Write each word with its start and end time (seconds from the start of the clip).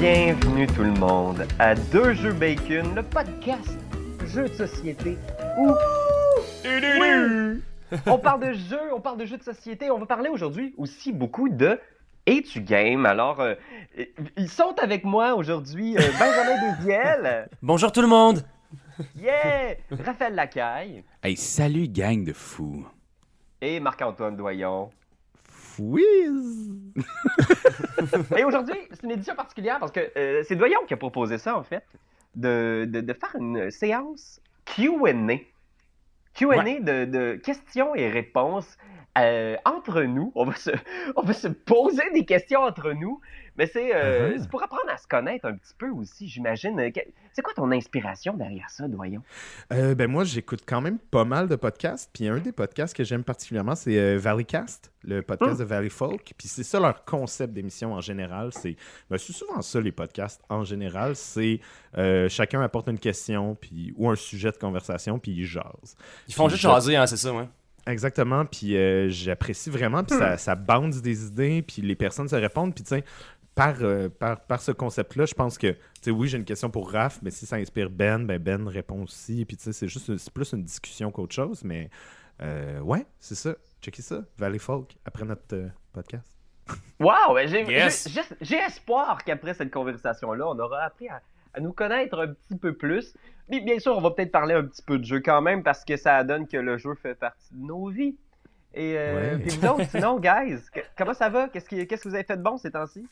Bienvenue 0.00 0.66
tout 0.66 0.82
le 0.82 0.92
monde 0.92 1.46
à 1.58 1.74
Deux 1.74 2.12
Jeux 2.14 2.32
Bacon, 2.32 2.94
le 2.94 3.02
podcast 3.02 3.78
jeux 4.26 4.48
de 4.48 4.52
société 4.54 5.16
où 5.58 5.72
Oui! 6.64 7.62
on 8.06 8.18
parle 8.18 8.48
de 8.48 8.52
jeux, 8.52 8.92
on 8.94 9.00
parle 9.00 9.18
de 9.18 9.26
jeux 9.26 9.38
de 9.38 9.42
société. 9.42 9.90
On 9.90 9.98
va 9.98 10.06
parler 10.06 10.28
aujourd'hui 10.28 10.74
aussi 10.76 11.12
beaucoup 11.12 11.48
de 11.48 11.80
et 12.26 12.42
game? 12.56 13.06
Alors, 13.06 13.40
euh, 13.40 13.54
ils 14.36 14.50
sont 14.50 14.74
avec 14.80 15.04
moi 15.04 15.34
aujourd'hui, 15.34 15.96
euh, 15.96 16.00
Benjamin 16.18 16.76
Desiel. 16.78 17.48
Bonjour 17.62 17.90
tout 17.90 18.02
le 18.02 18.08
monde. 18.08 18.44
Yeah! 19.16 19.76
Raphaël 20.04 20.34
Lacaille. 20.34 21.04
Hey, 21.22 21.36
salut 21.36 21.88
gang 21.88 22.24
de 22.24 22.32
fous. 22.32 22.86
Et 23.60 23.80
Marc-Antoine 23.80 24.36
Doyon. 24.36 24.90
Fouiz! 25.78 26.72
Et 28.36 28.42
aujourd'hui, 28.42 28.74
c'est 28.90 29.04
une 29.04 29.12
édition 29.12 29.36
particulière 29.36 29.78
parce 29.78 29.92
que 29.92 30.10
euh, 30.16 30.42
c'est 30.42 30.56
Doyon 30.56 30.80
qui 30.88 30.94
a 30.94 30.96
proposé 30.96 31.38
ça, 31.38 31.56
en 31.56 31.62
fait, 31.62 31.84
de, 32.34 32.84
de, 32.88 33.00
de 33.00 33.12
faire 33.12 33.36
une 33.38 33.70
séance 33.70 34.40
Q&A. 34.64 35.36
Q&A 36.34 36.80
de, 36.80 37.04
de 37.04 37.36
questions 37.36 37.94
et 37.94 38.08
réponses 38.08 38.76
euh, 39.18 39.56
entre 39.64 40.02
nous. 40.02 40.32
On 40.34 40.46
va, 40.46 40.56
se, 40.56 40.70
on 41.14 41.22
va 41.22 41.32
se 41.32 41.46
poser 41.46 42.10
des 42.12 42.24
questions 42.24 42.62
entre 42.62 42.92
nous. 42.92 43.20
Mais 43.58 43.66
c'est 43.66 43.94
euh, 43.94 44.30
Uh-huh. 44.30 44.38
c'est 44.40 44.48
pour 44.48 44.62
apprendre 44.62 44.88
à 44.88 44.96
se 44.96 45.06
connaître 45.06 45.44
un 45.46 45.54
petit 45.54 45.74
peu 45.76 45.90
aussi, 45.90 46.28
j'imagine. 46.28 46.78
Euh, 46.78 46.90
C'est 47.32 47.42
quoi 47.42 47.52
ton 47.54 47.70
inspiration 47.72 48.34
derrière 48.34 48.70
ça, 48.70 48.86
Doyon? 48.88 49.22
Euh, 49.72 49.94
ben 49.94 50.08
moi, 50.08 50.24
j'écoute 50.24 50.62
quand 50.64 50.80
même 50.80 50.98
pas 50.98 51.24
mal 51.24 51.48
de 51.48 51.56
podcasts. 51.56 52.10
Puis 52.12 52.28
un 52.28 52.38
des 52.38 52.52
podcasts 52.52 52.96
que 52.96 53.04
j'aime 53.04 53.24
particulièrement, 53.24 53.74
c'est 53.74 53.98
euh, 53.98 54.16
Valleycast, 54.18 54.92
le 55.02 55.22
podcast 55.22 55.58
de 55.58 55.64
Valley 55.64 55.88
Folk. 55.90 56.32
Puis 56.38 56.48
c'est 56.48 56.62
ça 56.62 56.78
leur 56.78 57.04
concept 57.04 57.52
d'émission 57.52 57.92
en 57.94 58.00
général. 58.00 58.50
C'est 58.52 58.76
ben, 59.10 59.18
c'est 59.18 59.32
souvent 59.32 59.60
ça, 59.60 59.80
les 59.80 59.92
podcasts 59.92 60.40
en 60.48 60.62
général. 60.64 61.16
C'est 61.16 61.60
euh, 61.96 62.28
chacun 62.28 62.60
apporte 62.62 62.88
une 62.88 62.98
question 62.98 63.56
puis, 63.56 63.92
ou 63.96 64.08
un 64.08 64.16
sujet 64.16 64.52
de 64.52 64.56
conversation, 64.56 65.18
puis 65.18 65.32
ils 65.32 65.46
jasent. 65.46 65.96
Ils 66.28 66.34
font 66.34 66.44
Puis 66.46 66.52
juste 66.52 66.62
jaser, 66.62 66.96
hein, 66.96 67.06
c'est 67.06 67.16
ça, 67.16 67.32
ouais. 67.34 67.48
Exactement, 67.86 68.44
puis 68.44 68.76
euh, 68.76 69.08
j'apprécie 69.08 69.70
vraiment, 69.70 70.04
puis 70.04 70.14
ça, 70.14 70.36
ça 70.36 70.54
bounce 70.54 71.00
des 71.00 71.24
idées, 71.26 71.62
puis 71.62 71.80
les 71.80 71.96
personnes 71.96 72.28
se 72.28 72.36
répondent, 72.36 72.74
puis 72.74 72.84
tu 72.84 72.90
sais, 72.90 73.04
par, 73.58 73.74
euh, 73.82 74.08
par, 74.08 74.40
par 74.40 74.60
ce 74.62 74.72
concept-là, 74.72 75.26
je 75.26 75.34
pense 75.34 75.58
que, 75.58 75.72
tu 75.72 75.78
sais, 76.02 76.10
oui, 76.10 76.28
j'ai 76.28 76.38
une 76.38 76.44
question 76.44 76.70
pour 76.70 76.90
Raph, 76.90 77.20
mais 77.22 77.30
si 77.30 77.44
ça 77.44 77.56
inspire 77.56 77.90
Ben, 77.90 78.24
ben 78.26 78.38
Ben 78.38 78.66
répond 78.68 79.02
aussi, 79.02 79.44
puis 79.44 79.56
tu 79.56 79.64
sais, 79.64 79.72
c'est 79.72 79.88
juste, 79.88 80.16
c'est 80.16 80.32
plus 80.32 80.52
une 80.52 80.62
discussion 80.64 81.10
qu'autre 81.10 81.34
chose, 81.34 81.62
mais 81.64 81.90
euh, 82.40 82.80
ouais, 82.80 83.04
c'est 83.20 83.34
ça, 83.34 83.54
checkez 83.82 84.02
ça, 84.02 84.22
Valley 84.38 84.58
Folk, 84.58 84.96
après 85.04 85.24
notre 85.24 85.54
euh, 85.54 85.68
podcast. 85.92 86.34
Wow! 87.00 87.34
ben, 87.34 87.48
J'ai 87.48 87.64
Yes. 87.64 88.08
j'ai- 88.08 88.20
j'ai- 88.22 88.36
j'ai 88.40 88.56
espoir 88.56 89.24
qu'après 89.24 89.54
cette 89.54 89.70
conversation-là, 89.70 90.46
on 90.48 90.58
aura 90.58 90.82
appris 90.82 91.08
à, 91.08 91.20
à 91.54 91.60
nous 91.60 91.72
connaître 91.72 92.18
un 92.18 92.28
petit 92.28 92.56
peu 92.56 92.74
plus. 92.74 93.14
Mais 93.48 93.60
bien 93.60 93.78
sûr, 93.78 93.96
on 93.96 94.00
va 94.02 94.10
peut-être 94.10 94.30
parler 94.32 94.54
un 94.54 94.64
petit 94.64 94.82
peu 94.82 94.98
de 94.98 95.04
jeu 95.04 95.20
quand 95.20 95.40
même 95.40 95.62
parce 95.62 95.84
que 95.84 95.96
ça 95.96 96.22
donne 96.24 96.46
que 96.46 96.58
le 96.58 96.76
jeu 96.76 96.94
fait 96.94 97.14
partie 97.14 97.54
de 97.54 97.64
nos 97.66 97.88
vies. 97.88 98.16
Et 98.74 98.98
euh, 98.98 99.36
Ouais. 99.38 99.42
puis 99.42 99.56
vous 99.56 99.66
autres, 99.66 99.88
sinon, 99.90 100.20
guys, 100.20 100.58
que- 100.72 100.80
comment 100.96 101.14
ça 101.14 101.30
va? 101.30 101.48
Qu'est-ce 101.48 101.68
qui- 101.68 101.86
qu'est-ce 101.86 102.02
que 102.04 102.08
vous 102.10 102.14
avez 102.14 102.24
fait 102.24 102.36
de 102.36 102.42
bon 102.42 102.58
ces 102.58 102.70
temps-ci? 102.70 103.08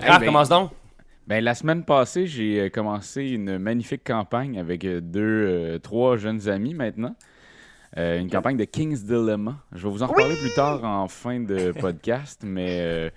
Hey, 0.00 0.10
Raph, 0.10 0.20
ben, 0.20 0.26
commence 0.26 0.48
donc. 0.48 0.70
Ben, 1.26 1.42
la 1.42 1.54
semaine 1.54 1.84
passée, 1.84 2.26
j'ai 2.26 2.60
euh, 2.60 2.68
commencé 2.70 3.24
une 3.28 3.58
magnifique 3.58 4.04
campagne 4.04 4.58
avec 4.58 4.84
euh, 4.84 5.00
deux, 5.00 5.20
euh, 5.22 5.78
trois 5.78 6.16
jeunes 6.16 6.48
amis 6.48 6.74
maintenant. 6.74 7.14
Euh, 7.96 8.20
une 8.20 8.30
campagne 8.30 8.56
de 8.56 8.64
King's 8.64 9.02
Dilemma. 9.04 9.56
Je 9.72 9.82
vais 9.84 9.90
vous 9.92 10.02
en 10.02 10.06
reparler 10.06 10.36
plus 10.36 10.54
tard 10.54 10.84
en 10.84 11.08
fin 11.08 11.40
de 11.40 11.72
podcast, 11.72 12.42
mais 12.44 12.78
euh, 12.80 13.10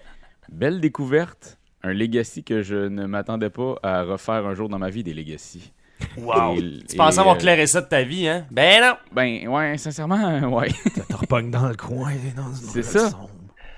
belle 0.52 0.80
découverte. 0.82 1.58
Un 1.84 1.94
legacy 1.94 2.44
que 2.44 2.62
je 2.62 2.76
ne 2.88 3.06
m'attendais 3.06 3.50
pas 3.50 3.76
à 3.84 4.04
refaire 4.04 4.46
un 4.46 4.54
jour 4.54 4.70
dans 4.70 4.78
ma 4.80 4.90
vie, 4.90 5.04
des 5.04 5.14
legacy. 5.14 5.72
Wow. 6.18 6.56
Et- 6.56 6.80
Tu 6.88 6.96
et, 6.96 6.98
pensais 6.98 7.20
avoir 7.20 7.36
euh, 7.36 7.40
clairé 7.40 7.68
ça 7.68 7.82
de 7.82 7.88
ta 7.88 8.04
vie, 8.04 8.28
hein? 8.28 8.46
Ben 8.52 8.82
non! 8.82 8.94
Ben, 9.12 9.48
ouais, 9.48 9.78
sincèrement, 9.78 10.40
ouais. 10.58 10.70
Ça 10.70 11.02
te 11.02 11.50
dans 11.50 11.68
le 11.68 11.76
coin, 11.76 12.14
dans 12.36 12.54
C'est 12.54 12.84
ça. 12.84 13.10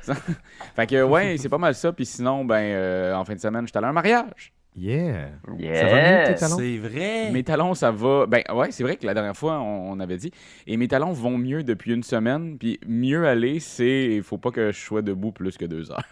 fait 0.76 0.88
que, 0.88 1.04
ouais, 1.04 1.38
c'est 1.38 1.50
pas 1.50 1.58
mal 1.58 1.76
ça. 1.76 1.92
Puis 1.94 2.06
sinon, 2.06 2.46
ben, 2.46 2.62
euh, 2.62 3.16
en 3.16 3.24
fin 3.26 3.36
de 3.36 3.40
semaine, 3.40 3.66
j'étais 3.66 3.78
allé 3.78 3.88
à 3.88 3.90
un 3.90 3.94
mariage. 3.94 4.54
Yeah! 4.76 5.30
Yes! 5.60 5.80
Ça 5.80 5.86
va 5.86 5.96
mieux, 5.96 6.26
tes 6.26 6.36
talons? 6.36 6.58
C'est 6.58 6.78
vrai! 6.78 7.32
Mes 7.32 7.44
talons, 7.44 7.74
ça 7.76 7.92
va. 7.92 8.26
Ben 8.26 8.42
ouais, 8.54 8.72
c'est 8.72 8.84
vrai 8.84 8.96
que 8.96 9.06
la 9.06 9.14
dernière 9.14 9.38
fois, 9.38 9.60
on, 9.60 9.92
on 9.92 10.00
avait 10.00 10.18
dit. 10.18 10.32
Et 10.66 10.78
mes 10.78 10.88
talons 10.88 11.12
vont 11.12 11.38
mieux 11.38 11.64
depuis 11.64 11.94
une 11.94 12.02
semaine. 12.02 12.58
Puis 12.58 12.80
mieux 12.88 13.28
aller, 13.28 13.60
c'est. 13.60 14.16
Il 14.16 14.24
faut 14.24 14.40
pas 14.40 14.50
que 14.50 14.72
je 14.72 14.80
sois 14.80 15.04
debout 15.04 15.32
plus 15.32 15.58
que 15.58 15.66
deux 15.66 15.92
heures. 15.92 16.04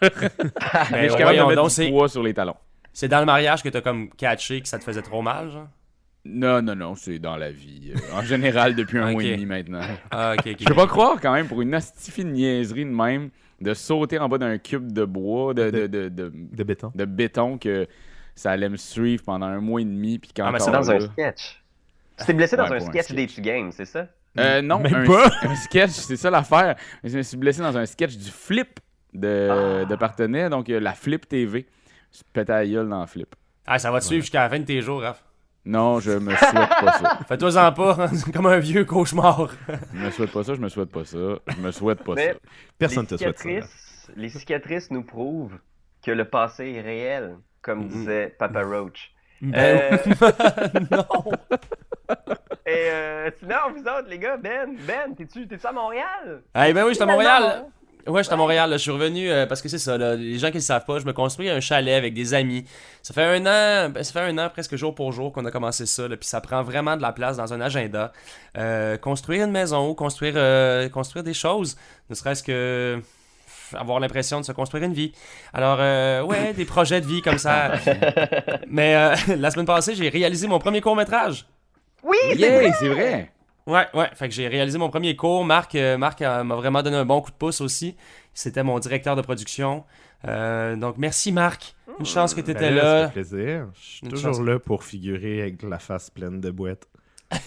Mais 0.92 1.04
je 1.04 1.08
suis 1.08 1.18
capable 1.18 1.36
de 1.38 1.42
Ben 1.42 1.48
mettre 1.48 1.62
donc, 1.62 1.76
du 1.76 1.90
poids 1.90 2.08
sur 2.08 2.22
les 2.22 2.34
talons. 2.34 2.56
C'est 2.92 3.08
dans 3.08 3.20
le 3.20 3.26
mariage 3.26 3.62
que 3.62 3.68
t'as 3.68 3.80
comme 3.80 4.10
catché 4.10 4.60
que 4.60 4.68
ça 4.68 4.78
te 4.78 4.84
faisait 4.84 5.02
trop 5.02 5.22
mal, 5.22 5.50
genre? 5.50 5.68
Non, 6.24 6.62
non, 6.62 6.76
non, 6.76 6.94
c'est 6.94 7.18
dans 7.18 7.36
la 7.36 7.50
vie. 7.50 7.92
euh, 7.94 8.16
en 8.16 8.22
général, 8.22 8.76
depuis 8.76 8.98
un 8.98 9.10
mois 9.10 9.24
et 9.24 9.32
demi 9.32 9.46
maintenant. 9.46 9.80
Ah. 10.12 10.34
Je 10.44 10.64
peux 10.64 10.74
pas 10.74 10.86
croire 10.86 11.20
quand 11.20 11.32
même, 11.32 11.48
pour 11.48 11.62
une 11.62 11.74
astifie 11.74 12.24
de 12.24 12.30
niaiserie 12.30 12.84
de 12.84 12.90
même, 12.90 13.30
de 13.62 13.74
sauter 13.74 14.18
en 14.18 14.28
bas 14.28 14.38
d'un 14.38 14.58
cube 14.58 14.92
de 14.92 15.04
bois, 15.04 15.54
de, 15.54 15.70
de, 15.70 15.86
de, 15.86 16.08
de, 16.08 16.32
De 16.34 16.64
béton. 16.64 16.92
de 16.94 17.04
béton, 17.04 17.58
que 17.58 17.86
ça 18.34 18.50
allait 18.50 18.68
me 18.68 18.76
suivre 18.76 19.22
pendant 19.24 19.46
un 19.46 19.60
mois 19.60 19.80
et 19.80 19.84
demi. 19.84 20.18
Puis 20.18 20.30
Ah, 20.40 20.50
mais 20.50 20.58
c'est 20.58 20.70
Dans 20.70 20.90
un 20.90 21.00
sketch. 21.00 21.62
Tu 22.18 22.26
t'es 22.26 22.32
blessé 22.34 22.56
dans 22.56 22.68
Ouais, 22.68 22.76
un 22.76 22.80
sketch 22.80 23.12
des 23.12 23.26
Game, 23.26 23.72
c'est 23.72 23.84
ça? 23.86 24.06
Euh, 24.38 24.62
non, 24.62 24.78
Même 24.78 24.94
un, 24.94 25.06
pas. 25.06 25.30
un 25.42 25.56
sketch, 25.56 25.90
c'est 25.90 26.16
ça 26.16 26.30
l'affaire. 26.30 26.76
Je 27.04 27.16
me 27.16 27.22
suis 27.22 27.36
blessé 27.36 27.60
dans 27.60 27.76
un 27.76 27.86
sketch 27.86 28.16
du 28.16 28.30
Flip 28.30 28.80
de, 29.12 29.48
Ah. 29.50 29.84
de 29.84 29.96
Partenay, 29.96 30.48
donc 30.48 30.68
euh, 30.70 30.80
la 30.80 30.92
Flip 30.92 31.26
TV. 31.28 31.66
Je 32.12 32.40
à 32.40 32.44
la 32.44 32.66
gueule 32.66 32.88
dans 32.88 33.06
Flip. 33.06 33.34
Ah, 33.66 33.78
ça 33.78 33.90
va 33.90 34.00
te 34.00 34.04
suivre 34.04 34.22
jusqu'à 34.22 34.40
la 34.42 34.50
fin 34.50 34.58
de 34.58 34.64
tes 34.64 34.80
jours, 34.82 35.02
Raph. 35.02 35.22
Non, 35.64 36.00
je 36.00 36.10
me 36.12 36.34
souhaite 36.34 36.52
pas 36.68 36.92
ça. 36.98 37.18
Fais-toi-en 37.28 37.72
pas, 37.72 38.08
c'est 38.08 38.32
comme 38.34 38.46
un 38.46 38.58
vieux 38.58 38.84
cauchemar. 38.84 39.48
Je 39.94 39.98
me 39.98 40.10
souhaite 40.10 40.32
pas 40.32 40.42
ça, 40.42 40.54
je 40.54 40.60
me 40.60 40.68
souhaite 40.68 40.90
pas 40.90 41.04
ça. 41.04 41.18
Je 41.46 41.60
me 41.60 41.70
souhaite 41.70 42.02
pas 42.02 42.14
Mais- 42.14 42.32
ça. 42.32 42.38
Personne 42.78 43.06
les 43.10 43.16
te 43.16 43.16
souhaite 43.16 43.38
ça. 43.38 43.48
Les 44.16 44.28
cicatrices 44.28 44.90
nous 44.90 45.04
prouvent 45.04 45.56
que 46.04 46.10
le 46.10 46.24
passé 46.24 46.72
est 46.72 46.80
réel, 46.80 47.36
comme 47.60 47.82
Mhm. 47.84 47.88
disait 47.88 48.34
Papa 48.38 48.62
Roach. 48.64 49.12
Ben, 49.40 49.92
Euh, 49.92 49.98
non! 50.90 51.06
Et 52.66 52.90
euh, 52.90 53.30
sinon, 53.38 53.56
vous 53.74 53.80
autres, 53.82 54.08
les 54.08 54.18
gars, 54.18 54.36
Ben, 54.36 54.76
Ben, 54.86 55.14
t'es-tu 55.16 55.46
à 55.64 55.72
Montréal? 55.72 56.42
Eh 56.56 56.72
ben 56.72 56.84
oui, 56.84 56.92
j'étais 56.92 57.02
à 57.02 57.06
Montréal. 57.06 57.66
Ouais, 58.06 58.22
j'étais 58.22 58.34
à 58.34 58.36
Montréal. 58.36 58.70
là. 58.70 58.76
Je 58.76 58.82
suis 58.82 58.90
revenu 58.90 59.30
euh, 59.30 59.46
parce 59.46 59.62
que 59.62 59.68
c'est 59.68 59.78
ça. 59.78 59.96
là, 59.96 60.14
les 60.14 60.38
gens 60.38 60.48
qui 60.48 60.54
ne 60.54 60.58
le 60.58 60.64
savent 60.64 60.84
pas, 60.84 60.98
je 60.98 61.04
me 61.04 61.12
construis 61.12 61.48
un 61.50 61.60
chalet 61.60 61.94
avec 61.94 62.14
des 62.14 62.34
amis. 62.34 62.64
Ça 63.02 63.14
fait 63.14 63.24
un 63.24 63.40
an, 63.46 63.90
ben, 63.90 64.02
ça 64.02 64.12
fait 64.12 64.20
un 64.20 64.38
an 64.38 64.48
presque 64.50 64.76
jour 64.76 64.94
pour 64.94 65.12
jour 65.12 65.32
qu'on 65.32 65.44
a 65.44 65.50
commencé 65.50 65.86
ça. 65.86 66.08
là, 66.08 66.16
Puis 66.16 66.28
ça 66.28 66.40
prend 66.40 66.62
vraiment 66.62 66.96
de 66.96 67.02
la 67.02 67.12
place 67.12 67.36
dans 67.36 67.52
un 67.52 67.60
agenda. 67.60 68.12
Euh, 68.58 68.96
construire 68.96 69.44
une 69.44 69.52
maison, 69.52 69.94
construire, 69.94 70.34
euh, 70.36 70.88
construire 70.88 71.22
des 71.24 71.34
choses, 71.34 71.76
ne 72.10 72.14
serait-ce 72.14 72.42
que 72.42 73.00
avoir 73.74 74.00
l'impression 74.00 74.40
de 74.40 74.44
se 74.44 74.52
construire 74.52 74.84
une 74.84 74.92
vie. 74.92 75.12
Alors, 75.52 75.78
euh, 75.80 76.22
ouais, 76.22 76.52
des 76.54 76.64
projets 76.64 77.00
de 77.00 77.06
vie 77.06 77.22
comme 77.22 77.38
ça. 77.38 77.72
Mais 78.68 78.94
euh, 78.96 79.14
la 79.38 79.50
semaine 79.50 79.66
passée, 79.66 79.94
j'ai 79.94 80.08
réalisé 80.08 80.46
mon 80.46 80.58
premier 80.58 80.80
court 80.80 80.96
métrage. 80.96 81.46
Oui, 82.02 82.16
c'est 82.32 82.36
Yeah, 82.38 82.72
c'est 82.72 82.88
vrai. 82.88 83.32
Ouais, 83.66 83.86
ouais. 83.94 84.08
Fait 84.14 84.28
que 84.28 84.34
j'ai 84.34 84.48
réalisé 84.48 84.78
mon 84.78 84.90
premier 84.90 85.14
cours. 85.16 85.44
Marc, 85.44 85.74
euh, 85.74 85.96
Marc 85.96 86.20
euh, 86.22 86.42
m'a 86.44 86.56
vraiment 86.56 86.82
donné 86.82 86.96
un 86.96 87.04
bon 87.04 87.20
coup 87.20 87.30
de 87.30 87.36
pouce 87.36 87.60
aussi. 87.60 87.96
C'était 88.34 88.62
mon 88.62 88.78
directeur 88.78 89.14
de 89.16 89.22
production. 89.22 89.84
Euh, 90.26 90.76
donc 90.76 90.96
merci 90.98 91.32
Marc. 91.32 91.74
Une 91.98 92.06
chance 92.06 92.34
que 92.34 92.40
tu 92.40 92.50
étais 92.50 92.70
Ben 92.70 92.74
là. 92.74 93.02
Ça 93.02 93.06
fait 93.08 93.12
plaisir. 93.22 93.66
Je 93.74 93.80
suis 93.80 94.00
Une 94.04 94.10
toujours 94.10 94.34
chance. 94.34 94.44
là 94.46 94.58
pour 94.58 94.82
figurer 94.84 95.42
avec 95.42 95.62
la 95.62 95.78
face 95.78 96.10
pleine 96.10 96.40
de 96.40 96.50
boîtes. 96.50 96.86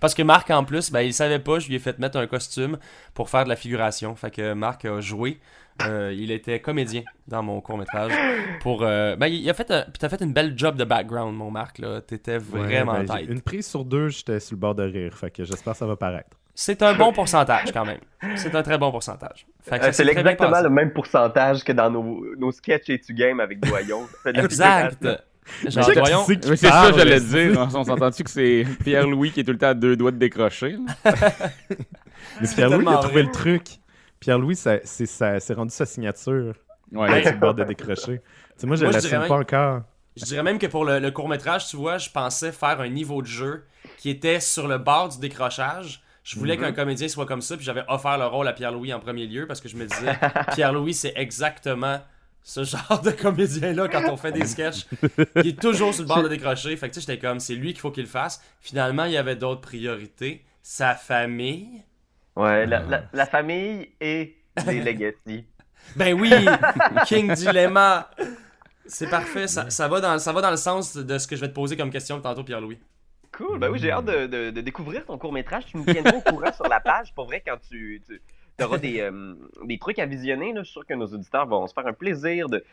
Parce 0.00 0.14
que 0.14 0.22
Marc, 0.22 0.50
en 0.50 0.64
plus, 0.64 0.90
ben, 0.90 1.00
il 1.00 1.12
savait 1.14 1.38
pas, 1.38 1.58
je 1.58 1.68
lui 1.68 1.74
ai 1.76 1.78
fait 1.78 1.98
mettre 1.98 2.16
un 2.18 2.26
costume 2.26 2.78
pour 3.14 3.28
faire 3.28 3.44
de 3.44 3.48
la 3.48 3.56
figuration. 3.56 4.14
Fait 4.14 4.30
que 4.30 4.52
Marc 4.54 4.84
a 4.84 5.00
joué. 5.00 5.40
Euh, 5.86 6.12
il 6.16 6.30
était 6.32 6.60
comédien 6.60 7.02
dans 7.28 7.42
mon 7.42 7.60
court-métrage. 7.60 8.12
Pour, 8.60 8.82
euh, 8.82 9.14
ben, 9.16 9.26
il 9.28 9.48
a 9.48 9.54
fait, 9.54 9.70
un- 9.70 9.82
puis 9.82 9.92
t'as 9.98 10.08
fait 10.08 10.20
une 10.22 10.32
belle 10.32 10.54
job 10.56 10.76
de 10.76 10.84
background, 10.84 11.36
mon 11.36 11.50
Marc. 11.50 11.78
Là. 11.78 12.00
T'étais 12.00 12.38
vraiment 12.38 12.94
Ouais, 12.94 13.04
ben, 13.04 13.16
j'ai- 13.18 13.32
Une 13.32 13.40
prise 13.40 13.66
sur 13.66 13.84
deux, 13.84 14.08
j'étais 14.08 14.40
sur 14.40 14.56
le 14.56 14.60
bord 14.60 14.74
de 14.74 14.82
rire. 14.82 15.16
Fait 15.16 15.30
que 15.30 15.44
j'espère 15.44 15.74
que 15.74 15.78
ça 15.78 15.86
va 15.86 15.96
paraître. 15.96 16.30
C'est 16.54 16.82
un 16.82 16.94
bon 16.94 17.12
pourcentage, 17.12 17.70
quand 17.72 17.84
même. 17.84 18.00
C'est 18.34 18.52
un 18.56 18.62
très 18.64 18.78
bon 18.78 18.90
pourcentage. 18.90 19.46
Fait 19.62 19.78
que 19.78 19.84
Euh, 19.84 19.86
ça 19.86 19.92
c'est 19.92 20.08
exactement 20.08 20.60
le 20.60 20.68
même 20.70 20.92
pourcentage 20.92 21.62
que 21.62 21.70
dans 21.70 21.88
nos, 21.88 22.24
nos 22.36 22.50
sketchs 22.50 22.90
et 22.90 22.98
tu 23.00 23.14
game 23.14 23.38
avec 23.38 23.60
Doyon. 23.60 24.08
Exact. 24.34 25.06
Genre, 25.66 25.84
c'est 25.84 25.94
qui 26.02 26.50
Oui, 26.50 26.56
c'est 26.56 26.66
ça, 26.66 26.90
j'allais 26.92 27.20
dire. 27.20 27.68
On 27.74 27.84
s'entend-tu 27.84 28.24
que 28.24 28.30
c'est 28.30 28.66
Pierre-Louis 28.82 29.30
qui 29.30 29.40
est 29.40 29.44
tout 29.44 29.52
le 29.52 29.58
temps 29.58 29.68
à 29.68 29.74
deux 29.74 29.96
doigts 29.96 30.10
de 30.10 30.18
décrocher? 30.18 30.76
Mais 31.04 32.48
Pierre-Louis, 32.54 32.84
il 32.86 32.92
a 32.92 32.98
trouvé 32.98 33.22
le 33.22 33.30
truc. 33.30 33.62
Pierre-Louis, 34.20 34.56
c'est 34.56 35.54
rendu 35.54 35.72
sa 35.74 35.86
signature. 35.86 36.54
Ouais, 36.92 37.08
Là, 37.08 37.16
là, 37.16 37.22
sur 37.22 37.32
le 37.32 37.38
bord 37.38 37.54
de 37.54 37.64
décrocher. 37.64 38.18
Tu 38.18 38.22
sais, 38.56 38.66
moi, 38.66 38.76
je 38.76 38.86
je 38.86 38.90
l'assume 38.90 39.10
pas 39.10 39.18
même- 39.20 39.32
encore. 39.32 39.82
Je 40.16 40.24
dirais 40.24 40.42
même 40.42 40.58
que 40.58 40.66
pour 40.66 40.84
le, 40.84 40.98
le 40.98 41.10
court-métrage, 41.10 41.68
tu 41.68 41.76
vois, 41.76 41.98
je 41.98 42.10
pensais 42.10 42.50
faire 42.50 42.80
un 42.80 42.88
niveau 42.88 43.22
de 43.22 43.26
jeu 43.28 43.64
qui 43.98 44.10
était 44.10 44.40
sur 44.40 44.66
le 44.66 44.78
bord 44.78 45.10
du 45.10 45.18
décrochage. 45.18 46.02
Je 46.24 46.38
voulais 46.38 46.56
qu'un 46.58 46.72
comédien 46.72 47.08
soit 47.08 47.24
comme 47.24 47.40
ça, 47.40 47.56
puis 47.56 47.64
j'avais 47.64 47.84
offert 47.88 48.18
le 48.18 48.26
rôle 48.26 48.48
à 48.48 48.52
Pierre-Louis 48.52 48.92
en 48.92 49.00
premier 49.00 49.26
lieu 49.26 49.46
parce 49.46 49.60
que 49.60 49.68
je 49.68 49.76
me 49.76 49.86
disais, 49.86 50.12
Pierre-Louis, 50.54 50.92
c'est 50.92 51.12
exactement 51.16 52.00
ce 52.42 52.64
genre 52.64 53.00
de 53.02 53.10
comédien-là 53.12 53.88
quand 53.88 54.10
on 54.10 54.16
fait 54.16 54.32
des 54.32 54.44
sketchs. 54.46 54.86
Il 55.36 55.46
est 55.48 55.60
toujours 55.60 55.94
sur 55.94 56.02
le 56.02 56.08
bord 56.08 56.22
de 56.22 56.28
décrocher. 56.28 56.76
Fait 56.76 56.88
que 56.88 56.94
tu 56.94 57.00
sais, 57.00 57.06
j'étais 57.06 57.18
comme, 57.24 57.38
c'est 57.40 57.54
lui 57.54 57.72
qu'il 57.72 57.80
faut 57.80 57.90
qu'il 57.90 58.06
fasse. 58.06 58.42
Finalement, 58.60 59.04
il 59.04 59.12
y 59.12 59.16
avait 59.16 59.36
d'autres 59.36 59.60
priorités. 59.60 60.44
Sa 60.62 60.94
famille. 60.94 61.82
Ouais, 62.38 62.66
la, 62.66 62.80
la, 62.80 63.02
la 63.12 63.26
famille 63.26 63.90
et 64.00 64.36
les 64.66 64.80
legacy. 64.80 65.44
Ben 65.96 66.12
oui, 66.20 66.30
King 67.06 67.32
Dilemma. 67.32 68.10
C'est 68.86 69.08
parfait, 69.08 69.46
ça, 69.46 69.70
ça, 69.70 69.88
va 69.88 70.00
dans, 70.00 70.18
ça 70.18 70.32
va 70.32 70.40
dans 70.42 70.50
le 70.50 70.56
sens 70.58 70.96
de 70.96 71.16
ce 71.18 71.26
que 71.26 71.34
je 71.36 71.40
vais 71.40 71.48
te 71.48 71.54
poser 71.54 71.76
comme 71.76 71.90
question 71.90 72.20
tantôt, 72.20 72.44
Pierre-Louis. 72.44 72.78
Cool, 73.32 73.58
ben 73.58 73.70
oui, 73.70 73.78
j'ai 73.78 73.90
hâte 73.90 74.04
de, 74.06 74.26
de- 74.26 74.50
de 74.50 74.60
découvrir 74.60 75.04
ton 75.06 75.16
court-métrage. 75.18 75.64
Tu 75.66 75.76
me 75.78 75.84
tiendras 75.90 76.12
au 76.16 76.20
courant 76.20 76.52
sur 76.52 76.66
la 76.68 76.80
page. 76.80 77.14
Pour 77.14 77.26
vrai, 77.26 77.42
quand 77.46 77.56
tu, 77.70 78.02
tu 78.06 78.64
auras 78.64 78.78
des, 78.78 79.00
euh, 79.00 79.34
des 79.64 79.78
trucs 79.78 79.98
à 79.98 80.06
visionner, 80.06 80.52
là, 80.52 80.60
je 80.60 80.64
suis 80.64 80.72
sûr 80.72 80.86
que 80.86 80.94
nos 80.94 81.06
auditeurs 81.06 81.46
vont 81.46 81.66
se 81.66 81.72
faire 81.74 81.86
un 81.86 81.92
plaisir 81.94 82.48
de, 82.48 82.64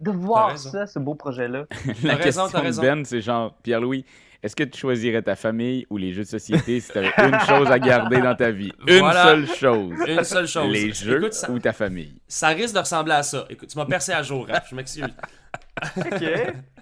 de 0.00 0.10
voir 0.10 0.50
raison. 0.50 0.70
ça, 0.70 0.86
ce 0.86 0.98
beau 0.98 1.14
projet-là. 1.14 1.66
La 2.02 2.14
raison, 2.14 2.22
question 2.22 2.48
t'as 2.48 2.58
de 2.60 2.64
raison. 2.64 2.82
Ben, 2.82 3.04
c'est 3.04 3.20
genre, 3.20 3.54
Pierre-Louis, 3.62 4.04
est-ce 4.44 4.54
que 4.54 4.62
tu 4.64 4.78
choisirais 4.78 5.22
ta 5.22 5.36
famille 5.36 5.86
ou 5.88 5.96
les 5.96 6.12
jeux 6.12 6.22
de 6.24 6.28
société 6.28 6.78
si 6.78 6.92
tu 6.92 6.98
avais 6.98 7.10
une 7.18 7.40
chose 7.40 7.70
à 7.70 7.78
garder 7.78 8.20
dans 8.20 8.34
ta 8.34 8.50
vie? 8.50 8.70
Une 8.86 8.98
Voilà. 8.98 9.22
seule 9.24 9.46
chose. 9.48 9.94
Une 10.06 10.22
seule 10.22 10.46
chose. 10.46 10.70
Les 10.72 10.92
jeux 10.92 11.16
Écoute, 11.18 11.32
ça, 11.32 11.50
ou 11.50 11.58
ta 11.58 11.72
famille? 11.72 12.14
ça 12.28 12.48
risque 12.48 12.74
de 12.74 12.80
ressembler 12.80 13.14
à 13.14 13.22
ça. 13.22 13.46
Écoute, 13.48 13.70
tu 13.70 13.78
m'as 13.78 13.86
percé 13.86 14.12
à 14.12 14.22
jour, 14.22 14.46
Raph, 14.46 14.68
je 14.70 14.74
m'excuse. 14.76 15.04
Ok. 15.96 16.24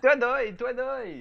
toi, 0.03 0.17
Doy, 0.17 0.55
toi, 0.59 0.73
Doy. 0.75 1.21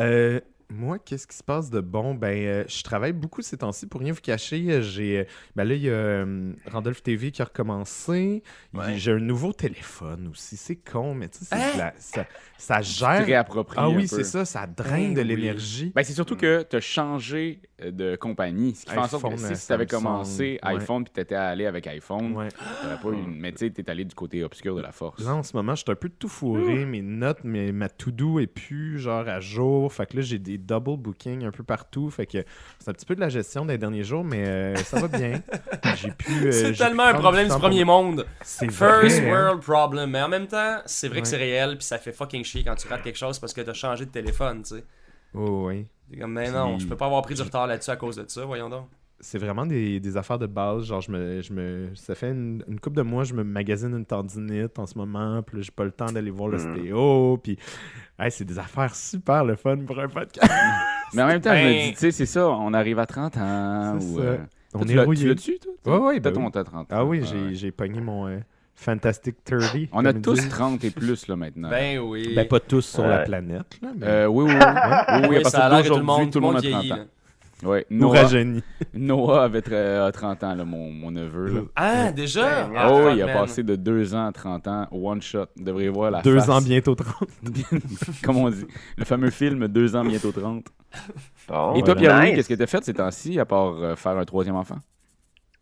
Euh, 0.00 0.40
moi, 0.72 0.98
qu'est-ce 0.98 1.26
qui 1.26 1.36
se 1.36 1.42
passe 1.42 1.70
de 1.70 1.80
bon? 1.80 2.14
Ben, 2.14 2.36
euh, 2.46 2.64
je 2.68 2.82
travaille 2.82 3.12
beaucoup 3.12 3.42
ces 3.42 3.58
temps-ci, 3.58 3.86
pour 3.86 4.00
rien 4.00 4.12
vous 4.12 4.20
cacher. 4.20 4.64
euh, 4.70 4.82
J'ai, 4.82 5.18
euh, 5.20 5.24
ben 5.54 5.64
là, 5.64 5.74
il 5.74 5.82
y 5.82 5.88
a 5.88 5.92
euh, 5.92 6.52
Randolph 6.70 7.02
TV 7.02 7.30
qui 7.30 7.42
a 7.42 7.44
recommencé. 7.44 8.42
Ouais. 8.74 8.96
J'ai 8.98 9.12
un 9.12 9.18
nouveau 9.18 9.52
téléphone 9.52 10.28
aussi. 10.28 10.56
C'est 10.56 10.76
con, 10.76 11.14
mais 11.14 11.28
tu 11.28 11.38
sais, 11.38 11.44
c'est 11.44 11.54
Hein? 11.56 11.72
la- 11.76 11.94
ça, 11.98 12.26
ça 12.58 12.74
Très 12.80 13.24
gère. 13.26 13.40
approprié. 13.40 13.80
Ah 13.84 13.90
oui, 13.90 14.08
c'est 14.08 14.24
ça. 14.24 14.44
Ça 14.44 14.66
draine 14.66 15.14
Ben 15.14 15.14
de 15.14 15.20
oui. 15.20 15.36
l'énergie. 15.36 15.92
Ben, 15.94 16.02
c'est 16.02 16.12
surtout 16.14 16.36
que 16.36 16.62
tu 16.68 16.76
as 16.76 16.80
changé 16.80 17.60
de 17.90 18.16
compagnie. 18.16 18.74
Ce 18.74 18.84
qui 18.84 18.92
fait 18.92 18.98
en 18.98 19.08
sorte 19.08 19.28
que 19.30 19.36
si 19.54 19.66
tu 19.66 19.72
avais 19.72 19.86
commencé 19.86 20.58
ouais. 20.62 20.74
iPhone 20.76 21.04
puis 21.04 21.12
tu 21.14 21.20
étais 21.20 21.34
allé 21.34 21.66
avec 21.66 21.86
iPhone, 21.86 22.34
Ouais. 22.36 22.48
t'aurais 22.82 23.00
pas 23.00 23.08
une. 23.18 23.34
Mais 23.36 23.52
tu 23.52 23.58
sais, 23.66 23.70
t'es 23.70 23.88
allé 23.90 24.04
du 24.04 24.14
côté 24.14 24.44
obscur 24.44 24.76
de 24.76 24.80
la 24.82 24.92
force. 24.92 25.24
Là, 25.24 25.34
en 25.34 25.42
ce 25.42 25.56
moment, 25.56 25.74
je 25.74 25.82
suis 25.82 25.90
un 25.90 25.94
peu 25.96 26.08
tout 26.08 26.28
fourré. 26.28 26.84
Mes 26.84 27.02
notes, 27.02 27.44
mes, 27.44 27.72
ma 27.72 27.88
to-do 27.88 28.38
est 28.38 28.46
plus 28.46 28.98
genre 28.98 29.28
à 29.28 29.40
jour. 29.40 29.92
Fait 29.92 30.06
que 30.06 30.16
là, 30.16 30.22
j'ai 30.22 30.38
des 30.38 30.58
double 30.58 30.96
bookings 30.98 31.44
un 31.44 31.50
peu 31.50 31.64
partout. 31.64 32.10
Fait 32.10 32.26
que 32.26 32.44
c'est 32.78 32.88
un 32.90 32.92
petit 32.92 33.06
peu 33.06 33.14
de 33.14 33.20
la 33.20 33.28
gestion 33.28 33.64
des 33.64 33.78
derniers 33.78 34.04
jours, 34.04 34.24
mais 34.24 34.46
euh, 34.46 34.74
ça 34.76 35.00
va 35.00 35.08
bien. 35.08 35.40
J'ai 35.96 36.10
pu. 36.10 36.46
euh, 36.46 36.52
c'est 36.52 36.72
pu 36.72 36.78
tellement 36.78 37.04
un 37.04 37.14
problème 37.14 37.44
du 37.46 37.50
pour- 37.52 37.60
premier 37.60 37.84
monde. 37.84 38.26
C'est 38.42 38.70
First 38.70 39.20
vrai, 39.20 39.30
hein. 39.30 39.32
world 39.48 39.62
problem. 39.62 40.10
Mais 40.10 40.22
en 40.22 40.28
même 40.28 40.46
temps, 40.46 40.78
c'est 40.86 41.08
vrai 41.08 41.22
que 41.22 41.28
c'est 41.28 41.36
réel, 41.36 41.76
puis 41.76 41.84
ça 41.86 41.98
fait 41.98 42.12
fucking 42.12 42.44
chier 42.44 42.64
quand 42.64 42.74
tu 42.74 42.88
rates 42.88 43.02
quelque 43.02 43.18
chose 43.18 43.38
parce 43.38 43.52
que 43.52 43.60
t'as 43.60 43.72
changé 43.72 44.04
de 44.06 44.10
téléphone, 44.10 44.62
tu 44.62 44.76
sais. 44.76 44.84
Oh, 45.34 45.68
oui. 45.68 45.86
T'es 46.12 46.18
comme, 46.20 46.32
mais 46.34 46.50
non, 46.50 46.72
Puis- 46.76 46.80
je 46.84 46.88
peux 46.88 46.96
pas 46.96 47.06
avoir 47.06 47.22
pris 47.22 47.34
du 47.34 47.40
retard 47.42 47.66
là-dessus 47.66 47.90
à 47.90 47.96
cause 47.96 48.16
de 48.16 48.24
ça, 48.28 48.44
voyons 48.44 48.68
donc. 48.68 48.86
C'est 49.24 49.38
vraiment 49.38 49.64
des, 49.64 50.00
des 50.00 50.16
affaires 50.16 50.38
de 50.38 50.46
base. 50.48 50.84
Genre, 50.84 51.00
je 51.00 51.10
me, 51.12 51.40
je 51.40 51.52
me, 51.52 51.94
ça 51.94 52.14
fait 52.16 52.32
une, 52.32 52.64
une 52.66 52.80
couple 52.80 52.96
de 52.96 53.02
mois, 53.02 53.22
je 53.22 53.34
me 53.34 53.44
magasine 53.44 53.94
une 53.96 54.04
tendinite 54.04 54.78
en 54.80 54.86
ce 54.86 54.98
moment. 54.98 55.40
Puis 55.42 55.56
là, 55.58 55.62
j'ai 55.62 55.70
pas 55.70 55.84
le 55.84 55.92
temps 55.92 56.10
d'aller 56.10 56.30
voir 56.32 56.48
l'ostéo. 56.48 57.38
Puis, 57.42 57.56
hey, 58.18 58.32
c'est 58.32 58.44
des 58.44 58.58
affaires 58.58 58.94
super 58.96 59.44
le 59.44 59.54
fun 59.54 59.76
pour 59.86 59.98
un 60.00 60.08
podcast. 60.08 60.50
Mais 61.14 61.22
en 61.22 61.28
même 61.28 61.40
temps, 61.40 61.54
je 61.54 61.62
me 61.62 61.68
Ben- 61.68 61.84
dis, 61.86 61.92
tu 61.92 61.98
sais, 61.98 62.10
c'est 62.10 62.26
ça, 62.26 62.48
on 62.48 62.74
arrive 62.74 62.98
à 62.98 63.06
30 63.06 63.36
ans. 63.36 63.96
C'est 64.00 64.06
ou, 64.06 64.16
ça. 64.16 64.22
euh, 64.22 64.38
On 64.74 64.80
tu 64.84 64.90
est 64.92 64.94
l'as- 64.96 65.02
Tu 65.02 65.06
rouillé. 65.06 65.28
l'as-tu, 65.28 65.58
toi? 65.60 66.00
Ouais, 66.00 66.06
ouais, 66.06 66.20
T'as 66.20 66.30
ben 66.32 66.42
oui. 66.44 66.50
t'as 66.52 66.64
30 66.64 66.92
ans. 66.92 66.96
Ah 66.98 67.04
oui, 67.04 67.20
Ouais, 67.20 67.26
j'ai, 67.26 67.54
j'ai 67.54 67.70
pogné 67.70 68.00
mon 68.00 68.26
euh, 68.26 68.38
Fantastic 68.82 69.44
30. 69.44 69.60
On 69.92 70.04
a 70.04 70.12
tous 70.12 70.34
disent. 70.34 70.48
30 70.48 70.82
et 70.84 70.90
plus, 70.90 71.28
là, 71.28 71.36
maintenant. 71.36 71.70
Ben 71.70 71.98
oui. 72.00 72.32
Ben, 72.34 72.46
pas 72.48 72.60
tous 72.60 72.82
sur 72.82 73.04
la 73.06 73.18
Ouais. 73.18 73.24
planète, 73.24 73.78
là, 73.80 73.88
mais 73.96 74.06
Euh, 74.06 74.26
oui, 74.26 74.44
oui, 74.46 74.54
oui. 74.54 74.60
oui, 74.60 75.20
oui, 75.30 75.36
Oui, 75.38 75.44
ça 75.44 75.66
a 75.66 75.68
l'air 75.68 75.82
que 75.82 75.88
tout 75.88 75.96
le 75.96 76.02
monde, 76.02 76.30
tout 76.32 76.40
le 76.40 76.46
monde 76.46 76.56
a 76.56 76.60
vieillit, 76.60 76.88
30 76.88 76.98
ans. 76.98 77.02
là. 77.02 77.08
Ouais, 77.68 77.86
nous 77.90 78.08
Noah, 78.08 78.22
rajeunit. 78.22 78.60
Noah 78.92 79.44
avait 79.44 79.60
tre- 79.60 80.04
a 80.08 80.10
30 80.10 80.42
ans, 80.42 80.52
là, 80.56 80.64
mon, 80.64 80.90
mon 80.90 81.12
neveu. 81.12 81.46
Là. 81.46 81.60
Ah, 81.76 82.10
déjà? 82.10 82.64
Ben, 82.64 82.72
Ah, 82.76 82.88
oh, 82.92 83.10
il 83.14 83.22
a 83.22 83.28
passé 83.28 83.62
de 83.62 83.76
2 83.76 84.16
ans 84.16 84.26
à 84.26 84.32
30 84.32 84.66
ans, 84.66 84.88
one 84.90 85.22
shot. 85.22 85.46
Vous 85.56 85.62
devriez 85.62 85.88
voir 85.88 86.10
la 86.10 86.22
Deux 86.22 86.40
face. 86.40 86.48
ans 86.48 86.60
bientôt 86.60 86.96
30. 86.96 87.28
Comme 88.24 88.38
on 88.38 88.50
dit. 88.50 88.66
Le 88.98 89.04
fameux 89.04 89.30
film 89.30 89.68
2 89.68 89.94
ans 89.94 90.04
bientôt 90.04 90.32
30. 90.32 90.64
Bon, 91.48 91.74
Et 91.74 91.82
toi, 91.84 91.94
Pierre-Louis, 91.94 92.26
nice. 92.30 92.34
qu'est-ce 92.36 92.48
que 92.48 92.54
t'as 92.54 92.66
fait 92.66 92.84
ces 92.84 92.94
temps-ci, 92.94 93.38
à 93.38 93.44
part 93.44 93.74
euh, 93.80 93.94
faire 93.94 94.16
un 94.18 94.24
troisième 94.24 94.56
enfant? 94.56 94.78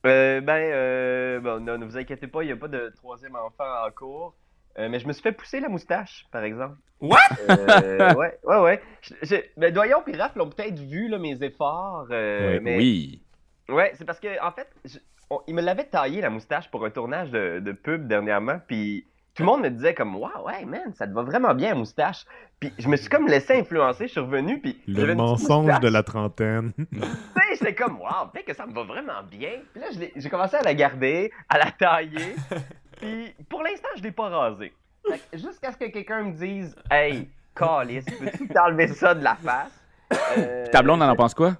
Euh, 0.06 0.40
ben, 0.40 0.70
euh, 0.72 1.40
bon, 1.40 1.60
non, 1.62 1.76
ne 1.78 1.84
vous 1.84 1.96
inquiétez 1.98 2.26
pas, 2.26 2.42
il 2.42 2.46
n'y 2.46 2.52
a 2.52 2.56
pas 2.56 2.68
de 2.68 2.90
troisième 2.96 3.36
enfant 3.36 3.84
en 3.86 3.90
cours. 3.90 4.34
Euh, 4.78 4.88
mais 4.88 4.98
je 5.00 5.06
me 5.06 5.12
suis 5.12 5.22
fait 5.22 5.32
pousser 5.32 5.60
la 5.60 5.68
moustache, 5.68 6.26
par 6.30 6.42
exemple. 6.44 6.76
What? 7.00 7.18
Euh, 7.48 8.14
ouais, 8.14 8.38
ouais, 8.44 8.58
ouais. 8.60 8.82
Je- 9.02 9.14
je- 9.22 9.60
ben, 9.60 9.72
Doyon 9.74 10.02
et 10.06 10.16
Raph 10.16 10.36
l'ont 10.36 10.48
peut-être 10.48 10.78
vu, 10.78 11.08
là, 11.08 11.18
mes 11.18 11.42
efforts. 11.42 12.06
euh, 12.12 12.54
Ouais, 12.54 12.60
mais... 12.60 12.76
Oui. 12.76 13.22
Ouais, 13.68 13.92
c'est 13.94 14.04
parce 14.04 14.20
que, 14.20 14.42
en 14.42 14.52
fait, 14.52 14.68
je- 14.84 14.98
on- 15.28 15.42
il 15.48 15.54
me 15.54 15.60
l'avait 15.62 15.84
taillé, 15.84 16.20
la 16.20 16.30
moustache, 16.30 16.70
pour 16.70 16.84
un 16.84 16.90
tournage 16.90 17.30
de, 17.30 17.58
de 17.60 17.72
pub 17.72 18.06
dernièrement. 18.06 18.60
Puis 18.66 19.06
tout 19.40 19.46
le 19.46 19.52
monde 19.52 19.62
me 19.62 19.70
disait 19.70 19.94
comme, 19.94 20.16
waouh, 20.16 20.44
ouais, 20.46 20.66
man, 20.66 20.92
ça 20.94 21.06
te 21.06 21.12
va 21.12 21.22
vraiment 21.22 21.54
bien, 21.54 21.74
moustache. 21.74 22.26
Puis 22.58 22.72
je 22.78 22.88
me 22.88 22.96
suis 22.96 23.08
comme 23.08 23.26
laissé 23.26 23.58
influencer, 23.58 24.06
je 24.06 24.12
suis 24.12 24.20
revenu. 24.20 24.60
Puis 24.60 24.78
Le 24.86 25.14
mensonge 25.14 25.80
de 25.80 25.88
la 25.88 26.02
trentaine. 26.02 26.72
Tu 26.78 26.98
sais, 27.00 27.56
j'étais 27.58 27.74
comme, 27.74 27.98
waouh, 28.00 28.28
peut-être 28.32 28.46
que 28.46 28.54
ça 28.54 28.66
me 28.66 28.74
va 28.74 28.82
vraiment 28.82 29.22
bien. 29.30 29.52
Puis 29.72 29.80
là, 29.80 29.86
j'ai 30.14 30.28
commencé 30.28 30.56
à 30.56 30.62
la 30.62 30.74
garder, 30.74 31.32
à 31.48 31.56
la 31.58 31.70
tailler. 31.70 32.36
Puis 33.00 33.34
pour 33.48 33.62
l'instant, 33.62 33.88
je 33.96 34.02
l'ai 34.02 34.12
pas 34.12 34.28
rasée. 34.28 34.74
Fait 35.08 35.18
que 35.32 35.38
Jusqu'à 35.38 35.72
ce 35.72 35.78
que 35.78 35.86
quelqu'un 35.86 36.22
me 36.24 36.32
dise, 36.32 36.76
hey, 36.90 37.30
Calis, 37.54 38.02
peux-tu 38.02 38.46
t'enlever 38.48 38.88
ça 38.88 39.14
de 39.14 39.24
la 39.24 39.36
face? 39.36 39.72
Euh, 40.36 40.66
Ta 40.70 40.82
blonde, 40.82 41.00
elle 41.02 41.08
en 41.08 41.16
pense 41.16 41.32
quoi? 41.34 41.56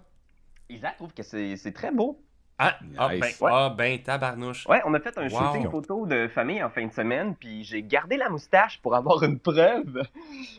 Isa 0.68 0.90
trouve 0.90 1.14
que 1.14 1.22
c'est 1.22 1.56
c'est 1.56 1.72
très 1.72 1.90
beau. 1.90 2.20
Ah, 2.62 2.76
ah, 2.98 3.08
ben, 3.08 3.20
Nice. 3.20 3.42
ah, 3.42 3.74
ben, 3.76 4.02
tabarnouche. 4.02 4.66
Ouais, 4.68 4.82
on 4.84 4.92
a 4.92 5.00
fait 5.00 5.16
un 5.16 5.28
Wow. 5.28 5.30
shooting 5.30 5.70
photo 5.70 6.04
de 6.06 6.28
famille 6.28 6.62
en 6.62 6.68
fin 6.68 6.86
de 6.86 6.92
semaine, 6.92 7.34
puis 7.34 7.64
j'ai 7.64 7.82
gardé 7.82 8.16
la 8.18 8.28
moustache 8.28 8.78
pour 8.82 8.94
avoir 8.94 9.22
une 9.22 9.38
preuve 9.38 10.02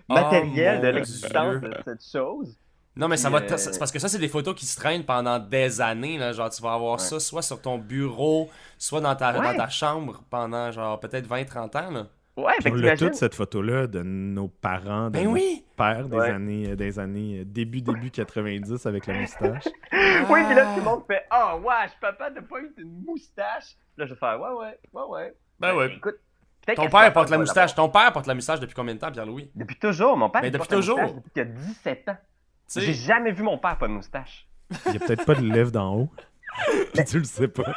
Oh, 0.09 0.13
matérielle 0.13 0.81
de 0.81 0.88
l'existence 0.88 1.62
de 1.62 1.71
cette 1.86 2.03
chose. 2.03 2.56
Non, 2.95 3.07
mais 3.07 3.18
ça 3.18 3.30
va. 3.30 3.39
Euh, 3.42 3.56
c'est 3.57 3.77
parce 3.80 3.92
que 3.92 4.00
ça, 4.00 4.09
c'est 4.09 4.18
des 4.19 4.27
photos 4.27 4.53
qui 4.56 4.65
se 4.65 4.75
traînent 4.77 5.06
pendant 5.06 5.38
des 5.39 5.80
années. 5.80 6.18
Là. 6.18 6.33
Genre, 6.33 6.50
tu 6.50 6.62
vas 6.62 6.74
avoir 6.74 6.93
Ouais. 6.93 6.98
ça 7.00 7.20
soit 7.20 7.41
sur 7.43 7.62
ton 7.62 7.77
bureau, 7.77 8.50
soit 8.77 9.00
dans 9.00 9.15
ta, 9.15 9.31
Ouais. 9.31 9.51
dans 9.53 9.55
ta 9.58 9.70
chambre 9.70 10.22
pendant, 10.29 10.72
genre, 10.72 11.00
peut-être 11.00 11.25
20-30 11.27 11.75
ans. 11.75 11.91
Là. 11.91 12.08
Ouais, 12.38 12.53
Puis 12.59 12.71
on 12.71 12.75
l'a 12.75 12.95
toute 12.95 13.15
cette 13.15 13.35
photo-là 13.35 13.88
de 13.88 14.01
nos 14.03 14.47
parents, 14.47 15.05
de 15.07 15.11
Ben 15.11 15.25
nos 15.25 15.31
oui! 15.33 15.65
pères 15.75 16.07
des 16.07 16.15
Ouais. 16.17 16.29
années, 16.29 16.69
euh, 16.69 16.75
des 16.77 16.97
années 16.97 17.39
euh, 17.41 17.45
début 17.45 17.81
début 17.81 18.09
90 18.09 18.85
avec 18.85 19.05
la 19.07 19.19
moustache. 19.19 19.65
Oui, 20.29 20.43
puis 20.45 20.55
là, 20.55 20.65
tout 20.73 20.79
le 20.79 20.85
monde 20.85 21.03
fait 21.07 21.23
Ah, 21.29 21.55
oh, 21.57 21.61
wesh, 21.67 21.91
papa, 22.00 22.29
t'as 22.33 22.41
pas 22.41 22.59
eu 22.61 22.71
une 22.77 23.03
moustache. 23.05 23.75
Là, 23.97 24.05
je 24.05 24.13
vais 24.13 24.19
faire 24.19 24.39
Ouais, 24.39 24.50
ouais, 24.50 24.79
ouais, 24.93 25.03
ouais. 25.09 25.35
Ben 25.59 25.75
ouais. 25.75 25.93
Écoute, 25.95 26.15
Ton 26.75 26.88
père 26.89 27.11
porte 27.11 27.29
la 27.29 27.38
moustache. 27.38 27.75
Ton 27.75 27.89
père 27.89 28.11
porte 28.13 28.27
la 28.27 28.33
moustache 28.35 28.59
depuis 28.61 28.73
combien 28.75 28.95
de 28.95 29.00
temps, 29.00 29.11
Pierre-Louis? 29.11 29.51
Depuis 29.55 29.77
toujours, 29.77 30.15
mon 30.15 30.29
père. 30.29 30.41
Mais 30.41 30.47
il 30.47 30.51
depuis 30.51 30.59
porte 30.59 30.71
la 30.71 30.77
toujours. 30.77 30.97
moustache 31.00 31.15
Depuis 31.17 31.31
qu'il 31.31 31.41
a 31.41 31.45
17 31.45 32.09
ans. 32.09 32.17
J'ai 32.77 32.93
jamais 32.93 33.31
vu 33.33 33.43
mon 33.43 33.57
père 33.57 33.77
pas 33.77 33.88
de 33.88 33.93
moustache. 33.93 34.47
Il 34.88 34.93
y 34.93 34.95
a 34.95 35.00
peut-être 35.00 35.25
pas 35.25 35.35
de 35.35 35.41
lèvres 35.41 35.71
d'en 35.71 35.93
haut. 35.95 36.09
Puis 36.93 37.03
tu 37.03 37.17
le 37.19 37.25
sais 37.25 37.50
pas. 37.50 37.75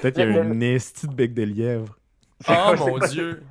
Peut-être 0.00 0.14
qu'il 0.16 0.30
y 0.30 0.38
a 0.38 0.42
une 0.42 0.62
estie 0.62 1.08
de 1.08 1.14
bec 1.14 1.32
de 1.32 1.42
lièvre. 1.44 1.96
Oh 2.48 2.74
mon 2.78 2.98
dieu! 2.98 3.42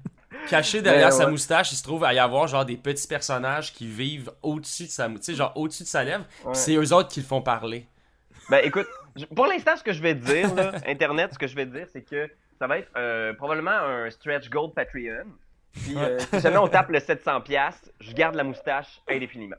Caché 0.50 0.82
derrière 0.82 1.14
sa 1.14 1.26
ouais. 1.26 1.32
moustache, 1.32 1.72
il 1.72 1.76
se 1.76 1.84
trouve 1.84 2.04
à 2.04 2.14
y 2.14 2.20
avoir 2.20 2.48
genre 2.48 2.66
des 2.66 2.78
petits 2.78 3.08
personnages 3.08 3.74
qui 3.74 3.88
vivent 3.88 4.32
au-dessus 4.42 4.84
de 4.86 4.90
sa 4.90 5.08
mou- 5.08 5.18
tu 5.18 5.26
sais, 5.26 5.36
genre 5.36 5.54
au-dessus 5.56 5.84
de 5.84 5.88
sa 5.88 6.04
lèvre, 6.04 6.26
Ouais. 6.46 6.54
c'est 6.54 6.76
eux 6.76 6.94
autres 6.94 7.10
qui 7.10 7.22
le 7.22 7.26
font 7.26 7.42
parler. 7.42 7.86
Ben 8.50 8.62
écoute, 8.66 8.88
pour 9.36 9.46
l'instant, 9.48 9.78
ce 9.78 9.84
que 9.84 9.94
je 9.94 10.02
vais 10.02 10.16
te 10.16 10.26
dire, 10.26 10.54
là, 10.56 10.72
Internet, 10.88 11.34
ce 11.34 11.40
que 11.40 11.48
je 11.48 11.56
vais 11.56 11.66
te 11.66 11.76
dire, 11.76 11.88
c'est 11.94 12.02
que 12.02 12.30
ça 12.60 12.68
va 12.68 12.80
être 12.80 12.90
euh, 12.98 13.34
probablement 13.34 13.72
un 13.72 14.10
stretch 14.10 14.50
gold 14.50 14.74
Patreon. 14.74 15.26
Puis 15.74 15.96
euh, 15.96 16.20
si 16.34 16.40
jamais 16.42 16.58
on 16.58 16.68
tape 16.68 16.90
le 16.90 17.00
700$, 17.00 17.74
je 18.02 18.14
garde 18.14 18.36
la 18.36 18.44
moustache 18.44 19.02
indéfiniment. 19.10 19.56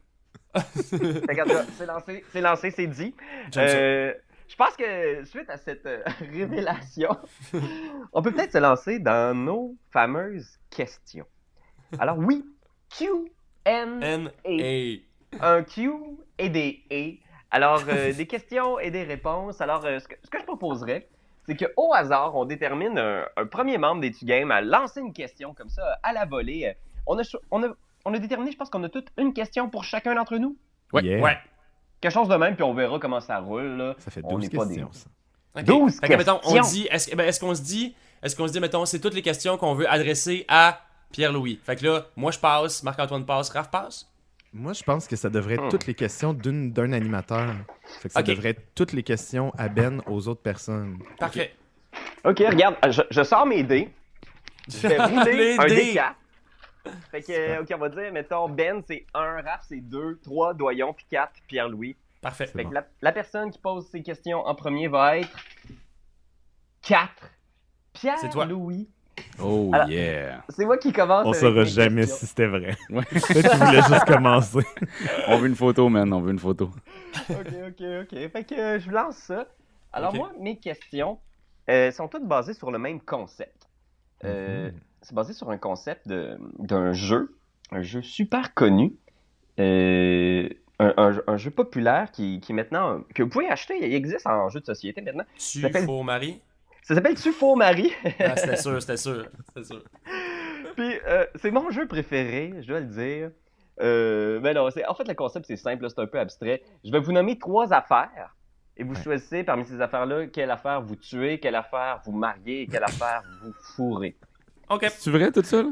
C'est 0.74 1.86
lancé, 1.86 2.24
c'est 2.30 2.40
lancé, 2.42 2.70
c'est 2.70 2.86
dit. 2.86 3.14
Euh, 3.56 4.12
je 4.52 4.56
pense 4.58 4.76
que 4.76 5.24
suite 5.24 5.48
à 5.48 5.56
cette 5.56 5.86
euh, 5.86 6.02
révélation, 6.20 7.16
on 8.12 8.20
peut 8.20 8.32
peut-être 8.32 8.52
se 8.52 8.58
lancer 8.58 8.98
dans 8.98 9.34
nos 9.34 9.76
fameuses 9.90 10.58
questions. 10.68 11.24
Alors 11.98 12.18
oui, 12.18 12.44
Q, 12.90 13.06
N, 13.64 14.30
A. 14.44 15.46
un 15.46 15.62
Q 15.62 15.90
et 16.38 16.50
des 16.50 16.82
et. 16.90 17.20
Alors, 17.50 17.82
euh, 17.88 18.12
des 18.12 18.26
questions 18.26 18.78
et 18.78 18.90
des 18.90 19.04
réponses. 19.04 19.60
Alors, 19.60 19.84
euh, 19.84 19.98
ce, 19.98 20.08
que, 20.08 20.14
ce 20.22 20.30
que 20.30 20.38
je 20.38 20.44
proposerais, 20.44 21.08
c'est 21.46 21.56
qu'au 21.56 21.92
hasard, 21.94 22.34
on 22.34 22.44
détermine 22.44 22.98
un, 22.98 23.24
un 23.36 23.46
premier 23.46 23.78
membre 23.78 24.02
des 24.02 24.12
Game 24.22 24.50
à 24.50 24.60
lancer 24.60 25.00
une 25.00 25.12
question 25.14 25.54
comme 25.54 25.68
ça, 25.70 25.98
à 26.02 26.12
la 26.12 26.26
volée. 26.26 26.74
On 27.06 27.18
a, 27.18 27.22
on 27.50 27.62
a, 27.62 27.68
on 28.04 28.14
a 28.14 28.18
déterminé, 28.18 28.52
je 28.52 28.56
pense 28.56 28.70
qu'on 28.70 28.82
a 28.84 28.88
toute 28.88 29.08
une 29.18 29.32
question 29.32 29.68
pour 29.68 29.84
chacun 29.84 30.14
d'entre 30.14 30.36
nous? 30.36 30.56
Ouais. 30.92 31.02
Yeah. 31.04 31.20
Ouais. 31.22 31.38
Quelque 32.02 32.12
chose 32.12 32.28
de 32.28 32.36
même, 32.36 32.54
puis 32.54 32.64
on 32.64 32.74
verra 32.74 32.98
comment 32.98 33.20
ça 33.20 33.38
roule. 33.38 33.76
Là. 33.78 33.94
Ça 33.98 34.10
fait 34.10 34.20
On 34.24 34.34
12 34.38 34.42
n'est 34.42 34.48
pas 34.58 34.66
questions, 34.66 34.90
des- 34.92 34.98
ça. 34.98 35.06
Ok. 35.60 35.64
12 35.64 36.00
Fait 36.00 36.08
que, 36.08 36.14
mettons, 36.16 36.40
on 36.44 36.52
questions. 36.52 36.62
dit, 36.82 36.88
est-ce 36.90 37.16
ben, 37.16 37.26
est-ce 37.26 37.40
qu'on 37.40 37.54
se 37.54 37.62
dit, 37.62 37.94
est-ce 38.22 38.36
qu'on 38.36 38.46
se 38.46 38.52
dit, 38.52 38.60
mettons, 38.60 38.84
c'est 38.84 38.98
toutes 39.00 39.14
les 39.14 39.22
questions 39.22 39.56
qu'on 39.56 39.74
veut 39.74 39.88
adresser 39.90 40.44
à 40.48 40.80
Pierre-Louis. 41.12 41.58
Fait 41.64 41.76
que 41.76 41.86
là, 41.86 42.06
moi 42.16 42.30
je 42.30 42.38
passe, 42.38 42.82
Marc-Antoine 42.82 43.24
passe, 43.24 43.48
Raph 43.50 43.70
passe? 43.70 44.08
Moi, 44.54 44.72
je 44.74 44.82
pense 44.82 45.06
que 45.06 45.16
ça 45.16 45.30
devrait 45.30 45.54
être 45.54 45.64
Hmm. 45.64 45.68
toutes 45.70 45.86
les 45.86 45.94
questions 45.94 46.34
d'une- 46.34 46.72
d'un 46.72 46.92
animateur. 46.92 47.54
Fait 48.00 48.08
que 48.08 48.12
ça 48.14 48.22
devrait 48.22 48.50
être 48.50 48.74
toutes 48.74 48.92
les 48.92 49.02
questions 49.02 49.50
à 49.56 49.68
Ben 49.68 50.02
aux 50.06 50.28
autres 50.28 50.42
personnes. 50.42 50.98
Parfait. 51.18 51.54
Ok, 52.24 52.38
regarde, 52.46 52.76
je, 52.90 53.00
je 53.10 53.22
sors 53.22 53.46
mes 53.46 53.62
dés. 53.62 53.88
Je 54.68 54.88
vais 54.88 55.02
rouler 55.02 55.56
un 55.58 55.66
dés. 55.66 55.74
dé 55.74 55.92
4. 55.94 56.14
Fait 57.10 57.22
que, 57.22 57.60
ok, 57.60 57.68
on 57.74 57.78
va 57.78 57.88
dire, 57.88 58.12
mettons, 58.12 58.48
Ben, 58.48 58.82
c'est 58.86 59.06
1, 59.14 59.42
Raph, 59.42 59.62
c'est 59.68 59.80
2, 59.80 60.18
3, 60.22 60.54
Doyon, 60.54 60.92
puis 60.92 61.06
4, 61.10 61.32
Pierre-Louis. 61.46 61.96
Parfait. 62.20 62.46
Fait 62.46 62.64
que 62.64 62.72
la, 62.74 62.86
la 63.00 63.12
personne 63.12 63.50
qui 63.50 63.58
pose 63.58 63.86
ces 63.88 64.02
questions 64.02 64.46
en 64.46 64.54
premier 64.54 64.88
va 64.88 65.18
être 65.18 65.36
4. 66.82 67.10
C'est 67.94 68.30
toi. 68.30 68.46
Pierre-Louis. 68.46 68.88
Oh 69.40 69.70
Alors- 69.72 69.88
yeah. 69.88 70.42
C'est 70.48 70.64
moi 70.64 70.78
qui 70.78 70.92
commence. 70.92 71.26
On 71.26 71.32
saura 71.32 71.64
jamais 71.64 72.02
questions. 72.02 72.16
si 72.18 72.26
c'était 72.26 72.46
vrai. 72.46 72.76
Ouais. 72.90 73.04
Qu'il 73.04 73.48
voulait 73.48 73.82
juste 73.82 74.04
commencer. 74.06 74.66
On 75.28 75.38
veut 75.38 75.48
une 75.48 75.54
photo, 75.56 75.88
man. 75.88 76.12
On 76.12 76.20
veut 76.20 76.32
une 76.32 76.38
photo. 76.38 76.70
Ok, 77.30 77.36
ok, 77.68 77.82
ok. 78.02 78.30
Fait 78.30 78.44
que 78.44 78.54
euh, 78.54 78.78
je 78.80 78.90
lance 78.90 79.16
ça. 79.16 79.46
Alors 79.92 80.14
moi, 80.14 80.32
mes 80.40 80.56
questions 80.58 81.18
euh, 81.68 81.90
sont 81.92 82.08
toutes 82.08 82.26
basées 82.26 82.54
sur 82.54 82.70
le 82.70 82.78
même 82.78 83.00
concept. 83.00 83.68
Euh, 84.24 84.70
Mhm. 84.70 84.80
C'est 85.02 85.14
basé 85.14 85.32
sur 85.32 85.50
un 85.50 85.58
concept 85.58 86.08
d'un 86.08 86.92
jeu, 86.92 87.34
un 87.70 87.82
jeu 87.82 88.02
super 88.02 88.54
connu, 88.54 88.94
euh, 89.58 90.48
un, 90.78 90.94
un- 90.96 91.22
un 91.26 91.36
jeu 91.36 91.50
populaire 91.50 92.10
qui, 92.12 92.40
qui 92.40 92.52
est 92.52 92.54
maintenant 92.54 93.02
que 93.14 93.22
vous 93.22 93.28
pouvez 93.28 93.48
acheter. 93.48 93.74
Il 93.80 93.94
existe 93.94 94.26
en 94.26 94.48
jeu 94.48 94.60
de 94.60 94.64
société 94.66 95.00
maintenant. 95.02 95.24
Tu 95.36 95.60
faux 95.86 96.02
mari. 96.02 96.40
Ça 96.82 96.94
s'appelle 96.94 97.14
Tu 97.14 97.32
faux 97.32 97.54
mari. 97.56 97.92
Ah, 98.20 98.36
c'était 98.36 98.56
sûr, 98.56 98.80
c'était 98.80 98.96
sûr, 98.96 99.26
c'était 99.48 99.64
sûr. 99.64 99.82
Puis 100.76 100.94
euh, 101.06 101.26
c'est 101.36 101.50
mon 101.50 101.70
jeu 101.70 101.86
préféré, 101.86 102.54
je 102.62 102.66
dois 102.66 102.80
le 102.80 102.86
dire. 102.86 103.30
Euh, 103.80 104.40
mais 104.42 104.54
non, 104.54 104.68
c'est- 104.70 104.86
en 104.86 104.94
fait, 104.94 105.06
le 105.06 105.14
concept, 105.14 105.46
c'est 105.46 105.56
simple, 105.56 105.88
c'est 105.88 105.98
un 106.00 106.06
peu 106.06 106.18
abstrait. 106.18 106.62
Je 106.84 106.90
vais 106.90 107.00
vous 107.00 107.12
nommer 107.12 107.38
trois 107.38 107.72
affaires 107.72 108.34
et 108.76 108.84
vous 108.84 108.94
choisissez 108.94 109.44
parmi 109.44 109.64
ces 109.64 109.80
affaires-là 109.80 110.26
quelle 110.28 110.50
affaire 110.50 110.80
vous 110.82 110.96
tuez, 110.96 111.38
quelle 111.40 111.54
affaire 111.54 112.00
vous 112.04 112.12
mariez 112.12 112.62
et 112.62 112.66
quelle 112.66 112.84
affaire 112.84 113.22
vous 113.42 113.52
fourrez. 113.76 114.16
Ok. 114.70 114.86
C'est 114.90 115.10
vrai 115.10 115.30
tout 115.32 115.42
ça? 115.42 115.64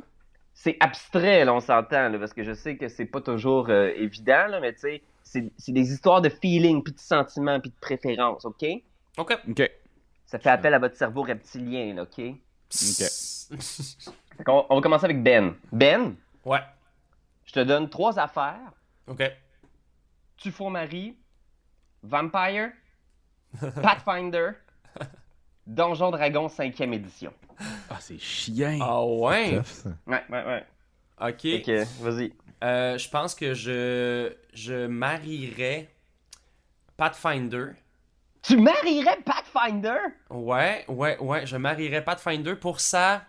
C'est 0.52 0.76
abstrait, 0.80 1.44
là, 1.44 1.54
on 1.54 1.61
s'entend, 1.61 2.09
là, 2.09 2.18
parce 2.18 2.35
que 2.35 2.42
je 2.42 2.52
sais 2.52 2.76
que 2.76 2.88
c'est 2.88 3.06
pas 3.06 3.20
toujours 3.20 3.70
euh, 3.70 3.92
évident, 3.97 4.47
là, 4.49 4.61
mais 4.61 4.75
tu 4.75 4.80
sais, 4.80 5.02
c'est 5.23 5.50
c'est 5.56 5.73
des 5.73 5.92
histoires 5.92 6.20
de 6.20 6.28
feeling, 6.28 6.82
puis 6.82 6.92
de 6.92 6.99
sentiments, 7.00 7.61
puis 7.61 7.70
de 7.70 7.76
préférences, 7.80 8.44
OK? 8.44 8.64
Ok. 9.16 9.38
Ok. 9.49 9.70
Ça 10.26 10.38
fait 10.38 10.50
appel 10.50 10.75
à 10.75 10.78
votre 10.78 10.97
cerveau 10.97 11.23
reptilien, 11.23 11.94
là, 11.94 12.02
OK? 12.02 12.18
Ok. 12.20 13.06
On 14.47 14.76
va 14.76 14.80
commencer 14.80 15.04
avec 15.04 15.23
Ben. 15.23 15.54
Ben, 15.73 16.14
ouais. 16.44 16.61
je 17.44 17.52
te 17.52 17.61
donne 17.61 17.88
trois 17.88 18.18
affaires. 18.18 18.73
Ok. 19.06 19.23
Tu 20.37 20.50
faux 20.50 20.68
mari, 20.70 21.16
Vampire, 22.02 22.70
Pathfinder, 23.82 24.52
Donjon 25.71 26.11
Dragon 26.11 26.49
5e 26.49 26.93
édition. 26.93 27.33
Ah, 27.89 27.99
c'est 28.00 28.19
chien. 28.19 28.79
Ah 28.81 29.05
ouais? 29.05 29.57
Tough, 29.57 29.67
ça. 29.67 29.91
Ouais, 30.07 30.23
ouais, 30.29 30.45
ouais. 30.45 30.67
Ok. 31.21 31.62
Que, 31.62 32.03
vas-y. 32.03 32.33
Euh, 32.65 32.99
je 32.99 33.09
pense 33.09 33.35
que 33.35 33.55
je 33.55 34.33
je 34.53 34.87
marierais 34.87 35.89
Pathfinder. 36.97 37.69
Tu 38.43 38.57
marierais 38.57 39.19
Pathfinder? 39.25 39.99
Ouais, 40.31 40.85
ouais, 40.89 41.19
ouais. 41.19 41.47
Je 41.47 41.57
marierais 41.57 42.03
Pathfinder 42.03 42.57
pour 42.57 42.81
sa 42.81 43.23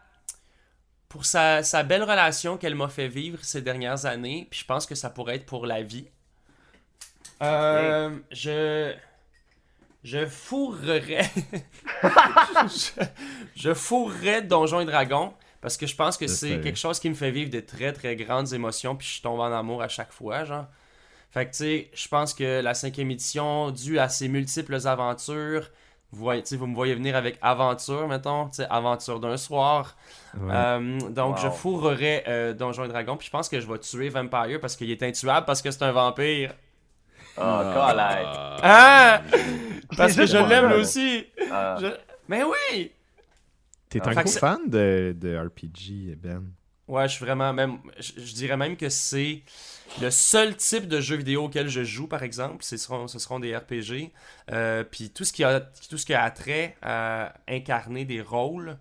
pour 1.10 1.26
sa, 1.26 1.62
sa 1.62 1.84
belle 1.84 2.04
relation 2.04 2.58
qu'elle 2.58 2.76
m'a 2.76 2.88
fait 2.88 3.10
vivre 3.10 3.44
ces 3.44 3.62
dernières 3.62 4.06
années. 4.06 4.48
Puis 4.50 4.62
je 4.62 4.66
pense 4.66 4.86
que 4.86 4.96
ça 4.96 5.10
pourrait 5.10 5.36
être 5.36 5.46
pour 5.46 5.66
la 5.66 5.84
vie. 5.84 6.08
Euh, 7.44 8.18
je 8.32 8.96
je 10.04 10.26
fourrerais 10.26 11.30
je, 12.04 13.04
je 13.56 13.74
fourrerais 13.74 14.42
Donjons 14.42 14.80
et 14.82 14.86
Dragons 14.86 15.34
parce 15.62 15.78
que 15.78 15.86
je 15.86 15.96
pense 15.96 16.18
que 16.18 16.28
c'est 16.28 16.60
quelque 16.62 16.80
chose 16.80 17.00
qui 17.00 17.10
me 17.10 17.14
fait 17.16 17.32
vivre 17.32 17.52
de 17.52 17.60
très 17.60 17.94
très 17.94 18.16
grandes 18.16 18.52
émotions 18.54 18.96
puis 18.96 19.08
je 19.08 19.22
tombe 19.22 19.40
en 19.40 19.52
amour 19.52 19.82
à 19.82 19.88
chaque 19.88 20.12
fois 20.12 20.44
genre. 20.46 20.66
Fait 21.30 21.46
que 21.46 21.52
tu 21.52 21.58
sais, 21.60 21.92
je 21.94 22.08
pense 22.10 22.34
que 22.34 22.60
la 22.62 22.74
cinquième 22.74 23.10
édition, 23.10 23.72
due 23.72 24.00
à 24.00 24.10
ses 24.10 24.28
multiples 24.28 24.86
aventures, 24.86 25.70
vous 26.12 26.20
voyez, 26.20 26.42
tu 26.42 26.50
sais, 26.50 26.58
vous 26.58 26.68
me 26.68 26.76
voyez 26.76 26.94
venir 26.94 27.16
avec 27.16 27.38
aventure, 27.42 28.06
mettons, 28.10 28.50
tu 28.50 28.56
sais, 28.58 28.68
aventure 28.70 29.22
d'un 29.22 29.38
soir. 29.38 29.96
Ouais. 30.38 30.52
Euh, 30.54 31.00
donc 31.10 31.38
Wow. 31.38 31.44
je 31.44 31.50
fourrerais 31.50 32.26
euh, 32.28 32.54
Donjons 32.54 32.84
et 32.84 32.90
Dragons 32.90 33.16
puis 33.16 33.28
je 33.28 33.32
pense 33.32 33.48
que 33.48 33.62
je 33.62 33.66
vais 33.72 33.80
tuer 33.80 34.10
Vampire 34.10 34.60
parce 34.60 34.76
qu'il 34.76 34.92
est 34.92 35.02
intuable 35.04 35.46
parce 35.46 35.62
que 35.62 35.72
c'est 35.72 35.84
un 35.84 35.94
vampire. 35.94 36.54
Oh, 37.38 37.62
collègue. 37.74 38.28
Ah! 38.64 39.22
Parce 39.98 40.14
C'est 40.14 40.22
que 40.22 40.26
je 40.28 40.38
l'aime 40.38 40.66
lui 40.68 40.74
là. 40.74 40.78
aussi. 40.80 41.26
Ah. 41.52 41.78
Je- 41.82 41.88
Mais 42.28 42.44
oui! 42.44 42.92
T'es 43.90 44.00
Ah. 44.04 44.10
un 44.10 44.14
Fait 44.14 44.16
que 44.18 44.24
gros 44.24 44.32
c'est- 44.32 44.40
fan 44.40 44.70
de, 44.70 45.16
de 45.18 45.38
RPG, 45.38 46.16
Ben. 46.18 46.44
Ouais, 46.88 47.08
je 47.08 47.14
suis 47.14 47.26
vraiment 47.26 47.54
même. 47.54 47.78
Je, 48.00 48.12
je 48.22 48.34
dirais 48.34 48.58
même 48.58 48.76
que 48.76 48.90
c'est 48.90 49.44
le 50.02 50.10
seul 50.10 50.56
type 50.58 50.88
de 50.90 51.00
jeu 51.00 51.16
vidéo 51.16 51.46
auquel 51.46 51.70
je 51.70 51.84
joue, 51.84 52.08
par 52.08 52.22
exemple. 52.24 52.64
Ce 52.64 52.76
seront, 52.76 53.08
ce 53.08 53.18
seront 53.20 53.40
des 53.40 53.56
RPG. 53.56 54.12
Euh, 54.52 54.84
Puis 54.84 55.10
tout 55.12 55.24
ce 55.24 55.32
qui 55.32 55.44
a 55.46 55.62
tout 55.62 55.98
ce 55.98 56.06
qui 56.06 56.14
a 56.14 56.30
trait 56.32 56.76
à 56.82 57.34
incarner 57.48 58.04
des 58.06 58.22
rôles. 58.22 58.78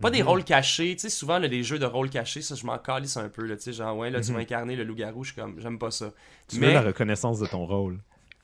Pas 0.00 0.10
des 0.10 0.22
Mhm. 0.22 0.28
rôles 0.28 0.44
cachés, 0.44 0.94
tu 0.94 1.00
sais, 1.02 1.08
souvent 1.08 1.38
là, 1.38 1.48
les 1.48 1.62
jeux 1.64 1.78
de 1.78 1.84
rôles 1.86 2.08
cachés, 2.10 2.40
ça 2.42 2.54
je 2.54 2.64
m'en 2.64 2.78
calisse 2.78 3.16
un 3.16 3.28
peu, 3.28 3.44
là, 3.44 3.56
tu 3.56 3.62
sais, 3.64 3.72
genre 3.72 3.96
ouais, 3.96 4.10
là 4.10 4.20
tu 4.20 4.28
Mhm. 4.30 4.36
vas 4.36 4.42
incarner 4.42 4.76
le 4.76 4.84
loup-garou, 4.84 5.24
je 5.24 5.32
suis 5.32 5.40
comme, 5.40 5.58
j'aime 5.60 5.78
pas 5.78 5.90
ça. 5.90 6.10
Tu 6.48 6.60
Mais- 6.60 6.68
veux 6.68 6.72
la 6.74 6.82
reconnaissance 6.82 7.40
de 7.40 7.46
ton 7.46 7.66
rôle. 7.66 7.98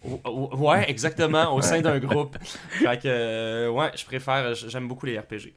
O- 0.04 0.20
o- 0.24 0.56
Ouais, 0.68 0.90
exactement, 0.90 1.54
au 1.54 1.62
sein 1.62 1.80
d'un 1.80 1.98
groupe. 1.98 2.36
Fait 2.42 2.98
que, 3.00 3.02
euh, 3.06 3.68
ouais, 3.70 3.90
je 3.96 4.04
préfère, 4.04 4.54
j'aime 4.54 4.88
beaucoup 4.88 5.06
les 5.06 5.18
RPG. 5.18 5.54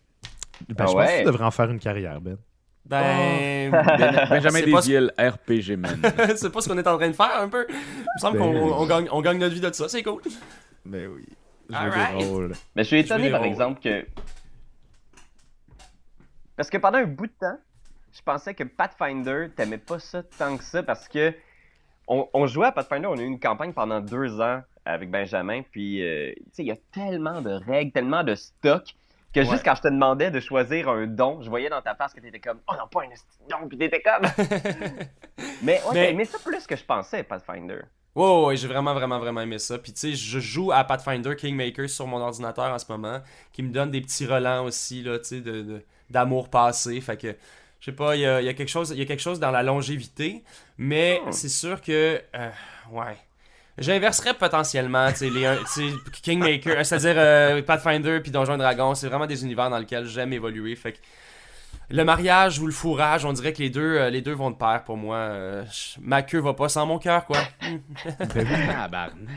Ben, 0.70 0.76
Ah 0.80 0.86
je 0.88 0.94
pense 0.94 0.94
ouais? 0.96 1.06
que 1.14 1.18
tu 1.20 1.26
devrais 1.26 1.44
en 1.46 1.52
faire 1.52 1.70
une 1.72 1.80
carrière, 1.80 2.22
Ben. 2.22 2.38
Ben, 2.86 3.70
Ben- 3.72 3.72
Benjamin 4.30 4.62
pas 4.72 4.78
Desiel, 4.80 5.12
RPG 5.20 5.76
Man. 5.76 6.00
c'est 6.38 6.50
pas 6.52 6.62
ce 6.62 6.70
qu'on 6.70 6.78
est 6.78 6.88
en 6.88 6.98
train 6.98 7.10
de 7.10 7.14
faire 7.16 7.38
un 7.42 7.50
peu. 7.50 7.66
Il 7.70 7.76
me 7.76 8.20
semble 8.22 8.38
Ben 8.40 8.60
qu'on 8.70 8.86
gagne, 8.86 9.08
on 9.12 9.22
gagne 9.22 9.40
notre 9.40 9.54
vie 9.56 9.60
de 9.62 9.72
ça, 9.74 9.90
c'est 9.90 10.04
cool. 10.04 10.22
Ben 10.86 11.10
oui. 11.14 11.26
Je 11.70 11.74
veux 11.76 11.82
Alright. 11.82 12.18
des 12.20 12.24
rôles. 12.26 12.54
Mais 12.78 12.84
je 12.84 12.88
suis 12.88 13.00
étonné, 13.00 13.30
par 13.30 13.42
rôles. 13.42 13.50
exemple, 13.50 13.82
que. 13.82 14.06
Parce 16.58 16.70
que 16.70 16.78
pendant 16.78 16.98
un 16.98 17.06
bout 17.06 17.28
de 17.28 17.34
temps, 17.40 17.58
je 18.14 18.22
pensais 18.22 18.54
que 18.54 18.64
Pathfinder, 18.66 19.48
t'aimais 19.56 19.78
pas 19.78 20.00
ça 20.00 20.24
tant 20.24 20.58
que 20.58 20.64
ça 20.64 20.84
parce 20.84 21.08
que. 21.08 21.34
On, 22.10 22.26
on 22.34 22.48
jouait 22.48 22.68
à 22.68 22.72
Pathfinder, 22.72 23.08
on 23.08 23.18
a 23.18 23.22
eu 23.22 23.26
une 23.26 23.40
campagne 23.40 23.74
pendant 23.74 24.00
deux 24.00 24.40
ans 24.40 24.62
avec 24.86 25.12
Benjamin, 25.12 25.62
puis 25.70 26.02
euh, 26.02 26.32
tu 26.36 26.42
sais, 26.54 26.64
il 26.64 26.68
y 26.68 26.72
a 26.72 26.78
tellement 26.94 27.42
de 27.42 27.52
règles, 27.52 27.92
tellement 27.92 28.24
de 28.24 28.34
stock, 28.34 28.96
que 29.34 29.42
Ouais. 29.42 29.46
juste 29.46 29.66
quand 29.66 29.76
je 29.76 29.82
te 29.82 29.88
demandais 29.90 30.32
de 30.32 30.40
choisir 30.40 30.88
un 30.88 31.06
don, 31.06 31.42
je 31.42 31.50
voyais 31.50 31.68
dans 31.68 31.82
ta 31.82 31.96
face 31.96 32.14
que 32.14 32.22
t'étais 32.22 32.40
comme 32.40 32.60
Oh 32.70 32.76
non, 32.80 32.88
pas 32.88 33.02
un 33.04 33.08
don, 33.50 33.68
puis 33.68 33.78
t'étais 33.78 34.02
comme. 34.02 34.24
Mais 35.62 35.82
ouais, 35.84 35.94
Mais- 35.94 36.12
aimé 36.12 36.24
ça 36.26 36.38
plus 36.40 36.66
que 36.66 36.76
je 36.78 36.84
pensais, 36.86 37.24
Pathfinder. 37.24 37.82
Ouais, 38.16 38.24
ouais, 38.26 38.46
ouais, 38.46 38.56
j'ai 38.56 38.68
vraiment, 38.70 38.94
vraiment, 38.94 39.20
vraiment 39.20 39.42
aimé 39.42 39.60
ça. 39.60 39.78
Puis 39.78 39.92
tu 39.94 40.00
sais, 40.00 40.14
je 40.14 40.40
joue 40.40 40.72
à 40.72 40.84
Pathfinder 40.86 41.36
Kingmaker 41.36 41.90
sur 41.90 42.08
mon 42.08 42.18
ordinateur 42.22 42.74
en 42.74 42.80
ce 42.80 42.90
moment, 42.92 43.20
qui 43.52 43.62
me 43.64 43.72
donne 43.72 43.92
des 43.92 44.02
petits 44.02 44.26
relents 44.26 44.64
aussi, 44.64 45.04
là, 45.04 45.20
tu 45.20 45.26
sais, 45.26 45.42
de, 45.42 45.62
de- 45.62 45.84
d'amour 46.10 46.50
passé. 46.50 47.00
Fait 47.02 47.18
que, 47.18 47.36
je 47.80 47.86
sais 47.86 47.92
pas, 47.92 48.16
il 48.16 48.22
y 48.22 48.26
a, 48.26 48.42
il 48.42 48.46
y 48.46 48.50
a 48.50 48.54
quelque 48.54 48.70
chose, 48.70 48.92
il 48.92 48.98
y 49.00 49.02
a 49.02 49.06
quelque 49.06 49.22
chose 49.22 49.40
dans 49.40 49.52
la 49.52 49.64
longévité, 49.64 50.44
mais 50.78 51.22
Oh. 51.26 51.32
c'est 51.32 51.50
sûr 51.50 51.82
que, 51.82 52.22
euh, 52.36 52.50
ouais. 52.92 53.18
J'inverserais 53.80 54.34
potentiellement, 54.34 55.12
tu 55.12 55.30
sais, 55.68 55.84
Kingmaker, 56.24 56.78
euh, 56.80 56.84
c'est-à-dire 56.84 57.14
euh, 57.18 57.62
Pathfinder 57.62 58.20
puis 58.22 58.32
Donjons 58.32 58.56
et 58.56 58.58
Dragons, 58.58 58.96
c'est 58.96 59.08
vraiment 59.08 59.28
des 59.28 59.44
univers 59.44 59.70
dans 59.70 59.78
lesquels 59.78 60.06
j'aime 60.06 60.34
évoluer. 60.34 60.76
Fait 60.76 60.94
que 60.94 60.98
le 61.92 62.04
mariage 62.04 62.58
ou 62.60 62.66
le 62.66 62.72
fourrage, 62.74 63.24
on 63.24 63.34
dirait 63.34 63.54
que 63.54 63.62
les 63.62 63.70
deux, 63.70 63.82
euh, 63.98 64.10
les 64.10 64.22
deux 64.22 64.34
vont 64.34 64.50
de 64.50 64.56
pair 64.56 64.84
pour 64.84 64.98
moi. 64.98 65.18
Euh, 65.18 65.64
ma 66.02 66.24
queue 66.24 66.40
va 66.40 66.56
pas 66.56 66.70
sans 66.70 66.88
mon 66.88 66.98
cœur, 66.98 67.26
quoi. 67.28 67.38
Ben 68.34 69.10
oui. 69.16 69.28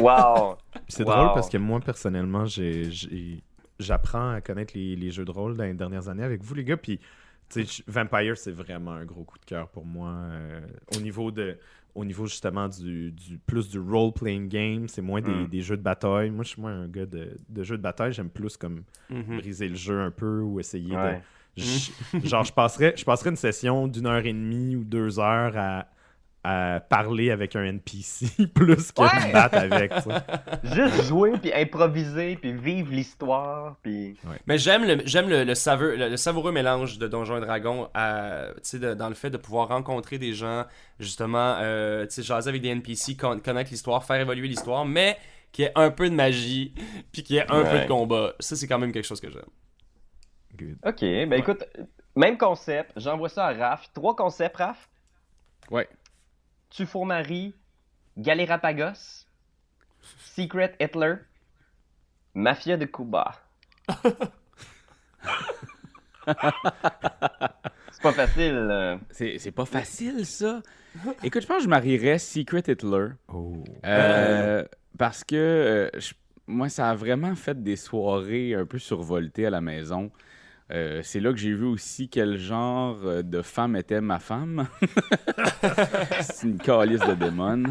Wow! 0.00 0.56
C'est 0.88 1.02
Wow. 1.04 1.12
drôle 1.12 1.30
parce 1.34 1.48
que 1.48 1.56
moi, 1.58 1.80
personnellement, 1.80 2.46
j'ai, 2.46 2.90
j'ai- 2.92 3.42
j'apprends 3.80 4.30
à 4.30 4.40
connaître 4.40 4.72
les, 4.76 4.94
les 4.96 5.10
jeux 5.10 5.24
de 5.24 5.30
rôle 5.30 5.56
dans 5.56 5.64
les 5.64 5.74
dernières 5.74 6.08
années 6.08 6.22
avec 6.24 6.42
vous, 6.42 6.54
les 6.54 6.64
gars. 6.64 6.76
Puis, 6.76 7.00
Vampire, 7.88 8.36
c'est 8.38 8.52
vraiment 8.52 8.92
un 8.92 9.04
gros 9.04 9.24
coup 9.24 9.38
de 9.38 9.44
cœur 9.44 9.68
pour 9.68 9.84
moi. 9.84 10.10
euh, 10.10 10.60
au 10.96 11.00
niveau 11.00 11.30
de. 11.30 11.58
Au 11.96 12.04
niveau 12.04 12.24
justement 12.26 12.68
du, 12.68 13.10
du 13.10 13.36
plus 13.38 13.68
du 13.68 13.80
role-playing 13.80 14.48
game, 14.48 14.86
c'est 14.86 15.02
moins 15.02 15.20
des, 15.20 15.32
Mm. 15.32 15.48
des 15.48 15.60
jeux 15.60 15.76
de 15.76 15.82
bataille. 15.82 16.30
Moi, 16.30 16.44
je 16.44 16.50
suis 16.50 16.60
moins 16.62 16.82
un 16.82 16.86
gars 16.86 17.04
de, 17.04 17.36
de 17.48 17.62
jeux 17.64 17.76
de 17.76 17.82
bataille. 17.82 18.12
J'aime 18.12 18.30
plus 18.30 18.56
comme 18.56 18.84
Mhm. 19.10 19.38
briser 19.38 19.68
le 19.68 19.74
jeu 19.74 20.00
un 20.00 20.12
peu 20.12 20.40
ou 20.40 20.60
essayer 20.60 20.94
Ouais. 20.96 21.20
de. 21.56 21.62
je- 21.62 21.90
genre, 22.28 22.44
je 22.44 22.52
passerais, 22.52 22.94
je 22.96 23.04
passerais 23.04 23.30
une 23.30 23.36
session 23.36 23.88
d'une 23.88 24.06
heure 24.06 24.24
et 24.24 24.32
demie 24.32 24.76
ou 24.76 24.84
deux 24.84 25.18
heures 25.18 25.56
à, 25.56 25.88
à 26.42 26.80
parler 26.80 27.30
avec 27.30 27.54
un 27.54 27.64
NPC 27.64 28.46
plus 28.54 28.92
que 28.92 29.02
Ouais! 29.02 29.28
de 29.28 29.32
battre 29.32 29.58
avec. 29.58 29.92
tu 29.94 30.00
sais. 30.00 30.10
Juste 30.74 31.04
jouer, 31.04 31.32
puis 31.38 31.52
improviser, 31.52 32.36
puis 32.36 32.52
vivre 32.54 32.90
l'histoire, 32.92 33.76
puis... 33.82 34.16
Mais 34.46 34.56
j'aime 34.56 34.84
le, 34.86 35.02
j'aime 35.04 35.28
le, 35.28 35.44
le, 35.44 35.54
saveur- 35.54 35.96
le- 35.98 36.08
le 36.08 36.16
savoureux 36.16 36.50
mélange 36.52 36.98
de 36.98 37.06
Donjons 37.08 37.36
et 37.36 37.40
Dragons 37.40 37.90
à, 37.92 38.46
de- 38.72 38.94
dans 38.94 39.08
le 39.10 39.14
fait 39.14 39.28
de 39.28 39.36
pouvoir 39.36 39.68
rencontrer 39.68 40.16
des 40.18 40.32
gens, 40.32 40.64
justement, 40.98 41.56
euh, 41.60 42.06
tu 42.06 42.14
sais, 42.14 42.22
jaser 42.22 42.48
avec 42.48 42.62
des 42.62 42.68
NPC, 42.70 43.16
con- 43.18 43.38
connaître 43.38 43.70
l'histoire, 43.70 44.02
faire 44.04 44.20
évoluer 44.20 44.48
l'histoire, 44.48 44.86
mais 44.86 45.18
qui 45.52 45.64
ait 45.64 45.72
un 45.74 45.90
peu 45.90 46.08
de 46.08 46.14
magie, 46.14 46.72
puis 47.12 47.22
qui 47.22 47.36
ait 47.36 47.50
un 47.50 47.64
peu 47.64 47.80
de 47.80 47.86
combat. 47.86 48.32
Ça, 48.40 48.56
c'est 48.56 48.66
quand 48.66 48.78
même 48.78 48.92
quelque 48.92 49.06
chose 49.06 49.20
que 49.20 49.30
j'aime. 49.30 49.42
Good. 50.58 50.76
Ok, 50.86 51.00
ben 51.00 51.34
écoute, 51.34 51.64
même 52.16 52.38
concept, 52.38 52.92
j'envoie 52.96 53.28
ça 53.28 53.46
à 53.46 53.52
Raph. 53.52 53.92
Trois 53.92 54.16
concepts, 54.16 54.56
Raph? 54.56 54.88
Ouais. 55.70 55.88
Tu 56.70 56.86
fourres 56.86 57.06
Marie, 57.06 57.54
Galérapagos, 58.16 59.26
Secret 60.34 60.74
Hitler, 60.80 61.16
Mafia 62.34 62.76
de 62.76 62.84
Cuba. 62.86 63.34
C'est 67.92 68.02
pas 68.02 68.12
facile. 68.12 68.54
euh. 68.70 68.96
C'est 69.10 69.38
c'est 69.38 69.50
pas 69.50 69.64
facile, 69.64 70.24
ça. 70.24 70.60
Écoute, 71.22 71.42
je 71.42 71.46
pense 71.46 71.58
que 71.58 71.64
je 71.64 71.68
marierais 71.68 72.18
Secret 72.18 72.62
Hitler. 72.66 73.08
Oh. 73.28 73.62
Euh, 73.84 74.64
Parce 74.98 75.24
que 75.24 75.36
euh, 75.36 75.90
je- 75.98 76.14
moi, 76.46 76.68
ça 76.68 76.90
a 76.90 76.94
vraiment 76.94 77.34
fait 77.34 77.62
des 77.62 77.76
soirées 77.76 78.54
un 78.54 78.66
peu 78.66 78.78
survoltées 78.78 79.46
à 79.46 79.50
la 79.50 79.60
maison. 79.60 80.10
Euh, 80.72 81.00
c'est 81.02 81.18
là 81.18 81.32
que 81.32 81.38
j'ai 81.38 81.52
vu 81.52 81.64
aussi 81.64 82.08
quel 82.08 82.38
genre 82.38 82.98
euh, 83.04 83.22
de 83.22 83.42
femme 83.42 83.74
était 83.74 84.00
ma 84.00 84.20
femme. 84.20 84.68
c'est 86.20 86.46
une 86.46 86.58
calice 86.58 87.00
de 87.00 87.14
démon. 87.14 87.64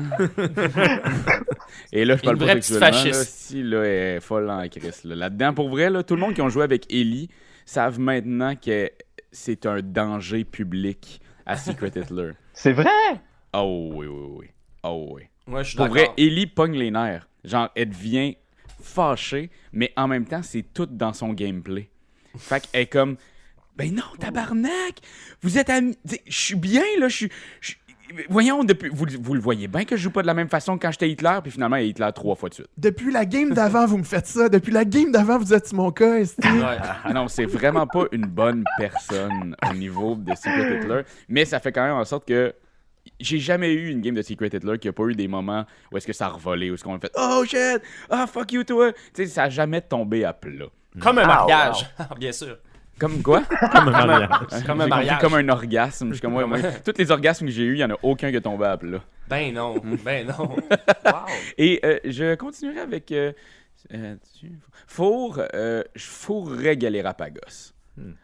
Et 1.93 2.03
là, 2.03 2.17
je 2.17 2.23
parle 2.23 2.35
Une 2.35 2.45
pas 2.45 2.53
sexuellement. 2.55 2.87
Là, 2.87 2.91
fasciste. 2.91 3.23
si, 3.23 3.63
là, 3.63 3.83
elle 3.83 4.17
est 4.17 4.19
folle 4.19 4.49
en 4.49 4.67
crise. 4.67 5.05
là. 5.05 5.15
Là-dedans, 5.15 5.53
pour 5.53 5.69
vrai, 5.69 5.89
là, 5.89 6.03
tout 6.03 6.15
le 6.15 6.21
monde 6.21 6.33
qui 6.33 6.41
ont 6.41 6.49
joué 6.49 6.63
avec 6.63 6.91
Ellie 6.93 7.29
savent 7.65 7.99
maintenant 7.99 8.55
que 8.55 8.91
c'est 9.31 9.65
un 9.65 9.81
danger 9.81 10.43
public 10.43 11.21
à 11.45 11.55
Secret 11.55 11.91
Hitler. 11.95 12.31
C'est 12.53 12.73
vrai? 12.73 12.89
Oh 13.53 13.91
oui, 13.93 14.07
oui, 14.07 14.27
oui. 14.39 14.45
Oh 14.83 15.09
oui. 15.13 15.21
Ouais, 15.47 15.63
je 15.63 15.69
suis 15.69 15.77
Pour 15.77 15.87
vrai, 15.87 16.09
Ellie 16.17 16.47
pogne 16.47 16.77
les 16.77 16.91
nerfs. 16.91 17.27
Genre, 17.45 17.69
elle 17.75 17.89
devient 17.89 18.35
fâchée, 18.81 19.49
mais 19.71 19.93
en 19.95 20.07
même 20.07 20.25
temps, 20.25 20.43
c'est 20.43 20.63
tout 20.73 20.85
dans 20.85 21.13
son 21.13 21.33
gameplay. 21.33 21.89
Fait 22.37 22.67
qu'elle 22.67 22.81
est 22.81 22.87
comme, 22.87 23.17
ben 23.75 23.93
non, 23.95 24.03
tabarnak! 24.19 24.97
Vous 25.41 25.57
êtes 25.57 25.69
amis. 25.69 25.97
Je 26.27 26.39
suis 26.39 26.55
bien, 26.55 26.83
là, 26.99 27.07
je 27.07 27.15
suis. 27.15 27.29
Voyons, 28.27 28.63
depuis, 28.63 28.89
vous, 28.91 29.05
vous 29.21 29.33
le 29.35 29.39
voyez 29.39 29.67
bien 29.67 29.85
que 29.85 29.95
je 29.95 30.01
joue 30.01 30.09
pas 30.11 30.21
de 30.23 30.27
la 30.27 30.33
même 30.33 30.49
façon 30.49 30.77
que 30.77 30.81
quand 30.81 30.91
j'étais 30.91 31.09
Hitler, 31.11 31.37
puis 31.43 31.51
finalement, 31.51 31.75
il 31.75 31.85
est 31.85 31.89
Hitler 31.89 32.09
trois 32.13 32.35
fois 32.35 32.49
de 32.49 32.55
suite. 32.55 32.67
Depuis 32.75 33.11
la 33.11 33.23
game 33.23 33.53
d'avant, 33.53 33.85
vous 33.85 33.99
me 33.99 34.03
faites 34.03 34.25
ça. 34.25 34.49
Depuis 34.49 34.71
la 34.71 34.83
game 34.83 35.11
d'avant, 35.11 35.37
vous 35.37 35.53
êtes 35.53 35.71
mon 35.73 35.91
cas. 35.91 36.17
Ouais. 36.17 36.25
Ah 37.03 37.13
non, 37.13 37.27
c'est 37.27 37.45
vraiment 37.45 37.85
pas 37.85 38.05
une 38.11 38.25
bonne 38.25 38.63
personne 38.77 39.55
au 39.69 39.73
niveau 39.75 40.15
de 40.15 40.33
Secret 40.33 40.79
Hitler, 40.79 41.01
mais 41.27 41.45
ça 41.45 41.59
fait 41.59 41.71
quand 41.71 41.83
même 41.83 41.95
en 41.95 42.03
sorte 42.03 42.27
que 42.27 42.53
j'ai 43.19 43.39
jamais 43.39 43.71
eu 43.73 43.89
une 43.89 44.01
game 44.01 44.15
de 44.15 44.21
Secret 44.23 44.49
Hitler 44.51 44.77
qui 44.79 44.87
a 44.87 44.93
pas 44.93 45.03
eu 45.03 45.13
des 45.15 45.27
moments 45.27 45.65
où 45.91 45.97
est-ce 45.97 46.07
que 46.07 46.13
ça 46.13 46.25
a 46.25 46.29
revolé, 46.29 46.71
où 46.71 46.73
est-ce 46.73 46.83
qu'on 46.83 46.95
a 46.95 46.99
fait 46.99 47.11
Oh 47.15 47.43
shit! 47.45 47.81
Ah 48.09 48.25
fuck 48.27 48.51
you 48.51 48.63
toi! 48.63 48.91
Tu 48.91 48.99
sais, 49.13 49.25
ça 49.27 49.43
a 49.43 49.49
jamais 49.49 49.81
tombé 49.81 50.25
à 50.25 50.33
plat. 50.33 50.65
Comme 50.99 51.19
un 51.19 51.23
Ah, 51.23 51.27
mariage, 51.27 51.89
bien 52.19 52.31
sûr. 52.31 52.57
Comme 52.99 53.21
quoi? 53.21 53.43
Comme 53.43 53.87
un 53.87 53.91
mariage. 54.05 54.63
Comme 54.65 54.81
un 54.81 54.87
mariage. 54.87 55.19
Comme 55.21 55.33
un 55.35 55.49
orgasme. 55.49 56.09
Je 56.09 56.13
suis 56.15 56.21
comme, 56.21 56.33
moi, 56.33 56.59
tous 56.85 56.93
les 56.97 57.11
orgasmes 57.11 57.45
que 57.45 57.51
j'ai 57.51 57.63
eu, 57.63 57.73
il 57.75 57.79
y 57.79 57.83
en 57.83 57.91
a 57.91 57.97
aucun 58.03 58.29
qui 58.29 58.35
est 58.35 58.41
tombé 58.41 58.65
à 58.65 58.77
plat. 58.77 58.99
Ben 59.29 59.53
non, 59.53 59.75
ben 60.03 60.27
non. 60.27 60.55
Wow. 61.05 61.13
Et 61.57 61.79
euh, 61.85 61.99
je 62.03 62.35
continuerai 62.35 62.79
avec. 62.81 63.11
Euh, 63.11 63.31
euh, 63.93 64.15
four, 64.87 65.39
euh, 65.53 65.83
je 65.95 66.05
fourrerais 66.05 66.75
Galérapagos. 66.75 67.73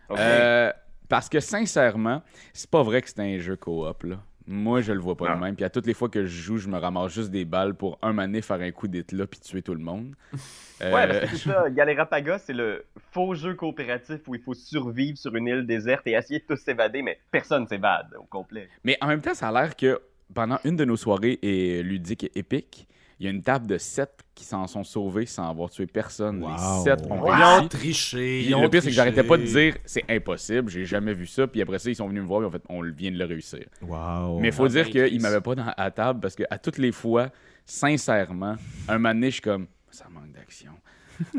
Ok. 0.10 0.18
Euh, 0.20 0.72
parce 1.08 1.30
que 1.30 1.40
sincèrement, 1.40 2.22
c'est 2.54 2.70
pas 2.70 2.84
vrai 2.84 3.02
que 3.02 3.10
c'est 3.10 3.20
un 3.22 3.38
jeu 3.38 3.56
coop 3.56 4.04
là. 4.04 4.18
Moi, 4.48 4.82
je 4.82 4.92
le 4.92 5.00
vois 5.00 5.16
pas 5.18 5.26
Ah. 5.32 5.36
de 5.36 5.42
même. 5.42 5.56
Puis 5.56 5.66
à 5.66 5.70
toutes 5.70 5.88
les 5.88 5.94
fois 5.96 6.08
que 6.10 6.26
je 6.26 6.42
joue, 6.42 6.58
je 6.58 6.68
me 6.70 6.78
ramasse 6.78 7.14
juste 7.14 7.32
des 7.32 7.46
balles 7.46 7.74
pour 7.74 7.98
un 8.02 8.14
mané 8.14 8.42
faire 8.42 8.62
un 8.62 8.72
coup 8.72 8.88
d'éclat 8.88 9.26
puis 9.26 9.40
tuer 9.40 9.62
tout 9.62 9.74
le 9.74 9.82
monde. 9.82 10.14
Euh, 10.82 10.94
Ouais, 10.94 11.08
parce 11.08 11.20
que 11.32 11.38
c'est 11.38 11.50
ça, 11.50 11.70
Galerapaga, 11.70 12.38
c'est 12.38 12.52
le 12.52 12.84
faux 13.14 13.34
jeu 13.34 13.54
coopératif 13.54 14.20
où 14.28 14.36
il 14.36 14.42
faut 14.42 14.54
survivre 14.54 15.18
sur 15.18 15.34
une 15.34 15.48
île 15.48 15.66
déserte 15.66 16.06
et 16.06 16.12
essayer 16.12 16.42
de 16.42 16.46
tous 16.46 16.58
s'évader, 16.58 17.02
mais 17.02 17.18
personne 17.32 17.66
s'évade 17.66 18.08
au 18.20 18.26
complet. 18.26 18.68
Mais 18.84 18.98
en 19.00 19.08
même 19.08 19.22
temps, 19.22 19.34
ça 19.34 19.48
a 19.48 19.52
l'air 19.54 19.74
que 19.78 20.02
pendant 20.34 20.60
une 20.66 20.76
de 20.76 20.84
nos 20.84 20.98
soirées 20.98 21.40
et 21.42 21.82
ludiques 21.82 22.26
et 22.26 22.32
épiques, 22.36 22.90
il 23.20 23.26
y 23.26 23.28
a 23.28 23.32
une 23.32 23.42
table 23.42 23.66
de 23.68 23.78
sept 23.78 24.12
qui 24.34 24.44
s'en 24.44 24.68
sont 24.68 24.84
sauvés 24.84 25.26
sans 25.26 25.50
avoir 25.50 25.70
tué 25.70 25.88
personne. 25.88 26.44
Wow. 26.44 26.50
Les 26.52 26.84
sept 26.84 27.06
ont 27.10 27.22
Wow. 27.22 27.34
Ils 27.38 27.44
ont 27.64 27.68
triché. 27.68 28.42
Ils 28.44 28.54
ont 28.56 28.62
le 28.64 28.70
pire, 28.70 28.82
c'est 28.82 28.90
que 28.90 28.94
j'arrêtais 28.96 29.24
pas 29.24 29.38
de 29.38 29.44
dire 29.44 29.78
c'est 29.86 30.04
impossible, 30.10 30.70
j'ai 30.70 30.86
jamais 30.86 31.14
vu 31.14 31.26
ça. 31.26 31.48
Puis 31.48 31.62
après 31.62 31.80
ça, 31.80 31.90
ils 31.90 31.96
sont 31.96 32.08
venus 32.08 32.22
me 32.24 32.28
voir 32.28 32.42
et 32.44 32.46
en 32.46 32.52
fait, 32.52 32.62
on 32.68 32.82
vient 32.82 33.12
de 33.12 33.18
le 33.18 33.26
réussir. 33.26 33.66
Wow. 33.82 34.40
Mais 34.40 34.50
il 34.50 34.54
faut 34.54 34.68
dire 34.68 34.90
qu'ils 34.90 35.22
m'avaient 35.22 35.40
pas 35.42 35.56
dans, 35.56 35.74
à 35.78 35.92
table 35.92 36.20
parce 36.20 36.36
que 36.36 36.44
à 36.50 36.58
toutes 36.58 36.78
les 36.78 36.92
fois, 36.92 37.30
sincèrement, 37.66 38.56
un 38.88 38.94
moment 38.98 39.14
donné, 39.14 39.28
je 39.28 39.34
suis 39.34 39.42
comme 39.42 39.68
ça 39.92 40.06
manque 40.10 40.32
d'action. 40.32 40.72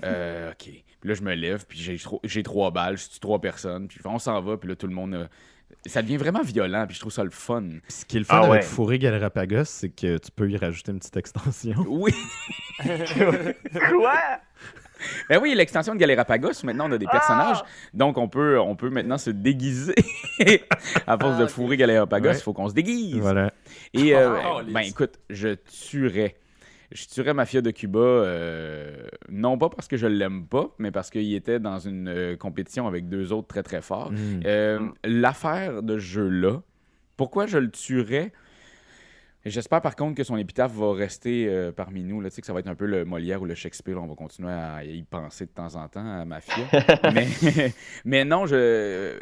Euh, 0.05 0.53
ok. 0.53 0.57
Puis 0.65 0.83
là, 1.11 1.13
je 1.13 1.21
me 1.21 1.35
lève, 1.35 1.67
puis 1.69 1.79
j'ai 1.79 1.99
tro- 1.99 2.21
j'ai 2.25 2.43
trois 2.43 2.71
balles, 2.71 2.97
je 2.97 3.11
tue 3.11 3.21
trois 3.21 3.39
personnes, 3.43 3.89
puis 3.89 4.01
on 4.07 4.19
s'en 4.19 4.41
va, 4.41 4.57
puis 4.57 4.71
là, 4.71 4.75
tout 4.75 4.87
le 4.87 4.95
monde. 4.95 5.13
euh, 5.13 5.27
Ça 5.89 6.03
devient 6.03 6.17
vraiment 6.17 6.43
violent, 6.43 6.85
puis 6.87 6.95
je 6.97 7.01
trouve 7.01 7.13
ça 7.13 7.25
le 7.25 7.31
fun. 7.31 7.63
Ce 7.89 8.05
qui 8.05 8.17
est 8.17 8.21
le 8.21 8.25
fun 8.27 8.41
Ah 8.43 8.45
ouais. 8.49 8.51
avec 8.59 8.63
Fourré 8.65 8.99
Galerapagos, 8.99 9.65
c'est 9.65 9.89
que 9.91 10.19
tu 10.19 10.31
peux 10.35 10.51
y 10.51 10.57
rajouter 10.57 10.93
une 10.93 10.99
petite 10.99 11.17
extension. 11.17 11.75
Oui. 11.89 12.13
Quoi? 12.85 14.15
Ben 15.29 15.39
oui, 15.43 15.55
l'extension 15.55 15.95
de 15.95 15.99
Galérapagos, 16.01 16.65
maintenant 16.65 16.89
on 16.89 16.93
a 16.93 16.99
des 16.99 17.07
personnages, 17.07 17.59
Ah! 17.63 17.67
donc 17.93 18.17
on 18.17 18.29
peut, 18.29 18.59
on 18.59 18.77
peut 18.77 18.89
maintenant 18.89 19.19
se 19.19 19.29
déguiser. 19.31 19.95
à 21.07 21.19
force 21.19 21.35
Ah, 21.37 21.39
de 21.41 21.45
ok. 21.45 21.51
fourrer 21.51 21.77
Galérapagos, 21.77 22.25
il 22.31 22.33
Ouais. 22.35 22.41
faut 22.41 22.53
qu'on 22.55 22.69
se 22.69 22.75
déguise. 22.75 23.17
Voilà. 23.19 23.53
Et 23.93 24.15
euh, 24.17 24.37
Oh, 24.47 24.61
ben 24.67 24.81
écoute, 24.81 25.19
je 25.29 25.55
tuerais. 25.55 26.37
Je 26.93 27.07
tuerais 27.07 27.35
Mafia 27.35 27.63
de 27.63 27.71
Cuba, 27.71 27.99
euh, 27.99 29.07
non 29.29 29.59
pas 29.59 29.69
parce 29.69 29.89
que 29.89 29.97
je 29.97 30.07
l'aime 30.07 30.47
pas, 30.47 30.75
mais 30.79 30.91
parce 30.91 31.11
qu'il 31.11 31.35
était 31.35 31.59
dans 31.59 31.79
une 31.79 32.09
euh, 32.09 32.37
compétition 32.37 32.87
avec 32.87 33.09
deux 33.09 33.33
autres 33.33 33.49
très 33.49 33.63
très 33.63 33.83
forts. 33.83 34.13
Mm. 34.13 34.41
Euh, 34.45 34.81
L'affaire 35.05 35.83
de 35.83 35.99
jeu-là, 35.99 36.63
pourquoi 37.17 37.47
je 37.47 37.59
le 37.59 37.71
tuerais? 37.71 38.33
J'espère 39.45 39.81
par 39.81 39.95
contre 39.95 40.17
que 40.17 40.25
son 40.25 40.37
épitaphe 40.37 40.73
va 40.73 40.93
rester 40.93 41.71
parmi 41.77 42.03
nous. 42.03 42.21
Là, 42.21 42.31
tu 42.31 42.35
sais 42.35 42.41
que 42.41 42.49
ça 42.49 42.53
va 42.53 42.59
être 42.59 42.67
un 42.67 42.75
peu 42.75 42.87
le 42.87 43.05
Molière 43.05 43.41
ou 43.41 43.45
le 43.45 43.55
Shakespeare. 43.55 43.97
On 44.03 44.09
va 44.09 44.17
continuer 44.17 44.51
à 44.51 44.83
y 44.83 45.05
penser 45.05 45.47
de 45.47 45.53
temps 45.53 45.77
en 45.77 45.87
temps 45.87 46.05
à 46.05 46.25
Mafia. 46.25 46.65
mais, 47.15 47.29
mais 48.05 48.25
non, 48.25 48.47
je, 48.47 49.17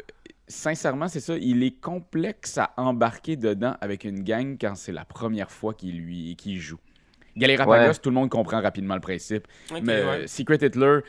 sincèrement, 0.47 1.07
c'est 1.07 1.19
ça. 1.19 1.35
Il 1.37 1.63
est 1.63 1.79
complexe 1.79 2.57
à 2.57 2.73
embarquer 2.77 3.35
dedans 3.35 3.75
avec 3.81 4.03
une 4.03 4.23
gang 4.23 4.57
quand 4.59 4.75
c'est 4.75 4.91
la 4.91 5.05
première 5.05 5.51
fois 5.51 5.73
qu'il 5.73 5.99
lui 5.99 6.35
qu'il 6.35 6.59
joue. 6.59 6.79
Galérapagos, 7.37 7.87
Ouais. 7.89 7.93
tout 8.01 8.09
le 8.09 8.15
monde 8.15 8.29
comprend 8.29 8.61
rapidement 8.61 8.95
le 8.95 9.01
principe. 9.01 9.47
Mais 9.71 9.79
ouais. 9.81 9.93
euh, 9.93 10.27
Secret 10.27 10.57
Hitler, 10.61 10.99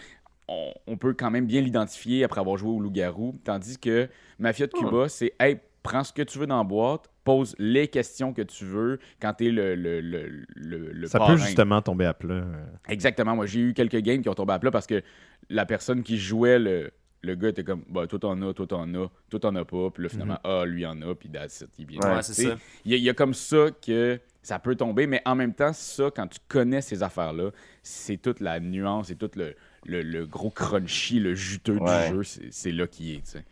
on, 0.48 0.72
on 0.86 0.96
peut 0.96 1.14
quand 1.14 1.30
même 1.30 1.46
bien 1.46 1.60
l'identifier 1.60 2.24
après 2.24 2.40
avoir 2.40 2.56
joué 2.56 2.70
au 2.70 2.80
loup-garou. 2.80 3.38
Tandis 3.44 3.78
que 3.78 4.08
Mafia 4.38 4.66
de 4.66 4.72
Cuba, 4.72 5.08
c'est 5.08 5.32
hey, 5.40 5.58
prends 5.82 6.04
ce 6.04 6.12
que 6.12 6.22
tu 6.22 6.38
veux 6.38 6.46
dans 6.46 6.58
la 6.58 6.64
boîte, 6.64 7.08
pose 7.24 7.54
les 7.58 7.88
questions 7.88 8.32
que 8.32 8.42
tu 8.42 8.64
veux 8.64 8.98
quand 9.20 9.32
t'es 9.34 9.50
le, 9.50 9.74
le, 9.74 10.00
le, 10.00 10.28
le, 10.54 10.92
le 10.92 11.06
Ça 11.06 11.18
parrain. 11.18 11.32
peut 11.34 11.40
justement 11.40 11.82
tomber 11.82 12.04
à 12.06 12.14
plat. 12.14 12.34
euh. 12.34 12.64
Exactement. 12.88 13.34
Moi, 13.34 13.46
j'ai 13.46 13.60
eu 13.60 13.74
quelques 13.74 13.96
games 13.98 14.22
qui 14.22 14.28
ont 14.28 14.34
tombé 14.34 14.52
à 14.52 14.58
plat 14.58 14.70
parce 14.70 14.86
que 14.86 15.02
la 15.50 15.66
personne 15.66 16.02
qui 16.02 16.18
jouait 16.18 16.58
le. 16.58 16.90
Le 17.22 17.34
gars 17.34 17.48
était 17.48 17.64
comme, 17.64 17.82
bah, 17.88 18.06
toi 18.06 18.20
t'en 18.20 18.40
as, 18.42 18.52
toi 18.54 18.66
t'en 18.68 18.94
as, 18.94 19.10
toi 19.30 19.40
t'en 19.40 19.56
as 19.56 19.64
pas, 19.64 19.90
puis 19.90 20.02
là 20.04 20.08
finalement, 20.08 20.38
ah, 20.44 20.62
lui 20.64 20.86
en 20.86 21.00
a, 21.02 21.12
puis 21.16 21.28
that's 21.28 21.62
it, 21.62 21.70
il 21.76 21.86
vient. 21.86 21.98
Ouais, 22.02 22.18
Tu 22.18 22.24
c'est 22.34 22.42
ça. 22.50 22.56
Il 22.84 22.92
y, 22.92 22.94
a- 22.94 22.98
il 22.98 23.02
y 23.02 23.10
a 23.10 23.14
comme 23.14 23.34
ça 23.34 23.66
que 23.84 24.20
ça 24.46 24.58
peut 24.60 24.76
tomber, 24.76 25.06
mais 25.06 25.22
en 25.24 25.34
même 25.34 25.54
temps, 25.54 25.72
ça, 25.72 26.10
quand 26.14 26.28
tu 26.28 26.38
connais 26.48 26.80
ces 26.80 27.02
affaires-là, 27.02 27.50
c'est 27.82 28.16
toute 28.18 28.40
la 28.40 28.60
nuance, 28.60 29.08
c'est 29.08 29.16
tout 29.16 29.30
le, 29.36 29.56
le, 29.84 30.02
le 30.02 30.26
gros 30.26 30.50
crunchy, 30.50 31.18
le 31.20 31.34
juteux 31.34 31.78
Ouais. 31.78 32.10
du 32.10 32.22
jeu, 32.22 32.22
c'est 32.50 32.72
là 32.72 32.86
qui 32.86 33.14
est, 33.14 33.20
tu 33.24 33.32
sais. 33.32 33.44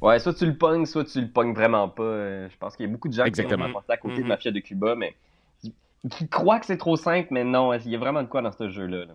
Ouais, 0.00 0.18
soit 0.18 0.34
tu 0.34 0.46
le 0.46 0.56
pognes, 0.56 0.84
soit 0.86 1.04
tu 1.04 1.20
le 1.20 1.28
pognes 1.30 1.54
vraiment 1.54 1.88
pas. 1.88 2.02
Euh, 2.02 2.48
Je 2.50 2.56
pense 2.58 2.76
qu'il 2.76 2.86
y 2.86 2.88
a 2.88 2.92
beaucoup 2.92 3.08
de 3.08 3.14
gens 3.14 3.24
Exactement. 3.24 3.66
qui 3.66 3.72
sont 3.72 3.82
à 3.88 3.96
côté 3.96 4.22
de 4.22 4.22
Mhm. 4.22 4.28
Mafia 4.28 4.50
de 4.52 4.60
Cuba, 4.60 4.94
mais 4.94 5.16
qui, 5.60 5.74
qui 6.10 6.28
croient 6.28 6.60
que 6.60 6.66
c'est 6.66 6.76
trop 6.76 6.96
simple, 6.96 7.28
mais 7.32 7.44
non, 7.44 7.72
il 7.74 7.88
y 7.90 7.94
a 7.96 7.98
vraiment 7.98 8.22
de 8.22 8.28
quoi 8.28 8.42
dans 8.42 8.52
ce 8.52 8.68
jeu-là. 8.70 9.06
là. 9.06 9.14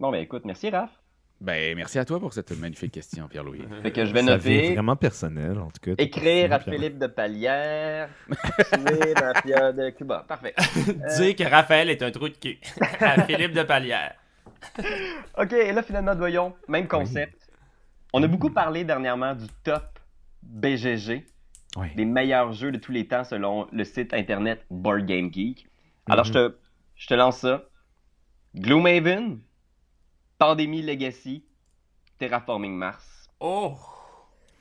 Bon, 0.00 0.10
ben 0.10 0.18
écoute, 0.22 0.44
merci 0.44 0.70
Raph. 0.70 0.99
Ben, 1.40 1.74
merci 1.74 1.98
à 1.98 2.04
toi 2.04 2.20
pour 2.20 2.34
cette 2.34 2.50
magnifique 2.58 2.92
question, 2.92 3.26
Pierre-Louis. 3.26 3.62
Fait 3.82 3.92
que 3.92 4.04
je 4.04 4.12
vais 4.12 4.22
noter. 4.22 4.74
vraiment 4.74 4.96
personnel, 4.96 5.58
en 5.58 5.70
tout 5.70 5.80
cas. 5.80 5.92
Écrire 5.96 6.52
à 6.52 6.60
Philippe 6.60 6.98
de 6.98 7.06
Palière, 7.06 8.10
tuer 8.28 9.14
Mafia 9.14 9.72
de 9.72 9.90
Cuba. 9.90 10.24
Parfait. 10.28 10.54
Dire 11.16 11.36
que 11.36 11.50
Raphaël 11.50 11.88
est 11.88 12.02
un 12.02 12.10
trou 12.10 12.28
de 12.28 12.34
cul. 12.36 12.58
à 13.00 13.22
Philippe 13.24 13.52
de 13.52 13.62
Palière. 13.62 14.14
Ok, 15.38 15.52
et 15.54 15.72
là 15.72 15.82
finalement, 15.82 16.14
voyons, 16.14 16.54
même 16.68 16.86
concept. 16.86 17.50
On 18.12 18.22
a 18.22 18.26
beaucoup 18.26 18.50
parlé 18.50 18.84
dernièrement 18.84 19.34
du 19.34 19.46
top 19.64 19.98
BGG. 20.42 21.24
Ouais. 21.76 21.92
des 21.94 22.04
meilleurs 22.04 22.52
jeux 22.52 22.72
de 22.72 22.78
tous 22.78 22.90
les 22.90 23.06
temps 23.06 23.22
selon 23.22 23.68
le 23.70 23.84
site 23.84 24.12
internet 24.12 24.66
Board 24.70 25.06
Game 25.06 25.32
Geek. 25.32 25.68
Alors, 26.08 26.24
je, 26.24 26.32
te, 26.32 26.56
je 26.96 27.06
te 27.06 27.14
lance 27.14 27.38
ça. 27.38 27.62
Gloomhaven, 28.56 29.38
Pandémie 30.40 30.80
Legacy, 30.80 31.44
Terraforming 32.18 32.74
Mars. 32.74 33.28
Oh! 33.40 33.74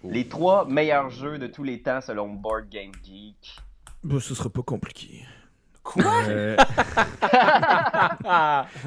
Les 0.03 0.27
trois 0.27 0.65
meilleurs 0.65 1.09
jeux 1.09 1.39
de 1.39 1.47
tous 1.47 1.63
les 1.63 1.81
temps 1.81 2.01
selon 2.01 2.27
Board 2.27 2.67
Game 2.69 2.91
Geek. 3.01 3.55
Bah, 4.03 4.17
ce 4.19 4.35
sera 4.35 4.49
pas 4.49 4.61
compliqué. 4.61 5.25
Quoi? 5.81 6.03
Euh, 6.27 6.57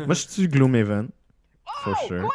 Moi, 0.06 0.14
je 0.14 0.28
suis 0.28 0.48
Gloomhaven. 0.48 1.08
For 1.82 1.96
sure. 2.06 2.30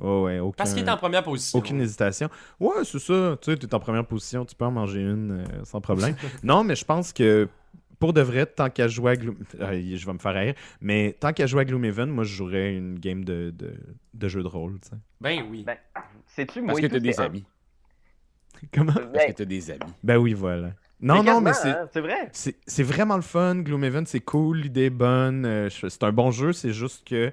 Oh, 0.00 0.24
ouais, 0.24 0.40
aucun, 0.40 0.56
Parce 0.56 0.74
qu'il 0.74 0.84
est 0.84 0.90
en 0.90 0.96
première 0.96 1.22
position. 1.22 1.60
aucune 1.60 1.80
hésitation. 1.80 2.28
Ouais, 2.58 2.84
c'est 2.84 2.98
ça. 2.98 3.36
Tu 3.40 3.52
sais, 3.52 3.56
t'es 3.56 3.72
en 3.72 3.78
première 3.78 4.04
position, 4.04 4.44
tu 4.44 4.56
peux 4.56 4.64
en 4.64 4.72
manger 4.72 5.02
une 5.02 5.44
euh, 5.44 5.64
sans 5.64 5.80
problème. 5.80 6.16
non, 6.42 6.64
mais 6.64 6.74
je 6.74 6.84
pense 6.84 7.12
que 7.12 7.48
pour 8.04 8.12
de 8.12 8.20
vrai, 8.20 8.44
tant 8.44 8.68
qu'à 8.68 8.86
jouer 8.86 9.12
à 9.12 9.16
Gloom... 9.16 9.34
Ah, 9.58 9.72
je 9.72 10.04
vais 10.04 10.12
me 10.12 10.18
faire 10.18 10.34
rire, 10.34 10.54
mais 10.82 11.16
tant 11.18 11.32
qu'à 11.32 11.46
jouer 11.46 11.62
à 11.62 11.64
Gloomhaven, 11.64 12.10
moi, 12.10 12.22
je 12.24 12.34
jouerais 12.34 12.74
une 12.74 12.98
game 12.98 13.24
de, 13.24 13.50
de, 13.56 13.72
de 14.12 14.28
jeu 14.28 14.42
de 14.42 14.46
rôle, 14.46 14.78
tu 14.80 14.90
sais. 14.90 14.96
Ben 15.22 15.42
oui. 15.50 15.64
Ben, 15.64 15.78
Sais-tu, 16.26 16.60
moi 16.60 16.74
Parce 16.74 16.82
que 16.82 16.86
t'as 16.88 16.98
des 16.98 17.18
amis. 17.18 17.44
Comment? 18.74 18.92
Parce 18.92 19.06
Ben, 19.10 19.28
que 19.28 19.32
t'as 19.38 19.44
des 19.46 19.70
amis. 19.70 19.92
Ben 20.02 20.18
oui, 20.18 20.34
voilà. 20.34 20.72
Non, 21.00 21.22
non, 21.22 21.40
mais 21.40 21.54
c'est... 21.54 21.70
hein, 21.70 21.88
c'est 21.90 22.00
vrai. 22.02 22.28
C'est 22.32 22.56
c'est 22.66 22.82
vraiment 22.82 23.16
le 23.16 23.22
fun. 23.22 23.56
Gloomhaven, 23.56 24.04
c'est 24.04 24.20
cool, 24.20 24.58
l'idée 24.58 24.84
est 24.84 24.90
bonne. 24.90 25.46
euh, 25.46 25.70
c'est 25.70 26.02
un 26.02 26.12
bon 26.12 26.30
jeu, 26.30 26.52
c'est 26.52 26.72
juste 26.74 27.06
que 27.08 27.32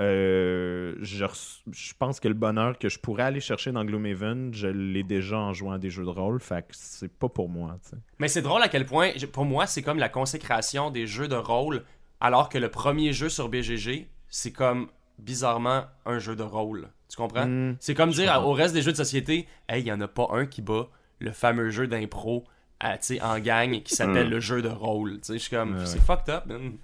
euh, 0.00 0.94
je, 1.00 1.24
je 1.72 1.92
pense 1.98 2.20
que 2.20 2.28
le 2.28 2.34
bonheur 2.34 2.78
que 2.78 2.88
je 2.88 2.98
pourrais 2.98 3.24
aller 3.24 3.40
chercher 3.40 3.72
dans 3.72 3.84
Gloomhaven, 3.84 4.54
je 4.54 4.68
l'ai 4.68 5.02
déjà 5.02 5.38
en 5.38 5.52
jouant 5.52 5.72
à 5.72 5.78
des 5.78 5.90
jeux 5.90 6.04
de 6.04 6.10
rôle. 6.10 6.40
Fait 6.40 6.62
que 6.62 6.68
c'est 6.72 7.12
pas 7.12 7.28
pour 7.28 7.48
moi. 7.48 7.76
Mais 8.18 8.28
c'est 8.28 8.42
drôle 8.42 8.62
à 8.62 8.68
quel 8.68 8.86
point, 8.86 9.10
pour 9.32 9.44
moi, 9.44 9.66
c'est 9.66 9.82
comme 9.82 9.98
la 9.98 10.08
consécration 10.08 10.90
des 10.90 11.06
jeux 11.06 11.26
de 11.28 11.34
rôle, 11.34 11.84
alors 12.20 12.48
que 12.48 12.58
le 12.58 12.68
premier 12.70 13.12
jeu 13.12 13.28
sur 13.28 13.48
BGG, 13.48 14.08
c'est 14.28 14.52
comme 14.52 14.88
bizarrement 15.18 15.84
un 16.06 16.18
jeu 16.20 16.36
de 16.36 16.44
rôle. 16.44 16.88
Tu 17.08 17.16
comprends? 17.16 17.46
Hmm. 17.46 17.76
C'est 17.80 17.94
comme 17.94 18.10
dire 18.10 18.34
comprends. 18.34 18.50
au 18.50 18.52
reste 18.52 18.74
des 18.74 18.82
jeux 18.82 18.92
de 18.92 18.96
société, 18.96 19.48
hey, 19.68 19.82
il 19.82 19.86
y 19.86 19.92
en 19.92 20.00
a 20.00 20.08
pas 20.08 20.28
un 20.30 20.46
qui 20.46 20.62
bat 20.62 20.88
le 21.18 21.32
fameux 21.32 21.70
jeu 21.70 21.88
d'impro 21.88 22.44
à, 22.78 22.96
sais, 23.00 23.20
en 23.20 23.40
gang 23.40 23.82
qui 23.82 23.96
s'appelle 23.96 24.28
Mm. 24.28 24.30
le 24.30 24.40
jeu 24.40 24.62
de 24.62 24.68
rôle. 24.68 25.14
Tu 25.14 25.24
sais, 25.24 25.32
je 25.34 25.38
suis 25.38 25.50
comme, 25.56 25.76
Ouais, 25.76 25.86
c'est 25.86 26.00
fucked 26.00 26.28
up, 26.32 26.46
man. 26.46 26.74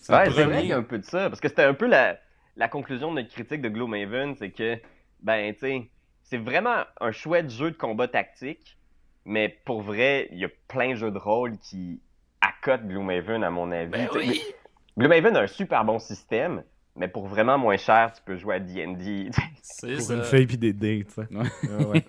C'est 0.00 0.12
Ouais, 0.12 0.30
c'est 0.30 0.44
vrai 0.44 0.60
qu'il 0.60 0.68
y 0.68 0.72
a 0.72 0.76
un 0.76 0.84
peu 0.84 0.98
de 0.98 1.04
ça. 1.04 1.28
Parce 1.28 1.40
que 1.40 1.48
c'était 1.48 1.64
un 1.64 1.74
peu 1.74 1.86
la, 1.88 2.16
la 2.56 2.68
conclusion 2.68 3.10
de 3.10 3.20
notre 3.20 3.32
critique 3.32 3.62
de 3.62 3.68
Gloomhaven, 3.68 4.34
c'est 4.36 4.50
que, 4.50 4.78
ben, 5.20 5.52
tu 5.54 5.60
sais, 5.60 5.90
c'est 6.22 6.38
vraiment 6.38 6.84
un 7.00 7.12
chouette 7.12 7.50
jeu 7.50 7.70
de 7.70 7.76
combat 7.76 8.08
tactique, 8.08 8.76
mais 9.24 9.48
pour 9.64 9.82
vrai, 9.82 10.28
il 10.32 10.38
y 10.38 10.44
a 10.44 10.48
plein 10.68 10.90
de 10.90 10.96
jeux 10.96 11.10
de 11.10 11.18
rôle 11.18 11.58
qui 11.58 12.00
accotent 12.40 12.86
Gloomhaven, 12.86 13.44
à 13.44 13.50
mon 13.50 13.70
avis. 13.70 13.90
Ben 13.90 14.08
oui! 14.14 14.42
Gloomhaven 14.98 15.36
a 15.36 15.40
un 15.42 15.46
super 15.46 15.84
bon 15.84 15.98
système, 15.98 16.62
mais 16.96 17.08
pour 17.08 17.26
vraiment 17.26 17.58
moins 17.58 17.76
cher, 17.76 18.12
tu 18.14 18.22
peux 18.24 18.36
jouer 18.36 18.56
à 18.56 18.60
D&D. 18.60 19.30
C'est 19.62 20.00
ça. 20.00 20.14
une 20.14 20.22
feuille 20.22 20.46
puis 20.46 20.56
des 20.56 20.72
dés, 20.72 21.04
tu 21.06 21.14
sais. 21.14 21.34
Ouais. 21.34 21.48
Ah 21.64 21.86
ouais. 21.88 22.04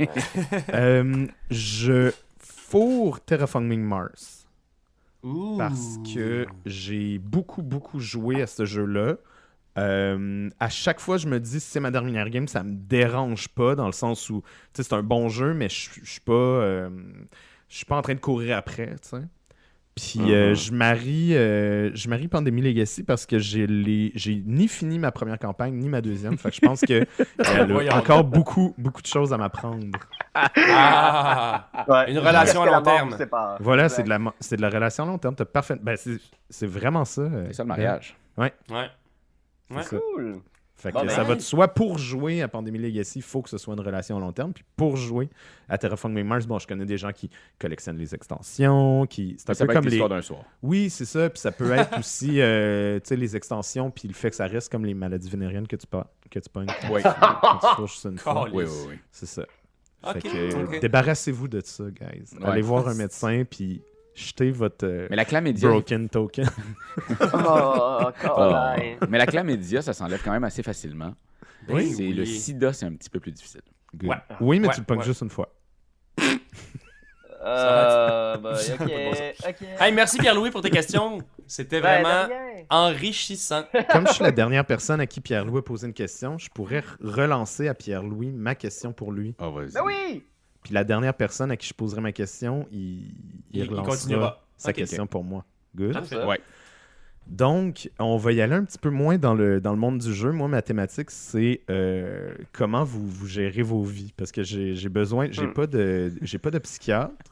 Euh, 0.73 1.27
je 1.49 2.13
fourre 2.39 3.19
Terraforming 3.21 3.81
Mars. 3.81 4.47
Ouh. 5.23 5.57
parce 5.57 5.97
que 6.13 6.45
j'ai 6.65 7.17
beaucoup, 7.17 7.63
beaucoup 7.63 7.99
joué 7.99 8.41
à 8.41 8.47
ce 8.47 8.65
jeu-là. 8.65 9.15
Euh, 9.77 10.49
à 10.59 10.69
chaque 10.69 10.99
fois, 10.99 11.17
je 11.17 11.27
me 11.27 11.39
dis, 11.39 11.59
si 11.59 11.67
c'est 11.71 11.79
ma 11.79 11.91
dernière 11.91 12.29
game, 12.29 12.47
ça 12.47 12.63
me 12.63 12.73
dérange 12.75 13.47
pas, 13.49 13.75
dans 13.75 13.85
le 13.85 13.91
sens 13.91 14.29
où, 14.29 14.41
tu 14.73 14.81
sais, 14.81 14.83
c'est 14.89 14.95
un 14.95 15.03
bon 15.03 15.29
jeu, 15.29 15.53
mais 15.53 15.69
je 15.69 15.89
suis 16.03 16.21
pas, 16.21 16.33
euh, 16.33 16.89
je 17.69 17.75
suis 17.77 17.85
pas 17.85 17.95
en 17.97 18.01
train 18.01 18.15
de 18.15 18.19
courir 18.19 18.57
après, 18.57 18.95
tu 19.01 19.09
sais. 19.09 19.21
Puis 19.95 20.31
euh, 20.31 20.49
Mhm. 20.49 20.55
je 20.55 20.71
marie, 20.73 21.29
je 21.31 22.07
marie 22.07 22.27
Pandémie 22.27 22.61
Legacy 22.61 23.01
parce 23.01 23.25
que 23.25 23.39
j'ai 23.39 23.65
les, 23.65 24.11
j'ai 24.13 24.43
ni 24.45 24.67
fini 24.67 24.99
ma 24.99 25.11
première 25.11 25.39
campagne 25.39 25.73
ni 25.73 25.89
ma 25.89 26.01
deuxième. 26.01 26.37
Fait 26.37 26.49
que 26.51 26.55
je 26.55 26.61
pense 26.61 26.81
que 26.81 27.03
Voyons 27.73 27.91
a 27.93 27.97
encore 27.97 28.23
beaucoup, 28.23 28.75
beaucoup 28.77 29.01
de 29.01 29.07
choses 29.07 29.33
à 29.33 29.37
m'apprendre. 29.37 29.97
Ah! 30.35 31.67
Ouais. 31.87 32.11
Une 32.11 32.19
relation 32.19 32.61
à 32.61 32.65
long 32.67 32.81
terme. 32.83 33.15
Voilà, 33.59 33.89
c'est 33.89 34.03
de 34.03 34.09
la, 34.09 34.19
c'est 34.39 34.57
de 34.57 34.61
la 34.61 34.69
relation 34.69 35.03
à 35.03 35.07
long 35.07 35.17
terme. 35.17 35.35
T'as 35.35 35.45
parfait. 35.45 35.77
Ben, 35.81 35.95
c'est, 35.97 36.17
c'est 36.49 36.67
vraiment 36.67 37.05
ça. 37.05 37.27
C'est 37.47 37.53
ça 37.53 37.63
le 37.63 37.67
mariage. 37.69 38.15
Ouais. 38.37 38.53
c'est 38.69 38.75
Ouais. 39.69 39.83
Cool. 39.89 40.39
Fait 40.79 40.89
que 40.91 40.93
Bon, 40.93 41.01
ben, 41.05 41.09
ça 41.09 41.23
va 41.23 41.33
de 41.33 41.39
soi 41.41 41.67
pour 41.69 41.97
jouer 41.97 42.43
à 42.43 42.47
Pandémie 42.47 42.77
Legacy, 42.77 43.17
il 43.17 43.21
faut 43.23 43.41
que 43.41 43.49
ce 43.49 43.57
soit 43.57 43.73
une 43.73 43.79
relation 43.79 44.15
à 44.15 44.19
long 44.19 44.31
terme. 44.31 44.53
Puis 44.53 44.63
pour 44.75 44.95
jouer 44.95 45.27
à 45.67 45.75
Terraforming 45.79 46.23
Mars, 46.23 46.45
bon, 46.45 46.59
je 46.59 46.67
connais 46.67 46.85
des 46.85 46.99
gens 46.99 47.11
qui 47.11 47.31
collectionnent 47.57 47.97
les 47.97 48.13
extensions, 48.13 49.07
qui. 49.07 49.35
C'est 49.39 49.49
un 49.49 49.53
Ça 49.55 49.63
peu 49.65 49.69
peut 49.69 49.73
comme 49.73 49.85
être 49.85 49.85
les. 49.85 49.89
l'histoire 49.97 50.09
d'un 50.09 50.21
soir. 50.21 50.43
Oui, 50.61 50.91
c'est 50.91 51.05
ça. 51.05 51.31
Puis 51.31 51.39
ça 51.39 51.51
peut 51.51 51.71
être 51.71 51.97
aussi, 51.97 52.39
euh, 52.39 52.99
tu 52.99 53.07
sais, 53.07 53.15
les 53.15 53.35
extensions, 53.35 53.89
puis 53.89 54.07
le 54.07 54.13
fait 54.13 54.29
que 54.29 54.35
ça 54.35 54.45
reste 54.45 54.71
comme 54.71 54.85
les 54.85 54.93
maladies 54.93 55.31
vénériennes 55.31 55.67
que 55.67 55.75
tu, 55.77 55.87
pa- 55.87 56.11
que 56.29 56.37
tu 56.37 56.47
pognes 56.49 56.67
Oui. 56.91 57.01
Oui, 57.81 58.49
oui, 58.53 58.65
oui. 58.89 58.95
C'est 59.11 59.25
ça. 59.25 59.45
Ok, 60.03 60.13
Fait 60.13 60.21
que 60.21 60.63
ok. 60.75 60.79
débarrassez-vous 60.79 61.47
de 61.47 61.59
ça, 61.65 61.85
guys. 61.85 62.37
Ouais. 62.39 62.45
Allez 62.45 62.61
voir 62.61 62.87
un 62.87 62.93
médecin, 62.93 63.43
puis 63.49 63.81
jetez 64.17 64.51
votre 64.51 64.85
euh, 64.85 65.07
Mais 65.09 65.15
la 65.15 65.25
chlamydia, 65.25 65.69
broken 65.69 66.09
token. 66.09 66.45
Oh, 67.33 67.99
Oh. 68.25 68.63
Mais 69.09 69.17
la 69.17 69.25
chlamydia, 69.25 69.81
ça 69.81 69.93
s'enlève 69.93 70.21
quand 70.23 70.31
même 70.31 70.43
assez 70.43 70.63
facilement. 70.63 71.13
Oui, 71.69 71.91
c'est 71.91 72.03
oui. 72.03 72.13
le 72.13 72.25
sida, 72.25 72.73
c'est 72.73 72.85
un 72.85 72.93
petit 72.93 73.09
peu 73.09 73.19
plus 73.19 73.31
difficile. 73.31 73.61
Ouais. 74.03 74.15
Oui, 74.41 74.59
mais 74.59 74.67
Ouais, 74.67 74.73
tu 74.73 74.81
le 74.81 74.85
ouais. 74.97 75.03
juste 75.05 75.21
une 75.21 75.29
fois. 75.29 75.53
Euh, 77.43 78.37
bah. 78.37 78.57
Hey, 79.79 79.93
merci 79.93 80.17
Pierre-Louis 80.17 80.51
pour 80.51 80.61
tes 80.61 80.69
questions. 80.69 81.19
C'était 81.45 81.79
Ben, 81.81 82.01
vraiment 82.01 82.33
enrichissant. 82.69 83.63
Comme 83.91 84.07
je 84.07 84.13
suis 84.13 84.23
la 84.23 84.31
dernière 84.31 84.65
personne 84.65 84.99
à 84.99 85.05
qui 85.07 85.21
Pierre-Louis 85.21 85.59
a 85.59 85.61
posé 85.61 85.87
une 85.87 85.93
question, 85.93 86.37
je 86.37 86.49
pourrais 86.49 86.79
re- 86.79 86.97
relancer 87.01 87.67
à 87.67 87.73
Pierre-Louis 87.73 88.31
ma 88.31 88.55
question 88.55 88.91
pour 88.91 89.11
lui. 89.11 89.35
Oh, 89.39 89.51
vas-y. 89.51 89.71
Ben 89.71 89.81
oui! 89.85 90.23
Puis 90.63 90.73
la 90.73 90.83
dernière 90.83 91.13
personne 91.13 91.51
à 91.51 91.57
qui 91.57 91.67
je 91.67 91.73
poserai 91.73 92.01
ma 92.01 92.11
question, 92.11 92.67
il, 92.71 92.79
il, 92.79 93.11
Il- 93.51 93.59
il 93.63 93.69
relancera 93.69 93.95
continuera. 93.95 94.43
sa 94.57 94.73
question 94.73 95.07
pour 95.07 95.23
moi. 95.23 95.45
Good. 95.75 95.95
Ouais. 96.27 96.39
Donc, 97.27 97.89
on 97.99 98.15
va 98.15 98.31
y 98.31 98.39
aller 98.41 98.53
un 98.55 98.63
petit 98.63 98.77
peu 98.77 98.89
moins 98.89 99.17
dans 99.17 99.33
le, 99.33 99.59
dans 99.59 99.71
le 99.71 99.77
monde 99.77 99.97
du 99.97 100.13
jeu. 100.13 100.31
Moi, 100.31 100.47
ma 100.47 100.61
thématique, 100.61 101.11
c'est 101.11 101.59
euh, 101.69 102.33
comment 102.53 102.85
vous, 102.85 103.05
vous 103.05 103.27
gérez 103.27 103.63
vos 103.63 103.83
vies? 103.83 104.13
Parce 104.15 104.31
que 104.31 104.43
j'ai 104.43 104.75
j'ai 104.75 104.87
besoin, 104.89 105.27
j'ai 105.31 105.45
Hmm. 105.47 105.53
pas 105.53 105.67
de 105.67 106.13
j'ai 106.21 106.37
pas 106.37 106.51
de 106.51 106.59
psychiatre. 106.59 107.13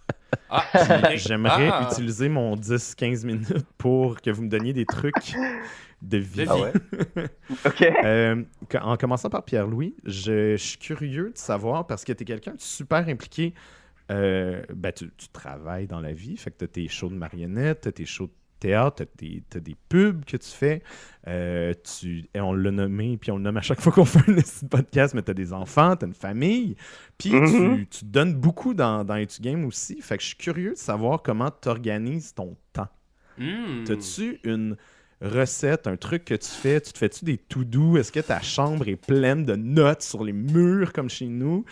Ah, 0.49 1.15
J'aimerais 1.15 1.69
Ah. 1.71 1.87
utiliser 1.89 2.27
mon 2.27 2.55
10-15 2.57 3.25
minutes 3.25 3.53
pour 3.77 4.19
que 4.21 4.29
vous 4.29 4.43
me 4.43 4.49
donniez 4.49 4.73
des 4.73 4.85
trucs 4.85 5.13
de 6.01 6.17
vie. 6.17 6.45
Ah 6.47 6.57
ouais? 6.57 6.73
ok. 7.65 7.81
Euh, 8.03 8.43
en 8.81 8.97
commençant 8.97 9.29
par 9.29 9.43
Pierre-Louis, 9.43 9.95
je, 10.05 10.55
je 10.55 10.63
suis 10.63 10.77
curieux 10.77 11.31
de 11.31 11.37
savoir, 11.37 11.87
parce 11.87 12.03
que 12.03 12.13
tu 12.13 12.23
es 12.23 12.25
quelqu'un 12.25 12.53
de 12.53 12.61
super 12.61 13.07
impliqué, 13.07 13.53
euh, 14.11 14.61
ben, 14.73 14.91
tu, 14.91 15.09
tu 15.17 15.29
travailles 15.29 15.87
dans 15.87 15.99
la 15.99 16.13
vie, 16.13 16.37
fait 16.37 16.51
que 16.51 16.57
tu 16.59 16.65
as 16.65 16.67
tes 16.67 16.87
shows 16.87 17.09
de 17.09 17.15
marionnettes, 17.15 17.81
tu 17.81 17.87
as 17.87 17.91
tes 17.91 18.05
shows 18.05 18.27
de 18.27 18.31
théâtre, 18.59 19.03
tu 19.17 19.43
as, 19.55 19.59
des 19.59 19.75
pubs 19.89 20.23
que 20.25 20.37
tu 20.37 20.49
fais, 20.49 20.83
euh, 21.27 21.73
tu, 21.83 22.25
et 22.33 22.39
on 22.39 22.53
l'a 22.53 22.71
nommé, 22.71 23.17
puis 23.17 23.31
on 23.31 23.37
le 23.37 23.43
nomme 23.43 23.57
à 23.57 23.61
chaque 23.61 23.81
fois 23.81 23.91
qu'on 23.91 24.05
fait 24.05 24.19
un 24.29 24.67
podcast, 24.67 25.13
mais 25.15 25.23
tu 25.23 25.31
as 25.31 25.33
des 25.33 25.53
enfants, 25.53 25.95
tu 25.95 26.05
as 26.05 26.07
une 26.07 26.13
famille, 26.13 26.75
puis 27.17 27.33
Mhm. 27.33 27.77
tu, 27.77 27.87
tu 27.87 28.05
donnes 28.05 28.35
beaucoup 28.35 28.73
dans, 28.73 29.03
dans 29.03 29.15
Etu 29.15 29.41
Game 29.41 29.65
aussi, 29.65 29.99
fait 30.01 30.17
que 30.17 30.23
je 30.23 30.27
suis 30.27 30.37
curieux 30.37 30.71
de 30.71 30.77
savoir 30.77 31.21
comment 31.23 31.49
tu 31.49 31.67
organises 31.67 32.33
ton 32.33 32.55
temps. 32.73 32.87
Hmm. 33.37 33.83
T'as-tu 33.85 34.39
une 34.45 34.77
recette, 35.25 35.87
un 35.87 35.97
truc 35.97 36.25
que 36.25 36.33
tu 36.33 36.49
fais? 36.49 36.79
Tu 36.81 36.93
te 36.93 36.97
fais-tu 36.97 37.25
des 37.25 37.37
tout 37.37 37.65
doux? 37.65 37.97
Est-ce 37.97 38.11
que 38.11 38.19
ta 38.19 38.41
chambre 38.41 38.87
est 38.87 38.95
pleine 38.95 39.45
de 39.45 39.55
notes 39.55 40.01
sur 40.01 40.23
les 40.23 40.33
murs 40.33 40.93
comme 40.93 41.09
chez 41.09 41.27
nous? 41.27 41.65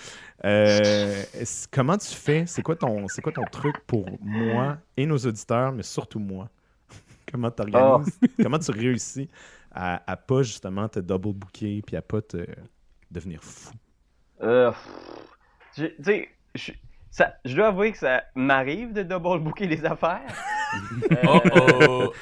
Euh, 0.45 1.23
comment 1.71 1.97
tu 1.97 2.13
fais? 2.13 2.45
C'est 2.45 2.61
quoi, 2.61 2.75
ton, 2.75 3.07
c'est 3.07 3.21
quoi 3.21 3.31
ton 3.31 3.45
truc 3.45 3.75
pour 3.87 4.05
moi 4.21 4.77
et 4.97 5.05
nos 5.05 5.17
auditeurs, 5.17 5.71
mais 5.71 5.83
surtout 5.83 6.19
moi? 6.19 6.49
comment 7.31 7.51
tu 7.51 7.61
organises? 7.61 8.19
comment 8.41 8.59
tu 8.59 8.71
réussis 8.71 9.29
à, 9.71 10.03
à 10.11 10.17
pas 10.17 10.43
justement 10.43 10.87
te 10.89 10.99
double 10.99 11.33
booker 11.33 11.81
puis 11.85 11.95
à 11.95 12.01
pas 12.01 12.21
te 12.21 12.45
devenir 13.09 13.43
fou? 13.43 13.73
Euh, 14.41 14.71
tu 15.75 15.89
sais, 16.03 16.29
ça- 17.13 17.35
je 17.45 17.55
dois 17.55 17.67
avouer 17.67 17.91
que 17.91 17.97
ça 17.99 18.23
m'arrive 18.35 18.91
de 18.91 19.03
double 19.03 19.39
booker 19.39 19.67
les 19.67 19.85
affaires. 19.85 20.21
Euh, 21.11 21.15
Oh 21.27 21.39
oh. 21.79 22.13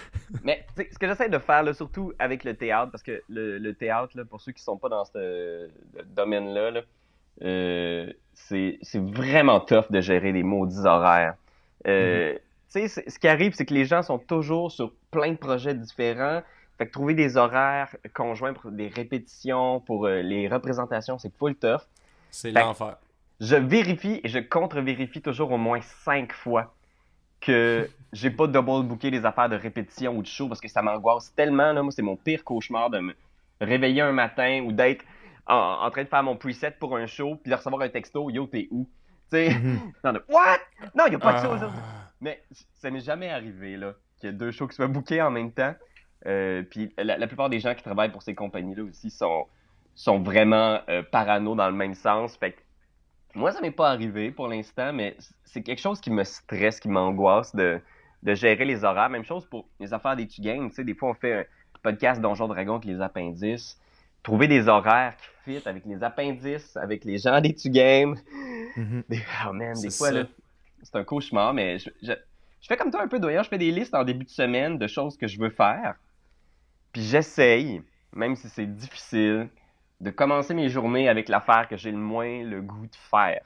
Mais 0.43 0.65
ce 0.75 0.97
que 0.99 1.07
j'essaie 1.07 1.29
de 1.29 1.37
faire, 1.39 1.63
là, 1.63 1.73
surtout 1.73 2.11
avec 2.19 2.43
le 2.43 2.53
théâtre, 2.53 2.91
parce 2.91 3.01
que 3.01 3.23
le, 3.29 3.57
le 3.57 3.73
théâtre, 3.73 4.11
là, 4.17 4.25
pour 4.25 4.41
ceux 4.41 4.51
qui 4.51 4.61
sont 4.61 4.75
pas 4.77 4.89
dans 4.89 5.05
ce 5.05 5.69
domaine-là, 6.17 6.71
là, 6.71 6.81
euh, 7.43 8.11
c'est 8.33 8.77
vraiment 8.95 9.61
tough 9.61 9.89
de 9.89 10.01
gérer 10.01 10.33
les 10.33 10.43
maudits 10.43 10.85
horaires. 10.85 11.35
Euh, 11.87 12.33
Tu 12.33 12.39
sais, 12.67 12.87
c'est- 12.89 13.09
ce 13.09 13.19
qui 13.19 13.27
arrive, 13.29 13.53
c'est 13.53 13.65
que 13.65 13.73
les 13.73 13.85
gens 13.85 14.01
sont 14.01 14.19
toujours 14.19 14.69
sur 14.71 14.91
plein 15.11 15.31
de 15.31 15.37
projets 15.37 15.73
différents. 15.73 16.41
Fait 16.77 16.87
que 16.87 16.91
trouver 16.91 17.13
des 17.13 17.37
horaires 17.37 17.95
conjoints 18.13 18.51
pour 18.53 18.69
des 18.71 18.89
répétitions, 18.89 19.79
pour 19.79 20.07
euh, 20.07 20.21
les 20.21 20.49
représentations, 20.49 21.17
c'est 21.19 21.33
full 21.37 21.55
tough. 21.55 21.81
C'est 22.31 22.51
l'enfer. 22.51 22.97
Je 23.41 23.55
vérifie 23.57 24.21
et 24.23 24.29
je 24.29 24.39
contre-vérifie 24.39 25.21
toujours 25.21 25.51
au 25.51 25.57
moins 25.57 25.81
cinq 25.81 26.31
fois 26.31 26.73
que 27.41 27.89
j'ai 28.13 28.29
pas 28.29 28.45
double 28.47 28.83
booké 28.87 29.09
les 29.09 29.25
affaires 29.25 29.49
de 29.49 29.55
répétition 29.55 30.15
ou 30.15 30.21
de 30.21 30.27
show 30.27 30.47
parce 30.47 30.61
que 30.61 30.67
ça 30.67 30.81
m'angoisse 30.83 31.33
tellement. 31.35 31.73
Là. 31.73 31.81
Moi, 31.81 31.91
c'est 31.91 32.03
mon 32.03 32.15
pire 32.15 32.43
cauchemar 32.43 32.91
de 32.91 32.99
me 32.99 33.15
réveiller 33.59 34.01
un 34.01 34.11
matin 34.11 34.61
ou 34.65 34.71
d'être 34.71 35.03
en, 35.47 35.89
train 35.89 36.03
de 36.03 36.07
faire 36.07 36.21
mon 36.23 36.37
preset 36.37 36.71
pour 36.79 36.95
un 36.95 37.07
show 37.07 37.35
puis 37.35 37.49
de 37.49 37.55
recevoir 37.55 37.81
un 37.81 37.89
texto 37.89 38.29
Yo, 38.29 38.45
t'es 38.45 38.67
où? 38.71 38.87
Tu 39.31 39.37
sais, 39.37 39.49
Mhm. 39.49 39.79
non, 40.03 40.13
de, 40.13 40.23
What? 40.29 40.59
Non, 40.95 41.05
il 41.07 41.15
a 41.15 41.19
pas 41.19 41.33
de 41.33 41.37
show 41.39 41.49
Ah. 41.51 41.55
aujourd'hui. 41.55 41.79
Mais 42.21 42.43
ça 42.75 42.91
m'est 42.91 42.99
jamais 43.01 43.29
arrivé 43.29 43.75
là, 43.75 43.93
qu'il 44.19 44.29
y 44.29 44.33
ait 44.33 44.35
deux 44.35 44.51
shows 44.51 44.67
qui 44.67 44.75
soient 44.75 44.87
bookés 44.87 45.21
en 45.21 45.31
même 45.31 45.51
temps. 45.51 45.73
Euh, 46.27 46.61
puis 46.61 46.93
la, 46.99 47.17
la 47.17 47.25
plupart 47.25 47.49
des 47.49 47.59
gens 47.59 47.73
qui 47.73 47.81
travaillent 47.81 48.11
pour 48.11 48.21
ces 48.21 48.35
compagnies-là 48.35 48.83
aussi 48.83 49.09
sont, 49.09 49.47
sont 49.95 50.19
vraiment 50.19 50.79
euh, 50.89 51.01
parano 51.01 51.55
dans 51.55 51.67
le 51.67 51.75
même 51.75 51.95
sens. 51.95 52.37
Fait 52.37 52.51
que 52.51 52.59
moi, 53.33 53.51
ça 53.51 53.61
m'est 53.61 53.71
pas 53.71 53.89
arrivé 53.89 54.31
pour 54.31 54.47
l'instant, 54.47 54.93
mais 54.93 55.15
c'est 55.43 55.61
quelque 55.61 55.81
chose 55.81 55.99
qui 55.99 56.11
me 56.11 56.23
stresse, 56.23 56.79
qui 56.79 56.89
m'angoisse 56.89 57.55
de, 57.55 57.79
de 58.23 58.33
gérer 58.33 58.65
les 58.65 58.83
horaires. 58.83 59.09
Même 59.09 59.25
chose 59.25 59.45
pour 59.45 59.67
les 59.79 59.93
affaires 59.93 60.15
des 60.15 60.27
games. 60.39 60.69
Tu 60.69 60.75
sais, 60.75 60.83
des 60.83 60.93
fois, 60.93 61.09
on 61.09 61.13
fait 61.13 61.33
un 61.33 61.45
podcast 61.81 62.21
Donjon 62.21 62.47
Dragon 62.47 62.75
avec 62.75 62.85
les 62.85 63.01
appendices. 63.01 63.79
Trouver 64.23 64.47
des 64.47 64.67
horaires 64.67 65.15
qui 65.17 65.59
fit 65.59 65.67
avec 65.67 65.85
les 65.85 66.03
appendices, 66.03 66.77
avec 66.77 67.05
les 67.05 67.17
gens 67.17 67.41
des 67.41 67.55
games. 67.65 68.17
Mhm. 68.75 69.03
Des, 69.09 69.21
oh 69.47 69.53
man, 69.53 69.73
des 69.73 69.89
fois, 69.89 70.09
ça. 70.09 70.13
là, 70.13 70.23
c'est 70.83 70.95
un 70.95 71.03
cauchemar, 71.03 71.53
mais 71.53 71.79
je, 71.79 71.89
je, 72.01 72.13
je 72.61 72.67
fais 72.67 72.77
comme 72.77 72.91
toi 72.91 73.01
un 73.01 73.07
peu, 73.07 73.19
Doyen. 73.19 73.43
Je 73.43 73.49
fais 73.49 73.57
des 73.57 73.71
listes 73.71 73.95
en 73.95 74.03
début 74.03 74.25
de 74.25 74.29
semaine 74.29 74.77
de 74.77 74.87
choses 74.87 75.17
que 75.17 75.27
je 75.27 75.39
veux 75.39 75.49
faire. 75.49 75.95
Puis 76.93 77.01
j'essaye, 77.01 77.81
même 78.13 78.35
si 78.35 78.49
c'est 78.49 78.65
difficile, 78.65 79.49
de 80.01 80.09
commencer 80.09 80.53
mes 80.53 80.69
journées 80.69 81.07
avec 81.07 81.29
l'affaire 81.29 81.67
que 81.67 81.77
j'ai 81.77 81.91
le 81.91 81.97
moins 81.97 82.43
le 82.43 82.61
goût 82.61 82.87
de 82.87 82.95
faire. 82.95 83.43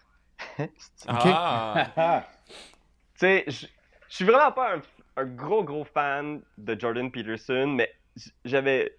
Ah! 1.08 2.24
Tu 3.18 3.22
sais, 3.22 3.46
je 3.48 3.68
suis 4.10 4.26
vraiment 4.26 4.52
pas 4.52 4.76
un, 4.76 4.82
un 5.16 5.26
gros, 5.26 5.64
gros 5.64 5.86
fan 5.86 6.42
de 6.58 6.78
Jordan 6.78 7.10
Peterson, 7.10 7.68
mais 7.68 7.90
j'avais 8.44 8.94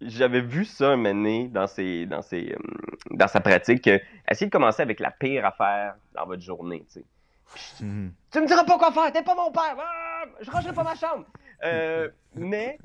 j'avais 0.00 0.40
vu 0.40 0.64
ça 0.64 0.92
un 0.92 0.96
moment 0.96 1.14
donné 1.14 1.48
dans, 1.48 1.66
ses, 1.66 2.06
dans, 2.06 2.22
ses, 2.22 2.54
hum, 2.54 3.16
dans 3.16 3.28
sa 3.28 3.40
pratique, 3.40 3.84
que 3.84 4.00
essayer 4.30 4.46
de 4.46 4.52
commencer 4.52 4.82
avec 4.82 5.00
la 5.00 5.10
pire 5.10 5.44
affaire 5.44 5.94
dans 6.14 6.26
votre 6.26 6.42
journée, 6.42 6.84
tu 6.92 7.00
sais. 7.00 7.84
Mhm. 7.84 8.12
Tu 8.30 8.40
me 8.40 8.46
diras 8.46 8.64
pas 8.64 8.78
quoi 8.78 8.92
faire, 8.92 9.12
t'es 9.12 9.22
pas 9.22 9.34
mon 9.34 9.52
père, 9.52 9.76
ah, 9.78 10.24
je 10.40 10.50
rangerai 10.50 10.72
pas 10.72 10.84
ma 10.84 10.94
chambre. 10.94 11.26
Euh, 11.64 12.08
mais 12.34 12.78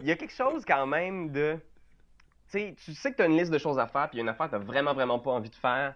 il 0.00 0.06
y 0.06 0.10
a 0.10 0.16
quelque 0.16 0.34
chose 0.34 0.64
quand 0.66 0.86
même 0.86 1.30
de. 1.30 1.58
Tu 2.50 2.58
sais, 2.58 2.74
tu 2.84 2.94
sais 2.94 3.12
que 3.12 3.16
t'as 3.16 3.26
une 3.26 3.36
liste 3.36 3.52
de 3.52 3.58
choses 3.58 3.78
à 3.78 3.86
faire, 3.86 4.08
puis 4.08 4.18
il 4.18 4.18
y 4.18 4.20
a 4.20 4.22
une 4.22 4.28
affaire 4.28 4.46
que 4.46 4.52
t'as 4.52 4.58
vraiment, 4.58 4.94
vraiment 4.94 5.18
pas 5.18 5.32
envie 5.32 5.50
de 5.50 5.54
faire. 5.54 5.94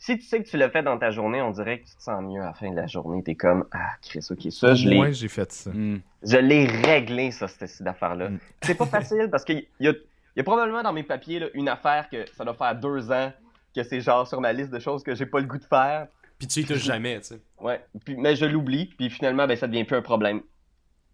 Si 0.00 0.16
tu 0.16 0.24
sais 0.24 0.42
que 0.42 0.48
tu 0.48 0.56
l'as 0.56 0.70
fait 0.70 0.82
dans 0.82 0.96
ta 0.96 1.10
journée, 1.10 1.42
on 1.42 1.50
dirait 1.50 1.80
que 1.80 1.88
tu 1.88 1.96
te 1.96 2.02
sens 2.02 2.22
mieux 2.22 2.40
à 2.40 2.46
la 2.46 2.54
fin 2.54 2.70
de 2.70 2.76
la 2.76 2.86
journée. 2.86 3.22
T'es 3.24 3.34
comme, 3.34 3.66
ah, 3.72 3.90
Chris, 4.00 4.24
ok, 4.30 4.52
ça, 4.52 4.74
je 4.74 4.88
l'ai. 4.88 4.96
Moi, 4.96 5.10
j'ai 5.10 5.26
fait 5.26 5.50
ça. 5.50 5.70
Hmm. 5.70 6.00
Je 6.22 6.36
l'ai 6.36 6.66
réglé, 6.66 7.32
ça, 7.32 7.48
cette, 7.48 7.68
cette 7.68 7.86
affaire-là. 7.86 8.30
Mm. 8.30 8.38
C'est 8.62 8.76
pas 8.76 8.86
facile 8.86 9.28
parce 9.30 9.44
qu'il 9.44 9.66
y 9.80 9.88
a, 9.88 9.90
il 9.90 10.36
y 10.36 10.40
a 10.40 10.44
probablement 10.44 10.82
dans 10.82 10.92
mes 10.92 11.02
papiers 11.02 11.40
là, 11.40 11.46
une 11.54 11.68
affaire 11.68 12.08
que 12.08 12.24
ça 12.36 12.44
doit 12.44 12.54
faire 12.54 12.76
deux 12.76 13.10
ans 13.10 13.32
que 13.74 13.82
c'est 13.82 14.00
genre 14.00 14.26
sur 14.26 14.40
ma 14.40 14.52
liste 14.52 14.70
de 14.70 14.78
choses 14.78 15.02
que 15.02 15.14
j'ai 15.14 15.26
pas 15.26 15.40
le 15.40 15.46
goût 15.46 15.58
de 15.58 15.64
faire. 15.64 16.08
Puis 16.38 16.46
tu 16.46 16.60
y 16.60 16.64
touches 16.64 16.84
jamais, 16.84 17.20
tu 17.20 17.28
sais. 17.28 17.40
Ouais. 17.60 17.80
Puis, 18.04 18.16
mais 18.16 18.36
je 18.36 18.44
l'oublie, 18.44 18.86
puis 18.86 19.10
finalement, 19.10 19.46
ben, 19.46 19.56
ça 19.56 19.66
devient 19.66 19.84
plus 19.84 19.96
un 19.96 20.02
problème. 20.02 20.42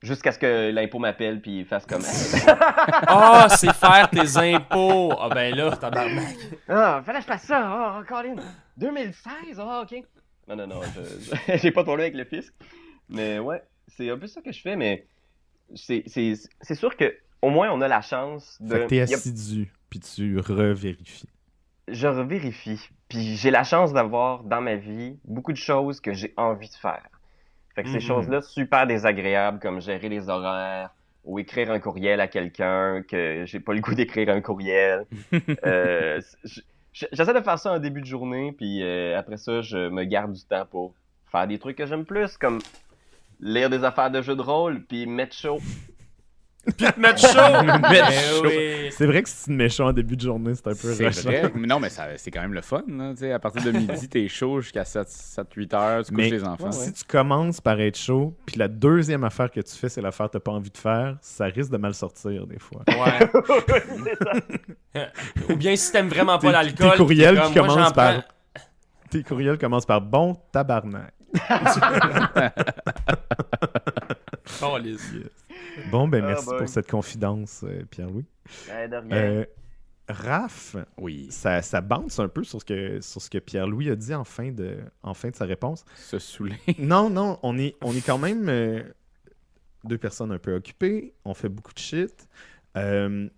Jusqu'à 0.05 0.33
ce 0.33 0.38
que 0.38 0.71
l'impôt 0.71 0.99
m'appelle 0.99 1.40
puis 1.40 1.61
il 1.61 1.64
fasse 1.64 1.87
comme 1.87 2.03
Ah, 3.07 3.47
c'est 3.51 3.73
faire 3.75 4.09
tes 4.11 4.37
impôts! 4.37 5.12
Ah 5.19 5.29
ben 5.31 5.55
là, 5.55 5.75
tabarnak. 5.77 6.37
Ah, 6.69 7.03
fallait 7.05 7.19
que 7.19 7.23
je 7.25 7.29
fasse 7.29 7.45
ça! 7.45 7.61
Ah, 7.64 8.03
Colin! 8.07 8.37
2016? 8.77 9.59
Ah, 9.59 9.83
ok. 9.85 10.03
Non, 10.49 10.57
non, 10.57 10.67
non, 10.67 10.81
je- 10.83 11.57
j'ai 11.62 11.71
pas 11.71 11.81
de 11.81 11.87
problème 11.87 12.12
avec 12.12 12.17
le 12.17 12.25
fisc. 12.25 12.53
Mais 13.09 13.38
ouais, 13.38 13.62
c'est 13.88 14.11
un 14.11 14.19
peu 14.19 14.27
ça 14.27 14.40
que 14.43 14.53
je 14.53 14.61
fais, 14.61 14.77
mais 14.77 15.07
c'est 15.75 16.03
c'est- 16.07 16.49
c'est 16.61 16.75
sûr 16.75 16.97
que 16.97 17.17
au 17.43 17.51
moins 17.51 17.71
on 17.71 17.81
a 17.81 17.88
la 17.88 18.03
chance 18.03 18.59
de. 18.61 18.75
Fait 18.77 18.83
que 18.85 18.88
t'es 18.88 19.01
a- 19.01 19.05
assidu, 19.05 19.73
puis 19.88 20.01
tu 20.01 20.38
revérifies. 20.38 21.29
je 21.88 22.07
revérifie. 22.07 22.81
Puis 23.09 23.37
j'ai 23.37 23.51
la 23.51 23.64
chance 23.64 23.93
d'avoir 23.93 24.43
dans 24.45 24.61
ma 24.61 24.77
vie 24.77 25.19
beaucoup 25.25 25.53
de 25.53 25.59
choses 25.59 26.01
que 26.01 26.12
j'ai 26.12 26.33
envie 26.37 26.69
de 26.69 26.75
faire. 26.75 27.05
Fait 27.74 27.82
que 27.82 27.88
ces 27.88 27.94
Mhm. 27.96 28.00
choses-là 28.00 28.40
super 28.42 28.87
désagréables 28.87 29.58
comme 29.58 29.80
gérer 29.80 30.08
les 30.08 30.28
horaires 30.28 30.90
ou 31.24 31.38
écrire 31.38 31.70
un 31.70 31.80
courriel 31.80 32.20
à 32.20 32.28
quelqu'un 32.28 33.02
que 33.02 33.44
j'ai 33.46 33.58
pas 33.60 33.72
le 33.72 33.80
goût 33.80 33.94
d'écrire 33.94 34.28
un 34.28 34.40
courriel. 34.40 35.06
Euh, 35.64 36.20
J'essaie 36.92 37.34
de 37.34 37.40
faire 37.40 37.58
ça 37.58 37.72
en 37.72 37.78
début 37.80 38.00
de 38.02 38.06
journée, 38.06 38.52
puis 38.56 38.80
euh, 38.80 39.18
après 39.18 39.37
ça, 39.37 39.60
je 39.62 39.88
me 39.88 40.04
garde 40.04 40.32
du 40.32 40.44
temps 40.44 40.64
pour 40.70 40.94
faire 41.32 41.48
des 41.48 41.58
trucs 41.58 41.76
que 41.76 41.87
j'aime 41.87 42.04
plus, 42.04 42.37
comme 42.37 42.60
lire 43.40 43.68
des 43.68 43.82
affaires 43.82 44.12
de 44.12 44.22
jeux 44.22 44.37
de 44.37 44.40
rôle, 44.42 44.80
puis 44.84 45.04
mettre 45.06 45.34
chaud. 45.34 45.58
Mettre 46.96 47.20
chaud! 47.20 47.62
Mettre 47.90 48.12
chaud. 48.12 48.42
oui. 48.46 48.88
C'est 48.90 49.07
vrai 49.07 49.22
que 49.22 49.29
si 49.29 49.37
tu 49.37 49.44
te 49.46 49.50
mets 49.53 49.68
chaud 49.68 49.85
en 49.85 49.92
début 49.92 50.16
de 50.16 50.22
journée, 50.22 50.53
c'est 50.55 50.66
un 50.68 50.70
peu 50.70 50.92
C'est 50.94 51.09
vrai. 51.22 51.50
Mais 51.55 51.66
non, 51.66 51.79
mais 51.81 51.88
ça- 51.90 52.16
c'est 52.16 52.31
quand 52.31 52.40
même 52.40 52.55
le 52.55 52.62
fun. 52.62 52.83
Là, 52.88 53.12
à 53.35 53.38
partir 53.38 53.62
de 53.62 53.70
midi, 53.72 54.09
t'es 54.09 54.29
chaud 54.29 54.61
jusqu'à 54.61 54.85
7-8 54.85 55.74
heures, 55.74 56.05
tu 56.05 56.12
couches 56.12 56.24
Mais 56.24 56.31
les 56.31 56.44
enfants. 56.44 56.72
si 56.72 56.92
tu 56.92 57.05
commences 57.05 57.61
par 57.61 57.81
être 57.81 57.98
chaud, 57.98 58.35
puis 58.46 58.57
la 58.57 58.68
deuxième 58.68 59.24
affaire 59.24 59.50
que 59.50 59.61
tu 59.61 59.74
fais, 59.77 59.88
c'est 59.88 60.00
l'affaire 60.00 60.27
que 60.27 60.33
t'as 60.33 60.40
pas 60.40 60.53
envie 60.53 60.70
de 60.70 60.79
faire, 60.79 61.16
ça 61.20 61.44
risque 61.46 61.70
de 61.70 61.77
mal 61.77 61.94
sortir 61.94 62.46
des 62.46 62.59
fois. 62.59 62.83
Ouais. 62.88 63.29
Ou 65.50 65.57
bien 65.57 65.74
si 65.77 65.90
t'aimes 65.92 66.09
vraiment 66.09 66.38
pas 66.38 66.53
l'alcool. 66.53 66.92
tes 66.92 66.96
courriels 66.96 67.40
qui 67.42 67.55
commencent 67.55 67.92
par- 67.92 68.12
prends- 68.14 68.24
Tes 69.11 69.22
courriels 69.22 69.59
commencent 69.59 69.87
par 69.87 70.00
bon 70.00 70.37
tabarnak. 70.53 71.12
Oh, 74.62 74.79
Lise. 74.79 75.00
Bon, 75.90 76.08
ben 76.08 76.22
Ah, 76.24 76.28
merci 76.28 76.48
pour 76.56 76.68
cette 76.68 76.90
confidence, 76.90 77.64
euh, 77.64 77.84
Pierre-Louis. 77.90 78.26
De 78.68 78.96
rien. 78.96 79.12
Euh, 79.12 79.44
Raph, 80.08 80.76
Oui, 80.98 81.28
ça, 81.30 81.62
ça 81.62 81.80
bounce 81.80 82.18
un 82.18 82.28
peu 82.28 82.44
sur 82.44 82.60
ce 82.60 82.64
que, 82.64 83.00
sur 83.00 83.22
ce 83.22 83.30
que 83.30 83.38
Pierre-Louis 83.38 83.90
a 83.90 83.96
dit 83.96 84.14
en 84.14 84.24
fin 84.24 84.50
de, 84.52 84.78
en 85.02 85.14
fin 85.14 85.30
de 85.30 85.34
sa 85.34 85.46
réponse. 85.46 85.84
se 85.96 86.18
saouler. 86.18 86.56
Non, 86.78 87.08
non, 87.08 87.38
on 87.42 87.56
est, 87.58 87.74
on 87.80 87.94
est 87.94 88.04
quand 88.04 88.18
même 88.18 88.48
euh, 88.48 88.82
deux 89.84 89.96
personnes 89.98 90.30
un 90.32 90.38
peu 90.38 90.54
occupées. 90.54 91.14
On 91.24 91.32
fait 91.32 91.48
beaucoup 91.48 91.72
de 91.72 91.78
shit. 91.78 92.28
Euh, 92.76 93.28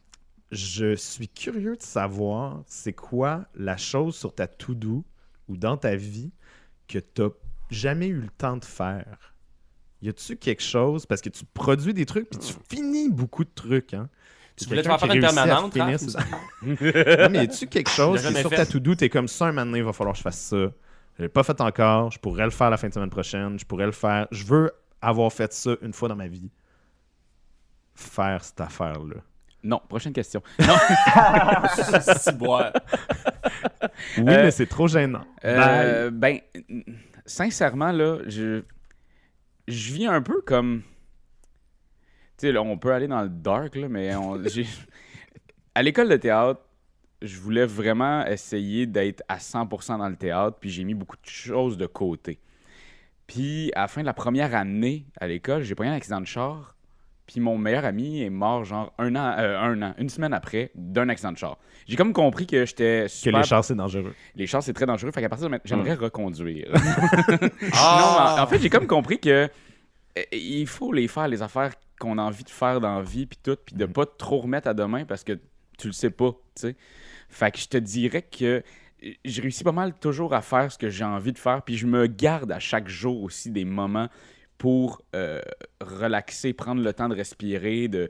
je 0.50 0.94
suis 0.96 1.28
curieux 1.28 1.76
de 1.76 1.82
savoir 1.82 2.62
c'est 2.66 2.92
quoi 2.92 3.44
la 3.54 3.76
chose 3.76 4.16
sur 4.16 4.34
ta 4.34 4.46
to-do 4.48 5.04
ou 5.48 5.56
dans 5.56 5.76
ta 5.76 5.94
vie 5.94 6.32
que 6.88 6.98
tu 6.98 7.22
n'as 7.22 7.28
jamais 7.70 8.08
eu 8.08 8.20
le 8.20 8.28
temps 8.28 8.56
de 8.56 8.64
faire? 8.64 9.35
Y 10.02 10.08
a-tu 10.10 10.36
quelque 10.36 10.62
chose? 10.62 11.06
Parce 11.06 11.20
que 11.20 11.28
tu 11.30 11.44
produis 11.54 11.94
des 11.94 12.06
trucs 12.06 12.28
puis 12.28 12.38
tu 12.38 12.52
finis 12.68 13.08
beaucoup 13.10 13.44
de 13.44 13.50
trucs 13.54 13.94
hein. 13.94 14.08
Tu 14.56 14.64
voulais 14.66 14.82
te 14.82 14.88
faire 14.88 15.12
une 15.14 15.20
permanente, 15.20 15.72
finir 15.74 16.00
ça? 16.00 16.18
non, 16.62 16.76
mais 17.30 17.38
y 17.38 17.40
a-tu 17.40 17.66
quelque 17.66 17.90
chose 17.90 18.26
qui 18.26 18.34
sur 18.36 18.48
ta 18.50 18.64
to-do, 18.64 18.94
t'es 18.94 19.10
comme 19.10 19.28
ça 19.28 19.46
un 19.46 19.52
moment 19.52 19.66
donné, 19.66 19.78
il 19.78 19.84
va 19.84 19.92
falloir 19.92 20.14
que 20.14 20.18
je 20.18 20.22
fasse 20.22 20.38
ça. 20.38 20.56
Je 21.18 21.22
l'ai 21.22 21.28
pas 21.28 21.42
fait 21.42 21.60
encore, 21.60 22.10
je 22.10 22.18
pourrais 22.18 22.44
le 22.44 22.50
faire 22.50 22.70
la 22.70 22.78
fin 22.78 22.88
de 22.88 22.94
semaine 22.94 23.10
prochaine, 23.10 23.58
je 23.58 23.66
pourrais 23.66 23.84
le 23.84 23.92
faire. 23.92 24.26
Je 24.30 24.44
veux 24.44 24.72
avoir 25.02 25.30
fait 25.30 25.52
ça 25.52 25.72
une 25.82 25.92
fois 25.92 26.08
dans 26.08 26.16
ma 26.16 26.26
vie. 26.26 26.50
Faire 27.94 28.42
cette 28.42 28.60
affaire-là. 28.60 29.16
Non, 29.62 29.80
prochaine 29.88 30.12
question. 30.12 30.42
Boire. 32.34 32.72
Oui, 34.18 34.24
Euh, 34.28 34.42
mais 34.44 34.50
c'est 34.50 34.66
trop 34.66 34.88
gênant. 34.88 35.24
Euh, 35.44 36.10
ben, 36.10 36.38
sincèrement, 37.24 37.92
là, 37.92 38.18
je, 38.26 38.62
je 39.68 39.92
vis 39.92 40.06
un 40.06 40.22
peu 40.22 40.40
comme. 40.42 40.82
Tu 42.38 42.46
sais, 42.46 42.52
là, 42.52 42.62
on 42.62 42.76
peut 42.78 42.92
aller 42.92 43.08
dans 43.08 43.22
le 43.22 43.28
dark, 43.28 43.76
là, 43.76 43.88
mais 43.88 44.14
on, 44.14 44.42
à 45.74 45.82
l'école 45.82 46.08
de 46.08 46.16
théâtre, 46.16 46.60
je 47.22 47.38
voulais 47.38 47.64
vraiment 47.64 48.26
essayer 48.26 48.86
d'être 48.86 49.22
à 49.28 49.38
100% 49.38 49.98
dans 49.98 50.08
le 50.08 50.16
théâtre, 50.16 50.58
puis 50.60 50.70
j'ai 50.70 50.84
mis 50.84 50.94
beaucoup 50.94 51.16
de 51.16 51.28
choses 51.28 51.78
de 51.78 51.86
côté. 51.86 52.38
Puis, 53.26 53.72
à 53.74 53.82
la 53.82 53.88
fin 53.88 54.02
de 54.02 54.06
la 54.06 54.14
première 54.14 54.54
année 54.54 55.06
à 55.18 55.26
l'école, 55.26 55.62
j'ai 55.62 55.74
pris 55.74 55.88
un 55.88 55.94
accident 55.94 56.20
de 56.20 56.26
char, 56.26 56.75
puis 57.26 57.40
mon 57.40 57.58
meilleur 57.58 57.84
ami 57.84 58.22
est 58.22 58.30
mort, 58.30 58.64
genre, 58.64 58.92
un 58.98 59.14
an, 59.16 59.34
euh, 59.38 59.58
un 59.58 59.82
an, 59.82 59.94
une 59.98 60.08
semaine 60.08 60.32
après, 60.32 60.70
d'un 60.74 61.08
accident 61.08 61.32
de 61.32 61.38
char. 61.38 61.58
J'ai 61.88 61.96
comme 61.96 62.12
compris 62.12 62.46
que 62.46 62.64
j'étais 62.64 63.02
Que 63.04 63.08
super 63.08 63.40
les 63.40 63.46
chars, 63.46 63.64
c'est 63.64 63.74
dangereux. 63.74 64.14
les 64.34 64.46
chars, 64.46 64.62
c'est 64.62 64.72
très 64.72 64.86
dangereux. 64.86 65.10
Fait 65.10 65.20
qu'à 65.20 65.28
partir 65.28 65.46
de 65.46 65.50
maintenant, 65.50 65.68
j'aimerais 65.68 65.94
reconduire. 65.94 66.72
Ah! 67.72 68.34
Non, 68.36 68.42
en 68.42 68.46
fait, 68.46 68.58
j'ai 68.58 68.70
comme 68.70 68.86
compris 68.86 69.18
que 69.18 69.48
euh, 70.18 70.22
il 70.32 70.66
faut 70.66 70.92
les 70.92 71.08
faire, 71.08 71.28
les 71.28 71.42
affaires 71.42 71.72
qu'on 71.98 72.18
a 72.18 72.22
envie 72.22 72.44
de 72.44 72.50
faire 72.50 72.80
dans 72.80 72.96
la 72.98 73.02
vie, 73.02 73.26
puis 73.26 73.38
tout, 73.42 73.56
puis 73.64 73.74
de 73.74 73.86
pas 73.86 74.06
trop 74.06 74.38
remettre 74.38 74.68
à 74.68 74.74
demain 74.74 75.04
parce 75.04 75.24
que 75.24 75.38
tu 75.78 75.88
le 75.88 75.92
sais 75.92 76.10
pas, 76.10 76.30
tu 76.54 76.62
sais. 76.68 76.76
Fait 77.28 77.50
que 77.50 77.58
je 77.58 77.68
te 77.68 77.76
dirais 77.76 78.22
que 78.22 78.62
euh, 79.04 79.10
je 79.24 79.42
réussis 79.42 79.64
pas 79.64 79.72
mal 79.72 79.94
toujours 79.94 80.32
à 80.34 80.42
faire 80.42 80.70
ce 80.70 80.78
que 80.78 80.90
j'ai 80.90 81.04
envie 81.04 81.32
de 81.32 81.38
faire, 81.38 81.62
puis 81.62 81.76
je 81.76 81.86
me 81.86 82.06
garde 82.06 82.52
à 82.52 82.58
chaque 82.58 82.88
jour 82.88 83.22
aussi 83.22 83.50
des 83.50 83.64
moments 83.64 84.08
pour 84.58 85.02
euh, 85.14 85.40
relaxer, 85.80 86.52
prendre 86.52 86.82
le 86.82 86.92
temps 86.92 87.08
de 87.08 87.14
respirer, 87.14 87.88
de 87.88 88.08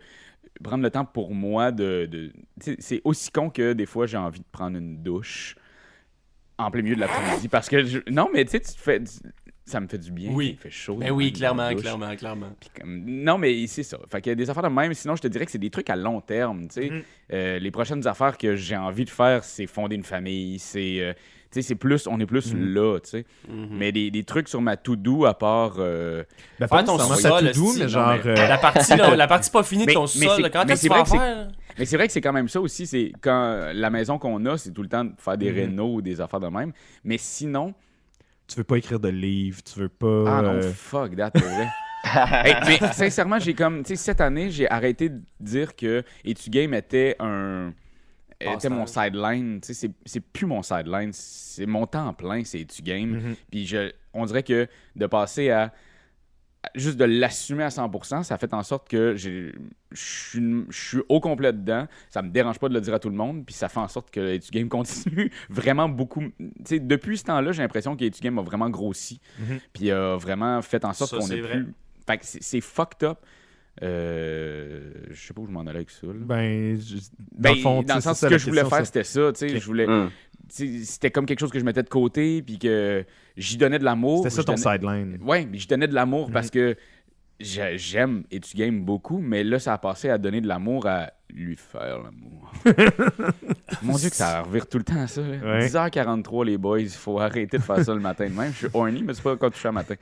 prendre 0.62 0.82
le 0.82 0.90
temps 0.90 1.04
pour 1.04 1.34
moi 1.34 1.72
de... 1.72 2.32
c'est 2.78 3.00
aussi 3.04 3.30
con 3.30 3.50
que 3.50 3.72
des 3.72 3.86
fois 3.86 4.06
j'ai 4.06 4.16
envie 4.16 4.40
de 4.40 4.44
prendre 4.52 4.76
une 4.78 5.02
douche. 5.02 5.54
en 6.58 6.70
plein 6.70 6.82
milieu 6.82 6.94
de 6.94 7.00
l'après-midi. 7.00 7.48
Parce 7.48 7.68
que, 7.68 7.84
je- 7.84 7.98
non, 8.10 8.28
mais 8.32 8.44
tu 8.44 8.52
sais, 8.52 8.60
tu 8.60 8.72
fais. 8.78 9.02
Ça 9.68 9.80
me 9.80 9.88
fait 9.88 9.98
du 9.98 10.12
bien. 10.12 10.30
Oui. 10.32 10.50
Il 10.52 10.56
fait 10.56 10.70
chaud. 10.70 10.94
Ben 10.94 11.08
dans 11.08 11.14
oui, 11.16 11.26
la 11.32 11.36
clairement, 11.38 11.74
clairement, 11.74 12.14
clairement. 12.16 12.56
Comme- 12.78 13.04
Non, 13.04 13.36
mais 13.36 13.66
c'est 13.66 13.82
ça. 13.82 13.98
Fait 14.08 14.20
qu'il 14.22 14.30
y 14.30 14.32
a 14.32 14.36
des 14.36 14.48
affaires 14.48 14.62
de 14.62 14.68
même. 14.68 14.94
Sinon, 14.94 15.16
je 15.16 15.22
te 15.22 15.26
dirais 15.26 15.44
que 15.44 15.50
c'est 15.50 15.58
des 15.58 15.70
trucs 15.70 15.90
à 15.90 15.96
long 15.96 16.20
terme. 16.20 16.68
tu 16.68 16.74
sais. 16.82 16.90
Mhm. 16.90 17.02
Euh, 17.32 17.58
les 17.58 17.70
prochaines 17.72 18.06
affaires 18.06 18.38
que 18.38 18.54
j'ai 18.54 18.76
envie 18.76 19.04
de 19.04 19.10
faire, 19.10 19.42
c'est 19.42 19.66
fonder 19.66 19.96
une 19.96 20.04
famille. 20.04 20.58
C'est. 20.60 21.00
euh, 21.00 21.12
c'est 21.62 21.74
plus. 21.74 22.06
On 22.06 22.18
est 22.20 22.26
plus 22.26 22.52
Mhm. 22.54 22.74
là, 22.74 22.98
tu 23.00 23.10
sais. 23.10 23.26
Mhm. 23.48 23.68
Mais 23.72 23.92
des, 23.92 24.10
des 24.10 24.24
trucs 24.24 24.48
sur 24.48 24.60
ma 24.60 24.76
to-do, 24.76 25.24
à 25.24 25.34
part. 25.34 25.74
euh, 25.78 26.24
Ben, 26.60 26.68
Faire 26.68 26.84
ton 26.84 26.96
nécessairement 26.98 27.38
sol, 27.38 27.46
ça 27.46 27.52
tout 27.52 27.60
doux, 27.60 27.68
esti, 27.70 27.80
mais 27.82 27.88
genre. 27.88 28.14
mais- 28.24 28.30
euh, 28.30 28.48
La 28.48 28.58
partie, 28.58 28.96
là, 28.96 29.16
la 29.16 29.26
partie 29.26 29.50
pas 29.50 29.62
finie 29.62 29.86
de 29.86 29.92
ton 29.92 30.02
mais 30.02 30.26
sol, 30.26 30.50
quand 30.52 30.64
mais 30.66 30.72
est-ce 30.72 30.82
c'est 30.82 30.88
que 30.88 30.92
tu 30.94 30.98
vas 30.98 31.04
faire? 31.04 31.48
Mais 31.78 31.84
c'est 31.84 31.96
vrai 31.96 32.06
que 32.06 32.12
c'est 32.12 32.20
quand 32.22 32.32
même 32.32 32.48
ça 32.48 32.60
aussi. 32.60 32.86
C'est 32.86 33.12
quand 33.20 33.70
la 33.74 33.90
maison 33.90 34.18
qu'on 34.18 34.44
a, 34.46 34.56
c'est 34.56 34.70
tout 34.72 34.82
le 34.82 34.88
temps 34.88 35.04
de 35.04 35.12
faire 35.18 35.36
des 35.36 35.50
rénaux 35.50 35.94
ou 35.96 36.02
des 36.02 36.20
affaires 36.20 36.40
de 36.40 36.48
même. 36.48 36.72
Mais 37.04 37.18
sinon. 37.18 37.74
tu 38.48 38.56
veux 38.56 38.64
pas 38.64 38.76
écrire 38.78 39.00
de 39.00 39.08
livres, 39.08 39.60
tu 39.62 39.80
veux 39.80 39.88
pas. 39.88 40.24
Ah 40.26 40.42
non, 40.42 40.50
euh, 40.54 40.72
fuck 40.72 41.16
that, 41.16 41.32
pour 41.32 41.42
vrai. 41.42 41.68
Hey, 42.44 42.54
mais 42.68 42.78
sincèrement, 42.92 43.40
j'ai 43.40 43.52
comme. 43.54 43.82
Tu 43.82 43.88
sais, 43.88 43.96
cette 43.96 44.20
année, 44.20 44.48
j'ai 44.50 44.70
arrêté 44.70 45.08
de 45.08 45.20
dire 45.40 45.74
que 45.74 46.04
Etu 46.24 46.50
Game 46.50 46.72
était 46.72 47.16
un. 47.18 47.72
Était 48.40 48.68
mon 48.68 48.86
sideline. 48.86 49.60
C'est- 49.62 50.20
plus 50.20 50.46
mon 50.46 50.62
sideline. 50.62 51.10
C'est 51.12 51.66
mon 51.66 51.86
temps 51.86 52.12
plein, 52.12 52.44
c'est 52.44 52.60
Etu 52.60 52.82
Game. 52.82 53.10
mhm. 53.10 53.36
Puis 53.50 53.66
je, 53.66 53.92
on 54.12 54.24
dirait 54.26 54.42
que 54.42 54.68
de 54.94 55.06
passer 55.06 55.50
à. 55.50 55.72
Juste 56.74 56.96
de 56.96 57.04
l'assumer 57.04 57.62
à 57.62 57.68
100%, 57.70 58.24
ça 58.24 58.38
fait 58.38 58.52
en 58.52 58.64
sorte 58.64 58.88
que 58.88 59.14
je 59.14 59.52
suis 59.92 60.98
au 61.08 61.20
complet 61.20 61.52
dedans. 61.52 61.86
Ça 62.08 62.22
me 62.22 62.30
dérange 62.30 62.58
pas 62.58 62.68
de 62.68 62.74
le 62.74 62.80
dire 62.80 62.92
à 62.94 62.98
tout 62.98 63.08
le 63.08 63.14
monde. 63.14 63.46
Puis 63.46 63.54
ça 63.54 63.68
fait 63.68 63.78
en 63.78 63.86
sorte 63.86 64.10
que 64.10 64.34
Etu 64.34 64.50
Game 64.50 64.68
continue 64.70 65.30
vraiment 65.48 65.88
beaucoup. 65.88 66.24
Depuis 66.40 67.18
ce 67.18 67.24
temps-là, 67.24 67.52
j'ai 67.52 67.62
l'impression 67.62 67.96
que 67.96 68.04
Etu 68.04 68.20
Game 68.20 68.36
a 68.38 68.42
vraiment 68.42 68.68
grossi. 68.68 69.20
Mhm. 69.38 69.60
Puis 69.72 69.90
a 69.92 70.16
vraiment 70.16 70.60
fait 70.60 70.84
en 70.84 70.92
sorte 70.92 71.16
qu'on 71.16 71.26
vrai. 71.26 71.40
plus. 71.40 71.74
Fait 72.04 72.18
c'est 72.22 72.60
fucked 72.60 73.08
up. 73.08 73.18
Euh, 73.82 74.90
je 75.10 75.20
sais 75.26 75.34
pas 75.34 75.40
où 75.42 75.46
je 75.46 75.52
m'en 75.52 75.60
allais 75.60 75.76
avec 75.76 75.90
ça. 75.90 76.06
là. 76.06 76.12
Ben, 76.16 76.78
je- 76.80 76.94
dans 76.96 77.00
Ben, 77.38 77.54
le 77.54 77.60
fond, 77.60 77.82
dans 77.82 77.94
le 77.96 78.00
sais, 78.00 78.08
sens 78.08 78.18
ça, 78.18 78.28
ce 78.28 78.32
que 78.32 78.38
je 78.38 78.46
voulais 78.46 78.64
faire, 78.64 78.86
c'était 78.86 79.04
ça. 79.04 79.32
tu 79.32 79.38
sais, 79.48 79.54
Ok. 79.54 79.60
Je 79.60 79.66
voulais, 79.66 79.86
sais, 80.48 80.66
c'était 80.84 81.10
comme 81.10 81.26
quelque 81.26 81.40
chose 81.40 81.50
que 81.50 81.58
je 81.58 81.64
mettais 81.64 81.82
de 81.82 81.88
côté, 81.88 82.42
puis 82.42 82.58
que 82.58 83.04
j'y 83.36 83.56
donnais 83.56 83.78
de 83.78 83.84
l'amour. 83.84 84.18
C'était 84.24 84.30
ça 84.36 84.44
ton 84.44 84.54
donnais- 84.54 84.78
sideline. 84.78 85.18
Ouais, 85.22 85.46
mais 85.50 85.58
je 85.58 85.68
donnais 85.68 85.88
de 85.88 85.94
l'amour 85.94 86.30
parce 86.30 86.50
que 86.50 86.74
j'ai- 87.38 87.76
j'aime 87.76 88.24
et 88.30 88.40
tu 88.40 88.56
games 88.56 88.80
beaucoup, 88.82 89.18
mais 89.18 89.44
là, 89.44 89.58
ça 89.58 89.74
a 89.74 89.78
passé 89.78 90.08
à 90.08 90.16
donner 90.16 90.40
de 90.40 90.48
l'amour 90.48 90.86
à 90.86 91.10
lui 91.28 91.56
faire 91.56 91.98
l'amour. 92.02 92.52
Mon 93.82 93.96
Dieu, 93.96 94.08
que 94.08 94.16
ça 94.16 94.42
revire 94.42 94.66
tout 94.68 94.78
le 94.78 94.84
temps, 94.84 95.06
ça. 95.06 95.20
là. 95.20 95.36
Ouais. 95.58 95.66
10h43, 95.68 96.44
les 96.46 96.56
boys, 96.56 96.80
il 96.80 96.88
faut 96.88 97.20
arrêter 97.20 97.58
de 97.58 97.62
faire 97.62 97.84
ça 97.84 97.92
le 97.94 98.00
matin 98.00 98.26
de 98.28 98.32
même. 98.34 98.52
Je 98.52 98.58
suis 98.58 98.68
horny, 98.72 99.02
mais 99.02 99.12
c'est 99.12 99.22
pas 99.22 99.36
quand 99.36 99.50
tu 99.50 99.58
fais 99.58 99.68
le 99.68 99.74
matin. 99.74 99.96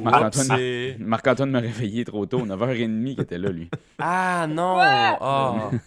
Marc-Antoine 0.00 0.46
C'est- 0.46 0.96
Marc-Antoine 1.00 1.50
me 1.50 1.60
réveillait 1.60 2.04
trop 2.04 2.26
tôt, 2.26 2.44
9h30 2.46 3.04
qu'il 3.14 3.20
était 3.20 3.38
là, 3.38 3.50
lui. 3.50 3.68
Ah 3.98 4.46
non! 4.48 4.76
Ah. 4.80 5.70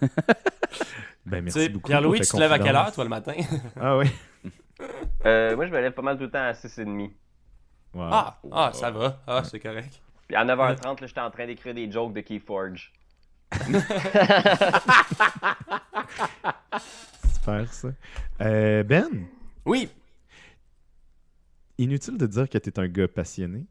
Ben, 1.26 1.40
Tu 1.40 1.44
merci 1.44 1.60
sais, 1.60 1.70
beaucoup. 1.70 1.88
Pierre-Louis, 1.88 2.22
tu 2.22 2.28
te 2.28 2.38
lèves 2.38 2.54
à 2.54 2.60
quelle 2.60 2.74
heure, 2.76 2.90
toi, 2.94 3.04
le 3.04 3.10
matin? 3.10 3.34
Ah 3.80 3.98
oui. 3.98 4.06
Euh, 5.26 5.56
moi, 5.58 5.66
je 5.66 5.72
me 5.72 5.82
lève 5.82 5.92
pas 5.92 6.02
mal 6.02 6.16
tout 6.18 6.24
le 6.24 6.30
temps 6.32 6.40
à 6.44 6.54
6h30. 6.54 7.12
Wow. 7.94 8.04
Ah, 8.12 8.40
ah, 8.52 8.72
ça 8.74 8.92
va. 8.92 9.22
Ah, 9.28 9.44
c'est 9.44 9.60
correct. 9.60 10.00
Puis 10.28 10.38
à 10.38 10.46
9h30, 10.46 11.02
là, 11.02 11.08
j'étais 11.08 11.20
en 11.20 11.30
train 11.30 11.46
d'écrire 11.46 11.74
des 11.74 11.92
jokes 11.92 12.14
de 12.14 12.22
Keyforge. 12.22 12.94
Super 17.34 17.74
ça. 17.74 17.90
Euh, 18.42 18.84
ben, 18.84 19.08
Oui, 19.66 19.90
inutile 21.78 22.18
de 22.18 22.26
dire 22.28 22.50
que 22.50 22.58
t'es 22.58 22.80
un 22.80 22.88
gars 22.88 23.08
passionné, 23.08 23.66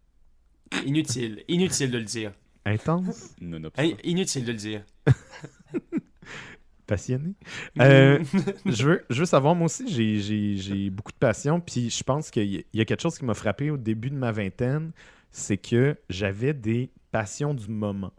inutile. 0.84 1.42
Inutile 1.48 1.90
de 1.90 1.98
le 1.98 2.04
dire. 2.04 2.32
intense, 2.64 3.34
Non, 3.40 3.58
non, 3.60 3.70
Hein, 3.78 3.92
Inutile 4.04 4.44
de 4.44 4.52
le 4.52 4.58
dire. 4.58 4.84
passionné. 6.86 7.34
Euh, 7.80 8.22
je, 8.66 8.84
veux, 8.86 9.04
je 9.10 9.20
veux 9.20 9.26
savoir, 9.26 9.54
moi 9.54 9.66
aussi, 9.66 9.88
j'ai- 9.92 10.20
j'ai 10.20 10.56
j'ai 10.56 10.90
beaucoup 10.90 11.10
de 11.12 11.16
passion, 11.18 11.60
puis 11.60 11.90
je 11.90 12.02
pense 12.04 12.30
qu'il 12.30 12.44
y, 12.54 12.64
y 12.74 12.80
a 12.80 12.84
quelque 12.84 13.00
chose 13.02 13.18
qui 13.18 13.24
m'a 13.24 13.34
frappé 13.34 13.70
au 13.70 13.76
début 13.76 14.10
de 14.10 14.14
ma 14.16 14.30
vingtaine, 14.30 14.92
c'est 15.32 15.56
que 15.56 15.96
j'avais 16.08 16.54
des 16.54 16.90
passions 17.10 17.54
du 17.54 17.68
moment. 17.68 18.12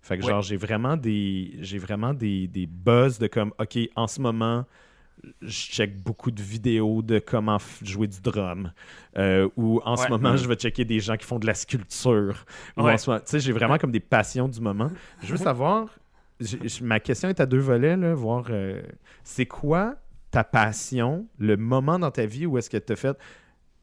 Fait 0.00 0.18
que 0.18 0.22
Ouais. 0.24 0.30
genre, 0.30 0.42
j'ai 0.42 0.56
vraiment 0.56 0.96
des 0.96 1.56
j'ai 1.60 1.78
vraiment 1.78 2.14
des, 2.14 2.46
des 2.48 2.66
buzz 2.66 3.18
de 3.18 3.26
comme, 3.26 3.52
OK, 3.58 3.78
en 3.96 4.06
ce 4.06 4.20
moment, 4.20 4.64
je 5.42 5.48
check 5.50 5.96
beaucoup 6.02 6.30
de 6.30 6.42
vidéos 6.42 7.02
de 7.02 7.18
comment 7.18 7.58
jouer 7.82 8.06
du 8.06 8.20
drum. 8.20 8.72
Euh, 9.16 9.48
ou 9.56 9.80
en 9.84 9.96
ce 9.96 10.08
moment, 10.08 10.32
Mm. 10.32 10.36
je 10.38 10.48
vais 10.48 10.54
checker 10.56 10.84
des 10.84 11.00
gens 11.00 11.16
qui 11.16 11.24
font 11.26 11.38
de 11.38 11.46
la 11.46 11.54
sculpture. 11.54 12.44
Ou 12.76 12.82
Ouais. 12.82 12.92
en 12.92 12.98
ce 12.98 13.08
moment- 13.10 13.20
tu 13.20 13.30
sais, 13.30 13.40
j'ai 13.40 13.52
vraiment 13.52 13.78
comme 13.78 13.92
des 13.92 14.00
passions 14.00 14.48
du 14.48 14.60
moment. 14.60 14.90
Je 15.22 15.30
veux 15.32 15.36
savoir, 15.38 15.88
ma 16.82 17.00
question 17.00 17.28
est 17.28 17.40
à 17.40 17.46
deux 17.46 17.58
volets, 17.58 17.96
là, 17.96 18.14
voir 18.14 18.46
euh, 18.50 18.82
c'est 19.22 19.46
quoi 19.46 19.96
ta 20.30 20.44
passion, 20.44 21.26
le 21.38 21.56
moment 21.56 21.98
dans 21.98 22.10
ta 22.10 22.26
vie 22.26 22.44
où 22.44 22.58
est-ce 22.58 22.68
que 22.68 22.76
tu 22.76 22.92
as 22.92 22.96
fait. 22.96 23.16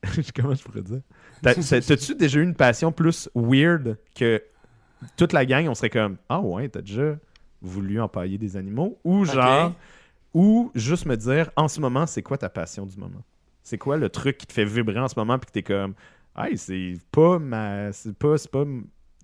Comment 0.36 0.54
je 0.54 0.64
pourrais 0.64 0.82
dire? 0.82 1.02
T'as-tu 1.42 2.16
déjà 2.16 2.40
eu 2.40 2.44
une 2.44 2.56
passion 2.56 2.92
plus 2.92 3.30
weird 3.36 3.98
que 4.16 4.44
toute 5.18 5.34
la 5.34 5.46
gang, 5.46 5.68
on 5.68 5.76
serait 5.76 5.90
comme 5.90 6.18
Ah 6.30 6.40
ouais, 6.42 6.68
t'as 6.70 6.82
déjà 6.82 7.16
voulu 7.62 8.00
empailler 8.02 8.38
des 8.38 8.58
animaux 8.58 9.00
Ou 9.04 9.26
genre. 9.26 9.74
Ou 10.34 10.72
juste 10.76 11.06
me 11.06 11.16
dire 11.18 11.50
en 11.56 11.68
ce 11.68 11.80
moment, 11.80 12.06
c'est 12.08 12.24
quoi 12.24 12.38
ta 12.38 12.50
passion 12.50 12.86
du 12.86 12.98
moment? 12.98 13.24
C'est 13.64 13.78
quoi 13.78 13.98
le 13.98 14.10
truc 14.10 14.38
qui 14.38 14.48
te 14.48 14.54
fait 14.54 14.66
vibrer 14.66 15.00
en 15.00 15.08
ce 15.08 15.16
moment 15.18 15.38
puis 15.38 15.48
que 15.48 15.52
t'es 15.52 15.64
comme 15.64 15.94
Hey, 16.36 16.58
c'est 16.58 16.94
pas 17.12 17.40
ma. 17.40 17.92
C'est 17.92 18.18
pas, 18.18 18.36
pas 18.52 18.64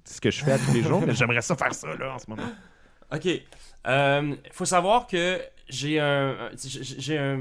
ce 0.06 0.22
que 0.22 0.30
je 0.30 0.44
fais 0.44 0.58
tous 0.58 0.74
les 0.74 0.84
jours, 0.84 1.02
mais 1.02 1.14
j'aimerais 1.16 1.42
ça 1.42 1.56
faire 1.56 1.74
ça 1.74 1.96
là 1.96 2.14
en 2.16 2.20
ce 2.20 2.30
moment. 2.30 2.44
OK. 3.14 3.28
Euh, 3.88 4.36
faut 4.52 4.66
savoir 4.66 5.08
que 5.08 5.40
j'ai 5.70 6.00
un, 6.00 6.36
j'ai 6.56 7.18
un- 7.18 7.40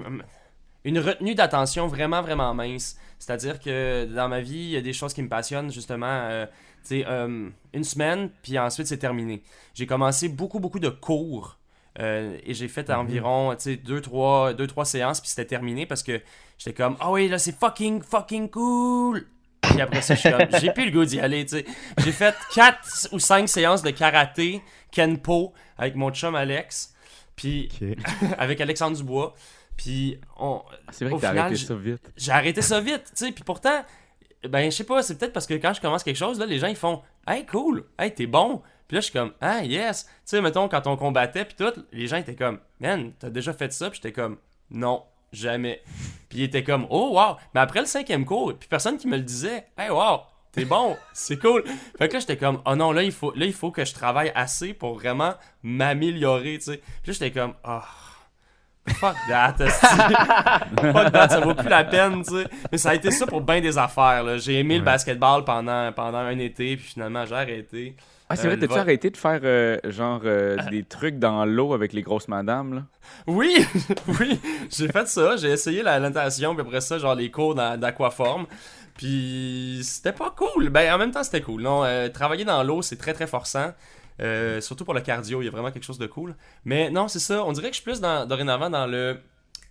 une 0.85 0.99
retenue 1.01 1.35
d'attention 1.35 1.89
vraiment, 1.89 2.23
vraiment 2.23 2.55
mince. 2.55 2.97
C'est-à-dire 3.19 3.59
que 3.59 4.05
dans 4.05 4.29
ma 4.29 4.41
vie, 4.41 4.55
il 4.59 4.71
y 4.71 4.77
a 4.77 4.81
des 4.81 4.93
choses 4.93 5.13
qui 5.13 5.23
me 5.23 5.29
passionnent, 5.29 5.73
justement. 5.73 6.07
euh, 6.07 6.47
tu 6.87 7.03
euh, 7.05 7.49
une 7.75 7.85
semaine, 7.85 8.31
puis 8.43 8.57
ensuite, 8.59 8.87
c'est 8.87 8.99
terminé. 8.99 9.43
J'ai 9.75 9.87
commencé 9.87 10.29
beaucoup, 10.29 10.61
beaucoup 10.61 10.79
de 10.79 10.89
cours. 10.89 11.59
Euh, 11.99 12.37
et 12.45 12.53
j'ai 12.55 12.69
fait 12.69 12.91
environ, 12.91 13.55
tu 13.57 13.63
sais, 13.63 13.77
deux, 13.77 14.01
trois, 14.01 14.53
deux, 14.55 14.67
trois 14.67 14.85
séances, 14.85 15.21
puis 15.21 15.31
c'était 15.31 15.47
terminé 15.47 15.87
parce 15.87 16.03
que 16.03 16.21
j'étais 16.59 16.75
comme, 16.75 16.97
ah 17.01 17.11
oui, 17.11 17.29
là, 17.29 17.39
c'est 17.39 17.57
fucking, 17.59 18.03
fucking 18.03 18.51
cool. 18.51 19.27
Puis 19.63 19.81
après 19.81 20.03
ça, 20.03 20.15
je 20.15 20.21
suis 20.21 20.31
comme, 20.31 20.47
j'ai 20.61 20.71
plus 20.73 20.87
le 20.87 20.91
goût 20.93 21.05
d'y 21.05 21.19
aller, 21.21 21.45
tu 21.45 21.57
sais. 21.59 21.65
J'ai 21.99 22.13
fait 22.13 22.35
quatre 22.55 23.09
ou 23.13 23.19
cinq 23.19 23.49
séances 23.49 23.83
de 23.83 23.91
karaté, 23.91 24.63
kenpo, 24.93 25.53
avec 25.79 25.95
mon 25.97 26.11
chum 26.13 26.35
Alex, 26.35 26.95
puis 27.35 27.69
Ok. 27.81 27.97
avec 28.39 28.61
Alexandre 28.61 28.97
Dubois. 28.97 29.35
Puis 29.77 30.19
on, 30.39 30.63
Ah, 30.87 30.91
C'est 30.93 31.05
vrai 31.05 31.15
Au 31.15 31.17
que 31.17 31.23
t'as 31.23 31.29
final, 31.31 31.45
arrêté 31.47 31.57
j'ai- 31.61 31.67
ça 31.67 31.75
vite. 31.75 32.11
j'ai 32.17 32.33
arrêté 32.33 32.63
ça 32.63 32.81
vite, 32.81 33.05
tu 33.17 33.27
sais. 33.27 33.33
Puis 33.33 33.45
pourtant, 33.45 33.85
ben, 34.49 34.71
je 34.71 34.77
sais 34.77 34.85
pas, 34.85 35.03
c'est 35.03 35.19
peut-être 35.19 35.33
parce 35.33 35.47
que 35.47 35.55
quand 35.55 35.73
je 35.75 35.81
commence 35.81 36.03
quelque 36.05 36.17
chose, 36.17 36.39
là, 36.39 36.47
les 36.47 36.59
gens, 36.59 36.69
ils 36.69 36.77
font 36.77 37.03
Hey, 37.27 37.45
cool, 37.47 37.85
hey, 37.99 38.15
t'es 38.15 38.27
bon. 38.27 38.63
Puis 38.89 38.95
là, 38.95 39.01
je 39.01 39.05
suis 39.07 39.13
comme 39.13 39.33
Ah, 39.41 39.63
yes. 39.65 40.05
Tu 40.05 40.11
sais, 40.25 40.41
mettons, 40.41 40.69
quand 40.69 40.87
on 40.87 40.97
combattait, 40.97 41.45
puis 41.45 41.57
tout, 41.57 41.73
les 41.93 42.07
gens 42.07 42.17
étaient 42.17 42.37
comme 42.37 42.59
Man, 42.81 43.13
t'as 43.19 43.31
déjà 43.31 43.53
fait 43.53 43.73
ça? 43.73 43.91
Puis 43.91 44.01
j'étais 44.03 44.13
comme 44.13 44.39
Non, 44.71 45.05
jamais. 45.33 45.83
Puis 46.29 46.39
ils 46.39 46.45
étaient 46.45 46.65
comme 46.65 46.87
Oh, 46.91 47.11
wow. 47.15 47.37
Mais 47.55 47.61
après 47.61 47.81
le 47.81 47.87
cinquième 47.87 48.25
cours, 48.25 48.55
puis 48.59 48.69
personne 48.69 48.97
qui 48.99 49.09
me 49.09 49.17
le 49.17 49.23
disait 49.23 49.67
Hey, 49.77 49.91
wow, 49.91 50.21
t'es 50.53 50.65
bon, 50.65 50.97
c'est 51.13 51.39
cool. 51.39 51.65
Fait 51.99 52.09
que 52.09 52.15
là, 52.15 52.21
j'étais 52.21 52.37
comme 52.37 52.61
Oh 52.65 52.77
non, 52.77 52.93
là 52.93 53.03
il, 53.03 53.13
faut, 53.13 53.33
là, 53.35 53.47
il 53.47 53.53
faut 53.53 53.71
que 53.71 53.85
je 53.85 53.93
travaille 53.95 54.31
assez 54.35 54.73
pour 54.73 54.95
vraiment 54.95 55.35
m'améliorer, 55.63 56.59
tu 56.59 56.73
sais. 56.73 56.77
Puis 57.03 57.09
là, 57.09 57.13
j'étais 57.13 57.31
comme 57.33 57.55
Ah. 57.65 57.85
Fuck 58.89 59.17
that. 59.29 59.57
Fuck 59.59 61.13
that, 61.13 61.29
ça 61.29 61.41
vaut 61.41 61.55
plus 61.55 61.69
la 61.69 61.83
peine, 61.83 62.23
tu 62.23 62.31
sais. 62.31 62.47
Mais 62.71 62.79
ça 62.79 62.91
a 62.91 62.95
été 62.95 63.11
ça 63.11 63.27
pour 63.27 63.41
bien 63.41 63.61
des 63.61 63.77
affaires, 63.79 64.23
là. 64.23 64.39
J'ai 64.39 64.61
aimé 64.61 64.79
le 64.79 64.85
basketball 64.85 65.45
pendant, 65.45 65.93
pendant 65.93 66.19
un 66.19 66.39
été, 66.39 66.77
puis 66.77 66.87
finalement, 66.87 67.27
j'ai 67.27 67.35
arrêté. 67.35 67.97
Ah, 68.29 68.35
c'est 68.37 68.43
Euh, 68.43 68.47
vrai, 68.47 68.57
le 68.57 68.61
t'as-tu 68.61 68.73
vol- 68.73 68.81
arrêté 68.81 69.11
de 69.11 69.17
faire 69.17 69.41
euh, 69.45 69.79
genre 69.85 70.21
euh, 70.25 70.57
des 70.71 70.83
trucs 70.83 71.19
dans 71.19 71.45
l'eau 71.45 71.75
avec 71.75 71.93
les 71.93 72.03
grosses 72.03 72.27
madames, 72.29 72.75
là? 72.75 72.83
Oui, 73.29 73.57
oui, 74.21 74.41
j'ai 74.69 74.89
fait 74.89 75.07
ça. 75.07 75.37
J'ai 75.37 75.51
essayé 75.51 75.83
la 75.83 76.01
natation, 76.01 76.55
puis 76.55 76.63
après 76.67 76.81
ça, 76.81 76.99
genre 76.99 77.15
les 77.15 77.31
cours 77.31 77.55
d'a- 77.55 77.77
d'aquaforme. 77.77 78.47
Puis 78.97 79.81
c'était 79.85 80.13
pas 80.13 80.35
cool. 80.37 80.71
Ben, 80.71 80.93
en 80.95 80.99
même 80.99 81.11
temps, 81.13 81.23
c'était 81.23 81.43
cool. 81.43 81.63
Non, 81.63 81.85
euh, 81.85 82.09
travailler 82.09 82.45
dans 82.45 82.63
l'eau, 82.65 82.83
c'est 82.83 82.97
très, 82.97 83.13
très 83.13 83.27
forçant. 83.27 83.73
Euh, 84.23 84.61
surtout 84.63 84.85
pour 84.87 84.95
le 84.95 85.03
cardio, 85.03 85.43
il 85.43 85.45
y 85.45 85.49
a 85.49 85.51
vraiment 85.51 85.71
quelque 85.71 85.85
chose 85.85 85.99
de 85.99 86.07
cool. 86.07 86.35
Mais 86.65 86.91
non, 86.91 87.07
c'est 87.07 87.19
ça. 87.19 87.45
On 87.45 87.53
dirait 87.53 87.69
que 87.69 87.75
je 87.77 87.81
suis 87.83 87.85
plus 87.85 88.01
dans, 88.01 88.27
dorénavant 88.27 88.71
dans 88.71 88.87
le. 88.87 89.19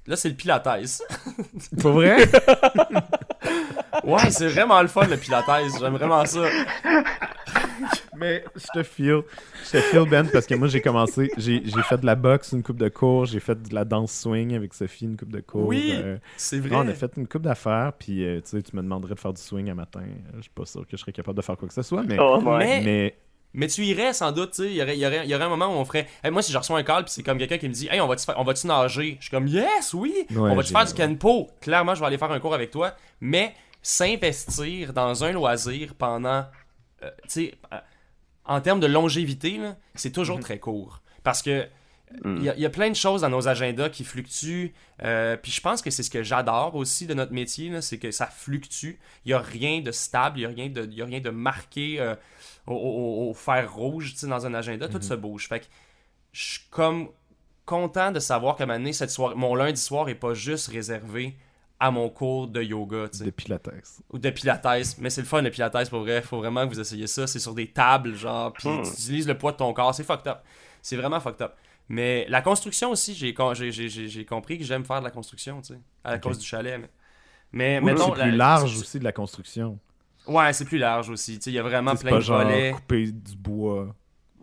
Là, 0.07 0.15
c'est 0.15 0.29
le 0.29 0.35
pilates. 0.35 0.63
Pas 1.81 1.89
vrai? 1.89 2.17
Ouais, 4.03 4.29
c'est 4.29 4.47
vraiment 4.49 4.79
le 4.83 4.87
fun, 4.87 5.07
le 5.07 5.17
pilates. 5.17 5.45
J'aime 5.79 5.95
vraiment 5.95 6.23
ça. 6.25 6.43
Mais 8.17 8.43
je 8.55 8.65
te 8.73 8.83
feel. 8.83 9.21
Je 9.65 9.71
te 9.71 9.77
feel, 9.81 10.09
Ben, 10.09 10.27
parce 10.31 10.45
que 10.45 10.55
moi, 10.55 10.67
j'ai 10.67 10.81
commencé. 10.81 11.29
J'ai 11.37 11.61
j'ai 11.65 11.81
fait 11.83 11.97
de 11.97 12.05
la 12.05 12.15
boxe 12.15 12.51
une 12.51 12.63
coupe 12.63 12.77
de 12.77 12.89
cours. 12.89 13.25
J'ai 13.25 13.39
fait 13.39 13.61
de 13.61 13.73
la 13.73 13.85
danse 13.85 14.11
swing 14.17 14.55
avec 14.55 14.73
Sophie 14.73 15.05
une 15.05 15.17
coupe 15.17 15.31
de 15.31 15.39
cours. 15.41 15.67
Oui, 15.67 15.91
euh, 15.95 16.17
C'est 16.37 16.59
non, 16.59 16.79
on 16.79 16.87
a 16.87 16.93
fait 16.93 17.11
une 17.17 17.27
coupe 17.27 17.43
d'affaires. 17.43 17.93
Puis, 17.97 18.25
euh, 18.25 18.41
tu 18.41 18.49
sais, 18.49 18.61
tu 18.61 18.75
me 18.75 18.81
demanderais 18.81 19.15
de 19.15 19.19
faire 19.19 19.33
du 19.33 19.41
swing 19.41 19.69
un 19.69 19.75
matin. 19.75 20.01
Je 20.35 20.41
suis 20.41 20.49
pas 20.51 20.65
sûr 20.65 20.81
que 20.81 20.91
je 20.91 20.97
serais 20.97 21.11
capable 21.13 21.37
de 21.37 21.41
faire 21.43 21.57
quoi 21.57 21.67
que 21.67 21.73
ce 21.73 21.81
soit. 21.81 22.03
Mais. 22.03 22.17
Oh, 22.19 22.39
ouais. 22.43 22.57
Mais- 22.57 22.81
mais 22.83 23.15
Mais 23.57 23.67
tu 23.67 23.83
irais 23.85 24.11
sans 24.13 24.31
doute, 24.33 24.51
tu 24.51 24.63
sais. 24.63 24.69
Il 24.69 24.75
y 24.75 24.81
aurait, 24.81 24.97
il 24.97 24.99
y, 25.01 25.05
aurait, 25.05 25.21
il 25.23 25.29
y 25.29 25.35
aurait 25.35 25.45
un 25.45 25.49
moment 25.49 25.67
où 25.67 25.77
on 25.79 25.85
ferait. 25.85 26.07
Hey, 26.23 26.29
moi, 26.31 26.41
si 26.41 26.51
je 26.51 26.57
reçois 26.57 26.77
un 26.77 26.83
call, 26.83 27.05
puis 27.05 27.13
c'est 27.13 27.23
comme 27.23 27.37
quelqu'un 27.37 27.57
qui 27.57 27.69
me 27.69 27.73
dit 27.73 27.87
Hey, 27.89 28.01
on 28.01 28.07
va-tu 28.07 28.25
va-tu 28.25 28.67
nager? 28.67 29.15
Je 29.19 29.25
suis 29.25 29.31
comme 29.31 29.47
Yes, 29.47 29.93
oui. 29.93 30.13
Ouais, 30.31 30.37
on 30.37 30.55
va-tu 30.55 30.73
faire 30.73 30.85
du 30.85 30.93
kenpo 30.93 31.49
Clairement, 31.61 31.95
je 31.95 32.01
vais 32.01 32.05
aller 32.07 32.17
faire 32.17 32.31
un 32.31 32.39
cours 32.41 32.53
avec 32.53 32.69
toi. 32.71 32.93
Mais 33.21 33.53
s'investir 33.81 34.93
dans 34.93 35.23
un 35.23 35.31
loisir 35.31 35.93
pendant. 35.95 36.45
euh, 37.03 37.09
tu 37.23 37.29
sais, 37.29 37.53
euh, 37.73 37.77
en 38.45 38.61
termes 38.61 38.79
de 38.79 38.87
longévité, 38.87 39.57
là, 39.57 39.75
c'est 39.95 40.11
toujours 40.11 40.39
très 40.39 40.59
court. 40.59 41.01
Parce 41.23 41.41
que. 41.41 41.67
Il 42.23 42.43
y, 42.43 42.49
a- 42.49 42.55
il 42.55 42.61
y 42.61 42.65
a 42.65 42.69
plein 42.69 42.89
de 42.91 42.95
choses 42.95 43.21
dans 43.21 43.29
nos 43.29 43.47
agendas 43.47 43.89
qui 43.89 44.03
fluctuent. 44.03 44.73
euh, 45.03 45.35
puis 45.37 45.51
je 45.51 45.59
pense 45.59 45.81
que 45.81 45.89
c'est 45.89 46.03
ce 46.03 46.11
que 46.11 46.21
j'adore 46.21 46.75
aussi 46.75 47.07
de 47.07 47.15
notre 47.15 47.33
métier, 47.33 47.69
là, 47.69 47.81
c'est 47.81 47.97
que 47.97 48.11
ça 48.11 48.27
fluctue. 48.27 48.99
Il 49.25 49.29
n'y 49.29 49.33
a 49.33 49.39
rien 49.39 49.81
de 49.81 49.91
stable, 49.91 50.37
il 50.39 50.41
n'y 50.41 50.45
a, 50.45 50.49
rien 50.55 50.69
de- 50.69 50.85
il 50.85 50.93
y 50.93 51.01
a 51.01 51.05
rien 51.05 51.19
de 51.19 51.31
marqué 51.31 51.99
euh, 51.99 52.15
au, 52.67 52.73
au- 52.75 53.29
au 53.31 53.33
fer 53.33 53.73
rouge 53.73 54.13
dans 54.21 54.45
un 54.45 54.53
agenda. 54.53 54.87
Tout 54.87 55.01
se 55.01 55.15
bouge. 55.15 55.49
Fait 55.49 55.61
que 55.61 55.65
je 56.31 56.43
suis 56.43 56.61
comme 56.69 57.09
content 57.65 58.11
de 58.11 58.19
savoir 58.19 58.55
moment 58.59 58.73
donné, 58.77 58.93
cette 58.93 59.09
soirée, 59.09 59.35
mon 59.35 59.55
lundi 59.55 59.81
soir 59.81 60.07
est 60.07 60.15
pas 60.15 60.35
juste 60.35 60.67
réservé 60.67 61.35
à 61.79 61.91
mon 61.91 62.09
cours 62.09 62.47
de 62.47 62.61
yoga. 62.63 63.09
tu 63.11 63.17
sais 63.19 63.25
de 63.25 63.29
Pilates. 63.31 63.69
ou 64.11 64.17
de 64.17 64.29
pilates, 64.29 64.65
mais 64.99 65.09
c'est 65.09 65.21
le 65.21 65.27
fun 65.27 65.41
le 65.41 65.49
pilates 65.51 65.89
pour 65.89 65.99
vrai, 65.99 66.21
faut 66.21 66.37
vraiment 66.37 66.63
que 66.67 66.73
vous 66.73 66.79
essayiez 66.79 67.07
ça, 67.07 67.27
c'est 67.27 67.39
sur 67.39 67.53
des 67.53 67.67
tables 67.67 68.15
genre 68.15 68.53
puis 68.53 68.69
Hmm. 68.69 68.83
tu 68.83 68.89
utilises 68.89 69.27
le 69.27 69.37
poids 69.37 69.51
de 69.51 69.57
ton 69.57 69.73
corps, 69.73 69.93
c'est 69.93 70.03
fucked 70.05 70.27
up. 70.27 70.39
C'est 70.81 70.95
vraiment 70.95 71.19
fucked 71.19 71.41
up. 71.41 71.53
Mais 71.89 72.25
la 72.29 72.41
construction 72.41 72.91
aussi, 72.91 73.13
j'ai 73.13 73.33
con- 73.33 73.53
j'ai- 73.53 73.71
j'ai- 73.71 73.89
j'ai- 73.89 74.07
j'ai 74.07 74.25
compris 74.25 74.57
que 74.57 74.63
j'aime 74.63 74.85
faire 74.85 74.99
de 74.99 75.03
la 75.05 75.11
construction, 75.11 75.61
tu 75.61 75.73
sais, 75.73 75.79
à 76.03 76.17
cause 76.17 76.39
du 76.39 76.45
chalet 76.45 76.79
mais 76.79 76.89
mais 77.51 77.79
Oui, 77.79 77.85
mettons, 77.91 78.13
c'est 78.13 78.19
la- 78.19 78.23
plus 78.27 78.35
large 78.35 78.73
c'est- 78.73 78.79
aussi 78.81 78.99
de 78.99 79.03
la 79.03 79.11
construction. 79.11 79.79
Ouais, 80.27 80.51
c'est 80.53 80.65
plus 80.65 80.77
large 80.79 81.09
aussi, 81.09 81.35
tu 81.37 81.43
sais, 81.43 81.51
il 81.51 81.53
y 81.55 81.59
a 81.59 81.63
vraiment 81.63 81.91
C'est 81.95 82.01
plein 82.03 82.11
pas 82.11 82.17
de 82.17 82.21
genre 82.21 82.41
volets. 82.41 82.71
couper 82.71 83.11
du 83.11 83.35
bois. 83.35 83.95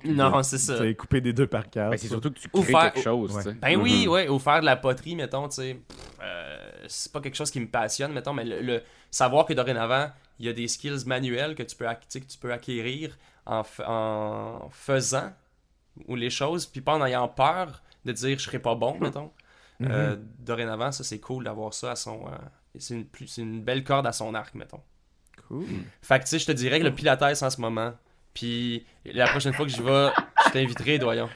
Non, 0.05 0.43
c'est 0.43 0.59
ça. 0.59 0.79
Tu 0.79 0.83
sais, 0.83 0.95
couper 0.95 1.21
des 1.21 1.33
deux 1.33 1.47
par 1.47 1.69
quatre. 1.71 1.91
Ben, 1.91 1.97
c'est 1.97 2.09
surtout 2.09 2.31
que 2.33 2.39
tu 2.39 2.49
crées 2.49 2.63
faire- 2.63 2.93
quelque 2.93 3.03
chose, 3.05 3.35
Ouais. 3.37 3.43
tu 3.45 3.51
sais. 3.51 3.57
Ben 3.57 3.81
oui, 3.81 4.03
Mhm. 4.07 4.13
ouais, 4.13 4.29
ou 4.29 4.39
faire 4.41 4.61
de 4.61 4.65
la 4.67 4.77
poterie, 4.77 5.15
mettons, 5.17 5.49
tu 5.49 5.57
sais. 5.57 5.81
euh, 6.23 6.62
c'est 6.89 7.13
pas 7.13 7.21
quelque 7.21 7.37
chose 7.37 7.51
qui 7.51 7.61
me 7.61 7.69
passionne, 7.69 8.13
mettons, 8.13 8.33
mais 8.35 8.45
le, 8.45 8.61
le- 8.61 8.83
savoir 9.11 9.47
que 9.47 9.53
dorénavant, 9.53 10.11
il 10.39 10.47
y 10.47 10.49
a 10.49 10.53
des 10.53 10.69
skills 10.69 11.05
manuels 11.07 11.55
que 11.55 11.63
tu 11.63 11.77
peux, 11.77 11.87
que 11.87 12.19
tu 12.19 12.39
peux 12.41 12.53
acquérir 12.53 13.17
en, 13.47 13.63
f- 13.63 13.85
en 13.87 14.69
faisant 14.71 15.33
ou 16.09 16.17
les 16.17 16.31
choses, 16.31 16.67
puis 16.67 16.81
pas 16.81 16.95
en 16.95 17.05
ayant 17.05 17.29
peur 17.29 17.83
de 18.05 18.13
dire 18.13 18.39
je 18.39 18.45
serai 18.45 18.59
pas 18.59 18.75
bon, 18.75 18.99
mettons. 18.99 19.31
Euh, 19.83 20.17
dorénavant, 20.39 20.93
ça 20.93 21.03
c'est 21.05 21.19
cool 21.19 21.45
d'avoir 21.45 21.75
ça 21.75 21.93
à 21.93 21.97
son. 21.97 22.27
euh, 22.29 22.31
c'est 22.79 22.95
une, 22.95 23.05
plus- 23.07 23.27
c'est 23.27 23.43
une 23.43 23.63
belle 23.63 23.83
corde 23.85 24.07
à 24.07 24.13
son 24.13 24.33
arc, 24.35 24.55
mettons. 24.55 24.81
Cool. 25.49 25.67
Fait 26.03 26.19
que 26.19 26.25
tu 26.25 26.31
sais, 26.31 26.39
je 26.39 26.47
te 26.47 26.53
dirais 26.53 26.79
que 26.79 26.85
le 26.85 26.95
pilates 26.95 27.23
en 27.43 27.51
ce 27.51 27.61
moment, 27.61 27.93
puis 28.33 28.87
la 29.05 29.29
prochaine 29.29 29.53
fois 29.53 29.67
que 29.67 29.73
j'y 29.73 29.83
vais, 29.83 30.11
je 30.47 30.51
t'inviterai, 30.51 30.99
doyon. 30.99 31.29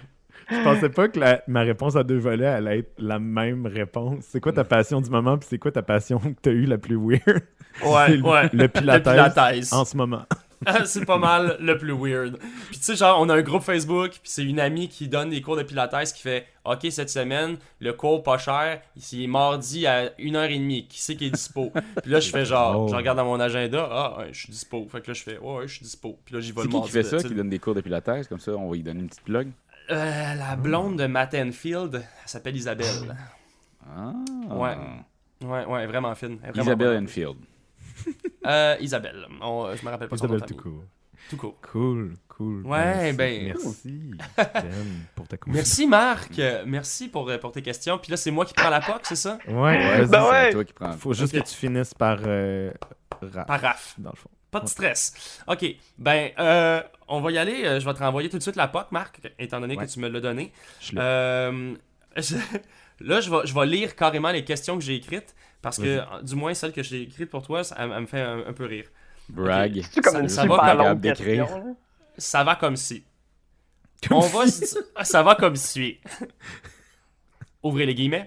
Je 0.50 0.62
pensais 0.62 0.88
pas 0.90 1.08
que 1.08 1.18
la- 1.18 1.42
ma 1.48 1.62
réponse 1.62 1.96
à 1.96 2.04
deux 2.04 2.18
volets 2.18 2.46
allait 2.46 2.78
être 2.80 2.92
la 2.98 3.18
même 3.18 3.66
réponse. 3.66 4.24
C'est 4.28 4.40
quoi 4.40 4.52
ta 4.52 4.64
passion 4.64 5.00
du 5.00 5.10
moment, 5.10 5.36
puis 5.38 5.46
c'est 5.50 5.58
quoi 5.58 5.72
ta 5.72 5.82
passion 5.82 6.18
que 6.18 6.28
t'as 6.40 6.50
eu 6.52 6.64
la 6.66 6.78
plus 6.78 6.96
weird? 6.96 7.42
Ouais, 7.84 8.16
le- 8.16 8.22
ouais. 8.22 8.48
Le 8.52 8.68
pilates, 8.68 9.06
Le 9.06 9.10
pilates. 9.12 9.72
en 9.72 9.84
ce 9.84 9.96
moment. 9.96 10.22
c'est 10.86 11.04
pas 11.04 11.18
mal 11.18 11.58
le 11.60 11.76
plus 11.76 11.92
weird. 11.92 12.38
Puis 12.70 12.78
tu 12.78 12.82
sais, 12.84 12.96
genre, 12.96 13.20
on 13.20 13.28
a 13.28 13.34
un 13.34 13.42
groupe 13.42 13.62
Facebook, 13.62 14.10
puis 14.12 14.20
c'est 14.24 14.42
une 14.44 14.58
amie 14.58 14.88
qui 14.88 15.06
donne 15.06 15.28
des 15.28 15.42
cours 15.42 15.56
de 15.56 15.62
Pilates 15.62 16.12
qui 16.14 16.22
fait 16.22 16.46
Ok, 16.64 16.86
cette 16.90 17.10
semaine, 17.10 17.58
le 17.78 17.92
cours 17.92 18.22
pas 18.22 18.38
cher, 18.38 18.80
il 19.12 19.22
est 19.22 19.26
mardi 19.26 19.86
à 19.86 20.06
1h30. 20.18 20.88
Qui 20.88 21.00
c'est 21.02 21.14
qui 21.14 21.26
est 21.26 21.30
dispo? 21.30 21.70
Puis 22.02 22.10
là, 22.10 22.20
je 22.20 22.30
fais 22.30 22.44
genre, 22.46 22.84
Oh. 22.84 22.88
je 22.88 22.94
regarde 22.96 23.18
dans 23.18 23.26
mon 23.26 23.38
agenda, 23.38 23.86
ah, 23.90 24.18
ouais, 24.18 24.28
je 24.32 24.40
suis 24.40 24.50
dispo. 24.50 24.86
Fait 24.90 25.00
que 25.02 25.08
là, 25.08 25.14
je 25.14 25.22
fais, 25.22 25.38
ouais, 25.38 25.56
ouais, 25.58 25.68
je 25.68 25.74
suis 25.74 25.82
dispo. 25.84 26.18
Puis 26.24 26.34
là, 26.34 26.40
j'y 26.40 26.52
vais 26.52 26.62
C'est 26.62 26.62
le 26.62 26.68
qui 26.68 26.70
qui 26.70 26.76
mardi. 26.78 26.90
fait 26.92 27.02
ça, 27.02 27.18
qui 27.28 27.34
donne 27.34 27.50
des 27.50 27.58
cours 27.58 27.74
de 27.74 27.82
pilates, 27.82 28.26
comme 28.28 28.40
ça, 28.40 28.52
on 28.52 28.70
va 28.70 28.74
lui 28.76 28.82
donner 28.82 29.00
une 29.00 29.08
petite 29.08 29.24
plug. 29.24 29.48
Euh, 29.90 30.34
la 30.34 30.56
blonde 30.56 30.98
de 30.98 31.06
Matt 31.06 31.34
Enfield, 31.34 31.94
elle 31.94 32.02
s'appelle 32.28 32.56
Isabelle. 32.56 33.16
Ah. 33.88 34.12
Ouais. 34.50 34.76
Ouais, 35.44 35.64
ouais, 35.66 35.86
vraiment 35.86 36.14
fine. 36.14 36.38
Vraiment 36.38 36.62
Isabelle 36.62 36.88
bonne. 36.88 37.04
Enfield. 37.04 37.36
Euh, 38.46 38.76
Isabelle. 38.80 39.26
On- 39.40 39.74
je 39.74 39.84
me 39.84 39.90
rappelle 39.90 40.08
pas 40.08 40.16
son 40.16 40.26
nom 40.28 40.36
Isabelle 40.36 40.56
tout 40.56 40.62
court. 40.62 40.84
Tout 41.30 41.36
court. 41.36 41.56
Cool, 41.72 42.14
cool. 42.28 42.66
Ouais, 42.66 43.12
Merci. 43.12 43.12
ben- 43.16 43.46
Merci, 43.46 44.10
pour 45.14 45.26
ta. 45.28 45.36
Merci 45.46 45.86
Marc, 45.86 46.38
Euh, 46.38 46.62
merci 46.66 47.08
pour, 47.08 47.28
euh, 47.28 47.38
pour 47.38 47.50
tes 47.52 47.62
questions. 47.62 47.98
Puis 47.98 48.10
là, 48.10 48.16
c'est 48.16 48.30
moi 48.30 48.44
qui 48.44 48.54
prends 48.54 48.70
la 48.70 48.80
POC, 48.80 49.00
c'est 49.04 49.16
ça? 49.16 49.38
Ouais, 49.48 49.54
Ouais. 49.54 50.06
Ben 50.06 50.22
c'est 50.22 50.30
ouais. 50.30 50.52
toi 50.52 50.64
qui 50.64 50.72
prends. 50.72 50.92
Faut 50.92 51.12
juste 51.14 51.32
que 51.32 51.38
tu 51.44 51.54
finisses 51.54 51.94
par 51.94 52.18
euh, 52.24 52.70
Par 53.46 53.60
RAF. 53.60 53.94
dans 53.98 54.10
le 54.10 54.16
fond. 54.16 54.30
Pas 54.50 54.60
de 54.60 54.68
stress. 54.68 55.40
Ok, 55.48 55.64
ben, 55.98 56.30
euh, 56.38 56.80
on 57.08 57.20
va 57.20 57.30
y 57.32 57.38
aller. 57.38 57.64
Euh, 57.64 57.80
Je 57.80 57.84
vais 57.86 57.94
te 57.94 57.98
renvoyer 58.00 58.28
tout 58.28 58.38
de 58.38 58.42
suite 58.42 58.56
la 58.56 58.68
POC, 58.68 58.92
Marc, 58.92 59.20
étant 59.38 59.60
donné 59.60 59.76
Ouais. 59.76 59.86
que 59.86 59.90
tu 59.90 59.98
me 60.00 60.08
l'as 60.08 60.20
donné. 60.20 60.52
Je. 60.80 60.92
Euh, 60.98 61.74
je- 62.16 62.36
là, 63.00 63.20
je 63.20 63.30
vais, 63.30 63.38
je 63.46 63.54
vais 63.54 63.66
lire 63.66 63.94
carrément 63.96 64.30
les 64.30 64.44
questions 64.44 64.76
que 64.78 64.82
j'ai 64.84 64.94
écrites, 64.96 65.34
parce 65.62 65.78
que, 65.78 66.00
du 66.22 66.34
moins, 66.34 66.54
celles 66.54 66.72
que 66.72 66.82
j'ai 66.82 67.02
écrites 67.02 67.30
pour 67.30 67.42
toi, 67.42 67.64
ça, 67.64 67.76
elle, 67.78 67.92
elle 67.92 68.00
me 68.02 68.06
fait 68.06 68.20
un, 68.20 68.46
un 68.46 68.52
peu 68.52 68.64
rire. 68.66 68.86
Brag. 69.28 69.82
C'est 69.92 70.00
comme 70.00 70.12
Ça- 70.14 70.20
une 70.20 70.28
ça 70.28 70.42
super 70.42 70.56
va 70.76 70.94
d'écrire. 70.94 71.48
Ça 72.18 72.56
comme 72.60 72.76
si. 72.76 73.04
On 74.10 74.20
va 74.20 74.46
se- 74.46 74.76
Ça 75.02 75.22
va 75.22 75.34
comme 75.34 75.56
suit. 75.56 76.00
Ouvrez 77.62 77.86
les 77.86 77.94
guillemets. 77.94 78.26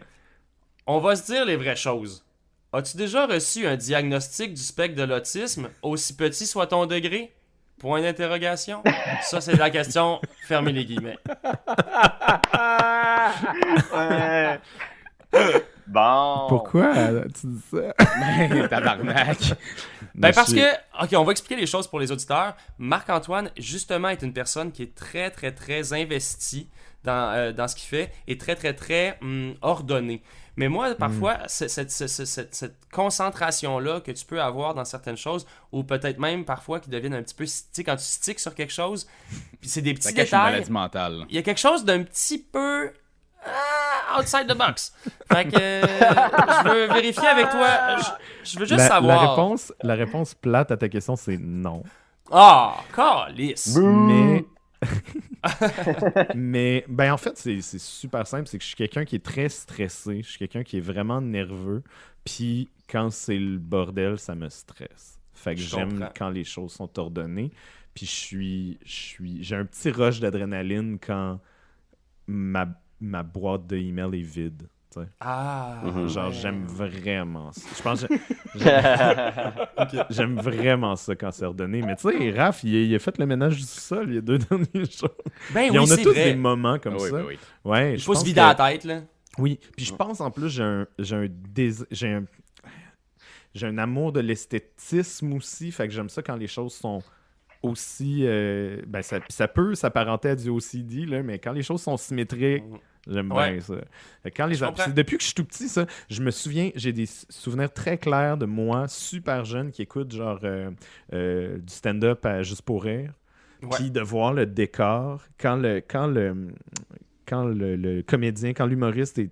On 0.86 1.00
va 1.00 1.16
se 1.16 1.26
dire 1.32 1.46
les 1.46 1.56
vraies 1.56 1.76
choses. 1.76 2.26
As-tu 2.74 2.98
déjà 2.98 3.26
reçu 3.26 3.66
un 3.66 3.76
diagnostic 3.78 4.54
du 4.54 4.62
spectre 4.62 4.96
de 4.96 5.04
l'autisme, 5.04 5.70
aussi 5.82 6.16
petit 6.16 6.46
soit 6.46 6.68
ton 6.68 6.86
degré? 6.86 7.34
Point 7.80 8.02
d'interrogation. 8.02 8.84
Ça, 9.22 9.42
c'est 9.42 9.56
la 9.56 9.70
question. 9.70 10.20
Fermez 10.48 10.74
les 10.74 10.86
guillemets. 10.86 11.18
Ouais. 13.94 14.60
Bon. 15.88 16.39
Pourquoi 16.50 16.94
euh, 16.98 17.26
tu 17.40 17.48
dis 17.48 17.62
ça? 17.72 17.94
Ben 18.20 18.68
Tabarnak. 18.68 19.38
Mais 20.16 20.32
parce 20.32 20.54
que, 20.54 20.74
ok, 21.04 21.10
on 21.14 21.24
va 21.24 21.32
expliquer 21.32 21.60
les 21.60 21.68
choses 21.68 21.88
pour 21.88 22.00
les 22.00 22.12
auditeurs. 22.12 22.56
Marc-Antoine, 22.78 23.52
justement, 23.58 24.10
est 24.10 24.22
une 24.22 24.34
personne 24.34 24.72
qui 24.72 24.84
est 24.84 24.96
très, 24.96 25.30
très, 25.32 25.52
très 25.54 25.94
investie 25.94 26.68
dans, 27.04 27.32
euh, 27.34 27.52
dans 27.54 27.68
ce 27.68 27.76
qu'il 27.76 27.88
fait 27.88 28.12
et 28.28 28.38
très, 28.38 28.56
très, 28.56 28.74
très 28.74 29.18
hum, 29.22 29.56
ordonné. 29.62 30.22
Mais 30.58 30.68
moi, 30.68 30.94
parfois, 30.96 31.38
c'est- 31.48 31.70
cette, 31.70 31.90
cette- 31.90 32.10
cette- 32.10 32.26
cette- 32.28 32.54
cette 32.56 32.76
concentration-là 32.92 34.02
que 34.02 34.12
tu 34.12 34.26
peux 34.26 34.42
avoir 34.42 34.74
dans 34.74 34.84
certaines 34.84 35.16
choses, 35.18 35.46
ou 35.72 35.84
peut-être 35.84 36.20
même 36.20 36.44
parfois 36.44 36.80
qui 36.82 36.90
deviennent 36.90 37.14
un 37.14 37.24
petit 37.24 37.36
peu, 37.36 37.46
tu 37.46 37.52
sais, 37.72 37.84
quand 37.84 37.96
tu 37.96 38.04
sticks 38.04 38.40
sur 38.40 38.54
quelque 38.56 38.74
chose, 38.74 39.08
puis 39.62 39.70
c'est 39.70 39.82
des 39.82 39.94
petits 39.94 40.10
une 40.10 40.16
détails, 40.16 40.52
maladie 40.54 40.72
mentale. 40.72 41.26
il 41.30 41.36
y 41.36 41.38
a 41.38 41.44
quelque 41.44 41.60
chose 41.60 41.86
d'un 41.86 42.04
petit 42.04 42.40
peu 42.40 42.92
ah, 43.46 44.20
outside 44.20 44.48
the 44.48 44.58
box. 44.58 44.94
Fait 45.32 45.46
que 45.46 45.58
euh, 45.58 45.82
je 45.82 46.70
veux 46.70 46.94
vérifier 46.94 47.28
avec 47.28 47.50
toi. 47.50 47.98
Je, 47.98 48.52
je 48.52 48.60
veux 48.60 48.66
juste 48.66 48.80
la, 48.80 48.88
savoir. 48.88 49.24
la 49.24 49.30
réponse, 49.30 49.74
la 49.82 49.96
réponse 49.96 50.34
plate 50.34 50.72
à 50.72 50.78
ta 50.78 50.90
question, 50.90 51.16
c'est 51.16 51.38
non. 51.38 51.84
Ah, 52.32 52.78
calice. 52.96 53.78
Mais. 53.78 54.46
Mais, 56.36 56.86
ben 56.88 57.12
en 57.12 57.18
fait, 57.18 57.38
c'est 57.38 57.62
c'est 57.62 57.80
super 57.80 58.26
simple. 58.26 58.48
C'est 58.48 58.58
que 58.58 58.64
je 58.64 58.70
suis 58.70 58.78
quelqu'un 58.78 59.06
qui 59.06 59.16
est 59.16 59.26
très 59.26 59.50
stressé. 59.50 60.22
Je 60.24 60.30
suis 60.30 60.40
quelqu'un 60.40 60.64
qui 60.64 60.78
est 60.78 60.82
vraiment 60.82 61.22
nerveux. 61.22 61.84
Puis 62.24 62.70
quand 62.90 63.10
c'est 63.12 63.38
le 63.38 63.58
bordel, 63.58 64.18
ça 64.20 64.36
me 64.36 64.50
stresse. 64.50 65.20
Fait 65.34 65.56
que 65.56 65.62
j'aime 65.62 66.10
quand 66.18 66.30
les 66.30 66.44
choses 66.44 66.74
sont 66.74 66.98
ordonnées. 67.00 67.52
Puis 67.94 68.06
je 68.06 68.12
suis. 68.12 68.80
je 68.86 68.92
suis 68.92 69.44
J'ai 69.44 69.56
un 69.56 69.66
petit 69.66 69.90
rush 69.90 70.20
d'adrénaline 70.20 70.98
quand 71.00 71.40
ma, 72.28 72.68
ma 73.02 73.24
boîte 73.24 73.68
de 73.68 73.78
email 73.78 74.20
est 74.20 74.24
vide. 74.24 74.68
tu 74.92 75.00
sais. 75.02 75.08
Ah. 75.20 75.82
Mhm. 75.84 76.08
Genre, 76.08 76.28
ouais. 76.28 76.34
j'aime 76.34 76.66
vraiment 76.66 77.52
ça. 77.52 77.62
Je 77.78 77.82
pense 77.82 78.06
que 78.06 78.14
j'aime- 78.60 80.06
j'aime 80.10 80.36
vraiment 80.40 80.96
ça 80.96 81.16
quand 81.16 81.32
c'est 81.32 81.46
ordonné. 81.46 81.82
Mais 81.82 81.96
tu 81.96 82.10
sais, 82.10 82.32
Raph, 82.32 82.64
il, 82.64 82.76
a- 82.76 82.80
il 82.86 82.96
a 82.96 83.00
fait 83.00 83.18
le 83.18 83.26
ménage 83.26 83.58
du 83.58 83.64
sol 83.64 84.06
il 84.10 84.16
y 84.16 84.18
a 84.18 84.22
deux 84.22 84.38
derniers 84.50 84.68
jours. 84.86 85.10
Ben 85.54 85.62
Et 85.62 85.70
oui, 85.72 85.80
on 85.80 85.84
a 85.84 85.88
c'est 85.88 86.02
tous 86.02 86.12
vrai. 86.14 86.32
des 86.34 86.36
moments 86.36 86.80
comme 86.80 86.96
Ah 87.00 87.02
oui, 87.04 87.10
ça. 87.10 87.18
ben 87.18 87.26
oui. 87.28 87.40
Ouais, 87.66 87.94
Il 87.94 88.00
je 88.00 88.04
faut 88.04 88.14
se 88.14 88.20
pense 88.20 88.26
vider 88.28 88.42
que- 88.42 88.46
la 88.46 88.56
tête, 88.56 88.84
là. 88.84 89.02
Oui, 89.38 89.60
puis 89.78 89.86
je 89.86 89.94
pense 89.94 90.20
en 90.22 90.32
plus, 90.32 90.50
j'ai 90.50 90.64
un, 90.64 90.88
j'ai 90.98 91.16
un, 91.16 91.28
dés- 91.30 91.86
j'ai 91.92 92.10
un, 92.14 92.26
j'ai 93.54 93.68
un 93.68 93.78
amour 93.78 94.12
de 94.12 94.20
l'esthétisme 94.20 95.34
aussi. 95.34 95.72
Fait 95.72 95.88
que 95.88 95.94
j'aime 95.94 96.10
ça 96.10 96.22
quand 96.22 96.36
les 96.36 96.48
choses 96.48 96.74
sont 96.74 97.02
aussi. 97.62 98.22
euh, 98.26 98.82
ben, 98.88 99.02
ça, 99.02 99.20
ça 99.30 99.48
peut 99.48 99.76
s'apparenter 99.76 100.30
à 100.30 100.36
du 100.36 100.50
OCD, 100.50 101.06
là, 101.06 101.24
mais 101.24 101.40
quand 101.40 101.52
les 101.52 101.64
choses 101.64 101.82
sont 101.82 101.98
symétriques, 101.98 102.64
j'aime 103.08 103.32
Ouais. 103.32 103.52
bien 103.54 103.62
ça. 103.62 103.76
Quand 104.36 104.46
les 104.48 104.58
depuis 104.94 105.18
que 105.18 105.22
je 105.24 105.28
suis 105.28 105.36
tout 105.36 105.46
petit, 105.46 105.68
ça, 105.70 105.86
je 106.10 106.22
me 106.22 106.32
souviens, 106.32 106.72
j'ai 106.76 106.94
des 106.94 107.06
souvenirs 107.30 107.72
très 107.74 107.98
clairs 107.98 108.38
de 108.38 108.46
moi, 108.46 108.88
super 108.88 109.46
jeune, 109.46 109.72
qui 109.72 109.82
écoute 109.82 110.12
genre 110.14 110.40
euh, 110.44 110.72
euh, 111.14 111.58
du 111.58 111.74
stand-up 111.74 112.26
à 112.26 112.44
juste 112.44 112.62
pour 112.64 112.84
rire. 112.84 113.14
Puis 113.72 113.92
de 113.92 114.00
voir 114.00 114.34
le 114.34 114.46
décor, 114.46 115.22
quand 115.38 115.58
le, 115.58 115.82
quand 115.86 116.08
le, 116.08 116.48
quand 117.26 117.44
le, 117.44 117.76
le 117.76 118.02
comédien, 118.04 118.54
quand 118.54 118.66
l'humoriste 118.66 119.20
est 119.20 119.32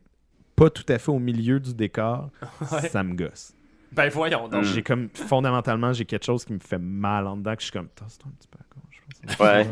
pas 0.55 0.69
tout 0.69 0.83
à 0.89 0.97
fait 0.97 1.11
au 1.11 1.19
milieu 1.19 1.59
du 1.61 1.73
décor, 1.73 2.29
Ouais. 2.71 2.89
ça 2.89 3.03
me 3.03 3.13
gosse. 3.15 3.53
Ben 3.91 4.09
voyons 4.09 4.47
donc. 4.47 4.63
J'ai 4.63 4.83
comme, 4.83 5.09
fondamentalement, 5.13 5.93
j'ai 5.93 6.05
quelque 6.05 6.25
chose 6.25 6.45
qui 6.45 6.53
me 6.53 6.59
fait 6.59 6.77
mal 6.79 7.25
en 7.27 7.37
dedans, 7.37 7.55
que 7.55 7.61
je 7.61 7.65
suis 7.65 7.71
comme, 7.73 7.89
toi 7.89 8.07
un 8.07 8.29
petit 8.31 8.47
peu 8.47 8.57
à 8.59 8.75
gauche. 8.75 9.01
je 9.23 9.35
pense. 9.35 9.39
Ouais. 9.41 9.67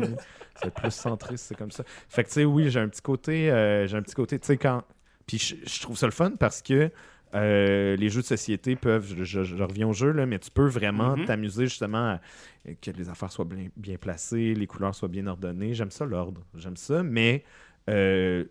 Être 0.64 0.74
plus 0.74 0.90
centré 0.94 1.36
si 1.36 1.44
c'est 1.44 1.54
comme 1.54 1.70
ça. 1.70 1.84
Fait 2.08 2.22
que, 2.24 2.28
tu 2.28 2.34
sais, 2.34 2.44
oui, 2.44 2.70
j'ai 2.70 2.80
un 2.80 2.88
petit 2.88 3.02
côté, 3.02 3.50
euh, 3.50 3.86
j'ai 3.86 3.96
un 3.96 4.02
petit 4.02 4.14
côté, 4.14 4.38
tu 4.38 4.46
sais, 4.46 4.56
quand. 4.56 4.82
Puis 5.26 5.38
je, 5.38 5.56
je 5.68 5.80
trouve 5.80 5.96
ça 5.98 6.06
le 6.06 6.12
fun 6.12 6.32
parce 6.38 6.62
que 6.62 6.90
euh, 7.34 7.96
les 7.96 8.08
jeux 8.08 8.22
de 8.22 8.26
société 8.26 8.76
peuvent, 8.76 9.06
je, 9.16 9.24
je- 9.24 9.42
je 9.42 9.62
reviens 9.62 9.88
au 9.88 9.92
jeu, 9.92 10.12
là, 10.12 10.24
mais 10.24 10.38
tu 10.38 10.50
peux 10.50 10.66
vraiment 10.66 11.16
Mhm. 11.16 11.24
t'amuser 11.24 11.66
justement 11.66 12.12
à 12.12 12.20
euh, 12.68 12.74
que 12.80 12.90
les 12.92 13.08
affaires 13.08 13.30
soient 13.32 13.44
bien, 13.44 13.68
bien 13.76 13.96
placées, 13.98 14.54
les 14.54 14.66
couleurs 14.66 14.94
soient 14.94 15.08
bien 15.08 15.26
ordonnées. 15.26 15.74
J'aime 15.74 15.90
ça, 15.90 16.04
l'ordre. 16.06 16.42
J'aime 16.54 16.76
ça, 16.76 17.02
mais. 17.02 17.44
euh, 17.90 18.44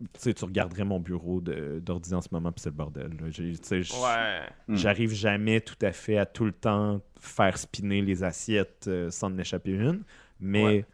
tu 0.00 0.06
sais, 0.20 0.34
tu 0.34 0.44
regarderais 0.44 0.84
mon 0.84 1.00
bureau 1.00 1.40
de- 1.40 1.80
d'ordi 1.80 2.14
en 2.14 2.20
ce 2.20 2.28
moment, 2.30 2.52
puis 2.52 2.60
c'est 2.62 2.70
le 2.70 2.76
bordel. 2.76 3.10
Ouais. 3.20 4.40
Hmm. 4.68 4.74
J'arrive 4.76 5.12
jamais 5.12 5.60
tout 5.60 5.76
à 5.82 5.92
fait 5.92 6.18
à 6.18 6.26
tout 6.26 6.44
le 6.44 6.52
temps 6.52 7.00
faire 7.18 7.58
spinner 7.58 8.00
les 8.02 8.22
assiettes 8.22 8.86
euh, 8.88 9.10
sans 9.10 9.26
en 9.28 9.38
échapper 9.38 9.72
une, 9.72 10.02
mais 10.40 10.64
Ouais. 10.64 10.84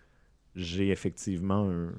j'ai 0.55 0.89
effectivement 0.91 1.69
un, 1.71 1.91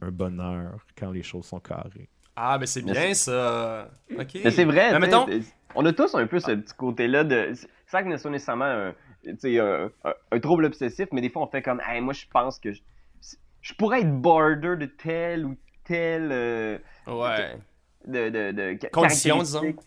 un 0.00 0.10
bonheur 0.10 0.86
quand 0.98 1.10
les 1.10 1.22
choses 1.22 1.44
sont 1.46 1.60
carrées. 1.60 2.08
Ah, 2.36 2.56
ben 2.58 2.64
c'est 2.66 2.82
Mais 2.82 2.92
bien 2.92 3.12
ça. 3.14 3.90
Ok. 4.18 4.38
Mais 4.42 4.50
c'est 4.50 4.64
vrai, 4.64 4.92
Mais 4.92 5.00
mettons- 5.00 5.26
on 5.74 5.84
a 5.84 5.92
tous 5.92 6.14
un 6.14 6.26
peu 6.26 6.40
ce 6.40 6.52
petit 6.52 6.74
côté-là 6.74 7.24
de. 7.24 7.52
Sans 7.86 8.02
que 8.02 8.10
ce 8.12 8.16
soit 8.18 8.30
nécessairement 8.30 8.64
un, 8.64 8.94
tu 9.24 9.36
sais, 9.38 9.58
un, 9.58 9.90
un- 10.04 10.14
un 10.30 10.40
trouble 10.40 10.64
obsessif, 10.64 11.08
mais 11.12 11.20
des 11.20 11.28
fois 11.28 11.42
on 11.42 11.46
fait 11.48 11.60
comme, 11.60 11.82
hey, 11.86 12.00
moi 12.00 12.14
je 12.14 12.24
pense 12.32 12.58
que 12.58 12.72
je, 12.72 12.80
je 13.60 13.74
pourrais 13.74 14.00
être 14.00 14.20
border 14.22 14.76
de 14.78 14.86
tel 14.86 15.44
ou 15.44 15.56
tel. 15.90 16.28
euh, 16.32 16.78
Ouais. 17.06 17.56
de, 18.06 18.28
de, 18.30 18.52
de 18.52 18.88
Condition. 18.92 19.38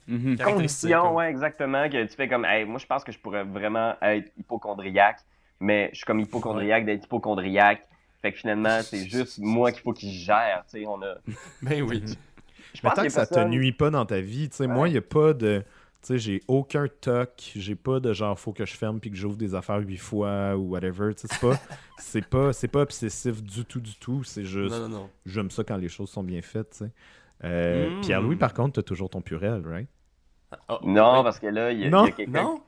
Mhm. 0.08 0.38
Condition, 0.38 1.02
comme- 1.02 1.16
ouais, 1.16 1.30
exactement. 1.30 1.90
Que 1.90 2.04
tu 2.06 2.16
fais 2.16 2.28
comme, 2.28 2.46
hey, 2.46 2.66
moi 2.66 2.78
je 2.80 2.86
pense 2.86 3.04
que 3.04 3.12
je 3.12 3.20
pourrais 3.20 3.44
vraiment 3.44 3.96
être 4.02 4.32
hypochondriaque, 4.38 5.20
mais 5.60 5.90
je 5.92 5.98
suis 5.98 6.06
comme 6.06 6.20
hypochondriaque 6.20 6.86
d'être 6.86 7.06
hypochondriaque. 7.06 7.88
Fait 8.22 8.32
que 8.32 8.38
finalement, 8.38 8.82
c'est 8.84 9.06
juste 9.08 9.40
moi 9.40 9.72
qu'il 9.72 9.82
faut 9.82 9.94
qu'il 9.94 10.12
gère, 10.12 10.64
tu 10.72 10.80
sais. 10.82 10.86
On 10.88 11.02
a. 11.02 11.16
Ben 11.62 11.82
oui. 11.82 12.04
Je 12.06 12.80
Mais 12.84 12.90
pense 12.90 12.96
tant 12.96 13.02
que 13.04 13.08
que 13.08 13.14
ça 13.14 13.26
te 13.28 13.40
nuit 13.40 13.72
pas 13.72 13.90
dans 13.92 14.06
ta 14.06 14.20
vie, 14.20 14.50
tu 14.50 14.58
sais, 14.58 14.68
moi, 14.68 14.88
il 14.88 14.92
n'y 14.94 14.98
a 14.98 15.02
pas 15.02 15.34
de. 15.34 15.64
Tu 16.04 16.08
sais, 16.14 16.18
j'ai 16.20 16.42
aucun 16.50 16.88
toc, 17.02 17.52
j'ai 17.56 17.76
pas 17.76 18.00
de 18.02 18.12
genre, 18.14 18.38
faut 18.38 18.52
que 18.54 18.66
je 18.66 18.76
ferme 18.76 19.00
puis 19.00 19.10
que 19.10 19.16
j'ouvre 19.16 19.38
des 19.38 19.56
affaires 19.56 19.80
huit 19.80 19.98
fois 19.98 20.56
ou 20.58 20.72
whatever. 20.72 21.16
Tu 21.16 21.28
sais, 21.28 21.34
c'est 21.34 21.40
pas, 21.40 21.58
c'est 21.98 22.26
pas, 22.28 22.54
c'est 22.54 22.68
pas 22.68 22.82
obsessif 22.82 23.42
du 23.42 23.64
tout, 23.66 23.80
du 23.80 23.96
tout. 23.96 24.24
C'est 24.24 24.44
juste, 24.44 24.74
Non, 24.76 24.90
non, 24.90 24.90
non. 24.90 25.10
j'aime 25.26 25.50
ça 25.50 25.64
quand 25.64 25.78
les 25.78 25.90
choses 25.90 26.10
sont 26.10 26.24
bien 26.24 26.42
faites, 26.42 26.72
tu 26.72 26.78
sais. 26.80 26.92
Euh, 27.46 27.90
Mm. 27.90 28.02
Pierre-Louis, 28.02 28.36
par 28.36 28.54
contre, 28.54 28.74
t'as 28.74 28.84
toujours 28.84 29.10
ton 29.10 29.22
purel, 29.22 29.64
right? 29.66 29.88
Oh, 30.70 30.78
Non, 30.84 31.24
parce 31.24 31.40
que 31.40 31.48
là, 31.48 31.72
il 31.72 31.80
y 31.80 31.86
a, 31.94 32.00
a 32.02 32.12
quelqu'un. 32.12 32.44
Non? 32.44 32.62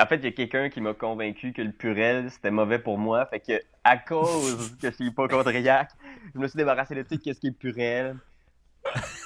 En 0.00 0.06
fait, 0.06 0.16
il 0.16 0.24
y 0.24 0.28
a 0.28 0.32
quelqu'un 0.32 0.68
qui 0.68 0.80
m'a 0.80 0.94
convaincu 0.94 1.52
que 1.52 1.62
le 1.62 1.72
purel, 1.72 2.30
c'était 2.30 2.50
mauvais 2.50 2.78
pour 2.78 2.96
moi. 2.98 3.26
Fait 3.26 3.40
que, 3.40 3.60
à 3.84 3.96
cause 3.98 4.76
que 4.80 4.88
je 4.90 4.94
suis 4.94 5.06
hypochondriaque, 5.08 5.90
je 6.34 6.38
me 6.40 6.46
suis 6.48 6.56
débarrassé 6.56 6.94
de 6.94 7.02
tout 7.02 7.14
ce 7.24 7.30
qui 7.32 7.46
est 7.48 7.52
purel. 7.52 8.16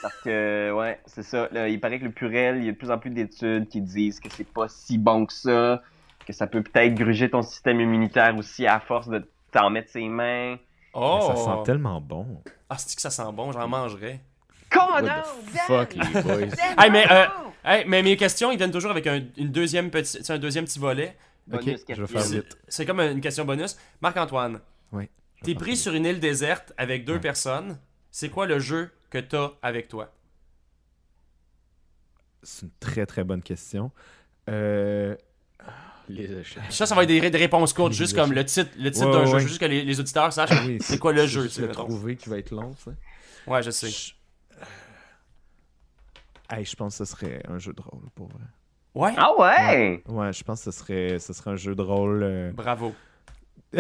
Parce 0.03 0.17
que, 0.25 0.73
ouais, 0.73 1.01
c'est 1.07 1.23
ça. 1.23 1.49
Là, 1.53 1.69
il 1.69 1.81
paraît 1.81 1.99
que 1.99 2.05
le 2.05 2.11
purel, 2.11 2.59
il 2.59 2.65
y 2.65 2.69
a 2.69 2.73
de 2.73 2.77
plus 2.77 2.91
en 2.91 2.99
plus 2.99 3.11
d'études 3.11 3.69
qui 3.69 3.81
disent 3.81 4.21
que 4.21 4.29
c'est 4.31 4.47
pas 4.47 4.69
si 4.69 4.99
bon 4.99 5.27
que 5.27 5.33
ça, 5.33 5.83
que 6.27 6.33
ça 6.33 6.47
peut 6.47 6.62
peut-être 6.62 6.95
gruger 6.95 7.31
ton 7.31 7.43
système 7.43 7.81
immunitaire 7.81 8.37
aussi 8.37 8.67
à 8.67 8.81
force 8.81 9.09
de 9.09 9.29
t'en 9.53 9.71
mettre 9.71 9.91
ses 9.91 10.09
mains. 10.09 10.57
Oh! 10.93 11.21
Ça 11.29 11.37
sent 11.37 11.62
tellement 11.65 12.01
bon. 12.01 12.27
Ah, 12.69 12.77
c'est 12.79 12.95
que 12.95 13.03
ça 13.03 13.11
sent 13.11 13.23
bon, 13.33 13.53
j'en 13.53 13.67
mangerais. 13.69 14.21
Comment 14.71 14.95
What 14.95 15.03
non? 15.03 15.23
the 15.53 15.59
fuck, 15.67 15.95
les 15.95 16.23
boys? 16.23 16.55
Hey, 16.79 16.91
mais, 16.91 17.11
euh, 17.11 17.25
hey, 17.65 17.85
mais 17.87 18.03
mes 18.03 18.17
questions, 18.17 18.51
ils 18.51 18.57
viennent 18.59 18.71
toujours 18.73 18.91
avec 18.91 19.07
un, 19.07 19.21
une 19.37 19.51
deuxième 19.53 19.91
petit, 19.91 20.19
un 20.33 20.39
deuxième 20.39 20.65
petit 20.65 20.79
volet. 20.79 21.17
Ok, 21.53 21.61
Bonus 21.65 21.85
je 21.89 21.95
vais 22.01 22.07
faire 22.07 22.21
C'est- 22.23 22.35
vite. 22.37 22.59
C'est 22.69 22.87
comme 22.87 23.01
une 23.01 23.21
question 23.21 23.45
bonus. 23.45 23.77
Marc-Antoine, 24.01 24.61
Oui. 24.93 25.09
t'es 25.43 25.55
pris 25.55 25.77
sur 25.77 25.93
une 25.95 26.07
île 26.07 26.19
déserte 26.19 26.73
avec 26.79 27.05
deux 27.05 27.15
Ouais. 27.15 27.21
personnes. 27.21 27.79
C'est 28.11 28.31
quoi 28.31 28.47
le 28.47 28.59
jeu? 28.59 28.91
Que 29.23 29.27
t'as 29.29 29.53
avec 29.62 29.89
toi? 29.89 30.12
C'est 32.43 32.62
une 32.67 32.71
très 32.81 33.07
très 33.07 33.25
bonne 33.25 33.43
question. 33.43 33.91
Euh, 34.51 35.17
Les 36.09 36.31
échecs. 36.33 36.62
Ça, 36.71 36.85
ça 36.87 36.95
va 36.95 37.03
être 37.05 37.09
des, 37.09 37.31
des 37.31 37.39
réponses 37.39 37.73
courtes, 37.73 37.93
Les 37.93 37.97
juste 37.97 38.12
échecs. 38.12 38.25
comme 38.25 38.35
le 38.35 38.45
titre, 38.45 38.71
le 38.77 38.91
titre 38.91 39.07
Ouais, 39.07 39.12
d'un 39.12 39.21
ouais, 39.21 39.27
jeu, 39.27 39.35
ouais. 39.35 39.41
juste 39.41 39.59
que 39.61 39.65
les, 39.67 39.85
les 39.85 40.01
auditeurs 40.01 40.33
sachent. 40.33 40.51
oui, 40.67 40.79
C'est 40.81 40.99
quoi 40.99 41.12
le 41.12 41.27
jeu, 41.27 41.49
tu 41.49 41.61
vais 41.62 41.69
mettons. 41.69 41.85
trouver 41.87 42.17
qui 42.17 42.29
va 42.29 42.39
être 42.39 42.51
long, 42.51 42.75
ça. 42.77 42.91
Ouais, 43.47 43.62
je 43.62 43.71
sais. 43.71 43.89
Je... 43.89 44.12
Hey, 46.51 46.65
je 46.65 46.77
pense 46.77 46.99
que 46.99 47.05
ce 47.05 47.11
serait 47.11 47.41
un 47.49 47.59
jeu 47.59 47.73
de 47.73 47.81
rôle, 47.81 48.09
pour 48.15 48.29
vrai. 48.29 48.43
Ouais? 48.95 49.15
Ah 49.17 49.31
ouais! 49.39 50.03
Ouais, 50.07 50.33
je 50.33 50.45
pense 50.45 50.62
que 50.65 50.71
ce 50.71 50.79
serait, 50.79 51.19
ce 51.19 51.33
serait 51.33 51.51
un 51.53 51.57
jeu 51.57 51.75
de 51.75 51.83
rôle. 51.83 52.23
euh, 52.23 52.53
Bravo. 52.53 52.95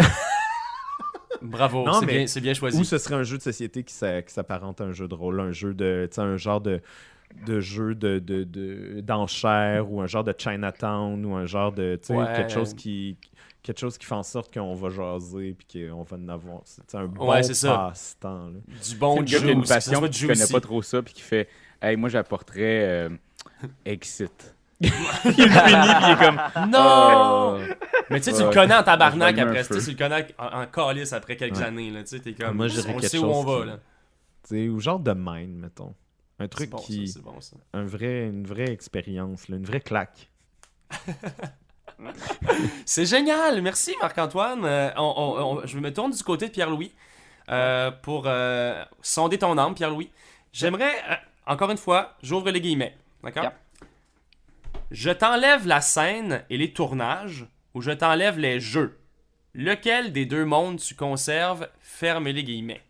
Bravo, 1.44 1.84
Non, 1.84 2.00
c'est 2.00 2.06
mais- 2.06 2.12
bien, 2.18 2.26
c'est 2.26 2.40
bien 2.40 2.54
choisi. 2.54 2.80
Ou 2.80 2.84
ce 2.84 2.98
serait 2.98 3.14
un 3.16 3.22
jeu 3.22 3.36
de 3.38 3.42
société 3.42 3.82
qui 3.84 3.92
s'a- 3.94 4.22
qui 4.22 4.32
s'apparente 4.32 4.80
à 4.80 4.84
un 4.84 4.92
jeu 4.92 5.06
de 5.08 5.14
rôle, 5.14 5.40
un 5.40 5.52
jeu 5.52 5.74
de. 5.74 6.08
Tu 6.10 6.14
sais, 6.16 6.20
un 6.22 6.36
genre 6.36 6.60
de 6.60 6.80
de 7.46 7.58
jeu 7.58 7.94
de 7.96 8.20
de- 8.20 8.44
de- 8.44 9.00
d'enchères 9.00 9.90
ou 9.90 10.00
un 10.00 10.06
genre 10.06 10.22
de 10.22 10.32
Chinatown 10.36 11.24
ou 11.26 11.34
un 11.34 11.46
genre 11.46 11.72
de 11.72 11.96
tu 12.00 12.08
sais 12.08 12.14
Ouais. 12.14 12.26
quelque 12.36 12.52
chose 12.52 12.74
qui 12.74 13.16
quelque 13.62 13.78
chose 13.80 13.98
qui 13.98 14.06
fait 14.06 14.14
en 14.14 14.22
sorte 14.22 14.54
qu'on 14.54 14.74
va 14.74 14.88
jaser 14.90 15.56
puis 15.58 15.88
qu'on 15.88 16.02
va 16.04 16.16
en 16.16 16.28
avoir 16.28 16.60
c'est 16.64 16.94
un 16.94 17.06
bon 17.06 17.28
Ouais, 17.32 17.40
passe-temps 17.40 18.48
là. 18.50 18.58
Du 18.88 18.94
bon 18.96 19.26
juice, 19.26 19.42
une 19.42 19.64
passion 19.64 20.00
qui 20.08 20.26
connaît 20.28 20.46
pas 20.52 20.60
trop 20.60 20.80
ça 20.82 21.02
puis 21.02 21.12
qui 21.14 21.22
fait 21.22 21.48
Hey, 21.82 21.96
moi 21.96 22.08
j'apporterais 22.08 22.86
euh, 22.88 23.08
Exit. 23.84 24.53
Il 24.80 24.88
le 24.88 24.94
finit 25.24 25.94
puis 25.94 26.04
il 26.04 26.10
est 26.12 26.24
comme 26.26 26.40
Non! 26.70 27.56
Oh. 27.56 27.58
Mais 28.10 28.20
tu 28.20 28.30
sais, 28.30 28.36
tu 28.36 28.42
le 28.44 28.50
connais 28.52 28.74
en 28.74 28.82
tabarnak 28.82 29.38
après. 29.38 29.64
Tu 29.64 29.72
le 29.74 29.96
connais 29.96 30.26
en, 30.38 30.62
en 30.62 30.66
calice 30.66 31.12
après 31.12 31.36
quelques 31.36 31.56
Ouais. 31.58 31.64
années. 31.64 31.90
Là, 31.90 32.02
tu 32.02 32.08
sais, 32.08 32.20
t'es 32.20 32.34
comme. 32.34 32.56
Moi, 32.56 32.66
on 32.66 32.82
quelque 32.98 33.08
sait 33.08 33.18
où 33.18 33.24
on 33.26 33.42
chose 33.44 33.54
va. 33.56 33.60
qui- 33.62 33.68
Là. 33.68 33.76
Tu 33.76 33.80
sais, 34.56 34.68
ou 34.68 34.80
genre 34.80 35.00
de 35.00 35.12
mine 35.16 35.58
mettons 35.58 35.94
un 36.40 36.44
C'est 36.44 36.48
truc 36.48 36.70
bon, 36.70 36.78
qui 36.78 37.06
ça, 37.08 37.14
c'est 37.14 37.22
bon, 37.24 37.40
ça. 37.40 37.56
un 37.72 37.84
vrai 37.84 38.26
une 38.26 38.44
vraie 38.46 38.68
expérience 38.70 39.48
là, 39.48 39.56
une 39.56 39.64
vraie 39.64 39.80
claque 39.80 40.30
C'est 42.84 43.06
génial! 43.06 43.62
Merci, 43.62 43.94
Marc-Antoine. 44.02 44.64
Euh, 44.64 44.90
on- 44.96 45.14
on- 45.16 45.58
on- 45.62 45.66
je 45.66 45.78
me 45.78 45.92
tourne 45.92 46.10
du 46.10 46.22
côté 46.22 46.48
de 46.48 46.52
Pierre-Louis 46.52 46.92
euh, 47.50 47.90
pour 47.90 48.24
euh, 48.26 48.82
sonder 49.00 49.38
ton 49.38 49.56
âme, 49.58 49.74
Pierre-Louis. 49.74 50.10
J'aimerais, 50.52 50.92
euh, 51.10 51.14
encore 51.46 51.70
une 51.70 51.76
fois, 51.78 52.14
j'ouvre 52.22 52.50
les 52.50 52.60
guillemets. 52.60 52.96
D'accord? 53.22 53.44
Yep. 53.44 53.52
Je 54.94 55.10
t'enlève 55.10 55.66
la 55.66 55.80
scène 55.80 56.44
et 56.50 56.56
les 56.56 56.72
tournages 56.72 57.46
ou 57.74 57.80
je 57.80 57.90
t'enlève 57.90 58.38
les 58.38 58.60
jeux. 58.60 58.96
Lequel 59.52 60.12
des 60.12 60.24
deux 60.24 60.44
mondes 60.44 60.78
tu 60.78 60.94
conserves? 60.94 61.68
Ferme 61.80 62.28
les 62.28 62.44
guillemets? 62.44 62.80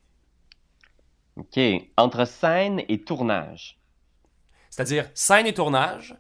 Ok. 1.37 1.59
Entre 1.97 2.27
scène 2.27 2.83
et 2.89 3.01
tournage. 3.01 3.79
C'est-à-dire 4.69 5.09
scène 5.15 5.47
et 5.47 5.55
tournage 5.55 6.15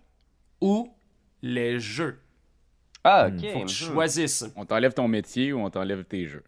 ou 0.63 0.91
les 1.43 1.79
jeux. 1.79 2.19
Ah, 3.05 3.29
Hmm. 3.29 3.37
ok. 3.37 3.53
Faut 3.53 3.61
que 3.61 3.67
tu 3.67 3.75
choisisses. 3.85 4.47
On 4.57 4.65
t'enlève 4.65 4.95
ton 4.95 5.07
métier 5.07 5.53
ou 5.53 5.61
on 5.61 5.69
t'enlève 5.69 6.05
tes 6.05 6.27
jeux? 6.27 6.45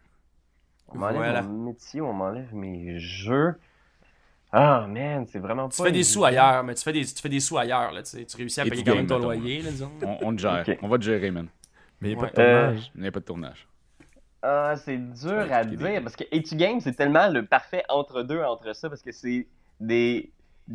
On 0.87 0.97
m'enlève 0.97 1.17
Voilà. 1.17 1.41
mon 1.43 1.65
métier, 1.65 2.01
on 2.01 2.11
m'enlève 2.13 2.55
mes 2.55 2.97
jeux. 2.97 3.53
Ah, 4.51 4.85
man, 4.87 5.25
c'est 5.27 5.39
vraiment 5.39 5.67
pas. 5.67 5.75
Tu 5.75 5.83
fais 5.83 5.91
des 5.91 6.03
sous 6.03 6.23
ailleurs, 6.23 6.63
mais 6.63 6.73
tu 6.75 6.83
fais 6.83 6.93
des, 6.93 7.05
tu 7.05 7.21
fais 7.21 7.29
des 7.29 7.39
sous 7.39 7.57
ailleurs. 7.57 7.91
Là, 7.91 8.01
tu, 8.03 8.09
sais. 8.11 8.25
Tu 8.25 8.37
réussis 8.37 8.61
à 8.61 8.65
Et 8.65 8.69
payer 8.69 8.83
quand 8.83 8.95
même 8.95 9.07
ton 9.07 9.19
loyer, 9.19 9.61
là, 9.61 9.71
disons. 9.71 9.91
On, 10.01 10.17
on 10.21 10.35
te 10.35 10.39
gère. 10.41 10.65
On 10.81 10.87
va 10.87 10.97
te 10.97 11.03
gérer, 11.03 11.31
man. 11.31 11.47
mais 12.01 12.11
il 12.11 12.15
n'y 12.15 12.21
a 12.21 12.23
Ouais. 12.23 12.29
pas 12.31 12.41
de 12.41 12.47
tournage 12.47 12.91
Il 12.95 13.01
n'y 13.01 13.07
a 13.07 13.11
pas 13.11 13.19
de 13.19 13.25
tournage. 13.25 13.67
Ah, 14.41 14.75
c'est 14.77 14.97
dur 14.97 15.47
à 15.51 15.63
dire 15.65 16.01
parce 16.03 16.15
que 16.15 16.23
Etu 16.31 16.55
Game, 16.55 16.79
c'est 16.79 16.93
tellement 16.93 17.27
le 17.27 17.45
parfait 17.45 17.83
entre-deux 17.89 18.41
entre 18.41 18.73
ça 18.75 18.87
parce 18.87 19.01
que 19.01 19.11
c'est 19.11 19.47
des 19.79 20.31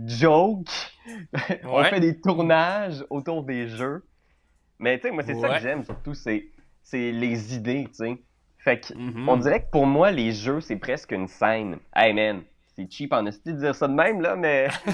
jokes. 0.07 0.69
on 1.65 1.83
fait 1.85 2.01
des 2.01 2.21
tournages 2.21 3.05
autour 3.09 3.43
des 3.45 3.69
jeux. 3.69 4.05
Mais 4.79 4.99
tu 4.99 5.07
sais, 5.09 5.11
moi, 5.15 5.23
c'est 5.23 5.35
ça 5.41 5.49
que 5.49 5.61
j'aime 5.61 5.85
surtout, 5.85 6.13
c'est 6.15 6.49
c'est 6.83 7.13
les 7.13 7.55
idées, 7.55 7.85
tu 7.89 7.95
sais. 8.05 8.23
Fait 8.59 8.81
que 8.81 8.95
Mhm. 8.95 9.29
on 9.29 9.37
dirait 9.37 9.63
que 9.65 9.71
pour 9.71 9.87
moi, 9.87 10.11
les 10.11 10.33
jeux, 10.33 10.61
c'est 10.61 10.77
presque 10.77 11.13
une 11.13 11.29
scène. 11.29 11.79
Hey 11.95 12.13
man, 12.13 12.43
c'est 12.75 12.91
cheap 12.91 13.13
en 13.13 13.27
esti 13.27 13.53
de 13.53 13.59
dire 13.59 13.75
ça 13.75 13.87
de 13.89 13.95
même, 13.95 14.21
là, 14.21 14.37
mais 14.37 14.69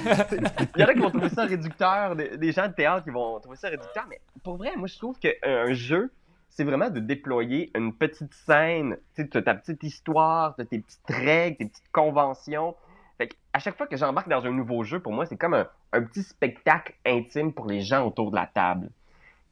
il 0.77 0.81
y 0.81 0.85
en 0.85 0.89
a 0.89 0.95
qui 0.95 1.01
vont 1.01 1.11
trouver 1.11 1.29
ça 1.29 1.45
réducteur, 1.45 2.17
des, 2.17 2.53
gens 2.53 2.67
de 2.69 2.73
théâtre 2.73 3.05
qui 3.05 3.11
vont 3.11 3.39
trouver 3.41 3.57
ça 3.57 3.69
réducteur, 3.69 4.07
mais 4.09 4.21
pour 4.43 4.57
vrai, 4.57 4.73
moi, 4.77 4.89
je 4.89 4.99
trouve 4.99 5.19
qu'un 5.19 5.73
jeu, 5.73 6.11
c'est 6.49 6.65
vraiment 6.65 6.91
de 6.91 6.99
déployer 7.01 7.71
une 7.77 7.93
petite 7.95 8.35
scène, 8.35 8.97
tu 9.15 9.23
sais, 9.23 9.29
t'as 9.29 9.43
ta 9.43 9.55
petite 9.55 9.83
histoire, 9.83 10.57
t'as 10.57 10.65
tes 10.65 10.81
petites 10.81 11.09
règles, 11.09 11.57
tes 11.57 11.67
petites 11.67 11.93
conventions. 11.93 12.75
Fait 13.17 13.29
que 13.29 13.35
à 13.53 13.59
chaque 13.59 13.77
fois 13.77 13.87
que 13.87 13.97
j'embarque 13.97 14.29
dans 14.29 14.45
un 14.45 14.53
nouveau 14.53 14.83
jeu, 14.83 15.01
pour 15.01 15.13
moi, 15.13 15.27
c'est 15.27 15.37
comme 15.37 15.55
un, 15.55 15.69
un 15.93 16.03
petit 16.03 16.23
spectacle 16.23 16.95
intime 17.07 17.53
pour 17.53 17.67
les 17.67 17.81
gens 17.81 18.05
autour 18.07 18.31
de 18.31 18.37
la 18.37 18.47
table. 18.47 18.91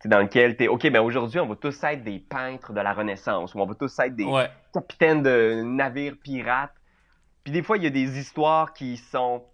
Dans 0.05 0.21
lequel 0.21 0.57
t'es, 0.57 0.69
OK, 0.69 0.89
ben 0.91 1.01
aujourd'hui, 1.01 1.41
on 1.41 1.47
va 1.49 1.57
tous 1.57 1.83
être 1.83 2.05
des 2.05 2.19
peintres 2.21 2.73
de 2.73 2.81
la 2.81 2.93
Renaissance, 2.93 3.55
ou 3.55 3.61
on 3.61 3.67
va 3.67 3.75
tous 3.75 3.99
être 3.99 4.15
des 4.15 4.25
Ouais. 4.25 4.49
capitaines 4.73 5.23
de 5.23 5.63
navires 5.65 6.17
pirates. 6.23 6.76
Puis 7.47 7.53
des 7.53 7.63
fois, 7.63 7.77
il 7.77 7.85
y 7.85 7.87
a 7.87 7.91
des 7.91 8.19
histoires 8.19 8.73
qui 8.73 8.97
sont 8.97 9.45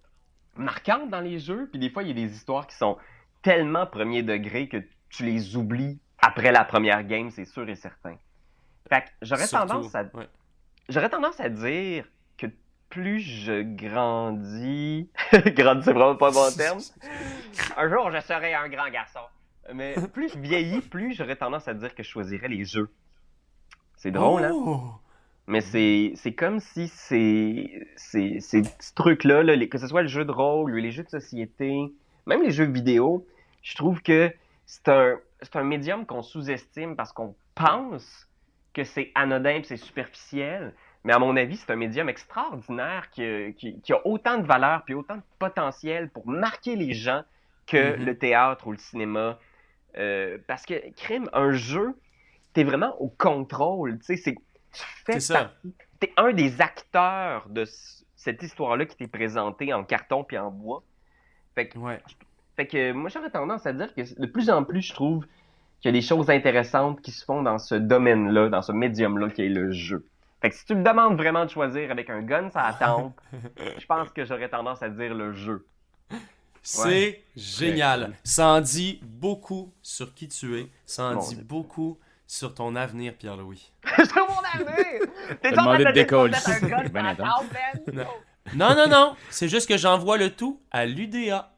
marquantes 0.56 1.10
dans 1.10 1.20
les 1.20 1.38
jeux, 1.38 1.68
puis 1.70 1.78
des 1.78 1.90
fois, 1.90 2.02
il 2.02 2.08
y 2.08 2.10
a 2.10 2.14
des 2.14 2.34
histoires 2.34 2.66
qui 2.66 2.74
sont 2.74 2.96
tellement 3.42 3.86
premier 3.86 4.22
degré 4.22 4.66
que 4.66 4.78
tu 5.10 5.26
les 5.26 5.56
oublies 5.58 6.00
après 6.16 6.52
la 6.52 6.64
première 6.64 7.04
game, 7.04 7.30
c'est 7.30 7.44
sûr 7.44 7.68
et 7.68 7.74
certain. 7.74 8.16
Fait 8.88 9.02
que 9.02 9.08
j'aurais 9.20 9.46
tendance 9.46 9.94
à 9.94 10.04
ouais. 10.04 10.26
j'aurais 10.88 11.10
tendance 11.10 11.38
à 11.38 11.50
dire 11.50 12.06
que 12.38 12.46
plus 12.88 13.20
je 13.20 13.60
grandis, 13.60 15.10
grandis 15.48 15.84
c'est 15.84 15.92
vraiment 15.92 16.16
pas 16.16 16.28
un 16.28 16.32
bon 16.32 16.50
terme. 16.56 16.80
Un 17.76 17.90
jour, 17.90 18.10
je 18.10 18.20
serai 18.22 18.54
un 18.54 18.70
grand 18.70 18.88
garçon. 18.88 19.20
Mais 19.74 19.96
plus 20.14 20.30
je 20.32 20.38
vieillis, 20.38 20.80
plus 20.80 21.12
j'aurais 21.12 21.36
tendance 21.36 21.68
à 21.68 21.74
dire 21.74 21.94
que 21.94 22.02
je 22.02 22.08
choisirais 22.08 22.48
les 22.48 22.64
jeux. 22.64 22.90
C'est 23.96 24.12
drôle, 24.12 24.44
hein? 24.44 24.98
Mais 25.48 25.60
c'est 25.60 26.12
c'est 26.16 26.34
comme 26.34 26.60
si 26.60 26.88
ces 26.88 27.86
trucs-là, 28.94 29.42
là, 29.42 29.66
que 29.66 29.78
ce 29.78 29.86
soit 29.86 30.02
le 30.02 30.08
jeu 30.08 30.24
de 30.24 30.30
rôle 30.30 30.72
ou 30.72 30.76
les 30.76 30.92
jeux 30.92 31.02
de 31.04 31.08
société, 31.10 31.92
même 32.26 32.42
les 32.42 32.50
jeux 32.52 32.66
vidéo, 32.70 33.26
je 33.62 33.74
trouve 33.74 34.02
que 34.02 34.32
c'est 34.66 34.88
un, 34.88 35.18
un 35.54 35.64
médium 35.64 36.06
qu'on 36.06 36.22
sous-estime 36.22 36.96
parce 36.96 37.12
qu'on 37.12 37.34
pense 37.54 38.28
que 38.72 38.84
c'est 38.84 39.10
anodin 39.14 39.56
et 39.56 39.64
c'est 39.64 39.76
superficiel. 39.76 40.74
Mais 41.04 41.12
à 41.12 41.18
mon 41.18 41.36
avis, 41.36 41.56
c'est 41.56 41.70
un 41.72 41.76
médium 41.76 42.08
extraordinaire 42.08 43.10
qui, 43.10 43.54
qui, 43.58 43.80
qui 43.80 43.92
a 43.92 44.06
autant 44.06 44.38
de 44.38 44.46
valeur 44.46 44.84
puis 44.84 44.94
autant 44.94 45.16
de 45.16 45.22
potentiel 45.38 46.08
pour 46.10 46.26
marquer 46.28 46.76
les 46.76 46.92
gens 46.94 47.22
que 47.66 47.96
Mhm. 47.96 48.04
le 48.04 48.18
théâtre 48.18 48.66
ou 48.68 48.72
le 48.72 48.78
cinéma. 48.78 49.38
Euh, 49.98 50.38
parce 50.46 50.64
que, 50.66 50.74
crime, 50.94 51.28
un 51.32 51.52
jeu, 51.52 51.94
t'es 52.54 52.64
vraiment 52.64 52.96
au 53.00 53.08
contrôle. 53.08 53.98
Tu 53.98 54.04
sais, 54.06 54.16
c'est 54.16 54.36
tu 54.72 54.82
fais 55.04 55.12
C'est 55.14 55.20
ça. 55.20 55.34
partie. 55.44 55.74
T'es 56.00 56.12
un 56.16 56.32
des 56.32 56.60
acteurs 56.60 57.48
de 57.48 57.64
cette 58.16 58.42
histoire-là 58.42 58.86
qui 58.86 58.96
t'est 58.96 59.06
présentée 59.06 59.72
en 59.72 59.84
carton 59.84 60.24
puis 60.24 60.38
en 60.38 60.50
bois. 60.50 60.82
Fait 61.54 61.68
que, 61.68 61.78
Ouais. 61.78 62.00
fait 62.56 62.66
que 62.66 62.92
moi, 62.92 63.10
j'aurais 63.10 63.30
tendance 63.30 63.66
à 63.66 63.72
dire 63.72 63.94
que 63.94 64.02
de 64.20 64.26
plus 64.26 64.50
en 64.50 64.64
plus, 64.64 64.82
je 64.82 64.92
trouve 64.94 65.24
qu'il 65.80 65.88
y 65.94 65.96
a 65.96 66.00
des 66.00 66.06
choses 66.06 66.30
intéressantes 66.30 67.00
qui 67.02 67.10
se 67.10 67.24
font 67.24 67.42
dans 67.42 67.58
ce 67.58 67.74
domaine-là, 67.74 68.48
dans 68.48 68.62
ce 68.62 68.72
médium-là 68.72 69.30
qui 69.30 69.42
est 69.42 69.48
le 69.48 69.70
jeu. 69.72 70.06
Fait 70.40 70.50
que 70.50 70.56
si 70.56 70.64
tu 70.64 70.74
me 70.74 70.82
demandes 70.82 71.16
vraiment 71.16 71.44
de 71.44 71.50
choisir 71.50 71.90
avec 71.90 72.10
un 72.10 72.22
gun 72.22 72.48
la 72.54 72.72
tempe, 72.78 73.20
je 73.78 73.86
pense 73.86 74.10
que 74.10 74.24
j'aurais 74.24 74.48
tendance 74.48 74.82
à 74.82 74.88
dire 74.88 75.14
le 75.14 75.32
jeu. 75.32 75.66
C'est 76.64 77.22
génial. 77.36 78.14
Ça 78.22 78.46
en 78.48 78.60
dit 78.60 79.00
beaucoup 79.02 79.72
sur 79.82 80.14
qui 80.14 80.28
tu 80.28 80.58
es. 80.58 80.68
Ça 80.86 81.06
en 81.06 81.16
dit 81.16 81.36
beaucoup 81.36 81.98
sur 82.32 82.54
ton 82.54 82.74
avenir, 82.76 83.14
Pierre-Louis. 83.14 83.70
Sur 84.10 84.26
mon 84.26 84.40
avenir! 84.54 85.02
T'es 85.42 85.50
T'as 85.50 85.50
demandé 85.50 85.84
de 85.88 85.90
décoller. 85.92 86.34
Ben? 86.90 87.14
Non, 88.54 88.74
non, 88.74 88.88
non. 88.88 89.16
C'est 89.28 89.48
juste 89.48 89.68
que 89.68 89.76
j'envoie 89.76 90.16
le 90.16 90.30
tout 90.30 90.58
à 90.70 90.86
l'UDA. 90.86 91.52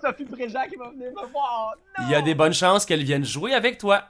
Sophie 0.00 0.24
Préjean 0.24 0.62
qui 0.66 0.76
va 0.76 0.88
venir 0.88 1.10
me 1.10 1.26
voir. 1.30 1.74
Non! 1.98 2.06
Il 2.06 2.10
y 2.10 2.14
a 2.14 2.22
des 2.22 2.34
bonnes 2.34 2.54
chances 2.54 2.86
qu'elle 2.86 3.04
vienne 3.04 3.24
jouer 3.24 3.52
avec 3.52 3.76
toi. 3.76 4.08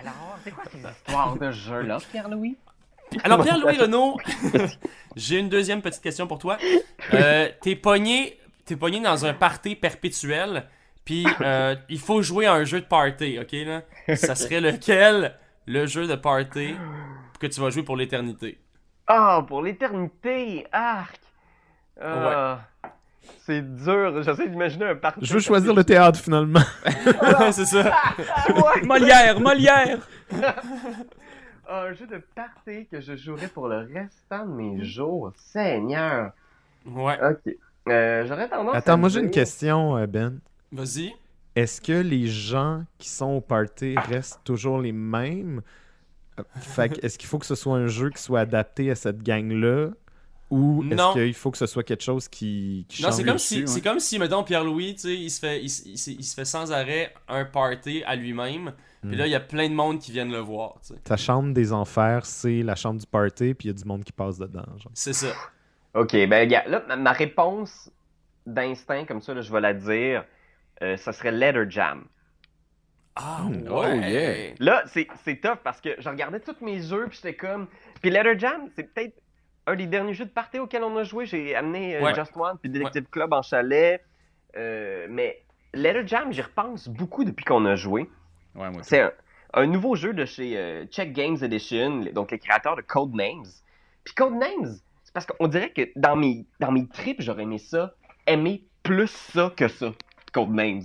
Alors, 0.00 0.38
c'est 0.42 0.50
quoi 0.50 0.64
ces 0.72 0.78
histoires 0.78 1.36
de 1.36 1.52
jeu-là, 1.52 1.98
Pierre-Louis? 2.10 2.56
Alors, 3.22 3.44
Pierre-Louis 3.44 3.78
Renaud, 3.78 4.16
j'ai 5.14 5.38
une 5.38 5.48
deuxième 5.48 5.82
petite 5.82 6.02
question 6.02 6.26
pour 6.26 6.40
toi. 6.40 6.58
Euh, 7.14 7.48
t'es 7.62 7.76
pogné, 7.76 8.40
t'es 8.64 8.74
pogné 8.74 9.00
dans 9.00 9.24
un 9.24 9.34
party 9.34 9.76
perpétuel, 9.76 10.68
puis 11.06 11.26
euh, 11.40 11.74
il 11.88 11.98
faut 11.98 12.20
jouer 12.20 12.44
à 12.46 12.52
un 12.52 12.64
jeu 12.64 12.80
de 12.82 12.86
party, 12.86 13.38
ok 13.40 13.52
là? 13.64 14.16
Ça 14.16 14.34
serait 14.34 14.60
lequel 14.60 15.34
le 15.66 15.86
jeu 15.86 16.06
de 16.06 16.16
party 16.16 16.74
que 17.40 17.46
tu 17.46 17.60
vas 17.60 17.70
jouer 17.70 17.82
pour 17.82 17.96
l'éternité? 17.96 18.60
Ah, 19.06 19.42
pour 19.46 19.62
l'éternité! 19.62 20.66
Arc! 20.72 21.20
Ah, 22.02 22.60
C'est 23.38 23.62
dur, 23.76 24.22
j'essaie 24.22 24.48
d'imaginer 24.48 24.86
un 24.86 24.96
parti. 24.96 25.20
Je 25.24 25.32
veux 25.32 25.40
choisir 25.40 25.72
le 25.72 25.84
théâtre 25.84 26.18
finalement. 26.20 26.60
c'est 27.52 27.64
ça. 27.66 27.94
Ouais. 28.48 28.82
Molière, 28.84 29.40
Molière! 29.40 30.06
Un 31.68 31.92
jeu 31.94 32.06
de 32.06 32.22
party 32.34 32.86
que 32.90 33.00
je 33.00 33.16
jouerais 33.16 33.48
pour 33.48 33.66
le 33.68 33.88
restant 33.92 34.44
de 34.46 34.52
mes 34.52 34.84
jours. 34.84 35.32
Seigneur! 35.36 36.30
Ouais. 36.84 37.18
Ok. 37.22 37.54
Euh, 37.88 38.24
J'aurais 38.26 38.48
tendance 38.48 38.74
à 38.74 38.78
Attends, 38.78 38.98
moi 38.98 39.08
j'ai 39.08 39.20
une 39.20 39.30
question, 39.30 39.96
euh, 39.96 40.06
Ben. 40.06 40.38
Vas-y. 40.72 41.14
Est-ce 41.54 41.80
que 41.80 41.92
les 41.92 42.26
gens 42.26 42.84
qui 42.98 43.08
sont 43.08 43.30
au 43.36 43.40
party 43.40 43.94
restent 43.96 44.40
toujours 44.44 44.78
les 44.78 44.92
mêmes? 44.92 45.62
Fait 46.60 46.90
que, 46.90 47.04
est-ce 47.06 47.16
qu'il 47.18 47.28
faut 47.28 47.38
que 47.38 47.46
ce 47.46 47.54
soit 47.54 47.76
un 47.76 47.86
jeu 47.86 48.10
qui 48.10 48.20
soit 48.22 48.40
adapté 48.40 48.90
à 48.90 48.94
cette 48.94 49.22
gang-là? 49.22 49.88
Ou 50.50 50.84
Non. 50.84 50.90
est-ce 51.14 51.24
qu'il 51.24 51.34
faut 51.34 51.50
que 51.50 51.58
ce 51.58 51.66
soit 51.66 51.82
quelque 51.82 52.04
chose 52.04 52.28
qui, 52.28 52.84
qui 52.88 53.02
Non, 53.02 53.08
change? 53.08 53.16
c'est 53.16 53.24
comme 53.24 53.38
si, 53.38 53.60
ouais? 53.60 53.66
c'est 53.66 53.80
comme 53.80 53.98
si, 53.98 54.18
mettons, 54.18 54.44
Pierre-Louis, 54.44 54.94
tu 54.94 55.00
sais, 55.00 55.14
il 55.16 55.30
se 55.30 55.40
fait, 55.40 55.60
il, 55.62 55.68
se- 55.68 55.88
il 55.88 55.98
se- 55.98 56.10
il 56.10 56.22
se 56.22 56.34
fait 56.36 56.44
sans 56.44 56.70
arrêt 56.70 57.12
un 57.26 57.44
party 57.46 58.04
à 58.06 58.14
lui-même. 58.14 58.72
Puis 59.02 59.16
Mm. 59.16 59.18
là, 59.18 59.26
il 59.26 59.30
y 59.30 59.34
a 59.34 59.40
plein 59.40 59.68
de 59.68 59.74
monde 59.74 59.98
qui 59.98 60.12
viennent 60.12 60.30
le 60.30 60.38
voir, 60.38 60.74
tu 60.86 60.94
sais. 60.94 61.00
Ta 61.02 61.16
chambre 61.16 61.52
des 61.52 61.72
enfers, 61.72 62.24
c'est 62.26 62.62
la 62.62 62.76
chambre 62.76 63.00
du 63.00 63.06
party, 63.06 63.54
puis 63.54 63.68
il 63.68 63.72
y 63.72 63.74
a 63.74 63.76
du 63.76 63.84
monde 63.84 64.04
qui 64.04 64.12
passe 64.12 64.38
dedans. 64.38 64.64
C'est 64.94 65.12
ça. 65.14 65.32
Ok, 65.94 66.12
ben, 66.12 66.46
gars, 66.48 66.64
là, 66.68 66.96
ma- 66.96 67.12
réponse 67.12 67.90
d'instinct, 68.46 69.04
comme 69.06 69.22
ça, 69.22 69.34
là, 69.34 69.40
je 69.40 69.50
vais 69.50 69.60
la 69.60 69.74
dire, 69.74 70.24
ça 70.80 71.12
serait 71.12 71.32
Letter 71.32 71.64
Jam. 71.68 72.04
Ah, 73.14 73.44
Mm, 73.48 73.68
ouais. 73.68 73.70
oh, 73.70 74.06
yeah. 74.06 74.54
Là, 74.58 74.82
c'est 74.86 75.08
c'est 75.24 75.36
tough 75.40 75.58
parce 75.64 75.80
que 75.80 75.90
je 75.98 76.08
regardais 76.08 76.40
tous 76.40 76.56
mes 76.60 76.80
jeux, 76.82 77.06
puis 77.08 77.16
j'étais 77.22 77.34
comme. 77.34 77.66
Puis 78.02 78.10
Letter 78.10 78.38
Jam, 78.38 78.68
c'est 78.76 78.92
peut-être 78.92 79.14
un 79.66 79.74
des 79.74 79.86
derniers 79.86 80.12
jeux 80.14 80.26
de 80.26 80.30
party 80.30 80.58
auxquels 80.58 80.82
on 80.84 80.96
a 80.98 81.02
joué. 81.02 81.24
J'ai 81.26 81.54
amené 81.56 81.96
euh, 81.96 82.02
Ouais. 82.02 82.14
Just 82.14 82.36
One, 82.36 82.58
puis 82.58 82.70
Detective 82.70 83.04
Club 83.10 83.32
en 83.32 83.40
chalet. 83.42 84.04
Euh, 84.56 85.06
mais 85.08 85.42
Letter 85.72 86.02
Jam, 86.06 86.30
j'y 86.32 86.42
repense 86.42 86.88
beaucoup 86.88 87.24
depuis 87.24 87.44
qu'on 87.44 87.64
a 87.64 87.74
joué. 87.74 88.08
Ouais. 88.54 88.68
C'est 88.82 89.00
un, 89.00 89.12
un 89.54 89.66
nouveau 89.66 89.96
jeu 89.96 90.12
de 90.12 90.24
chez 90.26 90.56
euh, 90.58 90.84
Check 90.86 91.12
Games 91.14 91.36
Edition, 91.42 92.00
donc 92.12 92.30
les 92.30 92.38
créateurs 92.38 92.76
de 92.76 92.82
Codenames. 92.82 93.46
Puis 94.04 94.14
Codenames, 94.14 94.76
c'est 95.04 95.12
parce 95.14 95.24
qu'on 95.26 95.48
dirait 95.48 95.70
que 95.70 95.88
dans 95.96 96.16
mes, 96.16 96.44
dans 96.60 96.70
mes 96.70 96.86
trips, 96.86 97.22
j'aurais 97.22 97.42
aimé 97.44 97.58
ça, 97.58 97.94
aimer 98.26 98.62
plus 98.82 99.10
ça 99.10 99.52
que 99.56 99.68
ça, 99.68 99.92
Codenames. 100.40 100.82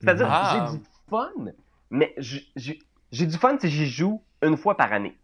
C'est-à-dire, 0.00 0.28
Ah. 0.30 0.66
j'ai 0.72 0.78
du 0.78 0.84
fun, 1.08 1.30
mais 1.90 2.14
j'ai 2.18 3.26
du 3.26 3.36
fun 3.38 3.56
si 3.60 3.68
j'y 3.68 3.86
joue 3.86 4.22
une 4.42 4.56
fois 4.56 4.76
par 4.76 4.92
année. 4.92 5.16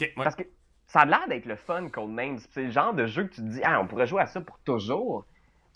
Ouais. 0.00 0.12
Parce 0.16 0.34
que 0.36 0.42
ça 0.86 1.00
a 1.00 1.04
l'air 1.06 1.26
d'être 1.28 1.46
le 1.46 1.56
fun, 1.56 1.88
Codenames. 1.88 2.38
C'est 2.52 2.64
le 2.64 2.70
genre 2.70 2.92
de 2.94 3.06
jeu 3.06 3.24
que 3.24 3.34
tu 3.34 3.40
te 3.42 3.46
dis, 3.46 3.60
ah, 3.64 3.80
on 3.80 3.86
pourrait 3.86 4.06
jouer 4.06 4.22
à 4.22 4.26
ça 4.26 4.40
pour 4.40 4.58
toujours. 4.60 5.24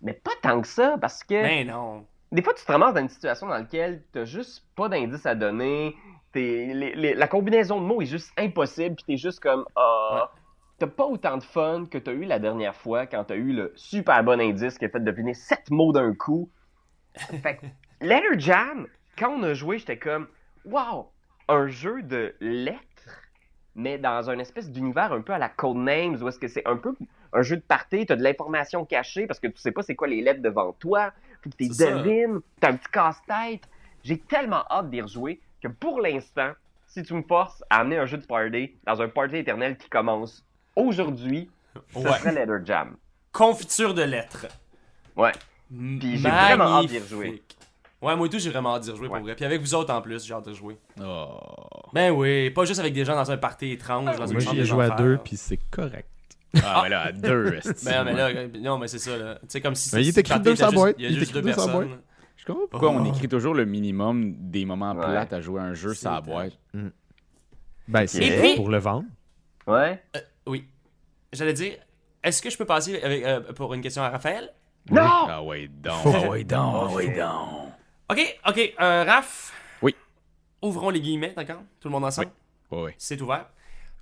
Mais 0.03 0.13
pas 0.13 0.33
tant 0.43 0.61
que 0.61 0.69
ça, 0.69 0.97
parce 1.01 1.23
que 1.25 1.35
Ben 1.43 1.67
non. 1.69 2.05
des 2.33 2.43
fois, 2.43 2.53
tu 2.55 2.65
te 2.65 2.71
ramasses 2.73 2.95
dans 2.95 3.01
une 3.01 3.09
situation 3.09 3.47
dans 3.47 3.55
laquelle 3.55 4.03
t'as 4.13 4.25
juste 4.25 4.65
pas 4.75 4.89
d'indices 4.89 5.25
à 5.27 5.35
donner. 5.35 5.95
T'es- 6.33 6.73
les- 6.75 6.95
les- 6.95 7.15
la 7.15 7.29
combinaison 7.29 7.81
de 7.81 7.87
mots 7.87 8.03
est 8.03 8.07
juste 8.07 8.31
impossible, 8.37 8.97
puis 8.97 9.05
t'es 9.07 9.17
juste 9.17 9.41
comme, 9.41 9.65
ah, 9.77 10.31
t'as 10.79 10.87
pas 10.87 11.05
autant 11.07 11.39
de 11.39 11.43
fun 11.43 11.87
que 11.91 11.97
t'as 11.97 12.13
eu 12.13 12.25
la 12.25 12.39
dernière 12.39 12.77
fois 12.77 13.07
quand 13.07 13.25
t'as 13.25 13.37
eu 13.37 13.53
le 13.53 13.73
super 13.77 14.23
bon 14.23 14.39
indice 14.39 14.77
qui 14.77 14.85
a 14.85 14.91
fait 14.91 15.01
deviner 15.03 15.33
sept 15.33 15.71
mots 15.71 15.93
d'un 15.93 16.13
coup. 16.15 16.51
Fait 17.43 17.57
que, 17.57 17.67
Letter 18.01 18.39
Jam, 18.39 18.87
quand 19.19 19.31
on 19.31 19.43
a 19.43 19.55
joué, 19.55 19.79
j'étais 19.79 19.99
comme, 19.99 20.29
wow, 20.65 21.11
un 21.49 21.67
jeu 21.69 22.03
de 22.03 22.35
lettres, 22.41 22.81
mais 23.75 23.99
dans 23.99 24.31
un 24.31 24.39
espèce 24.39 24.71
d'univers 24.71 25.13
un 25.13 25.21
peu 25.23 25.33
à 25.33 25.39
la 25.39 25.49
Codenames, 25.49 26.23
où 26.23 26.29
est-ce 26.29 26.39
que 26.39 26.49
c'est 26.49 26.67
un 26.67 26.77
peu 26.77 26.95
un 27.33 27.43
jeu 27.43 27.57
de 27.57 27.63
party, 27.63 28.07
t'as 28.07 28.17
de 28.17 28.23
l'information 28.23 28.85
cachée 28.85 29.27
parce 29.27 29.41
que 29.41 29.49
tu 29.49 29.59
sais 29.59 29.73
pas 29.73 29.83
c'est 29.83 29.95
quoi 29.95 30.09
les 30.09 30.23
lettres 30.23 30.41
devant 30.43 30.73
toi, 30.73 31.13
C'est 31.59 31.73
ça. 31.73 31.91
devines, 31.93 32.41
t'as 32.61 32.71
un 32.71 32.77
petit 32.77 32.91
casse-tête. 32.91 33.63
J'ai 34.03 34.19
tellement 34.19 34.65
hâte 34.71 34.89
d'y 34.91 35.03
rejouer 35.03 35.41
que 35.63 35.69
pour 35.69 36.01
l'instant, 36.01 36.53
si 36.87 37.03
tu 37.03 37.13
me 37.15 37.23
forces 37.23 37.63
à 37.69 37.81
amener 37.81 37.99
un 37.99 38.07
jeu 38.07 38.17
de 38.19 38.25
party 38.25 38.77
dans 38.87 39.03
un 39.03 39.09
party 39.09 39.37
éternel 39.37 39.77
qui 39.77 39.89
commence 39.89 40.45
aujourd'hui, 40.77 41.51
ça 41.93 42.01
Ouais. 42.01 42.19
serait 42.19 42.33
Letter 42.33 42.59
Jam. 42.65 42.97
Confiture 43.33 43.93
de 43.93 44.03
lettres. 44.03 44.47
Ouais. 45.17 45.33
Puis 45.71 46.19
j'ai 46.19 46.29
vraiment 46.29 46.65
hâte 46.65 46.87
d'y 46.87 46.99
rejouer. 46.99 47.43
Ouais, 48.03 48.15
moi 48.15 48.27
et 48.27 48.31
tout, 48.31 48.39
j'ai 48.39 48.51
vraiment 48.51 48.75
hâte 48.77 48.83
d'y 48.83 48.91
rejouer 48.91 49.09
Ouais. 49.09 49.17
pour 49.19 49.25
vrai. 49.25 49.35
Puis 49.35 49.45
avec 49.45 49.61
vous 49.61 49.75
autres 49.75 49.93
en 49.93 50.01
plus, 50.03 50.25
j'ai 50.25 50.35
hâte 50.35 50.47
de 50.47 50.53
jouer. 50.53 50.77
Oh. 51.03 51.39
Ben 51.93 52.11
oui, 52.13 52.51
pas 52.51 52.65
juste 52.65 52.79
avec 52.81 52.93
des 52.93 53.05
gens 53.05 53.15
dans 53.17 53.31
un 53.31 53.37
party 53.37 53.73
étrange, 53.73 54.17
dans 54.17 54.27
une 54.27 54.33
Moi, 54.35 54.41
chambre 54.43 54.55
j'y 54.57 54.61
ai 54.63 54.65
joué 54.65 54.85
à 54.85 54.91
deux, 54.91 55.19
puis 55.19 55.37
c'est 55.37 55.59
correct. 55.71 56.09
Ah, 56.63 56.81
mais 56.85 56.89
là, 56.91 57.01
à 57.07 57.13
deux. 57.13 57.59
Ben, 57.85 58.05
mais 58.05 58.13
là, 58.15 58.27
euh, 58.29 58.49
non, 58.61 58.79
mais 58.79 58.89
c'est 58.89 58.99
ça, 58.99 59.17
là. 59.17 59.35
Tu 59.41 59.47
sais, 59.49 59.61
comme 59.61 59.75
si 59.75 59.95
Mais 59.95 60.03
il 60.03 60.09
est 60.09 60.19
écrit 60.19 60.41
deux 60.41 60.55
juste- 60.55 60.73
boîte. 60.75 60.95
Il 60.99 61.05
y 61.05 61.07
a 61.07 61.11
juste 61.11 61.23
écrit 61.31 61.43
deux 61.43 61.43
personnes. 61.43 61.99
Je 62.37 62.45
comprends 62.45 62.67
pourquoi 62.71 62.91
Oh. 62.93 62.99
on 62.99 63.05
écrit 63.07 63.29
toujours 63.29 63.55
le 63.55 63.65
minimum 63.65 64.35
des 64.39 64.65
moments 64.65 64.93
Ouais. 64.95 65.05
plates 65.05 65.33
à 65.33 65.41
jouer 65.41 65.61
à 65.61 65.65
un 65.65 65.75
jeu 65.75 65.93
dingue. 66.01 66.25
boîte? 66.25 66.53
Ben, 67.89 68.07
c'est 68.07 68.25
Et 68.25 68.41
puis- 68.41 68.57
pour 68.57 68.69
le 68.69 68.79
vendre. 68.79 69.07
Ouais. 69.67 70.03
Oui. 70.47 70.67
J'allais 71.33 71.53
dire, 71.55 71.75
est-ce 72.23 72.41
que 72.43 72.51
je 72.51 72.57
peux 72.57 72.65
passer 72.65 73.01
avec, 73.03 73.25
euh, 73.25 73.41
pour 73.53 73.75
une 73.75 73.81
question 73.81 74.03
à 74.03 74.11
Raphaël? 74.11 74.53
Non! 74.91 75.27
Ah 75.29 75.43
ouais, 75.43 75.69
donc. 75.69 75.95
Ah 76.05 76.29
ouais, 76.29 76.45
donc. 76.45 76.75
Ah 76.91 76.95
ouais, 76.95 77.09
donc. 77.09 77.73
Ok, 78.09 78.39
ok, 78.47 78.75
euh, 78.81 79.05
Raph? 79.05 79.53
Oui. 79.83 79.95
Ouvrons 80.63 80.91
les 80.91 81.01
guillemets, 81.01 81.33
d'accord? 81.37 81.63
Tout 81.81 81.89
le 81.89 81.93
monde 81.93 82.05
ensemble? 82.05 82.31
Ouais, 82.71 82.83
ouais. 82.83 82.95
C'est 82.99 83.21
ouvert. 83.21 83.47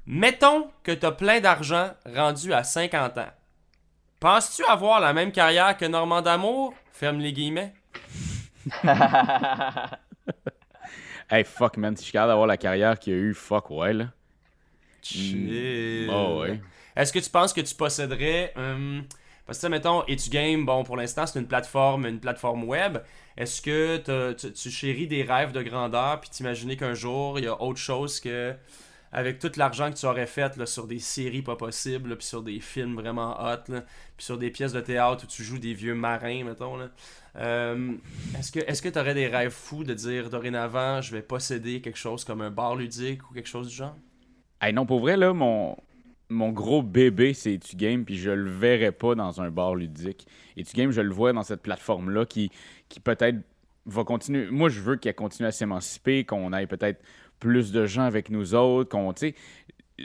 Mettons 0.07 0.71
que 0.83 0.93
t'as 0.93 1.13
plein 1.13 1.41
d'argent 1.41 1.91
rendu 2.05 2.53
à 2.53 2.63
50 2.63 3.19
ans. 3.19 3.31
Penses-tu 4.21 4.65
avoir 4.65 5.01
la 5.01 5.13
même 5.13 5.33
carrière 5.33 5.77
que 5.77 5.87
Normand 5.87 6.21
d'Amour? 6.21 6.75
Ferme 6.93 7.19
les 7.19 7.33
guillemets. 7.33 7.73
Hey, 11.31 11.43
fuck, 11.43 11.79
man. 11.79 11.97
Si 11.97 12.03
je 12.03 12.05
suis 12.05 12.13
capable 12.13 12.31
d'avoir 12.33 12.47
la 12.47 12.57
carrière 12.59 12.99
qu'il 12.99 13.15
y 13.15 13.17
a 13.17 13.19
eu, 13.19 13.35
fuck, 13.35 13.71
ouais, 13.71 13.95
là. 13.95 14.09
Chill. 15.03 16.09
Oh, 16.13 16.41
ouais. 16.43 16.61
Est-ce 16.95 17.13
que 17.13 17.19
tu 17.19 17.31
penses 17.31 17.53
que 17.53 17.61
tu 17.63 17.75
posséderais. 17.75 18.53
hum, 18.57 19.05
parce 19.47 19.59
que, 19.59 19.67
mettons, 19.67 20.05
et 20.07 20.17
Game, 20.31 20.65
bon, 20.65 20.85
pour 20.85 20.97
l'instant, 20.97 21.27
c'est 21.27 21.39
une 21.39 21.47
plateforme, 21.47 22.07
une 22.07 22.21
plateforme 22.21 22.65
web. 22.65 22.99
Est-ce 23.37 23.61
que 23.61 24.35
tu, 24.35 24.53
tu 24.53 24.71
chéris 24.71 25.07
des 25.07 25.23
rêves 25.23 25.53
de 25.53 25.63
grandeur, 25.63 26.21
puis 26.21 26.31
t'imaginer 26.31 26.77
qu'un 26.77 26.95
jour, 26.95 27.39
il 27.39 27.45
y 27.45 27.49
a 27.49 27.61
autre 27.61 27.79
chose 27.79 28.21
que. 28.21 28.55
Avec 29.17 29.39
tout 29.39 29.53
l'argent 29.55 29.93
que 29.93 29.97
tu 29.97 30.07
aurais 30.07 30.27
fait 30.27 30.57
là, 30.57 30.67
sur 30.67 30.89
des 30.89 30.99
séries 30.99 31.43
pas 31.43 31.55
possibles, 31.55 32.17
puis 32.17 32.27
sur 32.27 32.43
des 32.43 32.59
films 32.59 32.97
vraiment 32.97 33.41
hot, 33.41 33.63
là, 33.69 33.85
puis 34.17 34.27
sur 34.27 34.39
des 34.39 34.51
pièces 34.51 34.73
de 34.73 34.81
théâtre 34.81 35.23
où 35.23 35.27
tu 35.29 35.45
joues 35.45 35.61
des 35.61 35.73
vieux 35.73 35.95
marins, 35.95 36.43
mettons. 36.43 36.77
Là. 36.77 36.89
Euh, 37.37 37.93
est-ce 38.37 38.51
que 38.51 38.59
que 38.59 38.89
tu 38.89 38.99
aurais 38.99 39.15
des 39.15 39.29
rêves 39.29 39.53
fous 39.53 39.85
de 39.85 39.95
dire 39.95 40.31
dorénavant, 40.31 41.01
je 41.01 41.13
vais 41.13 41.23
posséder 41.23 41.81
quelque 41.81 41.99
chose 41.99 42.25
comme 42.25 42.41
un 42.41 42.51
bar 42.51 42.75
ludique 42.75 43.31
ou 43.31 43.35
quelque 43.35 43.49
chose 43.49 43.69
du 43.69 43.75
genre? 43.75 43.97
Hey, 44.61 44.73
non, 44.73 44.85
pour 44.85 44.99
vrai, 44.99 45.17
là, 45.17 45.33
mon, 45.33 45.77
mon 46.29 46.51
gros 46.51 46.83
bébé, 46.83 47.35
c'est 47.35 47.55
Etu 47.55 47.77
Game, 47.77 48.05
puis 48.05 48.17
je 48.17 48.31
le 48.31 48.51
verrai 48.51 48.93
pas 48.93 49.15
dans 49.15 49.41
un 49.41 49.51
bar 49.51 49.75
ludique. 49.75 50.27
Etu 50.57 50.75
Game, 50.77 50.91
je 50.91 51.01
le 51.01 51.13
vois 51.13 51.33
dans 51.33 51.43
cette 51.43 51.63
plateforme-là 51.63 52.27
qui, 52.27 52.51
qui 52.89 53.01
peut-être 53.01 53.39
va 53.87 54.05
continuer. 54.05 54.51
Moi, 54.51 54.69
je 54.69 54.81
veux 54.81 54.97
qu'elle 54.97 55.15
continue 55.15 55.47
à 55.47 55.53
s'émanciper, 55.53 56.25
qu'on 56.25 56.53
ait 56.53 56.67
peut-être 56.67 57.03
plus 57.41 57.73
de 57.73 57.85
gens 57.85 58.05
avec 58.05 58.31
nous 58.31 58.55
autres, 58.55 58.89
qu'on, 58.91 59.13
tu 59.13 59.35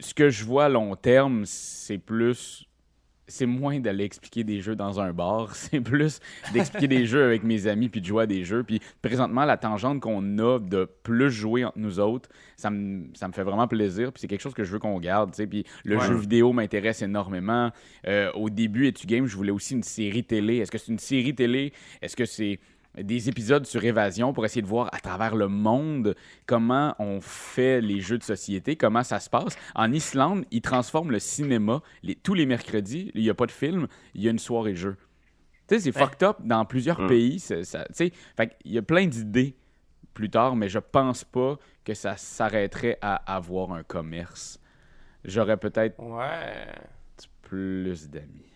ce 0.02 0.14
que 0.14 0.30
je 0.30 0.44
vois 0.44 0.66
à 0.66 0.70
long 0.70 0.96
terme, 0.96 1.44
c'est 1.46 1.98
plus. 1.98 2.69
C'est 3.30 3.46
moins 3.46 3.80
d'aller 3.80 4.04
expliquer 4.04 4.44
des 4.44 4.60
jeux 4.60 4.76
dans 4.76 5.00
un 5.00 5.14
bar, 5.14 5.56
c'est 5.56 5.80
plus 5.80 6.20
d'expliquer 6.54 6.88
des 6.88 7.06
jeux 7.06 7.24
avec 7.24 7.44
mes 7.44 7.68
amis 7.68 7.88
puis 7.88 8.02
de 8.02 8.06
jouer 8.06 8.24
à 8.24 8.26
des 8.28 8.44
jeux. 8.44 8.64
Puis 8.64 8.82
présentement, 9.02 9.46
la 9.46 9.56
tangente 9.58 10.02
qu'on 10.02 10.38
a 10.40 10.60
de 10.60 10.90
plus 11.04 11.32
jouer 11.32 11.64
entre 11.64 11.78
nous 11.80 12.00
autres, 12.00 12.30
ça 12.58 12.70
me, 12.70 13.06
ça 13.14 13.28
me 13.28 13.34
fait 13.34 13.44
vraiment 13.44 13.68
plaisir. 13.68 14.12
Puis 14.12 14.22
c'est 14.22 14.28
quelque 14.28 14.42
chose 14.42 14.54
que 14.54 14.64
je 14.64 14.72
veux 14.72 14.80
qu'on 14.80 15.00
garde. 15.00 15.34
Puis 15.50 15.64
le 15.86 15.98
Ouais. 15.98 16.06
jeu 16.08 16.16
vidéo 16.16 16.52
m'intéresse 16.54 17.02
énormément. 17.02 17.72
Euh, 18.08 18.32
au 18.34 18.50
début, 18.50 18.88
Etu 18.88 19.08
Game, 19.08 19.26
je 19.28 19.36
voulais 19.38 19.52
aussi 19.52 19.76
une 19.76 19.84
série 19.84 20.24
télé. 20.24 20.58
Est-ce 20.58 20.72
que 20.72 20.78
c'est 20.78 20.92
une 20.92 21.00
série 21.00 21.36
télé? 21.36 21.72
Est-ce 22.02 22.16
que 22.16 22.26
c'est 22.26 22.60
des 22.98 23.30
épisodes 23.30 23.66
sur 23.66 23.84
évasion 23.86 24.34
pour 24.34 24.46
essayer 24.46 24.62
de 24.62 24.68
voir 24.68 24.90
à 24.94 25.00
travers 25.00 25.36
le 25.36 25.48
monde 25.48 26.16
comment 26.46 26.96
on 27.00 27.22
fait 27.22 27.82
les 27.82 28.02
jeux 28.02 28.18
de 28.18 28.24
société, 28.24 28.76
comment 28.76 29.04
ça 29.04 29.20
se 29.20 29.30
passe. 29.30 29.56
En 29.76 29.92
Islande, 29.92 30.44
ils 30.52 30.62
transforment 30.62 31.12
le 31.12 31.20
cinéma 31.20 31.82
les- 32.04 32.16
tous 32.16 32.34
les 32.34 32.46
mercredis. 32.46 33.12
Il 33.14 33.22
n'y 33.22 33.30
a 33.30 33.34
pas 33.36 33.46
de 33.46 33.52
film, 33.52 33.88
il 34.16 34.24
y 34.24 34.28
a 34.28 34.32
une 34.32 34.40
soirée 34.40 34.76
jeu. 34.76 34.98
Tu 35.68 35.76
sais, 35.76 35.80
c'est 35.82 35.96
Ouais. 35.96 36.04
fucked 36.04 36.24
up 36.24 36.38
dans 36.44 36.66
plusieurs 36.66 37.00
Mm. 37.02 37.08
pays. 37.08 37.40
ça- 37.40 37.58
tu 37.86 37.94
sais, 37.94 38.12
fait 38.36 38.58
qu'il 38.62 38.72
y 38.74 38.78
a 38.78 38.82
plein 38.82 39.06
d'idées 39.06 39.56
plus 40.16 40.30
tard, 40.32 40.56
mais 40.56 40.68
je 40.68 40.80
pense 40.80 41.24
pas 41.24 41.58
que 41.86 41.94
ça 41.94 42.18
s'arrêterait 42.18 42.98
à 43.02 43.16
avoir 43.36 43.72
un 43.72 43.84
commerce. 43.84 44.60
J'aurais 45.24 45.58
peut-être 45.58 46.00
Ouais. 46.02 46.74
plus 47.44 48.10
d'amis. 48.10 48.49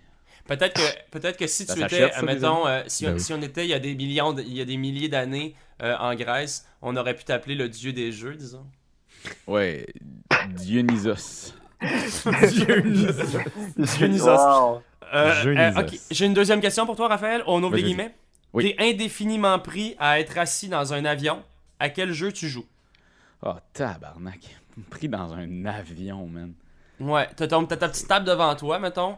Peut-être 0.46 0.74
que, 0.76 1.10
peut-être 1.12 1.38
que 1.38 1.48
si 1.48 1.66
Ça 1.66 1.74
tu 1.74 1.84
étais, 1.84 2.10
ça, 2.12 2.20
des 2.20 2.26
mettons, 2.26 2.68
euh, 2.68 2.82
si, 2.88 3.06
on, 3.06 3.10
Ben 3.12 3.16
oui. 3.16 3.20
si 3.22 3.34
on 3.34 3.42
était 3.42 3.66
il 3.66 3.70
y 3.70 3.74
a 3.74 3.80
des 3.80 3.96
millions, 3.96 4.34
de- 4.34 4.42
il 4.42 4.54
y 4.54 4.62
a 4.62 4.66
des 4.66 4.76
milliers 4.78 5.08
d'années 5.08 5.56
euh, 5.82 5.96
en 6.00 6.14
Grèce, 6.16 6.68
on 6.82 6.96
aurait 6.98 7.16
pu 7.16 7.24
t'appeler 7.24 7.56
le 7.56 7.70
dieu 7.70 7.94
des 7.94 8.12
jeux, 8.12 8.36
disons. 8.36 8.66
Ouais, 9.48 9.86
Dionysos. 10.50 11.54
Dionysos. 13.78 14.28
Wow. 14.28 14.82
Euh, 15.14 15.42
Dionysos. 15.42 15.78
euh, 15.80 15.82
ok, 15.82 16.00
j'ai 16.12 16.26
une 16.26 16.34
deuxième 16.34 16.62
question 16.62 16.86
pour 16.86 16.96
toi, 16.96 17.08
Raphaël. 17.08 17.44
On 17.48 17.62
les 17.62 17.70
vas-y. 17.70 17.84
guillemets. 17.84 18.16
Oui. 18.54 18.76
T'es 18.78 18.84
indéfiniment 18.92 19.60
pris 19.60 19.96
à 20.00 20.20
être 20.20 20.38
assis 20.38 20.68
dans 20.70 20.94
un 20.94 21.06
avion. 21.06 21.42
À 21.80 21.90
quel 21.90 22.12
jeu 22.14 22.32
tu 22.32 22.48
joues? 22.48 22.66
Oh, 23.46 23.54
tabarnak. 23.74 24.40
Pris 24.90 25.10
dans 25.10 25.34
un 25.34 25.66
avion, 25.66 26.28
man. 26.28 26.54
Ouais, 27.00 27.28
t'as 27.36 27.48
ta 27.48 27.90
petite 27.90 28.08
table 28.08 28.26
devant 28.26 28.56
toi, 28.56 28.80
mettons. 28.80 29.18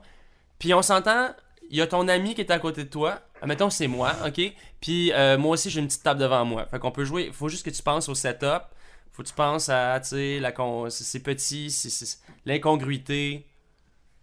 Puis 0.60 0.74
on 0.74 0.82
s'entend, 0.82 1.30
il 1.70 1.78
y 1.78 1.82
a 1.82 1.88
ton 1.88 2.08
ami 2.08 2.36
qui 2.36 2.41
est 2.41 2.51
à 2.51 2.60
côté 2.60 2.84
de 2.84 2.89
toi. 2.89 3.20
Mettons, 3.45 3.70
c'est 3.70 3.88
moi, 3.88 4.14
ok? 4.26 4.41
Puis 4.82 5.12
euh, 5.14 5.38
moi 5.38 5.51
aussi, 5.51 5.70
j'ai 5.70 5.80
une 5.82 5.88
petite 5.88 6.03
table 6.03 6.20
devant 6.20 6.45
moi. 6.45 6.66
Fait 6.68 6.80
qu'on 6.80 6.91
peut 6.91 7.06
jouer. 7.06 7.32
Faut 7.34 7.49
juste 7.49 7.66
que 7.66 7.70
tu 7.70 7.84
penses 7.84 8.08
au 8.10 8.16
setup. 8.16 8.64
Faut 9.12 9.24
que 9.24 9.28
tu 9.28 9.34
penses 9.34 9.70
à, 9.70 9.99
tu 10.01 10.10
sais, 10.10 10.39
la 10.39 10.51
con... 10.51 10.89
c'est, 10.89 11.20
petit, 11.22 11.70
c'est, 11.72 12.18
l'incongruité. 12.45 13.45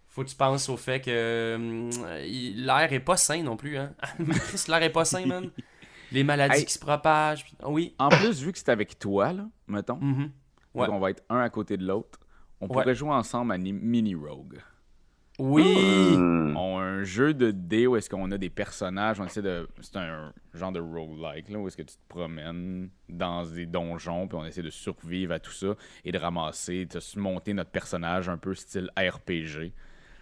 Faut 0.07 0.23
que 0.23 0.29
tu 0.29 0.35
penses 0.35 0.69
au 0.69 0.77
fait 0.77 1.01
que 1.01 1.89
il- 2.27 2.65
l'air 2.65 2.91
est 2.93 2.99
pas 2.99 3.17
sain 3.17 3.41
non 3.41 3.57
plus, 3.57 3.77
hein? 3.77 3.93
L'air 4.67 4.83
est 4.83 4.91
pas 4.91 5.05
sain, 5.05 5.25
man. 5.25 5.49
Les 6.11 6.23
maladies 6.23 6.57
Hey. 6.59 6.65
qui 6.65 6.73
se 6.73 6.77
propagent. 6.79 7.45
ah 7.63 7.69
Oui. 7.69 7.95
En 7.97 8.09
plus, 8.09 8.39
vu 8.43 8.51
que 8.51 8.59
c'est 8.59 8.69
avec 8.69 8.99
toi, 8.99 9.33
là, 9.33 9.47
mettons, 9.67 9.95
Mhm. 9.95 10.31
Ouais. 10.75 10.85
donc 10.87 10.95
on 10.95 10.99
va 10.99 11.09
être 11.09 11.23
un 11.29 11.39
à 11.39 11.49
côté 11.49 11.77
de 11.77 11.85
l'autre, 11.87 12.19
on 12.61 12.67
Ouais. 12.67 12.73
pourrait 12.73 12.93
jouer 12.93 13.09
ensemble 13.11 13.51
à 13.53 13.57
Ni- 13.57 13.73
Mini 13.73 14.13
Rogue. 14.13 14.59
Oui! 15.39 16.15
Hmm. 16.15 16.55
On 16.55 16.77
a 16.77 16.81
un 16.83 17.03
jeu 17.03 17.33
de 17.33 17.51
dés 17.51 17.87
où 17.87 17.95
est-ce 17.95 18.09
qu'on 18.09 18.29
a 18.31 18.37
des 18.37 18.49
personnages, 18.51 19.19
on 19.19 19.25
essaie 19.25 19.41
de... 19.41 19.67
C'est 19.81 19.97
un 19.97 20.31
genre 20.53 20.71
de 20.71 20.79
roguelike, 20.79 21.49
là, 21.49 21.57
où 21.59 21.67
est-ce 21.67 21.75
que 21.77 21.81
tu 21.81 21.95
te 21.95 22.07
promènes 22.07 22.89
dans 23.09 23.43
des 23.45 23.65
donjons, 23.65 24.27
puis 24.27 24.37
on 24.39 24.45
essaie 24.45 24.61
de 24.61 24.69
survivre 24.69 25.33
à 25.33 25.39
tout 25.39 25.51
ça, 25.51 25.75
et 26.05 26.11
de 26.11 26.17
ramasser, 26.19 26.85
de 26.85 26.99
se 26.99 27.17
monter 27.19 27.53
notre 27.53 27.71
personnage 27.71 28.29
un 28.29 28.37
peu 28.37 28.53
style 28.53 28.89
RPG. 28.97 29.71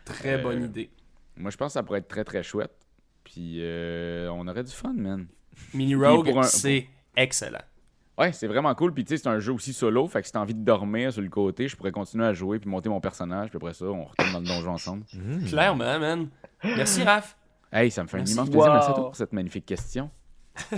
Très 0.05 0.39
Euh, 0.39 0.43
bonne 0.43 0.64
idée. 0.64 0.89
Moi, 1.36 1.51
je 1.51 1.57
pense 1.57 1.68
que 1.70 1.74
ça 1.74 1.84
pourrait 1.84 1.99
être 1.99 2.07
très, 2.07 2.24
très 2.24 2.43
chouette. 2.43 2.72
Puis 3.24 3.57
euh, 3.59 4.30
on 4.30 4.47
aurait 4.47 4.64
du 4.64 4.72
fun, 4.72 4.93
man. 4.93 5.28
Mini 5.74 5.93
Rogue, 5.95 6.30
un- 6.30 6.43
c'est 6.43 6.88
excellent. 7.16 7.62
Ouais, 8.18 8.32
c'est 8.34 8.47
vraiment 8.47 8.74
cool. 8.76 8.93
Puis 8.93 9.03
tu 9.05 9.09
sais, 9.16 9.24
c'est 9.24 9.30
un 9.30 9.39
jeu 9.39 9.53
aussi 9.53 9.74
solo. 9.74 10.07
Fait 10.07 10.22
que 10.22 10.28
si 10.28 10.34
t'as 10.34 10.39
envie 10.39 10.53
de 10.53 10.64
dormir 10.64 11.12
sur 11.14 11.22
le 11.22 11.30
côté, 11.30 11.68
je 11.68 11.76
pourrais 11.76 11.91
continuer 11.91 12.26
à 12.26 12.34
jouer 12.34 12.59
puis 12.59 12.70
monter 12.70 12.89
mon 12.89 12.99
personnage. 13.01 13.49
Puis 13.49 13.57
après 13.57 13.74
ça, 13.74 13.86
on 13.86 14.03
retourne 14.05 14.32
dans 14.34 14.39
le 14.39 14.45
donjon 14.45 14.72
ensemble. 14.72 15.03
Hmm. 15.14 15.45
Clairement, 15.45 15.99
man. 15.99 16.28
Merci, 16.64 17.03
Raph. 17.03 17.36
Hey, 17.72 17.89
ça 17.89 18.03
me 18.03 18.07
fait 18.07 18.18
un 18.18 18.26
immense 18.26 18.49
plaisir. 18.49 18.72
Merci 18.74 18.89
à 18.89 18.93
toi 18.93 18.99
Wow. 19.03 19.05
pour 19.07 19.16
cette 19.16 19.34
magnifique 19.34 19.66
question. 19.66 20.09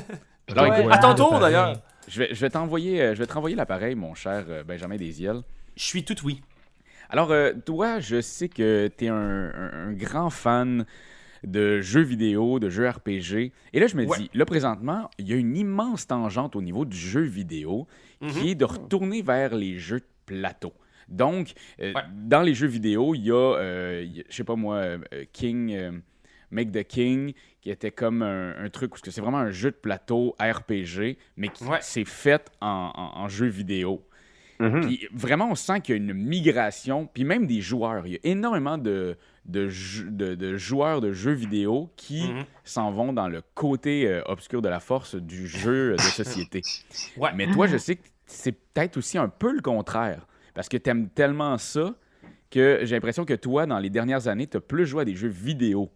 Alors, 0.50 0.66
Ouais. 0.70 0.80
écoute, 0.82 0.94
À 0.94 0.98
ton 1.00 1.16
tour, 1.16 1.40
d'ailleurs. 1.40 1.82
Je 2.08 2.20
vais, 2.20 2.34
je 2.36 2.40
vais 2.42 2.50
t'envoyer 2.50 3.02
euh, 3.02 3.16
je 3.16 3.20
vais 3.20 3.26
te 3.26 3.34
renvoyer 3.34 3.56
l'appareil, 3.56 3.96
mon 3.96 4.14
cher 4.14 4.46
euh, 4.50 4.64
Benjamin 4.64 4.98
Desiel. 4.98 5.42
Je 5.76 5.84
suis 5.84 6.04
tout 6.04 6.16
oui. 6.26 6.42
Alors, 7.10 7.32
euh, 7.32 7.54
toi, 7.66 8.00
je 8.00 8.20
sais 8.22 8.50
que 8.50 8.90
tu 8.96 9.06
es 9.06 9.08
un, 9.08 9.16
un- 9.16 9.88
un 9.90 9.94
grand 9.94 10.30
fan 10.30 10.86
de 11.44 11.82
jeux 11.82 12.02
vidéo, 12.02 12.60
de 12.60 12.70
jeux 12.70 12.88
RPG. 12.90 13.52
Et 13.74 13.80
là, 13.80 13.88
je 13.88 13.96
me 13.96 14.06
Ouais. 14.06 14.18
dis, 14.18 14.30
là, 14.34 14.46
présentement, 14.46 15.10
il 15.18 15.28
y 15.30 15.34
a 15.34 15.36
une 15.36 15.56
immense 15.58 16.08
tangente 16.08 16.56
au 16.56 16.62
niveau 16.62 16.86
du 16.86 16.98
jeu 16.98 17.22
vidéo 17.22 17.88
Mhm. 18.22 18.30
qui 18.32 18.50
est 18.52 18.56
de 18.56 18.66
retourner 18.66 19.22
vers 19.22 19.56
les 19.56 19.78
jeux 19.78 20.00
de 20.00 20.06
plateau. 20.26 20.74
Donc, 21.10 21.52
euh, 21.82 21.94
Ouais. 21.94 22.02
dans 22.16 22.42
les 22.42 22.54
jeux 22.54 22.68
vidéo, 22.68 23.14
il 23.14 23.26
y 23.26 23.32
a, 23.32 23.36
euh, 23.58 24.06
je 24.30 24.34
sais 24.36 24.44
pas 24.46 24.56
moi, 24.56 24.76
euh, 24.78 25.00
King, 25.34 25.74
euh, 25.74 25.92
Make 26.50 26.72
the 26.72 26.84
King, 26.84 27.34
qui 27.62 27.72
était 27.72 27.92
comme 27.92 28.22
un, 28.22 28.56
un 28.64 28.70
truc, 28.70 28.92
parce 28.92 29.02
que 29.02 29.12
c'est 29.12 29.22
vraiment 29.22 29.40
un 29.40 29.52
jeu 29.52 29.72
de 29.72 29.76
plateau 29.76 30.36
RPG, 30.40 31.18
mais 31.36 31.50
qui 31.50 31.64
Ouais. 31.66 31.80
c'est 31.82 32.06
fait 32.06 32.52
en, 32.62 32.92
en- 32.96 33.20
en 33.22 33.28
jeu 33.28 33.48
vidéo. 33.48 34.06
Mhm. 34.60 34.82
Puis 34.82 35.08
vraiment, 35.14 35.50
on 35.52 35.56
sent 35.56 35.82
qu'il 35.82 35.96
y 35.96 35.98
a 35.98 36.02
une 36.02 36.14
migration, 36.14 37.08
puis 37.12 37.24
même 37.24 37.48
des 37.48 37.62
joueurs. 37.62 38.06
Il 38.08 38.14
y 38.14 38.16
a 38.16 38.20
énormément 38.24 38.78
de, 38.78 39.18
de, 39.46 39.68
jou- 39.68 40.10
de- 40.10 40.36
de 40.36 40.56
joueurs 40.58 41.02
de 41.02 41.12
jeux 41.12 41.32
vidéo 41.34 41.90
qui 41.96 42.28
Mhm. 42.32 42.46
s'en 42.64 42.92
vont 42.92 43.14
dans 43.14 43.28
le 43.28 43.42
côté 43.56 44.08
euh, 44.08 44.22
obscur 44.26 44.62
de 44.62 44.70
la 44.70 44.80
force 44.80 45.16
du 45.16 45.48
jeu 45.48 45.94
de 45.96 46.02
société. 46.02 46.62
Ouais. 47.18 47.32
Mais 47.36 47.52
toi, 47.52 47.68
je 47.68 47.78
sais 47.78 47.96
que 47.96 48.04
c'est 48.26 48.52
peut-être 48.54 48.98
aussi 48.98 49.18
un 49.18 49.28
peu 49.30 49.54
le 49.54 49.62
contraire, 49.62 50.26
parce 50.54 50.70
que 50.70 50.78
tu 50.78 50.90
aimes 50.90 51.10
tellement 51.10 51.58
ça 51.58 51.94
que 52.50 52.80
j'ai 52.84 52.96
l'impression 52.96 53.26
que 53.26 53.34
toi, 53.34 53.66
dans 53.66 53.80
les 53.80 53.90
dernières 53.90 54.28
années, 54.28 54.46
tu 54.48 54.58
as 54.58 54.62
plus 54.62 54.86
joué 54.86 55.02
à 55.02 55.06
des 55.06 55.16
jeux 55.16 55.28
vidéo. 55.30 55.92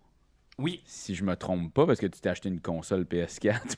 Oui. 0.58 0.82
Si 0.86 1.14
je 1.14 1.24
me 1.24 1.36
trompe 1.36 1.72
pas, 1.72 1.86
parce 1.86 2.00
que 2.00 2.08
tu 2.08 2.20
t'es 2.20 2.30
acheté 2.30 2.50
une 2.50 2.60
console 2.62 3.04
PS4. 3.04 3.76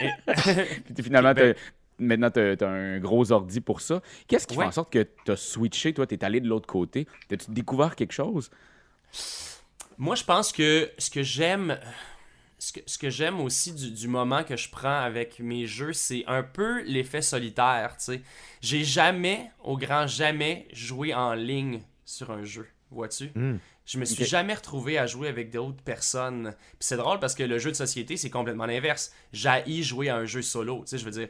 Et- 0.00 0.10
Puis 0.94 1.04
finalement, 1.04 1.32
Ben- 1.34 1.54
t'as- 1.54 1.60
maintenant, 1.98 2.30
tu 2.30 2.40
as, 2.40 2.68
un 2.68 2.98
gros 2.98 3.32
ordi 3.32 3.60
pour 3.60 3.80
ça. 3.80 4.02
Qu'est-ce 4.28 4.46
qui 4.46 4.56
Ouais. 4.56 4.64
fait 4.64 4.68
en 4.68 4.72
sorte 4.72 4.92
que 4.92 5.06
tu 5.24 5.32
as 5.32 5.36
switché, 5.36 5.92
toi, 5.94 6.06
tu 6.06 6.14
es 6.14 6.24
allé 6.24 6.40
de 6.40 6.48
l'autre 6.48 6.66
côté? 6.66 7.06
T'as-tu 7.28 7.50
découvert 7.50 7.96
quelque 7.96 8.12
chose? 8.12 8.50
Moi, 9.98 10.14
je 10.14 10.24
pense 10.24 10.52
que 10.52 10.90
ce 10.98 11.10
que 11.10 11.22
j'aime, 11.22 11.78
ce 12.58 12.72
que, 12.72 12.80
ce 12.86 12.98
que 12.98 13.08
j'aime 13.10 13.40
aussi 13.40 13.72
du, 13.72 13.90
du 13.90 14.08
moment 14.08 14.44
que 14.44 14.56
je 14.56 14.68
prends 14.68 15.00
avec 15.00 15.40
mes 15.40 15.66
jeux, 15.66 15.92
c'est 15.92 16.24
un 16.26 16.42
peu 16.42 16.82
l'effet 16.82 17.22
solitaire, 17.22 17.96
tu 17.98 18.04
sais. 18.04 18.22
J'ai 18.60 18.84
jamais, 18.84 19.50
au 19.62 19.76
grand 19.76 20.06
jamais, 20.06 20.68
joué 20.72 21.14
en 21.14 21.34
ligne 21.34 21.80
sur 22.04 22.30
un 22.30 22.44
jeu, 22.44 22.68
vois-tu? 22.90 23.30
Hmm. 23.34 23.58
Je 23.86 23.98
me 23.98 24.04
suis 24.04 24.24
jamais 24.24 24.54
retrouvé 24.54 24.98
à 24.98 25.06
jouer 25.06 25.28
avec 25.28 25.50
d'autres 25.50 25.82
personnes. 25.82 26.54
Puis 26.58 26.80
c'est 26.80 26.96
drôle 26.96 27.20
parce 27.20 27.36
que 27.36 27.44
le 27.44 27.58
jeu 27.58 27.70
de 27.70 27.76
société, 27.76 28.16
c'est 28.16 28.30
complètement 28.30 28.66
l'inverse. 28.66 29.12
J'haïs 29.32 29.84
jouer 29.84 30.08
à 30.08 30.16
un 30.16 30.24
jeu 30.24 30.42
solo. 30.42 30.80
Tu 30.80 30.90
sais, 30.90 30.98
je 30.98 31.04
veux 31.04 31.12
dire, 31.12 31.28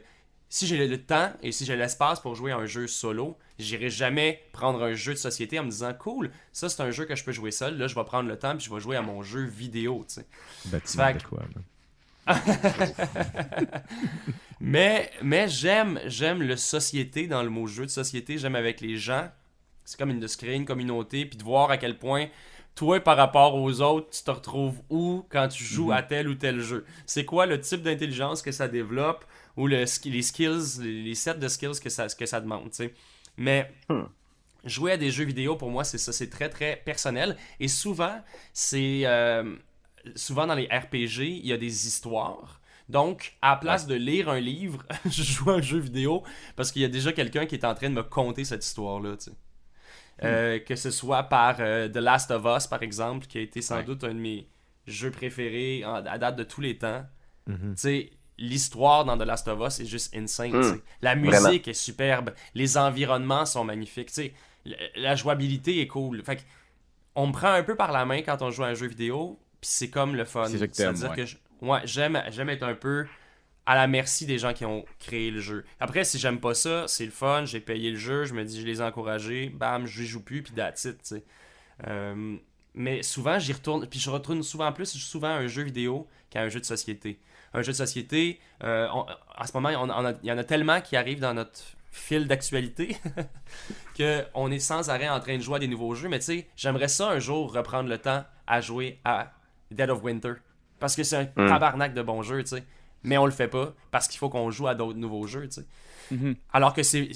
si 0.49 0.67
j'ai 0.67 0.87
le 0.87 1.01
temps 1.01 1.31
et 1.41 1.51
si 1.51 1.65
j'ai 1.65 1.75
l'espace 1.75 2.19
pour 2.19 2.35
jouer 2.35 2.51
à 2.51 2.57
un 2.57 2.65
jeu 2.65 2.87
solo, 2.87 3.37
j'irai 3.59 3.89
jamais 3.89 4.43
prendre 4.53 4.81
un 4.83 4.93
jeu 4.93 5.13
de 5.13 5.17
société 5.17 5.59
en 5.59 5.63
me 5.63 5.69
disant 5.69 5.93
cool, 5.93 6.31
ça 6.53 6.69
c'est 6.69 6.81
un 6.81 6.91
jeu 6.91 7.05
que 7.05 7.15
je 7.15 7.23
peux 7.23 7.31
jouer 7.31 7.51
seul. 7.51 7.77
Là, 7.77 7.87
je 7.87 7.95
vais 7.95 8.03
prendre 8.03 8.29
le 8.29 8.37
temps 8.37 8.55
puis 8.55 8.65
je 8.65 8.73
vais 8.73 8.79
jouer 8.79 8.95
à 8.95 9.01
mon 9.01 9.23
jeu 9.23 9.43
vidéo. 9.43 10.05
Tu 10.07 10.15
sais. 10.15 10.25
Fait 10.69 11.23
quoi. 11.23 11.43
Mais, 14.59 15.11
mais 15.21 15.47
j'aime, 15.47 15.99
j'aime 16.05 16.41
le 16.41 16.55
société 16.55 17.27
dans 17.27 17.43
le 17.43 17.49
mot 17.49 17.67
jeu 17.67 17.85
de 17.85 17.91
société. 17.91 18.37
J'aime 18.37 18.55
avec 18.55 18.81
les 18.81 18.97
gens. 18.97 19.29
C'est 19.85 19.99
comme 19.99 20.09
une, 20.09 20.19
de 20.19 20.27
se 20.27 20.35
créer 20.35 20.55
une 20.55 20.65
communauté 20.65 21.25
puis 21.25 21.37
de 21.37 21.43
voir 21.43 21.69
à 21.69 21.77
quel 21.77 21.97
point 21.97 22.27
toi, 22.75 22.99
par 22.99 23.17
rapport 23.17 23.55
aux 23.55 23.81
autres, 23.81 24.11
tu 24.11 24.23
te 24.23 24.29
retrouves 24.29 24.79
où 24.89 25.25
quand 25.29 25.47
tu 25.47 25.63
joues 25.63 25.91
à 25.91 26.03
tel 26.03 26.27
ou 26.27 26.35
tel 26.35 26.59
jeu. 26.59 26.85
C'est 27.07 27.25
quoi 27.25 27.47
le 27.47 27.59
type 27.59 27.81
d'intelligence 27.81 28.43
que 28.43 28.51
ça 28.51 28.67
développe? 28.67 29.25
Ou 29.57 29.67
le, 29.67 29.83
les 30.05 30.21
skills, 30.21 30.81
les, 30.81 31.15
sets 31.15 31.35
de 31.35 31.47
skills 31.47 31.79
que 31.83 31.89
ça, 31.89 32.07
que 32.07 32.25
ça 32.25 32.39
demande. 32.39 32.69
tu 32.71 32.77
sais. 32.77 32.93
Mais 33.35 33.69
Hmm. 33.89 34.03
jouer 34.63 34.93
à 34.93 34.97
des 34.97 35.11
jeux 35.11 35.25
vidéo, 35.25 35.55
pour 35.57 35.69
moi, 35.69 35.83
c'est 35.83 35.97
ça. 35.97 36.13
C'est 36.13 36.29
très, 36.29 36.49
très 36.49 36.81
personnel. 36.85 37.35
Et 37.59 37.67
souvent, 37.67 38.21
c'est... 38.53 39.01
euh, 39.05 39.55
souvent 40.15 40.47
dans 40.47 40.55
les 40.55 40.67
RPG, 40.67 41.19
il 41.41 41.45
y 41.47 41.51
a 41.53 41.57
des 41.57 41.87
histoires. 41.87 42.61
Donc, 42.89 43.33
à 43.41 43.49
la 43.51 43.55
place 43.57 43.85
de 43.87 43.95
lire 43.95 44.29
un 44.29 44.39
livre, 44.39 44.83
je 45.05 45.21
joue 45.23 45.49
à 45.51 45.55
un 45.55 45.61
jeu 45.61 45.79
vidéo 45.79 46.23
parce 46.55 46.71
qu'il 46.71 46.81
y 46.81 46.85
a 46.85 46.89
déjà 46.89 47.11
quelqu'un 47.11 47.45
qui 47.45 47.55
est 47.55 47.65
en 47.65 47.73
train 47.75 47.89
de 47.89 47.95
me 47.95 48.03
conter 48.03 48.45
cette 48.45 48.63
histoire-là. 48.65 49.17
tu 49.17 49.25
sais. 49.25 49.31
Euh, 50.23 50.57
que 50.59 50.75
ce 50.75 50.89
soit 50.89 51.23
par 51.23 51.57
euh, 51.59 51.87
The 51.89 51.97
Last 51.97 52.31
of 52.31 52.43
Us, 52.45 52.65
par 52.67 52.81
exemple, 52.81 53.27
qui 53.27 53.37
a 53.37 53.41
été 53.41 53.61
sans 53.61 53.77
Ouais. 53.77 53.83
doute 53.83 54.03
un 54.03 54.13
de 54.15 54.19
mes 54.19 54.47
jeux 54.87 55.11
préférés 55.11 55.83
en- 55.85 56.03
à 56.05 56.17
date 56.17 56.37
de 56.37 56.43
tous 56.43 56.61
les 56.61 56.77
temps. 56.77 57.05
Mhm. 57.45 57.75
Tu 57.75 57.81
sais, 57.81 58.09
l'histoire 58.37 59.05
dans 59.05 59.17
The 59.17 59.23
Last 59.23 59.47
of 59.47 59.59
Us 59.67 59.79
est 59.79 59.85
juste 59.85 60.15
insane. 60.15 60.55
Mm. 60.55 60.63
sais. 60.63 60.81
La 61.01 61.15
Vraiment. 61.15 61.47
musique 61.49 61.67
est 61.67 61.73
superbe. 61.73 62.33
Les 62.53 62.77
environnements 62.77 63.45
sont 63.45 63.63
magnifiques. 63.63 64.07
tu 64.09 64.13
sais. 64.13 64.33
Le- 64.65 64.75
La 64.95 65.15
jouabilité 65.15 65.79
est 65.81 65.87
cool. 65.87 66.23
Fait 66.23 66.45
on 67.15 67.27
me 67.27 67.31
prend 67.33 67.51
un 67.51 67.63
peu 67.63 67.75
par 67.75 67.91
la 67.91 68.05
main 68.05 68.21
quand 68.21 68.41
on 68.43 68.51
joue 68.51 68.63
à 68.63 68.67
un 68.67 68.73
jeu 68.75 68.87
vidéo, 68.87 69.39
puis 69.59 69.69
c'est 69.71 69.89
comme 69.89 70.15
le 70.15 70.23
fun. 70.25 70.45
C'est 70.47 70.59
C'est-à-dire 70.75 71.09
ouais. 71.09 71.15
que 71.15 71.25
je- 71.25 71.37
ouais, 71.61 71.79
j'aime, 71.85 72.21
j'aime 72.29 72.49
être 72.49 72.61
un 72.63 72.75
peu 72.75 73.07
à 73.65 73.75
la 73.75 73.87
merci 73.87 74.25
des 74.27 74.37
gens 74.37 74.53
qui 74.53 74.65
ont 74.65 74.85
créé 74.99 75.31
le 75.31 75.39
jeu. 75.41 75.65
Après, 75.79 76.03
si 76.03 76.19
j'aime 76.19 76.39
pas 76.39 76.53
ça, 76.53 76.85
c'est 76.87 77.05
le 77.05 77.11
fun, 77.11 77.43
j'ai 77.45 77.59
payé 77.59 77.89
le 77.89 77.97
jeu, 77.97 78.23
je 78.25 78.33
me 78.35 78.43
dis 78.45 78.61
je 78.61 78.65
les 78.67 78.79
ai 78.79 78.83
encouragés, 78.83 79.49
bam, 79.49 79.85
je 79.87 80.03
joue 80.03 80.21
plus, 80.23 80.43
puis 80.43 80.53
that's 80.53 80.85
it, 80.85 80.97
tu 80.99 81.15
sais. 81.15 81.23
Euh, 81.87 82.37
mais 82.73 83.03
souvent, 83.03 83.39
j'y 83.39 83.53
retourne, 83.53 83.87
puis 83.87 83.99
je 83.99 84.09
retourne 84.09 84.43
souvent 84.43 84.71
plus 84.71 84.85
souvent 84.97 85.27
à 85.29 85.31
un 85.39 85.47
jeu 85.47 85.63
vidéo 85.63 86.07
qu'à 86.29 86.41
un 86.43 86.49
jeu 86.49 86.59
de 86.59 86.65
société. 86.65 87.19
Un 87.57 87.61
jeu 87.63 87.71
de 87.71 87.77
société, 87.77 88.39
euh, 88.63 88.87
on- 88.93 89.05
en 89.37 89.45
ce 89.47 89.51
moment, 89.53 89.69
il 89.69 90.27
y 90.27 90.31
en 90.31 90.37
a 90.37 90.43
tellement 90.43 90.79
qui 90.81 90.95
arrivent 90.95 91.19
dans 91.19 91.33
notre 91.33 91.59
fil 91.91 92.27
d'actualité 92.27 92.95
qu'on 93.97 94.51
est 94.51 94.59
sans 94.59 94.89
arrêt 94.89 95.09
en 95.09 95.19
train 95.19 95.37
de 95.37 95.41
jouer 95.41 95.55
à 95.55 95.59
des 95.59 95.67
nouveaux 95.67 95.95
jeux. 95.95 96.09
Mais 96.09 96.19
tu 96.19 96.25
sais, 96.25 96.47
j'aimerais 96.55 96.87
ça 96.87 97.09
un 97.09 97.19
jour 97.19 97.51
reprendre 97.53 97.89
le 97.89 97.97
temps 97.97 98.23
à 98.45 98.61
jouer 98.61 98.99
à 99.03 99.31
Dead 99.71 99.89
of 99.89 100.03
Winter. 100.03 100.33
Parce 100.79 100.95
que 100.95 101.03
c'est 101.03 101.17
un 101.17 101.23
Mm. 101.43 101.49
tabarnak 101.49 101.93
de 101.93 102.01
bons 102.01 102.21
jeux, 102.21 102.43
tu 102.43 102.49
sais. 102.57 102.63
Mais 103.03 103.17
on 103.17 103.25
le 103.25 103.31
fait 103.31 103.47
pas 103.47 103.73
parce 103.91 104.07
qu'il 104.07 104.19
faut 104.19 104.29
qu'on 104.29 104.51
joue 104.51 104.67
à 104.67 104.75
d'autres 104.75 104.99
nouveaux 104.99 105.25
jeux, 105.27 105.47
tu 105.47 105.61
sais. 105.61 105.65
Mhm. 106.11 106.35
Alors 106.53 106.73
que 106.73 106.83
c'est 106.83 107.09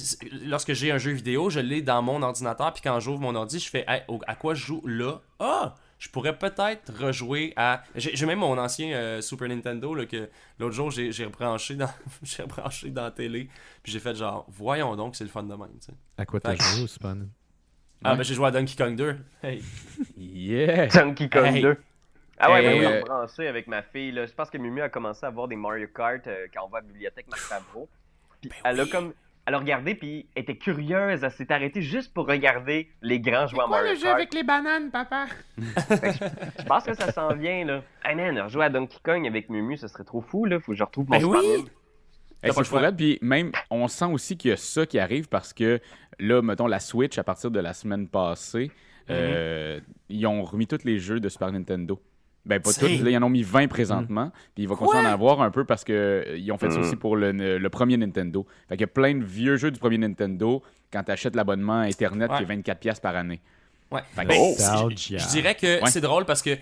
lorsque 0.43 0.73
j'ai 0.73 0.91
un 0.91 0.97
jeu 0.97 1.11
vidéo, 1.11 1.49
je 1.49 1.59
l'ai 1.59 1.81
dans 1.81 2.01
mon 2.01 2.21
ordinateur, 2.23 2.73
puis 2.73 2.81
quand 2.81 2.99
j'ouvre 2.99 3.21
mon 3.21 3.35
ordi, 3.35 3.59
je 3.59 3.69
fais 3.69 3.85
Hey, 3.87 4.01
à 4.27 4.35
quoi 4.35 4.53
je 4.53 4.65
joue 4.65 4.81
là? 4.85 5.21
Ah, 5.39 5.75
je 6.01 6.09
pourrais 6.09 6.35
peut-être 6.35 6.91
rejouer 6.97 7.53
à. 7.55 7.83
J'ai 7.93 8.15
j'ai 8.15 8.25
même 8.25 8.39
mon 8.39 8.57
ancien 8.57 8.91
euh, 8.95 9.21
Super 9.21 9.47
Nintendo 9.49 9.93
là, 9.93 10.07
que 10.07 10.29
l'autre 10.59 10.73
jour 10.73 10.89
j'ai 10.89 11.11
j'ai 11.11 11.25
rebranché 11.25 11.75
dans 11.75 11.89
j'ai 12.23 12.41
rebranché 12.41 12.89
dans 12.89 13.03
la 13.03 13.11
télé, 13.11 13.49
puis 13.83 13.91
j'ai 13.91 13.99
fait 13.99 14.15
genre 14.15 14.45
voyons 14.49 14.95
donc 14.95 15.15
c'est 15.15 15.23
le 15.23 15.29
fun 15.29 15.43
de 15.43 15.53
même. 15.53 15.69
À 16.17 16.25
quoi 16.25 16.39
t'as 16.39 16.55
joué 16.55 16.83
au 16.83 16.87
Super? 16.87 17.15
Ah 18.03 18.11
Ouais. 18.13 18.17
ben 18.17 18.23
j'ai 18.23 18.33
joué 18.33 18.47
à 18.47 18.51
Donkey 18.51 18.75
Kong 18.75 18.95
2. 18.95 19.15
Hey. 19.43 19.61
Yeah! 20.17 20.87
Donkey 20.93 21.29
Kong 21.29 21.45
Hey. 21.45 21.61
2. 21.61 21.77
Ah 22.39 22.51
ouais, 22.51 22.65
Hey, 22.65 22.79
moi, 22.81 22.89
euh, 22.89 22.95
j'ai 22.97 23.01
branché 23.03 23.47
avec 23.47 23.67
ma 23.67 23.83
fille. 23.83 24.11
Là. 24.11 24.25
Je 24.25 24.31
pense 24.33 24.49
que 24.49 24.57
Mumu 24.57 24.81
a 24.81 24.89
commencé 24.89 25.23
à 25.23 25.29
voir 25.29 25.47
des 25.47 25.55
Mario 25.55 25.87
Kart 25.93 26.25
euh, 26.25 26.47
quand 26.51 26.65
on 26.65 26.69
va 26.69 26.79
à 26.79 26.81
la 26.81 26.87
bibliothèque 26.87 27.27
Marc 27.29 27.41
Favreau. 27.41 27.87
Puis 28.41 28.49
elle 28.65 28.79
a 28.79 28.85
comme. 28.87 29.13
Elle 29.45 29.55
a 29.55 29.59
regardé, 29.59 29.95
puis 29.95 30.27
elle 30.35 30.43
était 30.43 30.55
curieuse. 30.57 31.23
Elle 31.23 31.31
s'est 31.31 31.51
arrêtée 31.51 31.81
juste 31.81 32.13
pour 32.13 32.27
regarder 32.27 32.89
les 33.01 33.19
grands 33.19 33.47
jouer 33.47 33.61
à 33.61 33.67
Mario 33.67 33.99
Kart. 33.99 34.33
les 34.33 34.43
bananes, 34.43 34.91
papa? 34.91 35.25
Je 35.57 36.63
pense 36.65 36.83
que 36.83 36.93
ça 36.93 37.11
s'en 37.11 37.33
vient, 37.33 37.65
là. 37.65 37.83
Hey 38.05 38.15
man, 38.15 38.39
rejouer 38.39 38.65
à 38.65 38.69
Donkey 38.69 38.99
Kong 39.03 39.25
avec 39.25 39.49
Mumu, 39.49 39.77
ce 39.77 39.87
serait 39.87 40.03
trop 40.03 40.21
fou, 40.21 40.45
là. 40.45 40.59
Faut 40.59 40.73
que 40.73 40.77
je 40.77 40.83
retrouve 40.83 41.09
mon 41.09 41.17
Ben 41.17 41.25
oui! 41.25 41.65
Hey, 42.43 42.51
c'est 42.53 42.59
le 42.59 42.65
fou, 42.65 42.77
puis 42.95 43.19
même, 43.21 43.51
on 43.69 43.87
sent 43.87 44.05
aussi 44.05 44.37
qu'il 44.37 44.49
y 44.49 44.53
a 44.53 44.57
ça 44.57 44.85
qui 44.85 44.97
arrive 44.97 45.27
parce 45.27 45.53
que 45.53 45.79
là, 46.19 46.41
mettons, 46.41 46.67
la 46.67 46.79
Switch, 46.79 47.17
à 47.17 47.23
partir 47.23 47.51
de 47.51 47.59
la 47.59 47.73
semaine 47.73 48.07
passée, 48.07 48.71
euh, 49.09 49.79
ils 50.09 50.25
ont 50.25 50.43
remis 50.43 50.67
tous 50.67 50.83
les 50.83 50.99
jeux 50.99 51.19
de 51.19 51.29
Super 51.29 51.51
Nintendo. 51.51 52.01
Ben, 52.45 52.59
pas 52.59 52.71
tous, 52.73 52.87
là, 53.03 53.09
ils 53.11 53.17
en 53.17 53.23
ont 53.23 53.29
mis 53.29 53.43
20 53.43 53.67
présentement, 53.67 54.31
puis 54.55 54.63
il 54.63 54.67
va 54.67 54.75
continuer 54.75 55.05
à 55.05 55.09
en 55.09 55.13
avoir 55.13 55.41
un 55.43 55.51
peu 55.51 55.63
parce 55.63 55.83
que 55.83 55.93
euh, 55.93 56.37
ils 56.37 56.51
ont 56.51 56.57
fait 56.57 56.71
ça 56.71 56.77
Mhm. 56.79 56.83
aussi 56.85 56.95
pour 56.95 57.15
le, 57.15 57.31
le 57.31 57.69
premier 57.69 57.97
Nintendo. 57.97 58.47
Fait 58.67 58.75
qu'il 58.75 58.81
y 58.81 58.83
a 58.85 58.87
plein 58.87 59.13
de 59.15 59.23
vieux 59.23 59.57
jeux 59.57 59.69
du 59.69 59.79
premier 59.79 59.99
Nintendo 59.99 60.63
quand 60.91 61.03
tu 61.03 61.11
achètes 61.11 61.35
l'abonnement 61.35 61.79
Internet 61.81 62.31
Ouais. 62.31 62.37
qui 62.37 62.43
est 62.43 62.47
24$ 62.47 62.79
piastres 62.79 63.01
par 63.03 63.15
année. 63.15 63.41
Ouais. 63.91 64.01
Fait 64.15 64.23
que- 64.23 64.29
Ben, 64.29 64.37
Oh! 64.39 64.53
c'est- 64.57 64.63
je, 64.65 64.71
Nostalgia. 64.71 65.17
je 65.19 65.27
dirais 65.27 65.55
que 65.55 65.81
Ouais. 65.83 65.89
c'est 65.91 66.01
drôle 66.01 66.25
parce 66.25 66.41
que, 66.41 66.49
euh, 66.49 66.55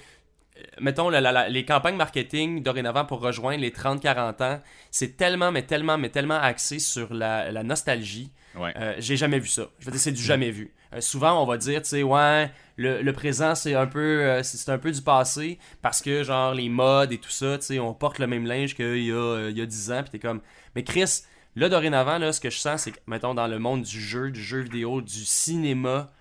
mettons, 0.81 1.09
la- 1.09 1.21
la- 1.21 1.31
la- 1.31 1.47
les 1.47 1.63
campagnes 1.63 1.95
marketing 1.95 2.61
dorénavant 2.61 3.05
pour 3.05 3.21
rejoindre 3.21 3.61
les 3.61 3.71
30-40 3.71 4.41
ans, 4.41 4.59
c'est 4.91 5.15
tellement, 5.15 5.51
mais 5.53 5.61
tellement, 5.61 5.97
mais 5.97 6.09
tellement 6.09 6.39
axé 6.41 6.79
sur 6.79 7.13
la, 7.13 7.51
la 7.53 7.63
nostalgie. 7.63 8.31
Euh, 8.55 8.95
J'ai 8.99 9.17
jamais 9.17 9.39
vu 9.39 9.47
ça. 9.47 9.69
Je 9.79 9.85
veux 9.85 9.91
dire, 9.91 9.99
c'est 10.01 10.11
du 10.11 10.21
jamais 10.21 10.51
vu. 10.51 10.73
Euh, 10.93 11.01
souvent, 11.01 11.41
on 11.41 11.45
va 11.45 11.57
dire, 11.57 11.81
tu 11.81 11.89
sais, 11.89 12.03
ouais, 12.03 12.51
le, 12.77 13.01
le 13.01 13.13
présent, 13.13 13.53
c'est 13.55 13.75
un 13.75 13.85
peu 13.85 13.99
euh, 13.99 14.43
c'est 14.43 14.71
un 14.71 14.77
peu 14.79 14.91
du 14.91 15.01
passé 15.01 15.59
parce 15.81 16.01
que, 16.01 16.23
genre, 16.23 16.53
les 16.53 16.67
modes 16.69 17.11
et 17.11 17.19
tout 17.19 17.29
ça, 17.29 17.57
tu 17.57 17.65
sais, 17.65 17.79
on 17.79 17.93
porte 17.93 18.17
le 18.19 18.27
même 18.27 18.45
linge 18.45 18.75
qu'il 18.75 19.03
y, 19.03 19.11
a, 19.11 19.49
il 19.49 19.57
y 19.57 19.61
a 19.61 19.65
10 19.65 19.91
ans, 19.91 20.01
puis 20.01 20.11
t'es 20.11 20.19
comme. 20.19 20.41
Mais 20.75 20.83
Chris, 20.83 21.21
là, 21.55 21.69
dorénavant, 21.69 22.17
là, 22.17 22.33
ce 22.33 22.39
que 22.41 22.49
je 22.49 22.57
sens, 22.57 22.83
c'est 22.83 22.91
que, 22.91 22.99
mettons, 23.07 23.33
dans 23.33 23.47
le 23.47 23.59
monde 23.59 23.83
du 23.83 24.01
jeu, 24.01 24.31
du 24.31 24.41
jeu 24.41 24.61
vidéo, 24.61 25.01
du 25.01 25.25
cinéma, 25.25 26.11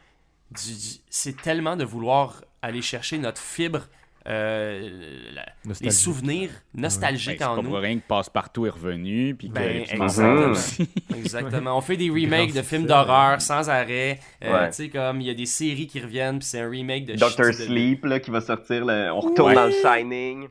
c'est 1.11 1.41
tellement 1.41 1.77
de 1.77 1.85
vouloir 1.85 2.43
aller 2.63 2.83
chercher 2.83 3.19
notre 3.19 3.41
fibre, 3.41 3.87
euh, 4.29 4.89
la- 5.35 5.47
les 5.81 5.91
souvenirs 5.91 6.51
Ben, 6.75 6.83
nostalgiques 6.83 7.37
c'est 7.39 7.45
en 7.45 7.57
pas 7.57 7.63
nous. 7.63 7.71
pour 7.71 7.79
rien 7.79 7.99
que 7.99 8.07
Passe-Partout 8.07 8.67
est 8.67 8.71
revenu, 8.71 9.35
puis 9.35 9.49
Ben, 9.49 9.85
m'en 9.97 10.07
exactement. 11.17 11.77
On 11.79 11.81
fait 11.81 11.97
des 11.97 12.11
remakes 12.11 12.53
de 12.53 12.63
films 12.63 12.87
d'horreur 12.87 13.41
sans 13.41 13.69
arrêt. 13.71 14.21
Euh, 14.45 14.53
Ouais. 14.53 14.69
Tu 14.69 14.75
sais, 14.75 14.89
comme 14.91 15.21
il 15.21 15.27
y 15.27 15.31
a 15.31 15.35
des 15.35 15.47
séries 15.47 15.87
qui 15.87 16.01
reviennent, 16.01 16.39
puis 16.39 16.47
c'est 16.49 16.61
un 16.61 16.69
remake 16.71 17.07
de 17.07 17.15
Doctor 17.15 17.47
de- 17.47 17.53
Sleep, 17.53 18.05
là, 18.05 18.21
qui 18.21 18.31
va 18.31 18.41
sortir. 18.41 18.85
là. 18.85 19.15
On 19.15 19.21
retourne 19.21 19.51
Ouais. 19.51 19.55
dans 19.55 19.67
le 19.67 19.73
Shining. 19.73 20.49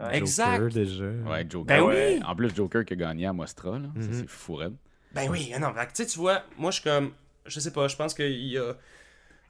Ouais. 0.00 0.16
Exact. 0.16 0.56
Joker, 0.56 0.68
déjà. 0.70 1.04
Ouais, 1.04 1.46
Joker. 1.48 1.64
Ben 1.66 1.82
ouais. 1.84 2.14
oui. 2.18 2.22
En 2.26 2.34
plus, 2.34 2.54
Joker 2.54 2.84
qui 2.86 2.94
a 2.94 2.96
gagné 2.96 3.26
à 3.26 3.32
Mostra, 3.34 3.78
là. 3.78 3.88
Ça, 4.00 4.06
Mhm. 4.08 4.12
c'est 4.14 4.28
fou, 4.30 4.54
raide. 4.54 4.74
Ben 5.14 5.28
oui, 5.28 5.52
non, 5.60 5.68
tu 5.72 5.74
sais, 5.94 6.06
tu 6.06 6.18
vois, 6.18 6.42
moi 6.56 6.70
je 6.70 6.80
suis 6.80 6.88
comme, 6.88 7.10
je 7.44 7.58
sais 7.60 7.72
pas, 7.72 7.88
je 7.88 7.96
pense 7.96 8.14
qu'il 8.14 8.30
y 8.46 8.56
a 8.56 8.74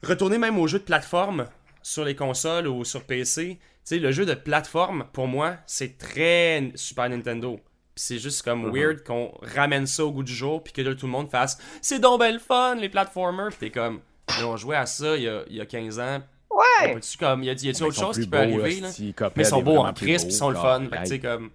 retourner 0.03 0.39
même 0.39 0.57
aux 0.57 0.65
jeux 0.67 0.79
de 0.79 0.83
plateforme 0.83 1.45
sur 1.83 2.05
les 2.05 2.15
consoles 2.15 2.67
ou 2.67 2.83
sur 2.85 3.03
PC. 3.03 3.57
Tu 3.59 3.67
sais, 3.83 3.99
le 3.99 4.11
jeu 4.11 4.25
de 4.25 4.33
plateforme 4.33 5.05
pour 5.13 5.27
moi, 5.27 5.57
c'est 5.65 5.97
très 5.97 6.71
Super 6.75 7.09
Nintendo. 7.09 7.55
Puis 7.95 8.03
c'est 8.05 8.19
juste 8.19 8.43
comme 8.43 8.67
Mhm. 8.67 8.73
weird 8.73 9.03
qu'on 9.03 9.31
ramène 9.41 9.85
ça 9.87 10.05
au 10.05 10.11
goût 10.11 10.23
du 10.23 10.33
jour 10.33 10.63
puis 10.63 10.71
que 10.73 10.81
là, 10.81 10.95
tout 10.95 11.07
le 11.07 11.11
monde 11.11 11.29
fasse 11.29 11.57
c'est 11.81 11.99
donc 11.99 12.19
belle 12.19 12.39
fun 12.39 12.75
les 12.75 12.89
platformers. 12.89 13.49
Puis 13.49 13.57
t'es 13.59 13.69
comme 13.71 13.99
on 14.43 14.55
jouait 14.55 14.77
à 14.77 14.85
ça 14.85 15.17
il 15.17 15.23
y 15.23 15.27
a, 15.27 15.41
il 15.49 15.55
y 15.57 15.61
a 15.61 15.65
15 15.65 15.99
ans. 15.99 16.21
Ouais! 16.49 16.95
a-tu 16.95 17.17
comme 17.17 17.43
y 17.43 17.49
a-tu 17.49 17.65
Mais 17.65 17.69
autre 17.81 17.87
ils 17.87 17.93
sont 17.93 18.05
chose 18.07 18.19
qui 18.19 18.27
peut 18.27 18.37
beaux, 18.37 18.43
arriver 18.61 18.79
là? 18.81 18.89
Mais 19.35 19.43
ils 19.43 19.45
sont 19.45 19.61
beaux 19.61 19.77
en 19.77 19.93
plus 19.93 20.05
crisp, 20.05 20.27
ils 20.29 20.33
sont 20.33 20.49
le 20.49 20.57
Ah, 20.57 20.61
fun. 20.79 20.79
Fait 20.83 20.89
que, 20.89 20.91
tu 20.95 20.97
aïe. 20.99 21.07
sais, 21.07 21.19
comme. 21.19 21.49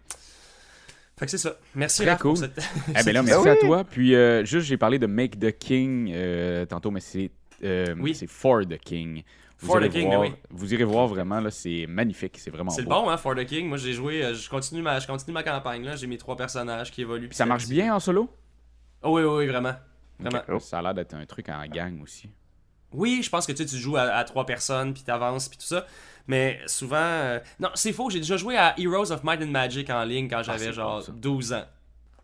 Fait 1.18 1.24
que 1.24 1.30
c'est 1.30 1.38
ça. 1.38 1.56
Merci 1.74 2.02
Très 2.02 2.10
Raph, 2.10 2.20
pour 2.20 2.34
cool. 2.34 2.38
cette. 2.42 2.58
Eh 3.00 3.02
ben 3.04 3.12
là, 3.12 3.22
merci 3.22 3.48
à 3.48 3.56
toi. 3.56 3.84
Puis 3.84 4.14
euh, 4.14 4.44
juste, 4.44 4.66
j'ai 4.66 4.76
parlé 4.76 4.98
de 4.98 5.06
Make 5.06 5.38
the 5.38 5.56
King 5.56 6.10
euh, 6.14 6.66
tantôt, 6.66 6.90
mais 6.90 7.00
c'est 7.00 7.30
euh, 7.64 7.94
Oui. 7.98 8.14
c'est 8.14 8.26
For 8.26 8.66
the 8.66 8.78
King. 8.78 9.22
Vous 9.58 9.66
For 9.68 9.78
the 9.80 9.84
irez 9.84 9.90
King, 9.90 10.08
voir, 10.08 10.20
oui. 10.20 10.34
Vous 10.50 10.74
irez 10.74 10.84
voir 10.84 11.06
vraiment, 11.06 11.40
là, 11.40 11.50
c'est 11.50 11.86
magnifique, 11.88 12.36
c'est 12.38 12.50
vraiment 12.50 12.70
C'est 12.70 12.82
le 12.82 12.88
bon, 12.88 13.08
hein, 13.08 13.16
For 13.16 13.34
the 13.34 13.44
King. 13.46 13.68
Moi, 13.68 13.78
j'ai 13.78 13.92
joué, 13.94 14.22
euh, 14.24 14.34
je 14.34 14.48
continue 14.50 14.82
ma, 14.82 14.98
je 14.98 15.06
continue 15.06 15.32
ma 15.32 15.42
campagne, 15.42 15.82
là. 15.84 15.96
J'ai 15.96 16.06
mes 16.06 16.18
trois 16.18 16.36
personnages 16.36 16.90
qui 16.90 17.00
évoluent. 17.00 17.28
Puis 17.28 17.36
ça 17.36 17.46
marche 17.46 17.66
bien 17.66 17.94
en 17.94 18.00
solo? 18.00 18.28
Oh, 19.02 19.16
oui, 19.16 19.22
oui, 19.22 19.36
oui, 19.38 19.46
vraiment. 19.46 19.74
Vraiment. 20.18 20.60
Ça 20.60 20.78
a 20.78 20.82
l'air 20.82 20.94
d'être 20.94 21.14
un 21.14 21.24
truc 21.24 21.48
en 21.48 21.64
gang 21.66 22.00
aussi. 22.02 22.28
Oui, 22.92 23.20
je 23.22 23.30
pense 23.30 23.46
que 23.46 23.52
tu, 23.52 23.58
sais, 23.58 23.66
tu 23.66 23.76
joues 23.76 23.96
à, 23.96 24.02
à 24.02 24.24
trois 24.24 24.44
personnes, 24.46 24.92
puis 24.94 25.02
t'avances, 25.02 25.48
puis 25.48 25.58
tout 25.58 25.64
ça. 25.66 25.86
Mais 26.26 26.60
souvent. 26.66 26.96
euh, 26.96 27.38
Non, 27.60 27.70
c'est 27.74 27.92
faux. 27.92 28.10
J'ai 28.10 28.18
déjà 28.20 28.36
joué 28.36 28.56
à 28.56 28.74
Heroes 28.78 29.10
of 29.12 29.24
Might 29.24 29.42
and 29.42 29.46
Magic 29.48 29.88
en 29.90 30.04
ligne 30.04 30.28
quand 30.28 30.42
j'avais 30.42 30.58
Ah, 30.66 30.68
c'est 30.68 30.72
genre 30.72 31.02
ça. 31.02 31.12
12 31.12 31.52
ans. 31.54 31.64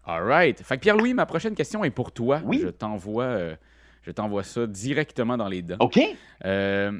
Alright. 0.04 0.62
Fait 0.62 0.76
que 0.76 0.82
Pierre-Louis, 0.82 1.14
ma 1.14 1.26
prochaine 1.26 1.54
question 1.54 1.84
est 1.84 1.90
pour 1.90 2.12
toi. 2.12 2.40
Oui. 2.44 2.60
Je 2.62 2.68
t'envoie 2.68 3.24
euh, 3.24 3.56
je 4.02 4.10
t'envoie 4.10 4.42
ça 4.42 4.66
directement 4.66 5.36
dans 5.36 5.48
les 5.48 5.62
dents. 5.62 5.76
OK! 5.80 6.00
Euh, 6.44 6.98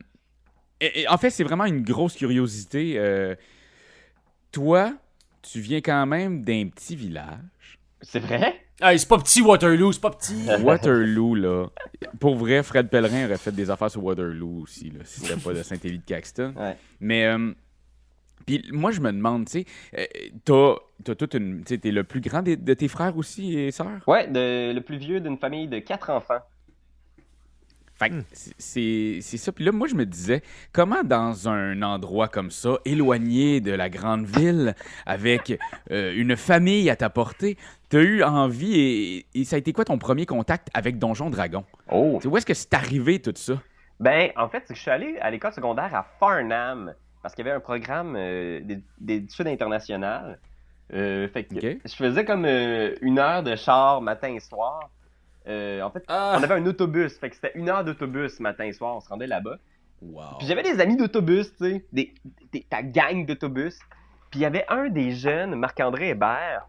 et- 0.84 1.00
et 1.02 1.08
en 1.08 1.16
fait, 1.18 1.30
c'est 1.30 1.44
vraiment 1.44 1.64
une 1.66 1.82
grosse 1.82 2.14
curiosité. 2.16 2.94
euh, 2.98 3.34
toi, 4.50 4.92
tu 5.42 5.60
viens 5.60 5.80
quand 5.80 6.06
même 6.06 6.42
d'un 6.44 6.68
petit 6.68 6.96
village. 6.96 7.78
C'est 8.00 8.20
vrai? 8.20 8.60
Hey, 8.80 8.98
c'est 8.98 9.08
pas 9.08 9.18
petit 9.18 9.40
Waterloo, 9.42 9.92
c'est 9.92 10.00
pas 10.00 10.10
petit. 10.10 10.46
Waterloo, 10.62 11.34
là. 11.36 11.66
Pour 12.18 12.34
vrai, 12.36 12.62
Fred 12.62 12.88
Pellerin 12.88 13.26
aurait 13.26 13.38
fait 13.38 13.52
des 13.52 13.70
affaires 13.70 13.90
sur 13.90 14.02
Waterloo 14.04 14.62
aussi, 14.62 14.90
là, 14.90 15.00
si 15.04 15.20
c'était 15.20 15.40
pas 15.40 15.52
de 15.52 15.62
Saint-Élie 15.62 15.98
de 15.98 16.04
Caxton. 16.04 16.54
Ouais. 16.58 16.76
Mais, 17.00 17.26
euh, 17.26 17.52
puis 18.44 18.64
moi, 18.72 18.90
je 18.90 19.00
me 19.00 19.12
demande, 19.12 19.46
tu 19.46 19.60
sais, 19.60 19.66
euh, 19.96 20.04
t'as, 20.44 20.74
t'as 21.04 21.14
toute 21.14 21.34
une. 21.34 21.62
Tu 21.64 21.78
le 21.84 22.02
plus 22.04 22.20
grand 22.20 22.42
de 22.42 22.74
tes 22.74 22.88
frères 22.88 23.16
aussi 23.16 23.56
et 23.56 23.70
sœurs? 23.70 24.02
Ouais, 24.08 24.26
de- 24.26 24.72
le 24.72 24.80
plus 24.80 24.96
vieux 24.96 25.20
d'une 25.20 25.38
famille 25.38 25.68
de 25.68 25.78
quatre 25.78 26.10
enfants. 26.10 26.40
Fait 28.02 28.10
que 28.10 28.22
c'est- 28.58 29.36
ça. 29.36 29.52
Puis 29.52 29.64
là, 29.64 29.72
moi, 29.72 29.86
je 29.88 29.94
me 29.94 30.04
disais, 30.06 30.42
comment 30.72 31.02
dans 31.04 31.48
un 31.48 31.82
endroit 31.82 32.28
comme 32.28 32.50
ça, 32.50 32.78
éloigné 32.84 33.60
de 33.60 33.72
la 33.72 33.88
grande 33.88 34.26
ville, 34.26 34.74
avec 35.06 35.58
euh, 35.90 36.12
une 36.16 36.36
famille 36.36 36.90
à 36.90 36.96
ta 36.96 37.10
portée, 37.10 37.56
t'as 37.88 38.00
eu 38.00 38.22
envie 38.22 38.74
et, 38.80 39.26
et 39.34 39.44
ça 39.44 39.56
a 39.56 39.58
été 39.58 39.72
quoi 39.72 39.84
ton 39.84 39.98
premier 39.98 40.26
contact 40.26 40.68
avec 40.74 40.98
Donjon 40.98 41.30
Dragon? 41.30 41.64
Oh! 41.90 42.18
Où 42.24 42.36
est-ce 42.36 42.46
que 42.46 42.54
c'est 42.54 42.74
arrivé 42.74 43.20
tout 43.20 43.32
ça? 43.36 43.54
Ben, 44.00 44.30
en 44.36 44.48
fait, 44.48 44.62
c'est 44.66 44.74
que 44.74 44.78
je 44.78 44.82
suis 44.82 44.90
allé 44.90 45.16
à 45.20 45.30
l'école 45.30 45.52
secondaire 45.52 45.94
à 45.94 46.04
Farnham 46.18 46.94
parce 47.22 47.34
qu'il 47.34 47.44
y 47.44 47.48
avait 47.48 47.56
un 47.56 47.60
programme 47.60 48.14
euh, 48.16 48.60
d'é- 48.64 48.82
d'études 48.98 49.46
internationales. 49.46 50.38
Euh, 50.92 51.28
fait 51.28 51.44
que 51.44 51.54
Ok. 51.54 51.78
je 51.84 51.94
faisais 51.94 52.24
comme 52.24 52.44
une 52.44 53.18
heure 53.18 53.42
de 53.42 53.54
char 53.54 54.02
matin 54.02 54.34
et 54.34 54.40
soir. 54.40 54.90
Euh, 55.48 55.82
en 55.82 55.90
fait, 55.90 56.04
Ah, 56.08 56.36
on 56.38 56.42
avait 56.42 56.54
un 56.54 56.66
autobus, 56.66 57.18
fait 57.18 57.28
que 57.30 57.34
c'était 57.36 57.52
une 57.54 57.68
heure 57.68 57.84
d'autobus 57.84 58.38
matin 58.40 58.64
et 58.64 58.72
soir, 58.72 58.96
on 58.96 59.00
se 59.00 59.08
rendait 59.08 59.26
là-bas. 59.26 59.58
wow. 60.00 60.38
Puis 60.38 60.46
j'avais 60.46 60.62
des 60.62 60.80
amis 60.80 60.96
d'autobus, 60.96 61.52
tu 61.56 61.64
sais, 61.64 61.86
des, 61.92 62.14
des- 62.52 62.62
ta 62.62 62.82
gang 62.82 63.26
d'autobus. 63.26 63.78
Puis 64.30 64.40
il 64.40 64.42
y 64.42 64.46
avait 64.46 64.64
un 64.68 64.88
des 64.88 65.10
jeunes, 65.12 65.54
Marc-André 65.56 66.10
Hébert, 66.10 66.68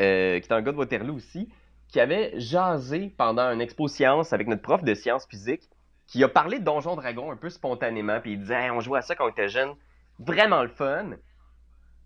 euh, 0.00 0.40
qui 0.40 0.48
est 0.48 0.52
un 0.52 0.60
gars 0.60 0.72
de 0.72 0.76
Waterloo 0.76 1.14
aussi, 1.14 1.48
qui 1.88 2.00
avait 2.00 2.32
jasé 2.40 3.14
pendant 3.16 3.42
un 3.42 3.58
expo 3.60 3.86
science 3.88 4.32
avec 4.32 4.48
notre 4.48 4.62
prof 4.62 4.82
de 4.82 4.94
sciences 4.94 5.26
physiques, 5.26 5.68
qui 6.08 6.22
a 6.24 6.28
parlé 6.28 6.58
de 6.58 6.64
Donjon 6.64 6.96
Dragon 6.96 7.30
un 7.30 7.36
peu 7.36 7.48
spontanément, 7.48 8.20
puis 8.20 8.32
il 8.32 8.40
disait 8.40 8.64
Hey, 8.64 8.70
on 8.70 8.80
jouait 8.80 8.98
à 8.98 9.02
ça 9.02 9.14
quand 9.14 9.26
on 9.26 9.30
était 9.30 9.48
jeune, 9.48 9.70
vraiment 10.18 10.62
le 10.62 10.68
fun. 10.68 11.10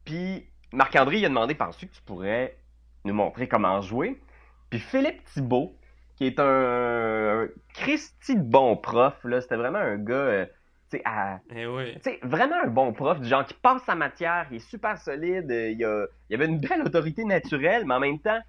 Puis 0.04 0.46
Marc-André 0.72 1.18
il 1.18 1.24
a 1.24 1.28
demandé 1.28 1.54
Penses-tu 1.54 1.86
que 1.88 1.94
tu 1.94 2.02
pourrais 2.02 2.56
nous 3.04 3.14
montrer 3.14 3.48
comment 3.48 3.80
jouer? 3.80 4.20
Puis 4.70 4.78
Philippe 4.80 5.24
Thibault, 5.32 5.74
qui 6.18 6.26
est 6.26 6.40
un, 6.40 7.42
un 7.44 7.48
Christy 7.74 8.34
de 8.34 8.42
bon 8.42 8.76
prof, 8.76 9.14
là, 9.22 9.40
c'était 9.40 9.54
vraiment 9.54 9.78
un 9.78 9.96
gars, 9.96 10.14
euh, 10.14 10.46
tu 10.90 10.96
sais, 10.96 11.02
à- 11.04 11.38
Eh 11.54 11.64
oui. 11.64 11.96
vraiment 12.24 12.56
un 12.64 12.66
bon 12.66 12.92
prof, 12.92 13.20
du 13.20 13.28
genre 13.28 13.44
qui 13.46 13.54
passe 13.54 13.84
sa 13.84 13.94
matière, 13.94 14.48
il 14.50 14.56
est 14.56 14.68
super 14.68 14.98
solide, 14.98 15.48
euh, 15.52 15.70
il, 15.70 15.84
a, 15.84 16.06
il 16.28 16.34
avait 16.34 16.46
une 16.46 16.58
belle 16.58 16.82
autorité 16.82 17.24
naturelle, 17.24 17.84
mais 17.86 17.94
en 17.94 18.00
même 18.00 18.18
temps, 18.18 18.40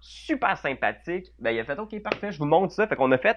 super 0.00 0.56
sympathique. 0.56 1.26
Ben, 1.38 1.50
il 1.50 1.60
a 1.60 1.64
fait 1.64 1.78
OK, 1.78 2.00
parfait, 2.02 2.32
je 2.32 2.38
vous 2.38 2.46
montre 2.46 2.72
ça. 2.72 2.86
Fait 2.86 2.96
qu'on 2.96 3.12
a 3.12 3.18
fait 3.18 3.36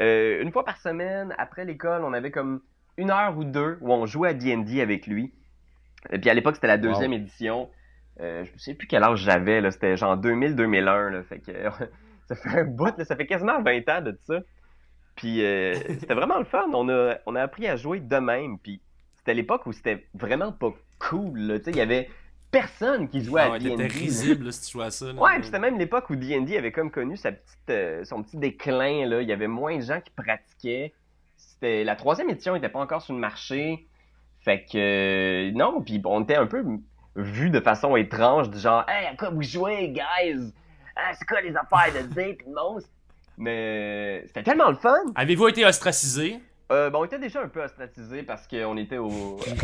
euh, 0.00 0.40
une 0.40 0.50
fois 0.50 0.64
par 0.64 0.78
semaine, 0.78 1.34
après 1.36 1.66
l'école, 1.66 2.04
on 2.04 2.14
avait 2.14 2.30
comme 2.30 2.62
une 2.96 3.10
heure 3.10 3.36
ou 3.36 3.44
deux 3.44 3.76
où 3.82 3.92
on 3.92 4.06
jouait 4.06 4.30
à 4.30 4.34
D&D 4.34 4.80
avec 4.80 5.06
lui. 5.06 5.34
Et 6.10 6.18
puis 6.18 6.30
à 6.30 6.34
l'époque, 6.34 6.54
c'était 6.54 6.68
la 6.68 6.78
deuxième 6.78 7.12
édition. 7.12 7.68
Euh, 8.20 8.44
je 8.46 8.52
ne 8.54 8.58
sais 8.58 8.72
plus 8.74 8.86
quel 8.86 9.02
âge 9.02 9.18
j'avais, 9.18 9.60
là, 9.60 9.70
c'était 9.70 9.98
genre 9.98 10.16
2000-2001, 10.16 11.10
là, 11.10 11.22
fait 11.22 11.40
que 11.40 11.52
ça 12.30 12.36
fait 12.36 12.60
un 12.60 12.64
bout, 12.64 12.96
là, 12.96 13.04
ça 13.04 13.16
fait 13.16 13.26
quasiment 13.26 13.60
20 13.62 13.88
ans 13.88 14.00
de 14.02 14.18
ça. 14.26 14.40
Puis 15.16 15.44
euh, 15.44 15.74
c'était 16.00 16.14
vraiment 16.14 16.38
le 16.38 16.44
fun. 16.44 16.66
On 16.72 16.88
a, 16.88 17.16
on 17.26 17.34
a 17.34 17.42
appris 17.42 17.66
à 17.66 17.76
jouer 17.76 18.00
de 18.00 18.16
même. 18.16 18.58
Puis 18.58 18.80
c'était 19.18 19.34
l'époque 19.34 19.66
où 19.66 19.72
c'était 19.72 20.06
vraiment 20.14 20.52
pas 20.52 20.72
cool. 20.98 21.60
il 21.66 21.76
y 21.76 21.80
avait 21.80 22.08
personne 22.50 23.08
qui 23.08 23.22
jouait 23.22 23.42
Ah 23.44 23.54
à 23.54 23.58
D&D. 23.58 23.76
t'étais 23.76 23.86
risible 23.86 24.46
là, 24.46 24.52
si 24.52 24.66
tu 24.66 24.72
jouais 24.72 24.86
à 24.86 24.90
ça. 24.90 25.06
là. 25.06 25.20
Ouais, 25.20 25.34
puis 25.36 25.44
c'était 25.44 25.58
même 25.58 25.78
l'époque 25.78 26.10
où 26.10 26.16
D&D 26.16 26.56
avait 26.56 26.72
comme 26.72 26.90
connu 26.90 27.16
sa 27.16 27.32
petite, 27.32 27.70
euh, 27.70 28.04
son 28.04 28.22
petit 28.22 28.36
déclin. 28.36 29.06
Là. 29.06 29.22
Il 29.22 29.28
y 29.28 29.32
avait 29.32 29.46
moins 29.48 29.76
de 29.76 29.82
gens 29.82 30.00
qui 30.00 30.10
pratiquaient. 30.10 30.92
C'était 31.36 31.84
la 31.84 31.96
troisième 31.96 32.30
édition 32.30 32.54
n'était 32.54 32.68
pas 32.68 32.80
encore 32.80 33.02
sur 33.02 33.14
le 33.14 33.20
marché. 33.20 33.86
Fait 34.40 34.64
que 34.64 35.50
euh, 35.50 35.52
non, 35.52 35.82
puis 35.82 36.00
on 36.04 36.22
était 36.22 36.36
un 36.36 36.46
peu 36.46 36.64
vu 37.16 37.50
de 37.50 37.60
façon 37.60 37.96
étrange, 37.96 38.48
du 38.50 38.58
genre 38.58 38.84
Hey, 38.88 39.06
à 39.06 39.16
quoi 39.16 39.30
vous 39.30 39.42
jouez, 39.42 39.88
guys? 39.88 40.52
Ah, 41.02 41.12
c'est 41.18 41.26
quoi 41.26 41.40
les 41.40 41.54
affaires 41.56 41.92
de 42.02 42.06
dés 42.14 42.34
pis 42.34 42.44
de 42.46 42.52
monstres? 42.54 42.90
Mais 43.38 44.22
c'était 44.26 44.42
tellement 44.42 44.68
le 44.70 44.76
fun! 44.76 44.96
Avez-vous 45.14 45.48
été 45.48 45.64
ostracisé? 45.64 46.38
Euh, 46.70 46.90
ben, 46.90 46.98
on 46.98 47.04
était 47.04 47.18
déjà 47.18 47.42
un 47.42 47.48
peu 47.48 47.62
ostracisés 47.62 48.22
parce 48.22 48.46
qu'on 48.46 48.76
était 48.76 48.98
au, 48.98 49.08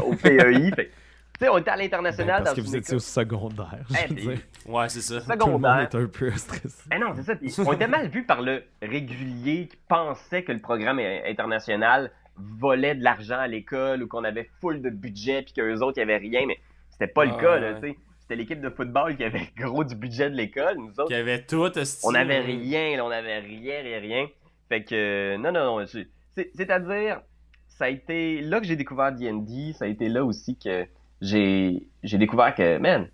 au 0.04 0.14
PEI. 0.14 0.70
fait 0.76 0.90
tu 1.38 1.44
sais, 1.44 1.50
on 1.50 1.58
était 1.58 1.70
à 1.70 1.76
l'international 1.76 2.38
Ben, 2.38 2.44
parce 2.44 2.56
dans 2.56 2.62
que 2.62 2.66
vous 2.66 2.76
étiez 2.76 2.94
école 2.94 2.96
au 2.96 3.00
secosecondaire. 3.00 3.84
Je 3.90 3.94
Eh, 4.02 4.08
veux 4.08 4.14
puis- 4.14 4.26
dire. 4.28 4.38
Ouais, 4.64 4.88
c'est 4.88 5.02
ça. 5.02 5.20
Tout 5.20 5.26
le 5.28 5.36
monde 5.36 5.40
secondaire. 5.40 5.80
est 5.80 5.94
un 5.94 6.06
peu 6.06 6.30
stressé. 6.32 6.88
Eh 6.94 6.98
non, 6.98 7.12
c'est 7.14 7.22
ça. 7.24 7.36
puis 7.36 7.54
on 7.66 7.72
était 7.74 7.86
mal 7.86 8.08
vu 8.08 8.24
par 8.24 8.40
le 8.40 8.62
régulier 8.80 9.68
qui 9.68 9.76
pensait 9.88 10.42
que 10.44 10.52
le 10.52 10.60
programme 10.60 10.98
international 10.98 12.10
volait 12.36 12.94
de 12.94 13.04
l'argent 13.04 13.38
à 13.38 13.46
l'école 13.48 14.02
ou 14.02 14.08
qu'on 14.08 14.24
avait 14.24 14.48
full 14.62 14.80
de 14.80 14.88
budget 14.88 15.42
puis 15.42 15.52
qu'eux 15.52 15.76
autres, 15.80 15.98
il 15.98 16.06
n'y 16.06 16.10
avait 16.12 16.22
rien. 16.26 16.46
Mais 16.46 16.58
c'était 16.90 17.06
pas 17.06 17.26
le 17.26 17.32
Ah, 17.36 17.40
cas, 17.40 17.56
là, 17.58 17.72
ouais. 17.74 17.80
tu 17.80 17.88
sais. 17.90 17.96
C'était 18.28 18.36
l'équipe 18.36 18.60
de 18.60 18.70
football 18.70 19.16
qui 19.16 19.22
avait 19.24 19.48
gros 19.56 19.84
du 19.84 19.94
budget 19.94 20.30
de 20.30 20.34
l'école. 20.34 20.76
Nous 20.78 20.90
autres, 20.98 21.06
Qui 21.06 21.14
avait 21.14 21.42
tout, 21.44 21.78
esti, 21.78 22.04
on 22.06 22.12
n'avait 22.12 22.40
rien, 22.40 22.96
là, 22.96 23.04
on 23.04 23.08
n'avait 23.10 23.38
rien, 23.38 23.82
rien, 23.82 24.00
rien. 24.00 24.26
Fait 24.68 24.82
que, 24.82 24.94
euh, 24.94 25.38
non, 25.38 25.52
non, 25.52 25.78
non. 25.80 25.86
c'est- 25.86 26.08
c'est- 26.34 26.50
C'est-à-dire, 26.54 27.20
ça 27.68 27.84
a 27.84 27.88
été 27.88 28.40
là 28.40 28.60
que 28.60 28.66
j'ai 28.66 28.74
découvert 28.76 29.12
D&D. 29.12 29.72
Ça 29.74 29.84
a 29.84 29.88
été 29.88 30.08
là 30.08 30.24
aussi 30.24 30.56
que 30.56 30.86
j'ai 31.22 31.86
j'ai 32.02 32.18
découvert 32.18 32.54
que, 32.54 32.78
man, 32.78 33.08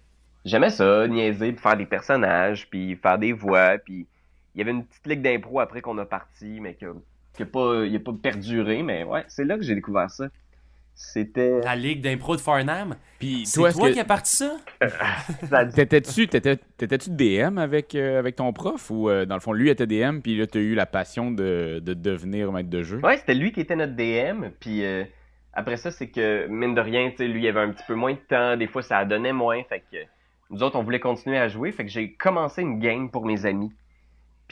j'aimais 0.45 0.71
ça, 0.71 1.07
niaiser, 1.09 1.53
puis 1.53 1.61
faire 1.63 1.77
des 1.77 1.87
personnages, 1.87 2.69
puis 2.71 2.97
faire 2.97 3.19
des 3.19 3.33
voix, 3.33 3.77
puis 3.79 4.07
il 4.55 4.59
y 4.59 4.63
avait 4.63 4.71
une 4.73 4.85
petite 4.85 5.07
ligue 5.07 5.23
d'impro 5.23 5.61
après 5.61 5.81
qu'on 5.83 5.99
a 5.99 6.07
parti, 6.07 6.59
mais 6.61 6.75
que 6.75 6.87
qui 7.35 7.43
a 7.43 7.47
pas, 7.47 7.85
il 7.87 7.95
a 7.97 8.01
pas 8.01 8.13
perduré, 8.13 8.83
mais 8.83 9.05
ouais, 9.05 9.25
c'est 9.29 9.45
là 9.45 9.57
que 9.57 9.63
j'ai 9.63 9.75
découvert 9.75 10.11
ça. 10.11 10.29
C'était... 11.05 11.61
La 11.61 11.74
ligue 11.76 12.00
d'impro 12.00 12.36
de 12.36 12.40
Farnham? 12.40 12.96
Puis 13.18 13.44
C'est 13.44 13.59
toi, 13.61 13.72
toi, 13.72 13.90
qui 13.90 14.00
as 14.00 14.05
parti 14.05 14.36
ça? 14.36 14.57
t'étais-tu 15.74 16.28
t'étais- 16.28 16.57
t'étais-tu 16.76 17.11
DM 17.11 17.59
avec, 17.59 17.94
euh, 17.94 18.18
avec 18.18 18.36
ton 18.36 18.53
prof 18.53 18.90
ou 18.90 19.09
euh, 19.09 19.24
dans 19.26 19.34
le 19.34 19.40
fond 19.40 19.53
lui 19.53 19.68
était 19.68 19.86
DM 19.86 20.20
puis 20.20 20.36
là 20.38 20.46
t'as 20.46 20.61
eu 20.61 20.74
la 20.74 20.86
passion 20.86 21.30
de, 21.30 21.80
de 21.82 21.94
devenir 21.94 22.53
maître 22.53 22.70
de 22.70 22.82
jeu? 22.82 23.00
Ouais, 23.03 23.16
c'était 23.18 23.34
lui 23.34 23.53
qui 23.53 23.61
était 23.61 23.76
notre 23.76 23.94
DM. 23.94 24.46
Puis 24.61 24.84
euh, 24.84 25.05
après 25.53 25.76
ça, 25.76 25.90
c'est 25.90 26.09
que, 26.09 26.46
mine 26.48 26.74
de 26.74 26.80
rien, 26.80 27.11
tu 27.11 27.16
sais, 27.18 27.28
lui, 27.28 27.42
il 27.42 27.48
avait 27.48 27.61
un 27.61 27.70
petit 27.70 27.84
peu 27.86 27.94
moins 27.94 28.12
de 28.12 28.18
temps. 28.28 28.57
Des 28.57 28.66
fois, 28.66 28.82
ça 28.82 29.05
donnait 29.05 29.32
moins. 29.34 29.62
Fait 29.64 29.80
que 29.80 29.98
nous 30.50 30.62
autres, 30.62 30.76
on 30.78 30.82
voulait 30.82 31.00
continuer 31.00 31.38
à 31.38 31.48
jouer. 31.48 31.72
Fait 31.72 31.84
que 31.84 31.90
j'ai 31.90 32.12
commencé 32.12 32.62
une 32.62 32.78
game 32.78 33.11
pour 33.11 33.26
mes 33.26 33.44
amis. 33.44 33.70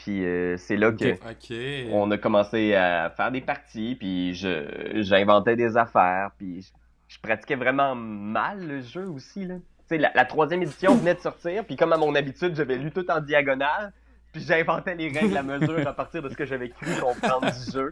Puis 0.03 0.25
euh, 0.25 0.57
c'est 0.57 0.77
là 0.77 0.91
que 0.91 1.91
on 1.91 2.09
a 2.09 2.17
commencé 2.17 2.73
à 2.73 3.11
faire 3.11 3.31
des 3.31 3.41
parties. 3.41 3.95
Puis 3.99 4.33
je, 4.33 4.99
j'inventais 5.01 5.55
des 5.55 5.77
affaires. 5.77 6.31
Puis 6.37 6.63
je, 6.63 7.15
je 7.15 7.19
pratiquais 7.19 7.55
vraiment 7.55 7.93
mal 7.93 8.65
le 8.65 8.81
jeu 8.81 9.07
aussi. 9.07 9.45
Là. 9.45 9.55
Tu 9.55 9.61
sais, 9.89 9.97
la, 9.99 10.11
la 10.15 10.25
troisième 10.25 10.63
édition 10.63 10.95
venait 10.95 11.13
de 11.13 11.19
sortir. 11.19 11.63
Puis 11.65 11.75
comme 11.75 11.93
à 11.93 11.97
mon 11.97 12.15
habitude, 12.15 12.55
j'avais 12.55 12.77
lu 12.77 12.91
tout 12.91 13.09
en 13.11 13.21
diagonale. 13.21 13.93
Puis 14.33 14.41
j'inventais 14.41 14.95
les 14.95 15.09
règles 15.09 15.37
à 15.37 15.43
mesure 15.43 15.87
à 15.87 15.93
partir 15.93 16.23
de 16.23 16.29
ce 16.29 16.35
que 16.35 16.45
j'avais 16.45 16.69
cru 16.69 16.87
comprendre 16.99 17.51
du 17.51 17.71
jeu. 17.71 17.89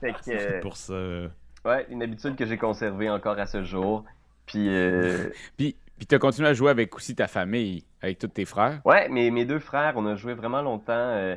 Fait 0.00 0.12
que, 0.12 0.30
euh, 0.30 0.38
C'est 0.38 0.60
pour 0.60 0.76
ça. 0.76 0.94
Ouais, 1.64 1.86
une 1.88 2.02
habitude 2.02 2.36
que 2.36 2.44
j'ai 2.44 2.58
conservée 2.58 3.08
encore 3.08 3.38
à 3.38 3.46
ce 3.46 3.62
jour. 3.62 4.04
Puis, 4.46 4.68
euh, 4.68 5.30
Puis, 5.56 5.76
puis 5.98 6.06
t'as 6.06 6.18
continué 6.18 6.48
à 6.48 6.54
jouer 6.54 6.70
avec 6.70 6.94
aussi 6.96 7.14
ta 7.14 7.26
famille, 7.28 7.84
avec 8.00 8.18
tous 8.18 8.28
tes 8.28 8.44
frères? 8.44 8.80
ouais, 8.84 9.08
mes, 9.08 9.30
mes 9.30 9.44
deux 9.44 9.58
frères, 9.58 9.94
on 9.96 10.06
a 10.06 10.16
joué 10.16 10.34
vraiment 10.34 10.62
longtemps. 10.62 10.92
euh, 10.92 11.36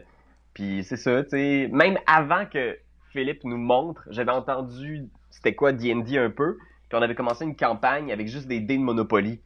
puis 0.53 0.83
c'est 0.83 0.97
ça, 0.97 1.23
tu 1.23 1.29
sais, 1.31 1.69
même 1.71 1.97
avant 2.07 2.45
que 2.45 2.77
Philippe 3.11 3.43
nous 3.43 3.57
montre, 3.57 4.03
j'avais 4.09 4.31
entendu 4.31 5.05
c'était 5.29 5.55
quoi 5.55 5.71
D&D 5.71 6.17
un 6.17 6.29
peu. 6.29 6.57
Puis 6.89 6.97
on 6.99 7.01
avait 7.01 7.15
commencé 7.15 7.45
une 7.45 7.55
campagne 7.55 8.11
avec 8.11 8.27
juste 8.27 8.47
des 8.47 8.59
dés 8.59 8.77
de 8.77 8.81
Monopoly. 8.83 9.39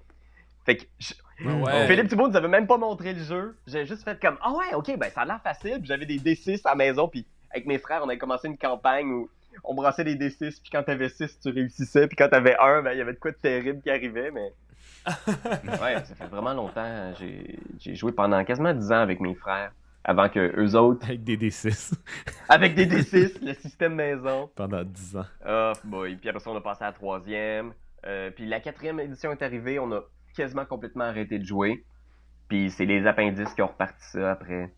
Fait 0.65 0.77
que 0.77 0.83
je- 0.99 1.13
Ah 1.47 1.55
ouais. 1.55 1.87
Philippe 1.87 2.07
Thibault 2.07 2.27
nous 2.27 2.35
avait 2.35 2.47
même 2.47 2.65
pas 2.65 2.77
montré 2.77 3.13
le 3.13 3.19
jeu. 3.23 3.55
J'ai 3.67 3.85
juste 3.85 4.03
fait 4.03 4.19
comme, 4.19 4.37
ah 4.41 4.51
ouais, 4.51 4.73
ok, 4.73 4.97
ben 4.97 5.09
ça 5.11 5.21
a 5.21 5.25
l'air 5.25 5.39
facile. 5.43 5.77
Puis 5.77 5.85
j'avais 5.85 6.07
des 6.07 6.17
D6 6.17 6.61
à 6.65 6.69
la 6.71 6.75
maison. 6.75 7.07
Puis 7.07 7.25
avec 7.51 7.67
mes 7.67 7.77
frères, 7.77 8.01
on 8.03 8.09
avait 8.09 8.17
commencé 8.17 8.47
une 8.47 8.57
campagne 8.57 9.11
où 9.11 9.29
on 9.63 9.75
brassait 9.75 10.03
des 10.03 10.15
D6. 10.15 10.59
Puis 10.61 10.71
quand 10.71 10.81
t'avais 10.83 11.07
6, 11.09 11.39
tu 11.39 11.49
réussissais. 11.49 12.07
Puis 12.07 12.15
quand 12.15 12.29
t'avais 12.29 12.55
1, 12.59 12.81
ben 12.81 12.93
il 12.93 12.97
y 12.97 13.01
avait 13.01 13.13
de 13.13 13.19
quoi 13.19 13.29
de 13.31 13.37
terrible 13.37 13.81
qui 13.83 13.91
arrivait. 13.91 14.31
Mais 14.31 14.51
ouais, 15.81 16.03
ça 16.05 16.15
fait 16.15 16.27
vraiment 16.27 16.53
longtemps. 16.53 17.13
J'ai 17.19 17.59
j'ai 17.79 17.95
joué 17.95 18.11
pendant 18.11 18.43
quasiment 18.43 18.73
10 18.73 18.91
ans 18.91 19.01
avec 19.01 19.19
mes 19.19 19.35
frères. 19.35 19.71
Avant 20.03 20.29
que 20.29 20.53
eux 20.59 20.75
autres, 20.75 21.05
Avec 21.07 21.23
des 21.23 21.35
D6 21.37 21.93
avec 22.49 22.75
des 22.75 22.85
D6, 22.85 23.43
le 23.43 23.53
système 23.55 23.95
maison. 23.95 24.49
pendant 24.55 24.83
10 24.83 25.17
ans. 25.17 25.25
Oh 25.47 25.71
boy. 25.83 26.15
Puis 26.17 26.29
après 26.29 26.39
ça, 26.41 26.51
on 26.51 26.55
a 26.55 26.61
passé 26.61 26.83
à 26.83 26.87
la 26.87 26.93
troisième. 26.93 27.73
Euh, 28.05 28.29
puis 28.29 28.45
la 28.45 28.59
quatrième 28.59 28.99
édition 28.99 29.31
est 29.31 29.41
arrivée, 29.41 29.79
on 29.79 29.91
a 29.91 30.01
quasiment 30.35 30.65
complètement 30.65 31.05
arrêté 31.05 31.39
de 31.39 31.45
jouer. 31.45 31.83
Puis 32.47 32.69
c'est 32.69 32.85
les 32.85 33.07
appendices 33.07 33.51
qui 33.55 33.63
ont 33.63 33.67
reparti 33.67 34.05
ça 34.11 34.31
après. 34.33 34.71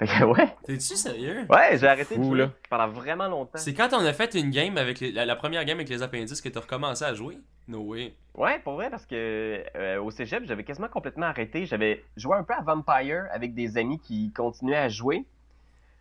Fait 0.00 0.06
que 0.06 0.24
ouais, 0.24 0.48
T'es-tu 0.64 0.96
sérieux? 0.96 1.46
ouais, 1.50 1.76
j'ai 1.78 1.86
arrêté 1.86 2.16
de 2.16 2.24
jouer 2.24 2.38
là. 2.38 2.50
pendant 2.70 2.88
vraiment 2.88 3.28
longtemps. 3.28 3.58
C'est 3.58 3.74
quand 3.74 3.90
on 3.92 4.04
a 4.04 4.12
fait 4.14 4.34
une 4.34 4.50
game 4.50 4.76
avec 4.78 4.98
les- 4.98 5.12
la, 5.12 5.26
la 5.26 5.36
première 5.36 5.64
game 5.64 5.76
avec 5.76 5.88
les 5.90 6.02
appendices 6.02 6.40
que 6.40 6.48
t'as 6.48 6.60
recommencé 6.60 7.04
à 7.04 7.12
jouer? 7.14 7.38
No 7.68 7.80
way. 7.82 8.14
Ouais, 8.34 8.58
pour 8.60 8.74
vrai, 8.74 8.88
parce 8.90 9.04
que 9.06 9.62
euh, 9.76 10.02
au 10.02 10.10
cégep, 10.10 10.44
j'avais 10.46 10.64
quasiment 10.64 10.88
complètement 10.88 11.26
arrêté. 11.26 11.66
J'avais 11.66 12.02
joué 12.16 12.36
un 12.36 12.42
peu 12.44 12.54
à 12.54 12.62
Vampire 12.62 13.26
avec 13.30 13.54
des 13.54 13.76
amis 13.78 14.00
qui 14.00 14.32
continuaient 14.32 14.76
à 14.76 14.88
jouer, 14.88 15.26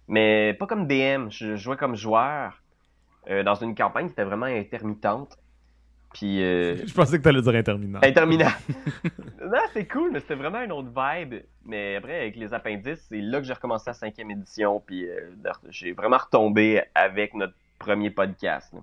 mais 0.07 0.53
pas 0.53 0.65
comme 0.65 0.87
DM. 0.87 1.29
Je 1.29 1.55
jouais 1.57 1.77
comme 1.77 1.95
joueur 1.95 2.63
euh, 3.29 3.43
dans 3.43 3.55
une 3.55 3.75
campagne 3.75 4.07
qui 4.07 4.13
était 4.13 4.23
vraiment 4.23 4.45
intermittente. 4.45 5.37
Puis, 6.13 6.41
euh, 6.41 6.77
Je 6.85 6.93
pensais 6.93 7.17
que 7.17 7.23
t'allais 7.23 7.41
dire 7.41 7.55
interminable. 7.55 8.05
interminable. 8.05 8.55
non, 9.41 9.59
c'est 9.73 9.87
cool, 9.87 10.11
mais 10.11 10.19
c'était 10.19 10.35
vraiment 10.35 10.61
une 10.61 10.71
autre 10.71 10.89
vibe. 10.89 11.35
Mais 11.65 11.95
après, 11.97 12.21
avec 12.21 12.35
les 12.35 12.53
appendices, 12.53 13.05
c'est 13.09 13.21
là 13.21 13.39
que 13.39 13.45
j'ai 13.45 13.53
recommencé 13.53 13.85
la 13.87 13.93
cinquième 13.93 14.31
édition. 14.31 14.81
Puis, 14.85 15.07
euh, 15.07 15.31
j'ai 15.69 15.91
vraiment 15.91 16.17
retombé 16.17 16.81
avec 16.95 17.33
notre 17.33 17.53
premier 17.77 18.09
podcast. 18.09 18.73
là. 18.73 18.81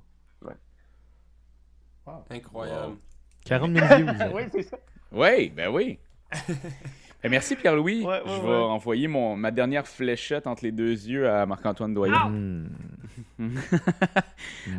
Incroyable. 2.30 2.96
40 3.44 3.76
000 3.76 3.86
views. 3.86 4.06
oui, 4.34 4.42
c'est 4.52 4.62
ça. 4.62 4.78
Oui, 5.12 5.48
ben 5.50 5.68
oui. 5.68 5.98
Ben, 7.26 7.30
merci 7.30 7.56
Pierre-Louis. 7.56 8.04
Ouais, 8.04 8.06
ouais, 8.06 8.20
je 8.24 8.40
vais 8.40 8.46
ouais. 8.46 8.54
envoyer 8.54 9.08
mon, 9.08 9.36
ma 9.36 9.50
dernière 9.50 9.88
fléchette 9.88 10.46
entre 10.46 10.62
les 10.62 10.70
deux 10.70 10.92
yeux 10.92 11.28
à 11.28 11.44
Marc-Antoine 11.44 11.92
Doyen. 11.92 12.28
Hmm. 12.28 12.68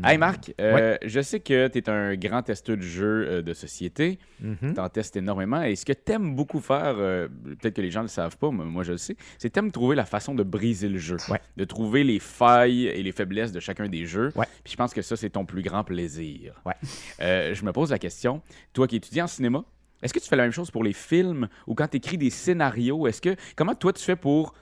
Hey 0.04 0.18
Marc, 0.18 0.54
euh, 0.62 0.98
je 1.04 1.22
sais 1.22 1.39
que 1.39 1.68
tu 1.68 1.78
es 1.78 1.89
un 1.89 2.16
grand 2.16 2.41
testeur 2.41 2.78
de 2.78 2.82
jeux 2.82 3.28
euh, 3.28 3.41
de 3.41 3.54
société. 3.54 4.18
Mhm. 4.39 4.76
Tu 4.76 4.80
en 4.80 4.89
testes 4.89 5.18
énormément. 5.18 5.62
Et 5.62 5.76
ce 5.76 5.86
que 5.86 5.93
tu 5.93 6.12
aimes 6.12 6.36
beaucoup 6.36 6.60
faire, 6.60 6.95
euh, 6.98 7.28
peut-être 7.60 7.76
que 7.76 7.82
les 7.82 7.91
gens 7.91 8.00
ne 8.00 8.06
le 8.06 8.10
savent 8.10 8.38
pas, 8.38 8.50
mais 8.50 8.64
moi 8.64 8.84
je 8.84 8.93
le 8.93 8.98
sais, 8.98 9.18
c'est 9.38 9.50
que 9.50 9.60
tu 9.60 9.72
trouver 9.72 9.95
la 9.95 10.06
façon 10.06 10.34
de 10.34 10.43
briser 10.43 10.88
le 10.88 10.98
jeu. 10.98 11.18
Ouais. 11.30 11.41
De 11.58 11.66
trouver 11.66 12.04
les 12.04 12.20
failles 12.20 12.88
et 12.88 13.04
les 13.04 13.12
faiblesses 13.12 13.52
de 13.52 13.60
chacun 13.60 13.89
des 13.89 14.06
jeux. 14.06 14.32
Ouais. 14.36 14.45
Puis 14.64 14.72
je 14.72 14.78
pense 14.78 14.93
que 14.93 15.02
ça, 15.02 15.18
c'est 15.18 15.32
ton 15.32 15.45
plus 15.45 15.62
grand 15.62 15.84
plaisir. 15.84 16.62
Ouais. 16.66 16.76
Euh, 17.22 17.54
je 17.54 17.66
me 17.66 17.74
pose 17.74 17.91
la 17.91 18.00
question, 18.00 18.41
toi 18.74 18.88
qui 18.88 18.95
étudies 18.95 19.22
en 19.22 19.28
cinéma, 19.28 19.66
est-ce 20.02 20.14
que 20.14 20.20
tu 20.20 20.28
fais 20.28 20.36
la 20.36 20.43
même 20.43 20.52
chose 20.52 20.72
pour 20.72 20.84
les 20.84 20.93
films 20.93 21.48
ou 21.66 21.76
quand 21.76 21.88
tu 21.88 21.98
écris 21.98 22.18
des 22.18 22.30
scénarios? 22.30 23.08
Est-ce 23.08 23.22
que 23.22 23.36
comment 23.56 23.76
toi 23.76 23.93
tu 23.93 24.04
fais 24.04 24.16
pour. 24.16 24.54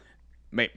Ben, 0.53 0.67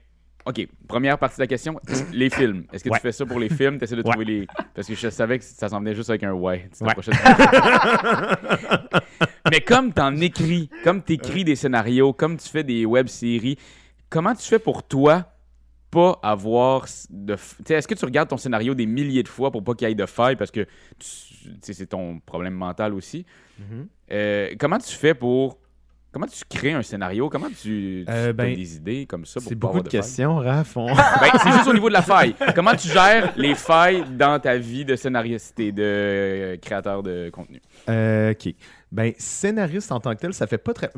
OK, 0.46 0.66
première 0.86 1.18
partie 1.18 1.36
de 1.36 1.42
la 1.42 1.46
question, 1.46 1.78
les 2.12 2.30
films. 2.30 2.64
Est-ce 2.72 2.82
que 2.82 2.88
Ouais. 2.88 2.96
tu 2.98 3.02
fais 3.02 3.12
ça 3.12 3.26
pour 3.26 3.38
les 3.38 3.48
films? 3.50 3.78
Tu 3.78 3.84
essaies 3.84 3.96
de 3.96 4.02
Ouais. 4.02 4.10
trouver 4.10 4.24
les. 4.24 4.46
Parce 4.74 4.88
que 4.88 4.94
je 4.94 5.10
savais 5.10 5.38
que 5.38 5.44
ça 5.44 5.68
s'en 5.68 5.78
venait 5.80 5.94
juste 5.94 6.08
avec 6.10 6.22
un 6.24 6.32
ouais. 6.32 6.68
Ouais. 6.80 6.94
Mais 9.50 9.60
comme 9.60 9.92
tu 9.92 10.00
en 10.00 10.16
écris, 10.16 10.68
comme 10.84 11.02
tu 11.02 11.14
écris 11.14 11.44
des 11.44 11.56
scénarios, 11.56 12.12
comme 12.12 12.36
tu 12.36 12.48
fais 12.48 12.64
des 12.64 12.84
web-séries, 12.86 13.58
comment 14.10 14.34
tu 14.34 14.42
fais 14.46 14.58
pour 14.58 14.82
toi 14.82 15.26
pas 15.90 16.18
avoir 16.22 16.86
de. 17.10 17.34
f- 17.34 17.56
Tu 17.58 17.64
sais, 17.68 17.74
Est-ce 17.74 17.88
que 17.88 17.94
tu 17.94 18.04
regardes 18.04 18.28
ton 18.28 18.36
scénario 18.36 18.74
des 18.74 18.86
milliers 18.86 19.22
de 19.22 19.28
fois 19.28 19.50
pour 19.50 19.62
pas 19.64 19.74
qu'il 19.74 19.88
y 19.88 19.90
ait 19.90 19.94
de 19.94 20.06
failles 20.06 20.36
parce 20.36 20.50
que 20.50 20.66
c'est 21.62 21.86
ton 21.86 22.20
problème 22.20 22.54
mental 22.54 22.94
aussi? 22.94 23.24
Mhm. 23.58 23.86
Euh, 24.12 24.54
comment 24.58 24.78
tu 24.78 24.94
fais 24.94 25.14
pour. 25.14 25.58
Comment 26.10 26.26
tu 26.26 26.42
crées 26.48 26.72
un 26.72 26.82
scénario? 26.82 27.28
Comment 27.28 27.48
tu, 27.50 27.54
tu 27.54 28.04
Euh, 28.08 28.32
ben, 28.32 28.54
des 28.54 28.76
idées 28.76 29.04
comme 29.04 29.26
ça 29.26 29.40
pour 29.40 29.48
C'est 29.50 29.54
pas 29.56 29.66
beaucoup 29.68 29.78
avoir 29.78 29.82
de 29.84 29.90
failles? 29.90 30.00
questions, 30.00 30.36
Raph. 30.38 30.74
On- 30.78 30.86
Ben, 31.20 31.30
c'est 31.42 31.52
juste 31.52 31.68
au 31.68 31.74
niveau 31.74 31.88
de 31.88 31.92
la 31.92 32.00
faille. 32.02 32.34
Comment 32.54 32.74
tu 32.74 32.88
gères 32.88 33.34
les 33.36 33.54
failles 33.54 34.04
dans 34.16 34.40
ta 34.40 34.56
vie 34.56 34.86
de 34.86 34.96
scénariste 34.96 35.60
et 35.60 35.70
de 35.70 36.58
créateur 36.62 37.02
de 37.02 37.28
contenu? 37.30 37.60
Euh, 37.90 38.32
ok. 38.32 38.54
Ben, 38.90 39.12
scénariste 39.18 39.92
en 39.92 40.00
tant 40.00 40.14
que 40.14 40.20
tel, 40.20 40.32
ça 40.32 40.46
fait 40.46 40.56
pas 40.58 40.72
très. 40.72 40.90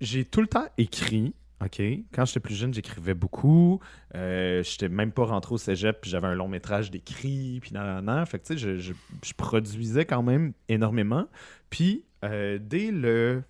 J'ai 0.00 0.24
tout 0.24 0.40
le 0.40 0.46
temps 0.46 0.66
écrit. 0.78 1.34
OK. 1.64 1.80
Quand 2.12 2.24
j'étais 2.24 2.40
plus 2.40 2.54
jeune, 2.54 2.74
j'écrivais 2.74 3.14
beaucoup. 3.14 3.80
Euh, 4.14 4.62
j'étais 4.62 4.88
même 4.88 5.12
pas 5.12 5.24
rentré 5.24 5.54
au 5.54 5.58
cégep, 5.58 6.00
puis 6.00 6.10
j'avais 6.10 6.26
un 6.26 6.34
long 6.34 6.48
métrage 6.48 6.90
d'écrit, 6.90 7.58
puis 7.60 7.72
nan, 7.72 7.84
nan, 7.86 8.04
nan. 8.04 8.26
Fait 8.26 8.38
que, 8.38 8.46
tu 8.46 8.54
sais, 8.54 8.58
je, 8.58 8.76
je- 8.78 8.92
je 9.24 9.32
produisais 9.34 10.04
quand 10.04 10.22
même 10.22 10.52
énormément. 10.68 11.26
Puis, 11.70 12.04
euh, 12.24 12.58
dès 12.60 12.90
le. 12.90 13.42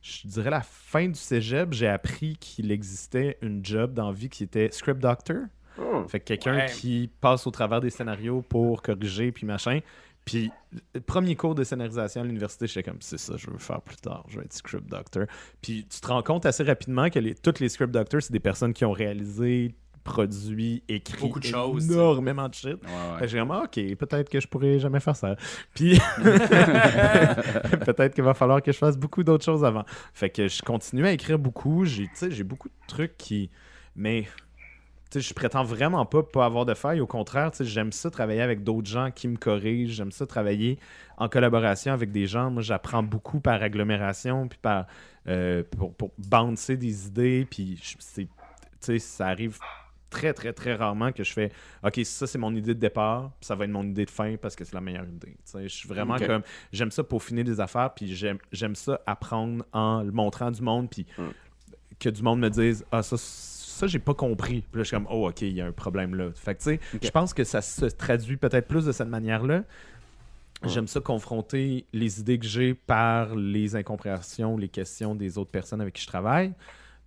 Je 0.00 0.28
dirais 0.28 0.50
la 0.50 0.60
fin 0.62 1.08
du 1.08 1.18
cégep, 1.18 1.72
j'ai 1.72 1.88
appris 1.88 2.36
qu'il 2.36 2.70
existait 2.70 3.36
une 3.42 3.64
job 3.64 3.94
dans 3.94 4.08
la 4.08 4.12
vie 4.14 4.28
qui 4.28 4.44
était 4.44 4.70
script 4.70 5.00
doctor. 5.00 5.38
Hmm. 5.76 6.06
Fait 6.08 6.18
que 6.20 6.24
quelqu'un 6.24 6.56
Ouais. 6.56 6.66
qui 6.66 7.10
passe 7.20 7.46
au 7.46 7.50
travers 7.50 7.80
des 7.80 7.90
scénarios 7.90 8.42
pour 8.42 8.82
corriger, 8.82 9.32
puis 9.32 9.46
machin. 9.46 9.80
Puis, 10.28 10.50
premier 11.06 11.36
cours 11.36 11.54
de 11.54 11.64
scénarisation 11.64 12.20
à 12.20 12.24
l'université, 12.24 12.66
j'étais 12.66 12.82
comme, 12.82 13.00
c'est 13.00 13.16
ça, 13.16 13.34
je 13.38 13.50
veux 13.50 13.56
faire 13.56 13.80
plus 13.80 13.96
tard, 13.96 14.26
je 14.28 14.36
veux 14.38 14.44
être 14.44 14.52
script 14.52 14.86
doctor. 14.86 15.24
Puis, 15.62 15.86
tu 15.88 16.00
te 16.00 16.06
rends 16.06 16.22
compte 16.22 16.44
assez 16.44 16.62
rapidement 16.62 17.08
que 17.08 17.18
les, 17.18 17.34
tous 17.34 17.60
les 17.60 17.70
script 17.70 17.90
doctors, 17.90 18.20
c'est 18.20 18.32
des 18.32 18.40
personnes 18.40 18.74
qui 18.74 18.84
ont 18.84 18.92
réalisé, 18.92 19.74
produit, 20.04 20.82
écrit 20.86 21.18
Beaucoup 21.18 21.40
de 21.40 21.46
choses, 21.46 21.90
énormément 21.90 22.46
de 22.46 22.54
shit. 22.54 22.66
Ouais, 22.66 23.20
ouais. 23.20 23.28
j'ai 23.28 23.38
vraiment, 23.38 23.62
ok, 23.62 23.94
peut-être 23.96 24.28
que 24.28 24.38
je 24.38 24.46
pourrais 24.46 24.78
jamais 24.78 25.00
faire 25.00 25.16
ça. 25.16 25.34
Puis, 25.74 25.98
peut-être 27.86 28.14
qu'il 28.14 28.24
va 28.24 28.34
falloir 28.34 28.62
que 28.62 28.70
je 28.70 28.76
fasse 28.76 28.98
beaucoup 28.98 29.24
d'autres 29.24 29.46
choses 29.46 29.64
avant. 29.64 29.84
Fait 30.12 30.28
que 30.28 30.46
je 30.46 30.60
continue 30.62 31.06
à 31.06 31.12
écrire 31.12 31.38
beaucoup. 31.38 31.86
J'ai 31.86 32.44
beaucoup 32.44 32.68
de 32.68 32.86
trucs 32.86 33.16
qui. 33.16 33.48
Mais, 33.96 34.28
je 35.14 35.32
prétends 35.34 35.64
vraiment 35.64 36.04
pas 36.06 36.22
pas 36.22 36.44
avoir 36.44 36.66
de 36.66 36.74
failles. 36.74 37.00
Au 37.00 37.06
contraire, 37.06 37.50
j'aime 37.60 37.92
ça 37.92 38.10
travailler 38.10 38.42
avec 38.42 38.62
d'autres 38.62 38.88
gens 38.88 39.10
qui 39.10 39.28
me 39.28 39.36
corrigent. 39.36 39.94
J'aime 39.94 40.12
ça 40.12 40.26
travailler 40.26 40.78
en 41.16 41.28
collaboration 41.28 41.92
avec 41.92 42.12
des 42.12 42.26
gens. 42.26 42.50
Moi, 42.50 42.62
j'apprends 42.62 43.02
beaucoup 43.02 43.40
par 43.40 43.62
agglomération, 43.62 44.48
puis 44.48 44.58
par. 44.60 44.86
euh, 45.28 45.62
pour, 45.76 45.94
pour 45.94 46.10
bouncer 46.18 46.76
des 46.76 47.06
idées. 47.06 47.46
Puis, 47.50 47.80
ça 48.98 49.26
arrive 49.26 49.58
très, 50.10 50.32
très, 50.32 50.52
très 50.54 50.74
rarement 50.74 51.12
que 51.12 51.22
je 51.22 51.32
fais 51.32 51.52
OK, 51.82 52.00
ça, 52.04 52.26
c'est 52.26 52.38
mon 52.38 52.54
idée 52.54 52.74
de 52.74 52.80
départ, 52.80 53.30
puis 53.40 53.46
ça 53.46 53.54
va 53.54 53.64
être 53.64 53.70
mon 53.70 53.84
idée 53.84 54.06
de 54.06 54.10
fin 54.10 54.36
parce 54.40 54.56
que 54.56 54.64
c'est 54.64 54.72
la 54.74 54.80
meilleure 54.80 55.06
idée. 55.08 55.36
Je 55.54 55.68
suis 55.68 55.88
vraiment 55.88 56.16
comme. 56.18 56.42
J'aime 56.72 56.90
ça 56.90 57.04
peaufiner 57.04 57.44
des 57.44 57.60
affaires, 57.60 57.92
puis 57.94 58.14
j'aime 58.14 58.38
j'aime 58.52 58.74
ça 58.74 59.00
apprendre 59.06 59.64
en 59.72 60.02
le 60.02 60.12
montrant 60.12 60.50
du 60.50 60.62
monde, 60.62 60.88
puis 60.90 61.06
Mm. 61.18 61.22
que 61.98 62.08
du 62.08 62.22
monde 62.22 62.40
me 62.40 62.48
dise 62.48 62.86
Ah, 62.92 63.02
ça, 63.02 63.16
ça 63.78 63.86
j'ai 63.86 63.98
pas 63.98 64.14
compris. 64.14 64.62
Puis 64.70 64.78
là, 64.78 64.82
je 64.82 64.88
suis 64.88 64.96
comme 64.96 65.06
Oh, 65.10 65.28
OK, 65.28 65.42
il 65.42 65.52
y 65.54 65.60
a 65.60 65.66
un 65.66 65.72
problème 65.72 66.14
là. 66.14 66.30
Fait 66.34 66.54
que, 66.54 66.58
tu 66.62 66.64
sais, 66.64 66.80
je 67.02 67.10
pense 67.10 67.32
que 67.34 67.44
ça 67.44 67.62
se 67.62 67.86
traduit 67.86 68.36
peut-être 68.36 68.68
plus 68.68 68.84
de 68.84 68.92
cette 68.92 69.08
manière-là. 69.08 69.62
Ouais. 70.62 70.68
J'aime 70.68 70.88
ça 70.88 71.00
confronter 71.00 71.86
les 71.92 72.18
idées 72.20 72.38
que 72.38 72.46
j'ai 72.46 72.74
par 72.74 73.36
les 73.36 73.76
incompréhensions, 73.76 74.56
les 74.56 74.68
questions 74.68 75.14
des 75.14 75.38
autres 75.38 75.50
personnes 75.52 75.80
avec 75.80 75.94
qui 75.94 76.02
je 76.02 76.08
travaille. 76.08 76.52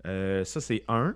Euh, 0.07 0.43
ça, 0.45 0.61
c'est 0.61 0.83
un. 0.87 1.15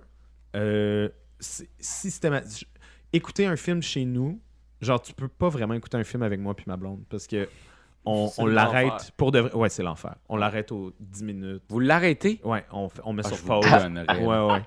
Euh, 0.54 1.08
c'est 1.40 1.68
systéma- 1.80 2.42
j- 2.46 2.66
Écouter 3.12 3.46
un 3.46 3.56
film 3.56 3.80
chez 3.82 4.04
nous, 4.04 4.38
genre, 4.82 5.00
tu 5.00 5.14
peux 5.14 5.28
pas 5.28 5.48
vraiment 5.48 5.74
écouter 5.74 5.96
un 5.96 6.04
film 6.04 6.22
avec 6.22 6.38
moi 6.40 6.54
puis 6.54 6.64
ma 6.68 6.76
blonde 6.76 7.02
parce 7.08 7.26
que 7.26 7.48
on, 8.04 8.30
on 8.38 8.46
l'arrête 8.46 9.12
pour 9.16 9.32
de 9.32 9.40
vrai. 9.40 9.54
Ouais, 9.54 9.68
c'est 9.68 9.82
l'enfer. 9.82 10.14
On 10.28 10.36
l'arrête 10.36 10.70
aux 10.72 10.92
10 11.00 11.24
minutes. 11.24 11.62
Vous 11.68 11.80
l'arrêtez? 11.80 12.40
Ouais, 12.44 12.64
on, 12.72 12.88
on 13.04 13.12
met 13.12 13.22
Ah, 13.24 13.28
sur 13.28 13.38
pause. 13.44 13.64
Ouais, 13.66 14.52
ouais. 14.52 14.62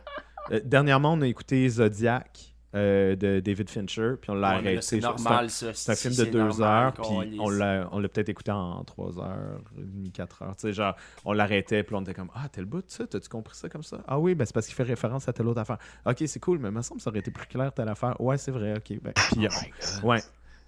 Euh, 0.52 0.60
dernièrement, 0.64 1.14
on 1.14 1.22
a 1.22 1.28
écouté 1.28 1.68
Zodiac 1.70 2.54
euh, 2.76 3.16
de 3.16 3.40
David 3.40 3.70
Fincher, 3.70 4.14
puis 4.22 4.30
on 4.30 4.36
l'a 4.36 4.50
Ouais, 4.50 4.56
arrêté. 4.56 4.82
C'est 4.82 5.00
normal, 5.00 5.50
ça. 5.50 5.74
c'est 5.74 5.92
un 5.92 5.96
film 5.96 6.14
de 6.16 6.32
deux 6.32 6.40
normal, 6.40 6.86
heures, 6.86 6.94
puis 6.94 7.40
on 7.40 7.50
l'a, 7.50 7.90
on 7.92 8.00
l'a 8.00 8.08
peut-être 8.10 8.30
écouté 8.30 8.52
en 8.52 8.84
trois 8.84 9.18
heures, 9.20 9.62
et 9.78 9.82
demie, 9.82 10.12
quatre 10.12 10.44
heures. 10.44 10.56
Tu 10.56 10.62
sais, 10.68 10.74
genre, 10.74 10.96
on 11.26 11.34
l'arrêtait, 11.34 11.82
puis 11.84 11.96
on 11.96 12.02
était 12.02 12.14
comme 12.14 12.30
Ah, 12.36 12.48
tel 12.50 12.66
bout, 12.66 12.84
ça, 12.88 13.08
t'as-tu 13.08 13.28
compris 13.28 13.56
ça 13.58 13.70
comme 13.70 13.82
ça 13.82 14.02
Ah 14.08 14.20
oui, 14.20 14.36
ben 14.36 14.46
c'est 14.46 14.54
parce 14.54 14.68
qu'il 14.68 14.76
fait 14.76 14.84
référence 14.84 15.28
à 15.28 15.34
telle 15.34 15.48
autre 15.48 15.62
affaire. 15.62 15.80
Ok, 16.06 16.24
c'est 16.28 16.40
cool, 16.40 16.60
mais 16.60 16.70
il 16.70 16.76
me 16.76 16.82
semble 16.84 17.00
que 17.00 17.04
ça 17.04 17.10
aurait 17.10 17.20
été 17.20 17.32
plus 17.32 17.48
clair 17.48 17.74
telle 17.74 17.90
affaire. 17.90 18.20
Ouais, 18.22 18.38
c'est 18.38 18.52
vrai, 18.52 18.76
ok. 18.78 19.00
Ben, 19.02 19.14
puis, 19.14 19.48
euh, 19.48 20.08
ouais. 20.08 20.20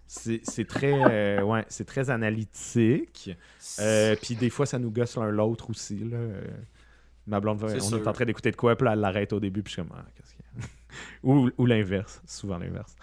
C'est, 0.07 0.41
c'est 0.43 0.65
très, 0.67 0.91
euh, 0.93 1.41
ouais, 1.43 1.63
c'est 1.69 1.85
très 1.85 2.09
analytique. 2.09 3.29
Euh, 3.79 4.15
puis 4.21 4.35
des 4.35 4.49
fois, 4.49 4.65
ça 4.65 4.77
nous 4.77 4.91
gosse 4.91 5.15
l'un 5.15 5.29
l'autre 5.29 5.69
aussi. 5.69 5.99
Là. 5.99 6.17
Ma 7.27 7.39
blonde, 7.39 7.63
on 7.63 7.67
est 7.69 8.07
en 8.07 8.13
train 8.13 8.25
d'écouter 8.25 8.51
de 8.51 8.55
quoi, 8.55 8.75
puis 8.75 8.85
là, 8.85 8.93
elle 8.93 8.99
l'arrête 8.99 9.33
au 9.33 9.39
début, 9.39 9.61
puis 9.61 9.73
je 9.75 9.81
suis 9.81 9.87
comme, 9.87 9.97
ah, 9.97 10.05
qu'est-ce 10.15 10.33
qu'il 10.33 10.43
y 10.43 10.63
a? 10.63 10.67
ou, 11.23 11.49
ou 11.57 11.65
l'inverse, 11.65 12.21
souvent 12.25 12.57
l'inverse. 12.57 12.95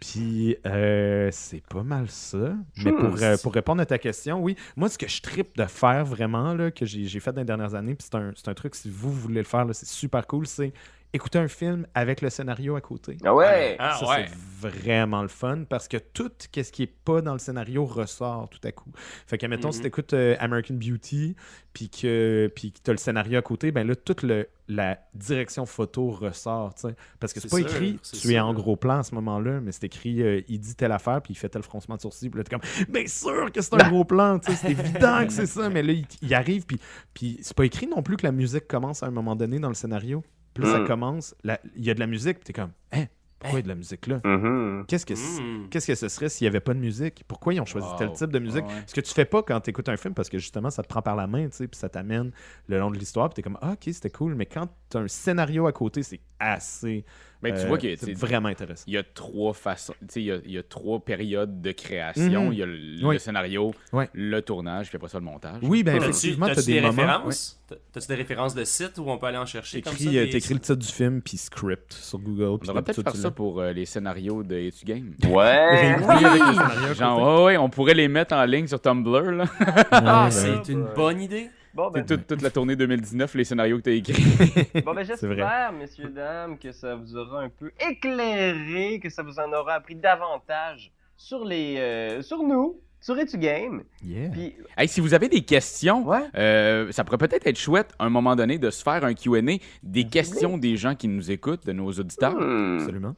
Puis, 0.00 0.56
euh, 0.66 1.30
c'est 1.32 1.62
pas 1.66 1.82
mal 1.82 2.08
ça. 2.10 2.54
Mais 2.84 2.92
pour, 2.92 3.22
euh, 3.22 3.36
pour 3.42 3.52
répondre 3.52 3.80
à 3.80 3.86
ta 3.86 3.98
question, 3.98 4.40
oui, 4.42 4.56
moi, 4.76 4.88
ce 4.88 4.98
que 4.98 5.08
je 5.08 5.22
tripe 5.22 5.56
de 5.56 5.64
faire 5.64 6.04
vraiment, 6.04 6.54
là, 6.54 6.70
que 6.70 6.84
j'ai 6.84 7.20
fait 7.20 7.32
dans 7.32 7.40
les 7.40 7.46
dernières 7.46 7.74
années, 7.74 7.94
puis 7.94 8.06
c'est 8.10 8.16
un, 8.16 8.32
un 8.46 8.54
truc, 8.54 8.74
si 8.74 8.90
vous 8.90 9.10
voulez 9.10 9.40
le 9.40 9.44
faire, 9.44 9.66
c'est 9.72 9.86
super 9.86 10.26
cool, 10.26 10.46
c'est 10.46 10.72
écouter 11.16 11.38
un 11.38 11.48
film 11.48 11.86
avec 11.94 12.20
le 12.20 12.30
scénario 12.30 12.76
à 12.76 12.80
côté. 12.80 13.16
Ah 13.24 13.34
ouais! 13.34 13.76
Ah, 13.78 13.96
ça, 13.98 14.08
ouais. 14.08 14.26
c'est 14.28 14.68
vraiment 14.70 15.22
le 15.22 15.28
fun 15.28 15.64
parce 15.68 15.88
que 15.88 15.96
tout 15.96 16.30
ce 16.40 16.48
qui 16.72 16.82
est 16.82 16.86
pas 16.86 17.20
dans 17.20 17.32
le 17.32 17.38
scénario 17.38 17.84
ressort 17.84 18.48
tout 18.48 18.60
à 18.64 18.72
coup. 18.72 18.90
Fait 19.26 19.36
que, 19.38 19.46
mettons, 19.46 19.72
si 19.72 19.78
Mhm. 19.78 19.82
tu 19.82 19.88
écoutes 19.88 20.14
American 20.38 20.74
Beauty, 20.74 21.36
puis 21.72 21.90
que 21.90 22.50
puis 22.54 22.72
tu 22.72 22.90
as 22.90 22.94
le 22.94 22.98
scénario 22.98 23.38
à 23.38 23.42
côté, 23.42 23.70
ben 23.70 23.86
là, 23.86 23.94
toute 23.94 24.22
le, 24.22 24.48
la 24.68 24.98
direction 25.14 25.66
photo 25.66 26.08
ressort, 26.10 26.74
tu 26.74 26.88
sais. 26.88 26.94
Parce 27.20 27.32
que 27.34 27.40
c'est 27.40 27.50
pas 27.50 27.58
sûr, 27.58 27.66
écrit, 27.66 27.98
tu 28.18 28.32
es 28.32 28.40
en 28.40 28.54
gros 28.54 28.76
plan 28.76 28.98
à 28.98 29.02
ce 29.02 29.14
moment-là, 29.16 29.60
mais 29.60 29.72
c'est 29.72 29.84
écrit, 29.84 30.22
euh, 30.22 30.40
il 30.48 30.58
dit 30.58 30.74
telle 30.74 30.92
affaire, 30.92 31.20
puis 31.20 31.34
il 31.34 31.36
fait 31.36 31.50
tel 31.50 31.62
froncement 31.62 31.96
de 31.96 32.00
sourcil, 32.00 32.30
puis 32.30 32.38
là, 32.38 32.44
t'es 32.44 32.56
comme, 32.56 32.66
bien 32.88 33.06
sûr 33.06 33.52
que 33.52 33.60
c'est 33.60 33.74
un 33.74 33.88
gros 33.90 34.04
plan, 34.04 34.38
tu 34.38 34.50
sais, 34.52 34.56
c'est 34.56 34.70
évident 34.70 35.26
que 35.26 35.32
c'est 35.32 35.46
ça, 35.46 35.68
mais 35.68 35.82
là, 35.82 35.92
il, 35.92 36.06
il 36.22 36.34
arrive, 36.34 36.64
puis, 36.64 36.80
puis 37.12 37.38
c'est 37.42 37.54
pas 37.56 37.64
écrit 37.66 37.86
non 37.86 38.02
plus 38.02 38.16
que 38.16 38.24
la 38.26 38.32
musique 38.32 38.66
commence 38.66 39.02
à 39.02 39.06
un 39.06 39.10
moment 39.10 39.36
donné 39.36 39.58
dans 39.58 39.68
le 39.68 39.74
scénario. 39.74 40.24
Plus 40.56 40.70
ça 40.70 40.80
Mm. 40.80 40.86
commence, 40.86 41.34
il 41.44 41.84
y 41.84 41.90
a 41.90 41.94
de 41.94 42.00
la 42.00 42.06
musique, 42.06 42.38
puis 42.38 42.44
t'es 42.44 42.52
comme, 42.52 42.70
hein, 42.92 43.04
pourquoi 43.38 43.58
il 43.58 43.62
y 43.62 43.64
a 43.64 43.64
de 43.64 43.68
la 43.68 43.74
musique 43.74 44.06
là? 44.06 44.20
Mhm. 44.24 44.84
Qu'est-ce 44.88 45.04
que 45.06 45.14
c- 45.14 45.42
Mm. 45.42 45.68
Qu'est-ce 45.68 45.86
que 45.86 45.94
ce 45.94 46.08
serait 46.08 46.28
s'il 46.28 46.44
n'y 46.44 46.48
avait 46.48 46.60
pas 46.60 46.72
de 46.74 46.78
musique? 46.78 47.22
Pourquoi 47.28 47.52
ils 47.54 47.60
ont 47.60 47.66
choisi 47.66 47.86
Wow. 47.88 47.96
tel 47.98 48.12
type 48.12 48.30
de 48.32 48.38
musique? 48.38 48.64
Ouais. 48.64 48.82
Ce 48.86 48.94
que 48.94 49.00
tu 49.02 49.12
fais 49.12 49.24
pas 49.26 49.42
quand 49.42 49.60
tu 49.60 49.70
écoutes 49.70 49.88
un 49.88 49.96
film, 49.96 50.14
parce 50.14 50.28
que 50.30 50.38
justement, 50.38 50.70
ça 50.70 50.82
te 50.82 50.88
prend 50.88 51.02
par 51.02 51.16
la 51.16 51.26
main, 51.26 51.46
tu 51.48 51.56
sais, 51.56 51.68
puis 51.68 51.78
ça 51.78 51.88
t'amène 51.88 52.30
le 52.68 52.78
long 52.78 52.90
de 52.90 52.98
l'histoire, 52.98 53.28
puis 53.28 53.34
t'es 53.36 53.42
comme, 53.42 53.58
ah, 53.60 53.72
ok, 53.72 53.82
c'était 53.92 54.10
cool, 54.10 54.34
mais 54.34 54.46
quand 54.46 54.68
tu 54.90 54.96
as 54.96 55.00
un 55.00 55.08
scénario 55.08 55.66
à 55.66 55.72
côté, 55.72 56.02
c'est 56.02 56.20
assez. 56.38 57.04
Ben, 57.42 57.52
tu 57.54 57.60
euh, 57.60 57.66
vois 57.66 57.76
que 57.78 57.94
c'est 57.96 58.14
vraiment 58.14 58.48
intéressant. 58.48 58.84
il 58.86 58.94
y 58.94 58.96
a 58.96 59.02
trois 59.04 59.52
façons, 59.52 59.92
tu 60.00 60.06
sais, 60.08 60.20
il 60.22 60.24
y 60.26 60.32
a, 60.32 60.38
il 60.46 60.52
y 60.52 60.58
a 60.58 60.62
trois 60.62 60.98
périodes 60.98 61.60
de 61.60 61.70
création. 61.72 62.46
Mhm. 62.46 62.52
Il 62.52 62.58
y 62.58 62.62
a 62.62 62.66
le, 62.66 62.76
le 62.76 63.06
Oui. 63.06 63.20
scénario, 63.20 63.74
Ouais. 63.92 64.08
le 64.14 64.40
tournage, 64.40 64.88
puis 64.88 64.96
après 64.96 65.10
ça 65.10 65.18
le 65.18 65.24
montage. 65.26 65.58
Oui, 65.62 65.82
ben 65.82 65.96
effectivement, 65.96 66.46
tu 66.46 66.52
as 66.52 66.62
des, 66.62 66.72
des 66.74 66.80
moments. 66.80 67.02
références? 67.02 67.60
T'as- 67.68 67.76
T'as-tu 67.92 68.06
des 68.08 68.14
références 68.14 68.54
de 68.54 68.64
sites 68.64 68.96
où 68.98 69.04
on 69.10 69.18
peut 69.18 69.26
aller 69.26 69.36
en 69.36 69.44
chercher 69.44 69.82
comme 69.82 69.92
ça? 69.92 69.98
T'écris, 69.98 70.18
euh, 70.18 70.24
des- 70.26 70.32
le 70.32 70.40
titre 70.60 70.74
du 70.76 70.86
film, 70.88 71.20
puis 71.20 71.36
script 71.36 71.92
sur 71.92 72.18
Google. 72.18 72.44
On 72.44 72.56
d'habitude, 72.72 72.84
peut-être 72.84 73.02
faire 73.02 73.12
tu 73.12 73.18
ça 73.18 73.30
pour 73.30 73.60
euh, 73.60 73.72
les 73.72 73.84
scénarios 73.84 74.42
de 74.42 74.56
Etu 74.56 74.84
Game. 74.86 75.12
Ouais. 75.28 75.96
Le 76.88 76.94
Genre, 76.94 77.18
côté. 77.18 77.30
ouais, 77.38 77.44
ouais, 77.44 77.56
on 77.58 77.68
pourrait 77.68 77.94
les 77.94 78.08
mettre 78.08 78.34
en 78.34 78.44
ligne 78.46 78.66
sur 78.66 78.80
Tumblr, 78.80 79.30
là. 79.32 79.44
Ah, 79.90 80.24
Ouais, 80.24 80.30
c'est 80.30 80.50
ouais. 80.50 80.62
une 80.68 80.86
bonne 80.96 81.20
idée. 81.20 81.50
Bon, 81.76 81.90
ben, 81.90 82.02
C'est 82.08 82.16
toute, 82.16 82.26
toute 82.26 82.42
la 82.42 82.50
tournée 82.50 82.74
2019, 82.74 83.34
les 83.34 83.44
scénarios 83.44 83.76
que 83.76 83.82
tu 83.82 83.90
as 83.90 83.92
écrits. 83.92 84.82
bon, 84.84 84.94
ben 84.94 85.04
j'espère, 85.04 85.72
messieurs, 85.78 86.08
dames, 86.08 86.56
que 86.58 86.72
ça 86.72 86.94
vous 86.94 87.14
aura 87.16 87.42
un 87.42 87.50
peu 87.50 87.70
éclairé, 87.86 88.98
que 88.98 89.10
ça 89.10 89.22
vous 89.22 89.38
en 89.38 89.52
aura 89.52 89.74
appris 89.74 89.94
davantage 89.94 90.90
sur 91.18 91.44
les, 91.44 91.76
euh, 91.76 92.22
sur 92.22 92.42
nous, 92.42 92.80
sur 92.98 93.18
Etu 93.18 93.36
Game. 93.36 93.82
Yeah. 94.02 94.30
Puis, 94.30 94.56
Hey, 94.78 94.88
si 94.88 95.02
vous 95.02 95.12
avez 95.12 95.28
des 95.28 95.42
questions, 95.42 96.06
ouais. 96.06 96.22
euh, 96.34 96.90
ça 96.92 97.04
pourrait 97.04 97.18
peut-être 97.18 97.46
être 97.46 97.58
chouette, 97.58 97.92
à 97.98 98.06
un 98.06 98.10
moment 98.10 98.34
donné, 98.36 98.58
de 98.58 98.70
se 98.70 98.82
faire 98.82 99.04
un 99.04 99.12
Q&A, 99.12 99.58
des 99.82 100.04
questions 100.04 100.56
des 100.56 100.78
gens 100.78 100.94
qui 100.94 101.08
nous 101.08 101.30
écoutent, 101.30 101.66
de 101.66 101.72
nos 101.72 101.92
auditeurs. 101.92 102.34
Hmm. 102.34 102.78
Absolument. 102.80 103.14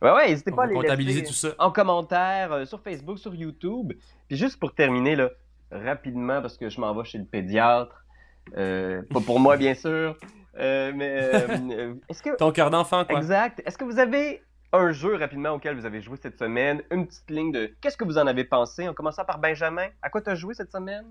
Ouais, 0.00 0.12
ouais, 0.12 0.28
n'hésitez 0.28 0.52
pas 0.52 0.62
à 0.62 0.66
les 0.66 0.74
comptabiliser 0.74 1.24
tout 1.24 1.32
ça. 1.32 1.54
en 1.58 1.72
commentaire 1.72 2.52
euh, 2.52 2.64
sur 2.66 2.80
Facebook, 2.80 3.18
sur 3.18 3.34
YouTube. 3.34 3.94
Puis 4.28 4.36
juste 4.36 4.60
pour 4.60 4.74
terminer, 4.74 5.16
là, 5.16 5.30
rapidement, 5.70 6.40
parce 6.40 6.56
que 6.56 6.68
je 6.68 6.80
m'en 6.80 6.94
vais 6.94 7.04
chez 7.04 7.18
le 7.18 7.24
pédiatre. 7.24 8.04
Euh, 8.56 9.02
pas 9.10 9.20
pour 9.20 9.40
moi, 9.40 9.56
bien 9.56 9.74
sûr. 9.74 10.16
Euh, 10.58 10.92
mais 10.94 11.30
euh, 11.34 11.94
est-ce 12.08 12.22
que... 12.22 12.36
Ton 12.36 12.52
cœur 12.52 12.70
d'enfant, 12.70 13.04
quoi. 13.04 13.18
Exact. 13.18 13.62
Est-ce 13.66 13.76
que 13.76 13.84
vous 13.84 13.98
avez 13.98 14.42
un 14.72 14.92
jeu 14.92 15.16
rapidement 15.16 15.50
auquel 15.50 15.76
vous 15.76 15.84
avez 15.84 16.00
joué 16.00 16.16
cette 16.16 16.38
semaine? 16.38 16.82
Une 16.90 17.06
petite 17.06 17.30
ligne 17.30 17.52
de 17.52 17.74
qu'est-ce 17.80 17.96
que 17.96 18.04
vous 18.04 18.18
en 18.18 18.26
avez 18.26 18.44
pensé? 18.44 18.88
En 18.88 18.94
commençant 18.94 19.24
par 19.24 19.38
Benjamin. 19.38 19.88
À 20.02 20.10
quoi 20.10 20.22
tu 20.22 20.30
as 20.30 20.34
joué 20.34 20.54
cette 20.54 20.72
semaine? 20.72 21.04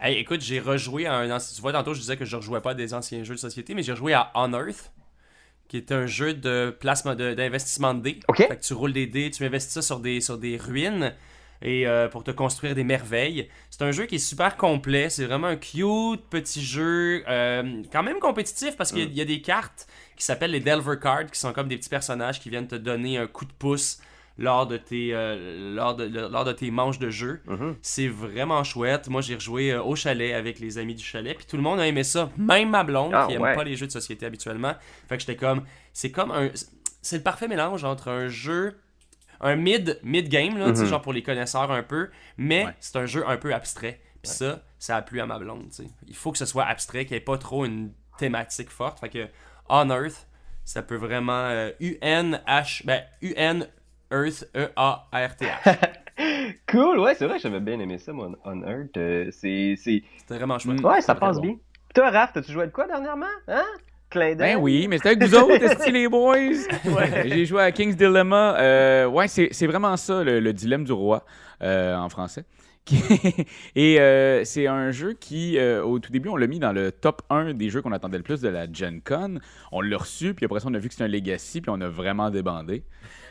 Hey, 0.00 0.18
écoute, 0.18 0.40
j'ai 0.40 0.58
rejoué 0.58 1.06
à 1.06 1.14
un 1.14 1.30
ancien. 1.30 1.54
Tu 1.54 1.62
vois, 1.62 1.72
tantôt, 1.72 1.94
je 1.94 2.00
disais 2.00 2.16
que 2.16 2.24
je 2.24 2.36
rejouais 2.36 2.60
pas 2.60 2.70
à 2.70 2.74
des 2.74 2.94
anciens 2.94 3.22
jeux 3.24 3.34
de 3.34 3.40
société, 3.40 3.74
mais 3.74 3.82
j'ai 3.82 3.92
rejoué 3.92 4.12
à 4.12 4.30
On 4.34 4.52
Earth, 4.52 4.92
qui 5.68 5.76
est 5.76 5.92
un 5.92 6.06
jeu 6.06 6.34
de 6.34 6.76
placement 6.78 7.14
de- 7.14 7.34
d'investissement 7.34 7.94
de, 7.94 8.00
dés. 8.00 8.20
OK. 8.28 8.38
Fait 8.38 8.56
que 8.56 8.62
tu 8.62 8.72
roules 8.74 8.92
des 8.92 9.06
dés, 9.06 9.30
tu 9.30 9.44
investis 9.44 9.72
ça 9.72 9.82
sur 9.82 10.00
des, 10.00 10.20
sur 10.20 10.38
des 10.38 10.56
ruines 10.56 11.14
et 11.64 11.86
euh, 11.88 12.08
pour 12.08 12.22
te 12.22 12.30
construire 12.30 12.74
des 12.74 12.84
merveilles. 12.84 13.48
C'est 13.70 13.82
un 13.82 13.90
jeu 13.90 14.04
qui 14.06 14.16
est 14.16 14.18
super 14.18 14.56
complet. 14.56 15.08
C'est 15.08 15.24
vraiment 15.24 15.48
un 15.48 15.56
cute 15.56 16.20
petit 16.30 16.62
jeu, 16.62 17.24
euh, 17.26 17.82
quand 17.90 18.02
même 18.02 18.18
compétitif 18.20 18.76
parce 18.76 18.92
qu'il 18.92 19.00
y 19.00 19.02
a- 19.02 19.06
il 19.06 19.14
y, 19.16 19.20
a 19.20 19.24
des 19.24 19.40
cartes 19.40 19.88
qui 20.16 20.24
s'appellent 20.24 20.50
les 20.52 20.60
Delver 20.60 20.96
Cards, 21.02 21.26
qui 21.32 21.40
sont 21.40 21.52
comme 21.52 21.66
des 21.68 21.76
petits 21.78 21.88
personnages 21.88 22.38
qui 22.38 22.50
viennent 22.50 22.68
te 22.68 22.74
donner 22.76 23.18
un 23.18 23.26
coup 23.26 23.46
de 23.46 23.52
pouce 23.58 23.98
lors 24.36 24.66
de 24.66 24.76
tes, 24.76 25.14
euh, 25.14 25.74
lors 25.74 25.94
de, 25.94 26.04
lors 26.04 26.44
de 26.44 26.52
tes 26.52 26.70
manches 26.70 26.98
de 26.98 27.08
jeu. 27.08 27.40
Mhm. 27.46 27.76
C'est 27.82 28.08
vraiment 28.08 28.62
chouette. 28.64 29.08
Moi, 29.08 29.20
j'ai 29.22 29.36
rejoué 29.36 29.72
euh, 29.72 29.82
au 29.82 29.94
chalet 29.96 30.34
avec 30.34 30.58
les 30.58 30.76
amis 30.78 30.94
du 30.96 31.04
chalet, 31.04 31.36
puis 31.36 31.46
tout 31.46 31.56
le 31.56 31.62
monde 31.62 31.78
a 31.80 31.86
aimé 31.86 32.02
ça. 32.04 32.30
Même 32.36 32.70
ma 32.70 32.82
blonde, 32.84 33.12
Ah, 33.14 33.26
qui 33.28 33.34
aime 33.34 33.42
ouais. 33.42 33.54
pas 33.54 33.62
les 33.64 33.76
jeux 33.76 33.86
de 33.86 33.92
société 33.92 34.26
habituellement. 34.26 34.74
Fait 35.08 35.16
que 35.16 35.20
j'étais 35.20 35.36
comme, 35.36 35.62
c'est 35.92 36.10
comme 36.10 36.30
un, 36.32 36.50
c'est 37.00 37.16
le 37.18 37.22
parfait 37.22 37.46
mélange 37.48 37.84
entre 37.84 38.08
un 38.08 38.26
jeu, 38.28 38.76
un 39.44 39.54
mid, 39.56 40.00
mid 40.02 40.28
game 40.28 40.58
là, 40.58 40.68
Mhm. 40.68 40.84
genre 40.86 41.00
pour 41.02 41.12
les 41.12 41.22
connaisseurs 41.22 41.70
un 41.70 41.82
peu, 41.84 42.10
mais 42.36 42.64
Ouais. 42.66 42.74
c'est 42.80 42.96
un 42.96 43.06
jeu 43.06 43.22
un 43.28 43.36
peu 43.36 43.54
abstrait. 43.54 44.00
Puis 44.22 44.32
ça, 44.32 44.62
ça 44.78 44.96
a 44.96 45.02
plu 45.02 45.20
à 45.20 45.26
ma 45.26 45.38
blonde. 45.38 45.70
Il 46.08 46.16
faut 46.16 46.32
que 46.32 46.38
ce 46.38 46.46
soit 46.46 46.64
abstrait, 46.64 47.04
qu'il 47.04 47.12
n'y 47.12 47.18
ait 47.18 47.24
pas 47.24 47.38
trop 47.38 47.64
une 47.66 47.92
thématique 48.18 48.70
forte. 48.70 48.98
Fait 49.00 49.08
que 49.10 49.28
On 49.68 49.88
Earth, 49.90 50.26
ça 50.64 50.82
peut 50.82 50.96
vraiment 50.96 51.32
euh, 51.50 51.70
U-N-H, 51.80 52.86
ben 52.86 53.02
U-N 53.22 53.68
Earth 54.10 54.48
E-A-R-T-H. 54.56 55.58
Cool, 56.70 57.00
ouais, 57.00 57.16
c'est 57.16 57.26
vrai, 57.26 57.40
j'avais 57.40 57.58
bien 57.58 57.78
aimé 57.80 57.98
ça, 57.98 58.12
moi, 58.12 58.30
On 58.44 58.62
Earth. 58.62 58.96
Euh, 58.96 59.30
c'est. 59.32 59.74
C'était 59.76 60.04
vraiment 60.36 60.58
chouette. 60.60 60.80
Mm. 60.80 60.84
Ouais, 60.84 61.00
ça 61.00 61.14
passe 61.16 61.36
bon. 61.38 61.42
bien. 61.42 61.56
Toi, 61.92 62.10
Raph, 62.10 62.32
t'as-tu 62.32 62.52
joué 62.52 62.66
de 62.66 62.70
quoi 62.72 62.86
dernièrement? 62.86 63.26
Hein? 63.48 63.64
Clin 64.14 64.36
d'œil? 64.36 64.54
Ben 64.54 64.56
oui, 64.60 64.86
mais 64.88 64.98
c'était 64.98 65.10
avec 65.10 65.24
vous 65.24 65.34
autres, 65.34 65.90
les 65.90 66.08
boys? 66.08 66.38
J'ai 67.26 67.44
joué 67.44 67.62
à 67.62 67.72
King's 67.72 67.96
Dilemma. 67.96 68.56
Euh, 68.58 69.06
ouais, 69.06 69.26
c'est 69.26 69.48
c'est 69.50 69.66
vraiment 69.66 69.96
ça, 69.96 70.22
le, 70.22 70.38
le 70.38 70.52
dilemme 70.52 70.84
du 70.84 70.92
roi, 70.92 71.24
euh, 71.62 71.96
en 71.96 72.08
français. 72.08 72.44
Et 73.74 73.98
euh, 73.98 74.44
c'est 74.44 74.66
un 74.66 74.92
jeu 74.92 75.14
qui, 75.14 75.58
euh, 75.58 75.82
au 75.82 75.98
tout 75.98 76.12
début, 76.12 76.28
on 76.28 76.36
l'a 76.36 76.46
mis 76.46 76.58
dans 76.60 76.72
le 76.72 76.92
top 76.92 77.22
1 77.30 77.54
des 77.54 77.70
jeux 77.70 77.82
qu'on 77.82 77.92
attendait 77.92 78.18
le 78.18 78.22
plus 78.22 78.40
de 78.40 78.48
la 78.48 78.70
Gen 78.72 79.00
Con. 79.00 79.40
On 79.72 79.80
l'a 79.80 79.96
reçu, 79.96 80.34
puis 80.34 80.44
après 80.44 80.60
ça, 80.60 80.68
on 80.70 80.74
a 80.74 80.78
vu 80.78 80.88
que 80.88 80.94
c'était 80.94 81.04
un 81.04 81.08
Legacy, 81.08 81.60
puis 81.60 81.70
on 81.74 81.80
a 81.80 81.88
vraiment 81.88 82.30
débandé. 82.30 82.84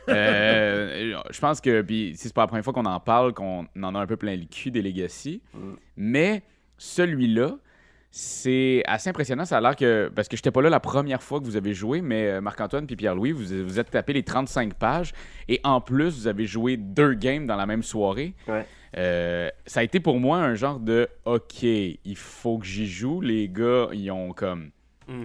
Euh, 0.09 1.17
je 1.29 1.39
pense 1.39 1.61
que, 1.61 1.81
puis 1.81 2.13
si 2.17 2.27
c'est 2.27 2.33
pas 2.33 2.41
la 2.41 2.47
première 2.47 2.63
fois 2.63 2.73
qu'on 2.73 2.85
en 2.85 2.99
parle, 2.99 3.33
qu'on 3.33 3.65
en 3.81 3.95
a 3.95 3.99
un 3.99 4.07
peu 4.07 4.17
plein 4.17 4.35
le 4.35 4.45
cul 4.45 4.69
des 4.69 4.81
Legacy. 4.81 5.41
Mm. 5.53 5.59
Mais 5.95 6.43
celui-là, 6.77 7.55
c'est 8.15 8.83
assez 8.85 9.09
impressionnant. 9.09 9.43
Ça 9.43 9.57
a 9.57 9.61
l'air 9.61 9.75
que. 9.75 10.11
Parce 10.15 10.27
que 10.27 10.35
j'étais 10.37 10.51
pas 10.51 10.61
là 10.61 10.69
la 10.69 10.79
première 10.79 11.23
fois 11.23 11.39
que 11.39 11.45
vous 11.45 11.55
avez 11.55 11.73
joué, 11.73 12.01
mais 12.03 12.27
euh, 12.27 12.41
Marc-Antoine 12.41 12.85
puis 12.85 12.95
Pierre-Louis, 12.95 13.31
vous 13.31 13.63
vous 13.65 13.79
êtes 13.79 13.89
tapé 13.89 14.13
les 14.13 14.21
35 14.21 14.75
pages. 14.75 15.13
Et 15.47 15.59
en 15.63 15.81
plus, 15.81 16.19
vous 16.19 16.27
avez 16.27 16.45
joué 16.45 16.77
deux 16.77 17.15
games 17.15 17.47
dans 17.47 17.55
la 17.55 17.65
même 17.65 17.81
soirée. 17.81 18.35
Ouais. 18.47 18.67
Euh, 18.97 19.49
ça 19.65 19.79
a 19.79 19.83
été 19.83 19.99
pour 19.99 20.19
moi 20.19 20.37
un 20.37 20.53
genre 20.53 20.79
de 20.79 21.07
OK, 21.25 21.63
il 21.63 22.15
faut 22.15 22.59
que 22.59 22.67
j'y 22.67 22.85
joue. 22.85 23.19
Les 23.19 23.49
gars, 23.49 23.87
ils 23.93 24.11
ont 24.11 24.31
comme. 24.31 24.69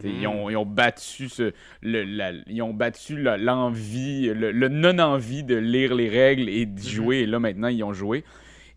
Ils, 0.03 0.27
ont, 0.27 0.49
ils 0.49 0.57
ont 0.57 0.65
battu 0.67 1.29
ce, 1.29 1.53
le, 1.83 2.03
la- 2.05 2.33
ils 2.49 2.63
ont 2.63 2.73
battu 2.73 3.21
la- 3.21 3.37
l'envie, 3.37 4.27
le, 4.35 4.51
le 4.51 4.69
non-envie 4.69 5.45
de 5.45 5.55
lire 5.57 5.95
les 5.95 6.09
règles 6.09 6.49
et 6.49 6.65
d'y 6.65 6.89
jouer. 6.91 7.19
Et 7.19 7.27
là, 7.27 7.39
maintenant, 7.39 7.69
ils 7.69 7.85
ont 7.85 7.93
joué. 7.93 8.25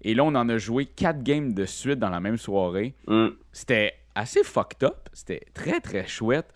Et 0.04 0.14
là, 0.14 0.24
on 0.26 0.36
en 0.36 0.50
a 0.50 0.58
joué 0.58 0.86
quatre 0.86 1.24
games 1.24 1.54
de 1.54 1.66
suite 1.66 1.98
dans 1.98 2.10
la 2.10 2.20
même 2.20 2.38
soirée. 2.38 2.94
Mm. 3.08 3.28
C'était 3.52 3.94
assez 4.16 4.44
fucked 4.44 4.84
up. 4.84 5.10
C'était 5.14 5.42
très, 5.54 5.80
très 5.80 6.08
chouette. 6.08 6.48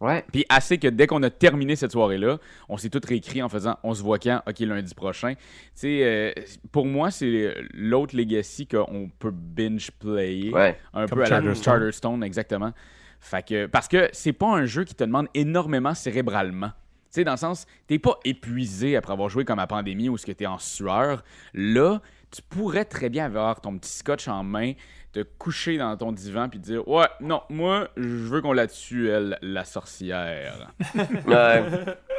Ouais. 0.00 0.24
Puis 0.32 0.44
assez 0.48 0.78
que 0.78 0.88
dès 0.88 1.06
qu'on 1.06 1.22
a 1.22 1.30
terminé 1.30 1.76
cette 1.76 1.92
soirée-là, 1.92 2.38
on 2.68 2.76
s'est 2.76 2.90
tout 2.90 3.00
réécrit 3.06 3.40
en 3.40 3.48
faisant 3.48 3.78
on 3.84 3.94
se 3.94 4.02
voit 4.02 4.18
quand? 4.18 4.42
Ok, 4.48 4.58
lundi 4.58 4.92
prochain. 4.94 5.34
Tu 5.34 5.40
sais, 5.74 6.00
euh, 6.02 6.32
pour 6.72 6.86
moi, 6.86 7.12
c'est 7.12 7.54
l'autre 7.72 8.16
Legacy 8.16 8.66
qu'on 8.66 9.08
peut 9.20 9.30
binge-player 9.30 10.52
Ouais. 10.52 10.76
un 10.92 11.06
Comme 11.06 11.18
peu 11.18 11.24
à 11.24 11.28
la 11.28 11.36
Charterstone. 11.36 11.64
Charterstone, 11.64 12.24
exactement. 12.24 12.72
Fait 13.20 13.46
que, 13.46 13.66
parce 13.66 13.86
que 13.86 14.08
c'est 14.12 14.32
pas 14.32 14.48
un 14.48 14.66
jeu 14.66 14.82
qui 14.82 14.96
te 14.96 15.04
demande 15.04 15.28
énormément 15.34 15.94
cérébralement. 15.94 16.70
Tu 17.12 17.16
sais, 17.20 17.24
dans 17.24 17.32
le 17.32 17.36
sens, 17.36 17.66
t'es 17.86 18.00
pas 18.00 18.18
épuisé 18.24 18.96
après 18.96 19.12
avoir 19.12 19.28
joué 19.28 19.44
comme 19.44 19.60
à 19.60 19.66
Pandémie 19.68 20.08
ou 20.08 20.16
ce 20.16 20.26
que 20.26 20.32
t'es 20.32 20.46
en 20.46 20.58
sueur. 20.58 21.22
Là, 21.54 22.00
tu 22.32 22.42
pourrais 22.42 22.86
très 22.86 23.10
bien 23.10 23.26
avoir 23.26 23.60
ton 23.60 23.78
petit 23.78 23.92
scotch 23.92 24.26
en 24.26 24.42
main, 24.42 24.72
te 25.12 25.20
coucher 25.38 25.76
dans 25.78 25.96
ton 25.96 26.10
divan 26.12 26.48
puis 26.48 26.58
dire 26.58 26.86
Ouais, 26.88 27.06
non, 27.20 27.42
moi, 27.50 27.88
je 27.96 28.02
veux 28.06 28.40
qu'on 28.40 28.52
la 28.52 28.66
tue, 28.66 29.10
elle, 29.10 29.38
la 29.42 29.64
sorcière. 29.64 30.72
Ouais. 31.26 31.64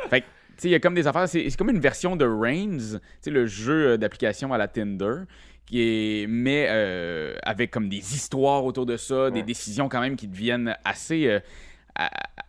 Fait 0.09 0.21
que, 0.21 0.25
tu 0.25 0.53
sais, 0.57 0.67
il 0.69 0.71
y 0.71 0.75
a 0.75 0.79
comme 0.79 0.93
des 0.93 1.07
affaires. 1.07 1.27
C'est 1.27 1.49
c'est 1.49 1.57
comme 1.57 1.69
une 1.71 1.79
version 1.79 2.15
de 2.15 2.25
Reigns, 2.25 2.77
tu 2.77 2.99
sais, 3.21 3.31
le 3.31 3.45
jeu 3.47 3.87
euh, 3.93 3.97
d'application 3.97 4.53
à 4.53 4.57
la 4.57 4.67
Tinder, 4.67 5.23
qui 5.65 5.81
est, 5.81 6.27
mais 6.27 6.67
euh, 6.69 7.35
avec 7.43 7.71
comme 7.71 7.89
des 7.89 7.97
histoires 8.15 8.63
autour 8.63 8.85
de 8.85 8.97
ça, 8.97 9.31
des 9.31 9.41
décisions 9.43 9.89
quand 9.89 10.01
même 10.01 10.15
qui 10.15 10.27
deviennent 10.27 10.75
assez, 10.85 11.27
euh, 11.27 11.39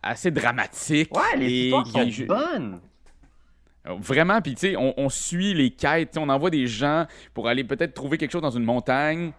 assez 0.03 0.29
dramatiques. 0.31 1.15
Ouais, 1.15 1.37
les 1.37 1.45
et 1.45 1.63
histoires 1.65 1.83
qui- 1.85 2.13
sont 2.13 2.25
bonnes. 2.25 2.79
Vraiment, 3.99 4.41
puis 4.41 4.55
tu 4.55 4.61
sais, 4.61 4.75
on, 4.75 4.93
on 4.97 5.09
suit 5.09 5.53
les 5.53 5.69
quêtes, 5.69 6.17
on 6.17 6.27
envoie 6.29 6.49
des 6.49 6.65
gens 6.65 7.05
pour 7.35 7.47
aller 7.47 7.63
peut-être 7.63 7.93
trouver 7.93 8.17
quelque 8.17 8.31
chose 8.31 8.41
dans 8.41 8.49
une 8.49 8.63
montagne. 8.63 9.31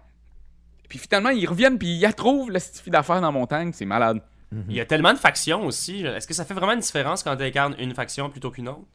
Puis 0.88 0.98
finalement, 0.98 1.30
ils 1.30 1.46
reviennent, 1.46 1.78
puis 1.78 1.96
ils 1.96 2.00
la 2.00 2.12
trouvent, 2.12 2.50
la 2.50 2.60
fille 2.60 2.90
d'affaires 2.90 3.20
dans 3.20 3.28
la 3.28 3.32
montagne, 3.32 3.72
c'est 3.72 3.84
malade. 3.86 4.20
Il 4.68 4.74
y 4.74 4.80
a 4.80 4.86
tellement 4.86 5.12
de 5.12 5.18
factions 5.18 5.66
aussi. 5.66 6.04
Est-ce 6.04 6.26
que 6.26 6.34
ça 6.34 6.44
fait 6.44 6.54
vraiment 6.54 6.72
une 6.72 6.80
différence 6.80 7.22
quand 7.22 7.36
tu 7.36 7.42
incarnes 7.42 7.74
une 7.78 7.94
faction 7.94 8.30
plutôt 8.30 8.50
qu'une 8.50 8.68
autre? 8.68 8.86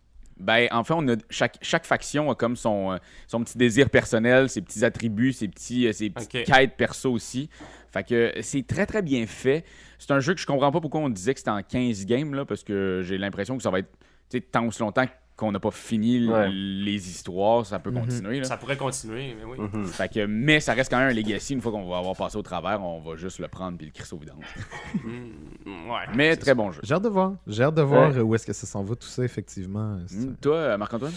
Ben, 0.42 0.68
en 0.72 0.84
fait, 0.84 0.94
on 0.96 1.08
a, 1.08 1.16
chaque, 1.30 1.58
chaque 1.62 1.86
faction 1.86 2.32
a 2.32 2.36
comme 2.36 2.56
son, 2.56 2.94
euh, 2.94 2.98
son 3.28 3.44
petit 3.44 3.58
désir 3.58 3.92
personnel, 3.92 4.50
ses 4.50 4.62
petits 4.62 4.84
attributs, 4.84 5.34
ses, 5.34 5.48
petits, 5.48 5.88
euh, 5.88 5.94
ses 5.94 6.10
petites 6.10 6.46
quêtes 6.46 6.78
perso 6.78 7.12
aussi. 7.12 7.50
Fait 7.92 8.04
que 8.04 8.16
euh, 8.16 8.42
c'est 8.42 8.66
très 8.66 8.88
très 8.88 9.04
bien 9.04 9.28
fait. 9.28 9.64
C'est 10.00 10.12
un 10.12 10.20
jeu 10.20 10.34
que 10.34 10.40
je 10.40 10.48
comprends 10.48 10.72
pas 10.72 10.82
pourquoi 10.82 11.02
on 11.02 11.10
disait 11.10 11.34
que 11.34 11.40
c'était 11.40 11.52
en 11.52 11.62
15 11.62 12.06
games, 12.08 12.34
là, 12.34 12.46
parce 12.46 12.64
que 12.64 13.02
j'ai 13.04 13.20
l'impression 13.20 13.56
que 13.56 13.62
ça 13.62 13.70
va 13.70 13.80
être 13.80 14.52
tant 14.52 14.66
aussi 14.66 14.80
longtemps 14.80 15.06
qu'on 15.42 15.52
n'a 15.52 15.60
pas 15.60 15.72
fini 15.72 16.28
Ouais. 16.28 16.50
les 16.50 17.10
histoires, 17.10 17.66
ça 17.66 17.80
peut 17.80 17.92
Mhm. 17.92 18.00
continuer. 18.06 18.38
là. 18.40 18.44
Ça 18.46 18.56
pourrait 18.58 18.78
continuer, 18.78 19.36
mais 19.38 19.44
oui. 19.44 19.58
Mhm. 19.74 19.86
Fait 19.88 20.08
que, 20.12 20.26
mais 20.26 20.60
ça 20.62 20.74
reste 20.74 20.90
quand 20.90 21.00
même 21.00 21.10
un 21.10 21.14
legacy. 21.14 21.54
Une 21.54 21.62
fois 21.62 21.72
qu'on 21.72 21.90
va 21.90 21.98
avoir 21.98 22.16
passé 22.16 22.38
au 22.38 22.42
travers, 22.42 22.82
on 22.82 23.02
va 23.02 23.16
juste 23.18 23.40
le 23.40 23.48
prendre 23.48 23.78
puis 23.78 23.88
le 23.88 23.92
crisser 23.92 24.16
au 24.16 24.20
vidange. 24.20 24.46
Mm, 25.64 25.90
ouais. 25.92 25.98
Mais 26.16 26.36
très 26.36 26.48
ça. 26.52 26.56
bon 26.56 26.72
jeu. 26.72 26.80
J'ai 26.84 26.94
hâte 26.94 27.04
de 27.04 27.10
voir. 27.10 27.34
J'ai 27.48 27.64
hâte 27.64 27.76
de 27.76 27.82
voir 27.82 28.12
euh, 28.16 28.22
où 28.22 28.34
est-ce 28.36 28.46
que 28.46 28.54
ça 28.54 28.66
s'en 28.68 28.84
va, 28.84 28.96
tout 28.96 29.08
ça, 29.08 29.24
effectivement. 29.24 29.98
Hmm, 30.12 30.34
Toi, 30.42 30.56
euh, 30.56 30.78
Marc-Antoine? 30.78 31.14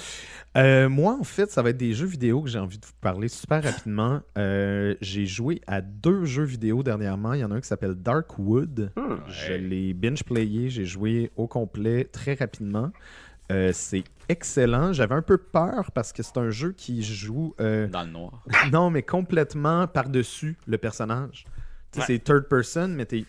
Euh, 0.57 0.89
moi, 0.89 1.17
en 1.19 1.25
fait, 1.25 1.51
ça 1.51 1.63
va 1.63 1.71
être 1.71 1.77
des 1.77 1.93
jeux 1.95 2.07
vidéo 2.07 2.43
que 2.43 2.49
j'ai 2.51 2.59
envie 2.59 2.79
de 2.79 2.85
vous 2.85 2.93
parler 3.01 3.29
super 3.29 3.63
rapidement. 3.87 4.21
Euh, 4.39 4.95
j'ai 5.01 5.27
joué 5.27 5.61
à 5.67 5.81
deux 5.81 6.25
jeux 6.25 6.45
vidéo 6.45 6.83
dernièrement. 6.83 7.33
Il 7.33 7.41
y 7.41 7.45
en 7.45 7.51
a 7.51 7.55
un 7.55 7.61
qui 7.61 7.69
s'appelle 7.69 7.95
Darkwood. 7.95 8.93
Hmm. 8.97 9.17
Je 9.29 9.53
l'ai 9.55 9.95
binge-playé. 9.95 10.69
J'ai 10.71 10.85
joué 10.85 11.31
au 11.37 11.47
complet 11.47 12.05
très 12.05 12.35
rapidement. 12.35 12.91
Euh, 13.53 13.71
c'est 13.75 14.05
excellent. 14.29 14.93
J'avais 14.93 15.15
un 15.15 15.23
peu 15.23 15.39
peur 15.39 15.91
parce 15.93 16.13
que 16.13 16.23
c'est 16.23 16.37
un 16.39 16.51
jeu 16.51 16.73
qui 16.73 17.03
joue 17.03 17.55
euh, 17.61 17.87
Dans 17.89 18.03
le 18.05 18.11
noir. 18.11 18.45
non, 18.73 18.91
mais 18.91 19.03
complètement 19.03 19.87
par-dessus 19.87 20.57
le 20.67 20.79
personnage. 20.79 21.45
Tu 21.93 21.99
sais, 21.99 22.01
Ouais. 22.01 22.05
C'est 22.07 22.19
third 22.25 22.49
person, 22.49 22.89
mais 22.89 23.07
t'es- 23.07 23.27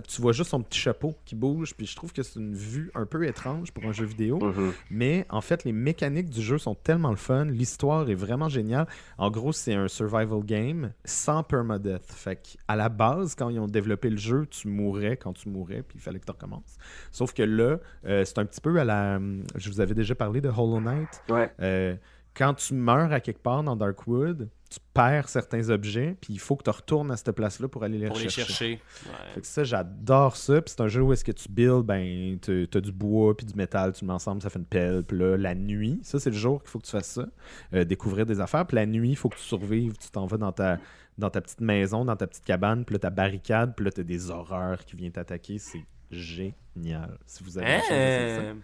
tu 0.00 0.20
vois 0.20 0.32
juste 0.32 0.50
son 0.50 0.62
petit 0.62 0.78
chapeau 0.78 1.14
qui 1.24 1.34
bouge. 1.34 1.74
Puis 1.76 1.86
je 1.86 1.96
trouve 1.96 2.12
que 2.12 2.22
c'est 2.22 2.38
une 2.38 2.54
vue 2.54 2.90
un 2.94 3.06
peu 3.06 3.26
étrange 3.26 3.72
pour 3.72 3.84
un 3.84 3.92
jeu 3.92 4.04
vidéo. 4.04 4.38
Mhm. 4.38 4.72
Mais 4.90 5.26
en 5.30 5.40
fait, 5.40 5.64
les 5.64 5.72
mécaniques 5.72 6.30
du 6.30 6.42
jeu 6.42 6.58
sont 6.58 6.74
tellement 6.74 7.10
le 7.10 7.16
fun. 7.16 7.44
L'histoire 7.44 8.08
est 8.10 8.14
vraiment 8.14 8.48
géniale. 8.48 8.86
En 9.18 9.30
gros, 9.30 9.52
c'est 9.52 9.74
un 9.74 9.88
survival 9.88 10.42
game 10.44 10.92
sans 11.04 11.42
permadeath. 11.42 12.06
Fait 12.06 12.36
qu'à 12.36 12.76
la 12.76 12.88
base, 12.88 13.34
quand 13.34 13.48
ils 13.48 13.58
ont 13.58 13.66
développé 13.66 14.10
le 14.10 14.16
jeu, 14.16 14.46
tu 14.50 14.68
mourais 14.68 15.16
quand 15.16 15.32
tu 15.32 15.48
mourais, 15.48 15.82
puis 15.82 15.98
il 15.98 16.00
fallait 16.00 16.18
que 16.18 16.26
tu 16.26 16.32
recommences. 16.32 16.76
Sauf 17.12 17.32
que 17.32 17.42
là, 17.42 17.78
euh, 18.06 18.24
c'est 18.24 18.38
un 18.38 18.44
petit 18.44 18.60
peu 18.60 18.78
à 18.78 18.84
la. 18.84 19.18
Je 19.56 19.70
vous 19.70 19.80
avais 19.80 19.94
déjà 19.94 20.14
parlé 20.14 20.40
de 20.40 20.48
Hollow 20.48 20.80
Knight. 20.80 21.22
Ouais. 21.28 21.52
Euh, 21.60 21.96
quand 22.36 22.54
tu 22.54 22.74
meurs 22.74 23.12
à 23.12 23.20
quelque 23.20 23.42
part 23.42 23.62
dans 23.62 23.76
Darkwood, 23.76 24.48
tu 24.70 24.80
perds 24.92 25.28
certains 25.28 25.70
objets, 25.70 26.16
puis 26.20 26.32
il 26.34 26.40
faut 26.40 26.56
que 26.56 26.64
tu 26.64 26.70
retournes 26.70 27.12
à 27.12 27.16
cette 27.16 27.30
place-là 27.30 27.68
pour 27.68 27.84
aller 27.84 27.96
les 27.96 28.08
Pour 28.08 28.16
les 28.18 28.24
rechercher. 28.24 28.52
chercher. 28.52 28.80
Fait 28.88 29.08
Ouais. 29.36 29.40
que 29.40 29.46
ça, 29.46 29.62
j'adore 29.62 30.36
ça. 30.36 30.60
Puis 30.60 30.74
c'est 30.76 30.82
un 30.82 30.88
jeu 30.88 31.00
où 31.02 31.12
est-ce 31.12 31.24
que 31.24 31.30
tu 31.30 31.48
builds, 31.48 31.84
ben, 31.84 32.36
tu 32.40 32.68
as 32.74 32.80
du 32.80 32.90
bois 32.90 33.36
puis 33.36 33.46
du 33.46 33.54
métal, 33.54 33.92
tu 33.92 34.04
le 34.04 34.08
mets 34.08 34.14
ensemble, 34.14 34.42
ça 34.42 34.50
fait 34.50 34.58
une 34.58 34.64
pelle. 34.64 35.04
Puis 35.04 35.16
là, 35.16 35.36
la 35.36 35.54
nuit, 35.54 36.00
ça, 36.02 36.18
c'est 36.18 36.30
le 36.30 36.36
jour 36.36 36.60
qu'il 36.60 36.70
faut 36.70 36.80
que 36.80 36.86
tu 36.86 36.90
fasses 36.90 37.10
ça. 37.12 37.26
euh, 37.72 37.84
découvrir 37.84 38.26
des 38.26 38.40
affaires. 38.40 38.66
Puis 38.66 38.74
la 38.74 38.86
nuit, 38.86 39.10
il 39.10 39.16
faut 39.16 39.28
que 39.28 39.36
tu 39.36 39.42
survives. 39.44 39.96
Tu 39.96 40.10
t'en 40.10 40.26
vas 40.26 40.38
dans 40.38 40.50
ta, 40.52 40.78
dans 41.18 41.30
ta 41.30 41.40
petite 41.40 41.60
maison, 41.60 42.04
dans 42.04 42.16
ta 42.16 42.26
petite 42.26 42.44
cabane. 42.44 42.84
Puis 42.84 42.94
là, 42.94 42.98
ta 42.98 43.10
barricade. 43.10 43.76
Puis 43.76 43.84
là, 43.84 43.92
tu 43.92 44.00
as 44.00 44.04
des 44.04 44.30
horreurs 44.30 44.84
qui 44.84 44.96
viennent 44.96 45.12
t'attaquer. 45.12 45.58
C'est 45.58 45.84
génial. 46.10 47.16
Si 47.26 47.44
vous 47.44 47.58
avez 47.58 47.66
la 47.68 47.78
chance 47.80 47.88
d'essayer 47.90 48.36
ça. 48.36 48.54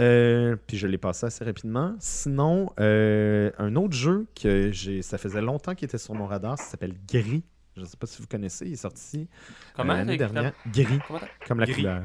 Euh, 0.00 0.56
puis 0.66 0.76
je 0.76 0.86
l'ai 0.86 0.98
passé 0.98 1.26
assez 1.26 1.44
rapidement. 1.44 1.96
Sinon, 1.98 2.70
euh, 2.78 3.50
un 3.58 3.74
autre 3.76 3.94
jeu 3.94 4.26
que 4.40 4.70
j'ai, 4.70 5.02
ça 5.02 5.18
faisait 5.18 5.42
longtemps 5.42 5.74
qu'il 5.74 5.86
était 5.86 5.98
sur 5.98 6.14
mon 6.14 6.26
radar, 6.26 6.56
ça 6.58 6.64
s'appelle 6.64 6.94
Gris. 7.08 7.42
Je 7.76 7.82
ne 7.82 7.86
sais 7.86 7.96
pas 7.96 8.06
si 8.06 8.20
vous 8.22 8.28
connaissez, 8.28 8.66
il 8.66 8.72
est 8.72 8.76
sorti 8.76 9.28
euh, 9.28 9.44
Comment? 9.76 9.94
l'année 9.94 10.16
dernière. 10.16 10.52
Gris, 10.72 10.98
comme 11.46 11.60
la 11.60 11.66
Gris. 11.66 11.74
couleur. 11.76 12.02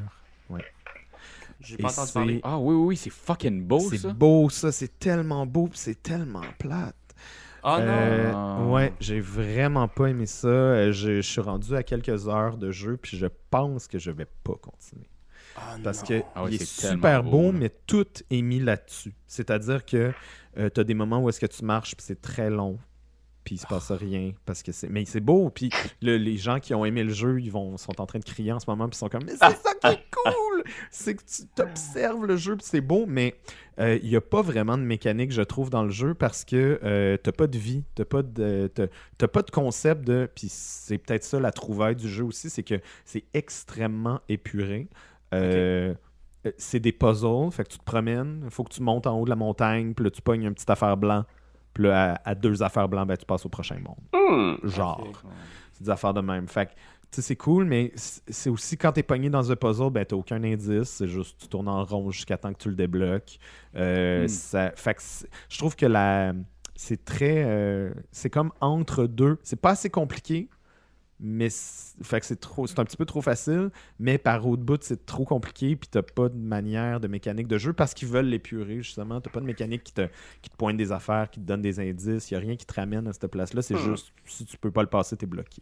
J'ai 1.59 1.75
Et 1.75 1.77
pas 1.77 1.91
entendu 1.91 2.07
c'est- 2.07 2.13
parler. 2.13 2.41
Ah 2.43 2.57
oui, 2.59 2.75
oui, 2.75 2.83
oui, 2.87 2.97
c'est 2.97 3.09
fucking 3.09 3.63
beau, 3.65 3.79
c'est 3.79 3.97
ça. 3.97 4.11
beau 4.11 4.49
ça, 4.49 4.71
c'est 4.71 4.99
tellement 4.99 5.45
beau, 5.45 5.67
puis 5.67 5.79
c'est 5.79 6.01
tellement 6.03 6.41
plate. 6.59 6.95
Ah 7.63 7.79
non! 7.79 8.67
Euh, 8.67 8.71
ouais, 8.73 8.93
j'ai 8.99 9.21
vraiment 9.21 9.87
pas 9.87 10.07
aimé 10.07 10.25
ça. 10.25 10.91
Je, 10.91 11.15
je 11.15 11.21
suis 11.21 11.39
rendu 11.39 11.73
à 11.75 11.83
quelques 11.83 12.27
heures 12.27 12.57
de 12.57 12.71
jeu, 12.71 12.97
puis 12.97 13.17
je 13.17 13.27
pense 13.49 13.87
que 13.87 13.97
je 13.97 14.11
vais 14.11 14.27
pas 14.43 14.55
continuer. 14.61 15.07
Ah 15.55 15.75
Parce 15.83 16.03
que 16.03 16.21
Ah 16.35 16.43
ouais, 16.43 16.51
il 16.51 16.61
est, 16.61 16.65
super 16.65 17.23
beau, 17.23 17.51
mais 17.51 17.69
tout 17.87 18.05
est 18.29 18.41
mis 18.41 18.59
là-dessus. 18.59 19.13
C'est-à-dire 19.27 19.85
que 19.85 20.11
tu 20.55 20.79
as 20.79 20.83
des 20.83 20.93
moments 20.93 21.19
où 21.21 21.29
est-ce 21.29 21.39
que 21.39 21.45
tu 21.45 21.63
marches, 21.65 21.95
puis 21.95 22.05
c'est 22.05 22.21
très 22.21 22.49
long, 22.49 22.77
puis 23.43 23.55
il 23.55 23.57
se 23.57 23.67
passe 23.67 23.91
rien. 23.91 24.31
parce 24.45 24.63
que 24.63 24.71
c'est 24.71 24.87
Mais 24.89 25.03
c'est 25.05 25.19
beau, 25.19 25.49
puis 25.49 25.69
le- 26.01 26.17
les 26.17 26.37
gens 26.37 26.59
qui 26.59 26.73
ont 26.73 26.85
aimé 26.85 27.03
le 27.03 27.11
jeu, 27.13 27.39
ils 27.41 27.51
vont, 27.51 27.75
sont 27.77 27.99
en 27.99 28.05
train 28.05 28.19
de 28.19 28.23
crier 28.23 28.51
en 28.51 28.59
ce 28.59 28.69
moment, 28.69 28.87
puis 28.87 28.95
ils 28.95 28.99
sont 28.99 29.09
comme 29.09 29.23
«Mais 29.25 29.33
c'est 29.33 29.37
ça 29.39 29.73
qui 29.81 29.87
est 29.87 30.05
cool! 30.11 30.63
C'est 30.91 31.15
que 31.15 31.23
tu 31.23 31.61
observes 31.61 32.25
le 32.25 32.37
jeu, 32.37 32.55
puis 32.55 32.65
c'est 32.69 32.79
beau, 32.81 33.05
mais 33.05 33.35
euh, 33.79 33.99
il 34.01 34.09
n'y 34.09 34.15
a 34.15 34.21
pas 34.21 34.41
vraiment 34.41 34.77
de 34.77 34.83
mécanique, 34.83 35.31
je 35.33 35.41
trouve, 35.41 35.69
dans 35.69 35.83
le 35.83 35.89
jeu, 35.89 36.13
parce 36.13 36.45
que 36.45 36.79
euh, 36.83 37.17
t'as 37.17 37.31
pas 37.33 37.47
de 37.47 37.57
vie, 37.57 37.83
t'as 37.95 38.05
pas 38.05 38.21
de, 38.23 38.71
t'as- 38.73 38.87
t'as 39.17 39.27
pas 39.27 39.41
de 39.41 39.51
concept 39.51 40.05
de... 40.05 40.29
Puis 40.33 40.47
c'est 40.49 40.97
peut-être 40.99 41.23
ça 41.25 41.39
la 41.39 41.51
trouvaille 41.51 41.95
du 41.97 42.07
jeu 42.07 42.23
aussi, 42.23 42.49
c'est 42.49 42.63
que 42.63 42.79
c'est 43.03 43.25
extrêmement 43.33 44.21
épuré. 44.29 44.87
Euh, 45.33 45.93
C'est 46.57 46.79
des 46.79 46.91
puzzles, 46.91 47.51
fait 47.51 47.63
que 47.63 47.69
tu 47.69 47.77
te 47.79 47.83
promènes, 47.83 48.41
il 48.43 48.49
faut 48.51 48.63
que 48.63 48.73
tu 48.73 48.81
montes 48.81 49.07
en 49.07 49.17
haut 49.19 49.23
de 49.25 49.29
la 49.29 49.35
montagne, 49.37 49.93
puis 49.93 50.03
là 50.03 50.11
tu 50.11 50.21
pognes 50.21 50.43
une 50.43 50.53
petite 50.53 50.69
affaire 50.69 50.97
blanc, 50.97 51.23
puis 51.73 51.85
là 51.85 52.15
à, 52.25 52.31
à 52.31 52.35
deux 52.35 52.61
affaires 52.63 52.89
blancs, 52.89 53.07
ben 53.07 53.15
tu 53.17 53.25
passes 53.25 53.45
au 53.45 53.49
prochain 53.49 53.77
monde. 53.79 53.95
Hmm. 54.13 54.67
Genre, 54.67 55.07
c'est 55.71 55.83
des 55.85 55.89
affaires 55.89 56.13
de 56.13 56.19
même. 56.21 56.47
Fait 56.49 56.65
que, 56.65 56.71
tu 56.71 56.77
sais, 57.11 57.21
c'est 57.21 57.35
cool, 57.37 57.63
mais 57.65 57.91
c'est 57.95 58.49
aussi 58.49 58.75
quand 58.75 58.91
t'es 58.91 59.03
pogné 59.03 59.29
dans 59.29 59.51
un 59.51 59.55
puzzle, 59.55 59.89
ben 59.89 60.03
t'as 60.05 60.15
aucun 60.17 60.43
indice, 60.43 60.89
c'est 60.89 61.07
juste 61.07 61.39
tu 61.39 61.47
tournes 61.47 61.69
en 61.69 61.83
rond 61.85 62.09
jusqu'à 62.11 62.37
temps 62.37 62.51
que 62.51 62.57
tu 62.59 62.69
le 62.69 62.75
débloques. 62.75 63.37
Euh, 63.75 64.25
Hmm. 64.25 64.27
ça, 64.27 64.71
fait 64.75 64.95
que 64.95 65.01
je 65.47 65.57
trouve 65.57 65.75
que 65.77 65.85
la, 65.85 66.33
c'est 66.75 67.05
très, 67.05 67.43
euh, 67.45 67.93
c'est 68.11 68.29
comme 68.29 68.51
entre 68.59 69.05
deux. 69.05 69.37
C'est 69.43 69.61
pas 69.61 69.69
assez 69.71 69.89
compliqué, 69.89 70.49
mais 71.19 71.49
c'est- 71.49 72.03
fait 72.03 72.19
que 72.19 72.25
c'est 72.25 72.39
trop, 72.39 72.67
c'est 72.67 72.79
un 72.79 72.85
petit 72.85 72.97
peu 72.97 73.05
trop 73.05 73.21
facile, 73.21 73.69
mais 73.99 74.17
par 74.17 74.45
au 74.47 74.57
bout 74.57 74.81
c'est 74.83 75.05
trop 75.05 75.25
compliqué, 75.25 75.75
puis 75.75 75.87
t'as 75.89 76.01
pas 76.01 76.29
de 76.29 76.37
manière 76.37 76.99
de 76.99 77.07
mécanique 77.07 77.47
de 77.47 77.57
jeu 77.57 77.71
parce 77.73 77.93
qu'ils 77.93 78.07
veulent 78.07 78.25
l'épurer 78.27 78.81
justement. 78.81 79.21
T'as 79.21 79.29
pas 79.29 79.39
de 79.39 79.45
mécanique 79.45 79.83
qui 79.83 79.93
te, 79.93 80.07
qui 80.41 80.49
te 80.49 80.55
pointe 80.57 80.75
des 80.77 80.91
affaires, 80.91 81.29
qui 81.29 81.39
te 81.39 81.45
donne 81.45 81.61
des 81.61 81.79
indices. 81.79 82.31
Y 82.31 82.35
a 82.35 82.39
rien 82.39 82.55
qui 82.55 82.65
te 82.65 82.73
ramène 82.73 83.07
à 83.07 83.13
cette 83.13 83.27
place-là. 83.27 83.61
C'est 83.61 83.75
Hmm. 83.75 83.91
juste 83.91 84.11
si 84.25 84.45
tu 84.45 84.57
peux 84.57 84.71
pas 84.71 84.81
le 84.81 84.89
passer, 84.89 85.15
t'es 85.17 85.25
bloqué. 85.25 85.61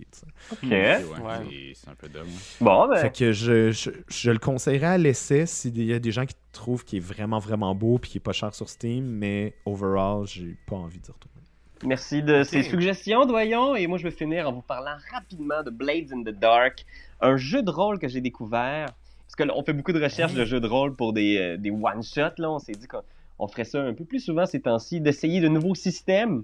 Ok. 0.51 0.57
Ok, 0.63 0.69
ouais, 0.71 0.97
Ouais. 1.03 1.73
c'est- 1.75 1.89
un 1.89 1.95
peu 1.95 2.07
dumb. 2.09 2.27
Bon, 2.59 2.87
ben. 2.87 2.95
Fait 2.97 3.11
que 3.15 3.31
je, 3.31 3.71
je, 3.71 3.89
je 4.07 4.31
le 4.31 4.39
conseillerais 4.39 4.87
à 4.87 4.97
l'essai 4.97 5.45
s'il 5.45 5.81
y 5.83 5.93
a 5.93 5.99
des 5.99 6.11
gens 6.11 6.25
qui 6.25 6.35
trouvent 6.51 6.83
qu'il 6.85 6.97
est 6.97 7.01
vraiment 7.01 7.39
vraiment 7.39 7.73
beau 7.75 7.97
puis 7.97 8.11
qu'il 8.11 8.19
est 8.19 8.23
pas 8.23 8.33
cher 8.33 8.53
sur 8.53 8.67
Steam, 8.69 9.05
mais 9.05 9.55
overall, 9.65 10.25
j'ai 10.25 10.57
pas 10.67 10.75
envie 10.75 10.99
d'y 10.99 11.11
retourner. 11.11 11.40
Merci 11.83 12.21
de 12.21 12.43
ces 12.43 12.63
suggestions, 12.63 13.25
doyons. 13.25 13.75
Et 13.75 13.87
moi, 13.87 13.97
je 13.97 14.03
vais 14.03 14.11
finir 14.11 14.47
en 14.47 14.51
vous 14.51 14.61
parlant 14.61 14.95
rapidement 15.11 15.63
de 15.63 15.69
Blades 15.69 16.13
in 16.13 16.21
the 16.21 16.37
Dark, 16.37 16.85
un 17.21 17.37
jeu 17.37 17.63
de 17.63 17.71
rôle 17.71 17.99
que 17.99 18.07
j'ai 18.07 18.21
découvert. 18.21 18.87
Parce 19.25 19.35
que 19.35 19.43
là, 19.43 19.53
on 19.55 19.63
fait 19.63 19.73
beaucoup 19.73 19.93
de 19.93 20.01
recherches 20.01 20.33
de 20.33 20.45
jeux 20.45 20.59
de 20.59 20.67
rôle 20.67 20.95
pour 20.95 21.13
des, 21.13 21.37
euh, 21.37 21.57
des 21.57 21.71
one-shots. 21.71 22.37
Là, 22.37 22.51
on 22.51 22.59
s'est 22.59 22.73
dit 22.73 22.87
qu'on 22.87 23.01
on 23.39 23.47
ferait 23.47 23.63
ça 23.63 23.81
un 23.81 23.93
peu 23.93 24.05
plus 24.05 24.19
souvent 24.19 24.45
ces 24.45 24.61
temps-ci, 24.61 25.01
d'essayer 25.01 25.39
de 25.41 25.47
nouveaux 25.47 25.75
systèmes 25.75 26.43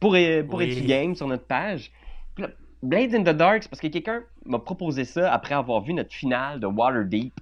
pour, 0.00 0.16
pour 0.48 0.58
Oui. 0.58 0.82
Games 0.86 1.14
sur 1.14 1.28
notre 1.28 1.44
page. 1.44 1.92
Puis 2.34 2.44
là, 2.44 2.50
Blades 2.82 3.14
in 3.14 3.22
the 3.22 3.36
Dark, 3.36 3.62
c'est 3.62 3.68
parce 3.68 3.80
que 3.80 3.86
quelqu'un 3.86 4.24
m'a 4.46 4.58
proposé 4.58 5.04
ça 5.04 5.32
après 5.32 5.54
avoir 5.54 5.82
vu 5.82 5.92
notre 5.92 6.12
finale 6.12 6.58
de 6.58 6.66
Waterdeep. 6.66 7.32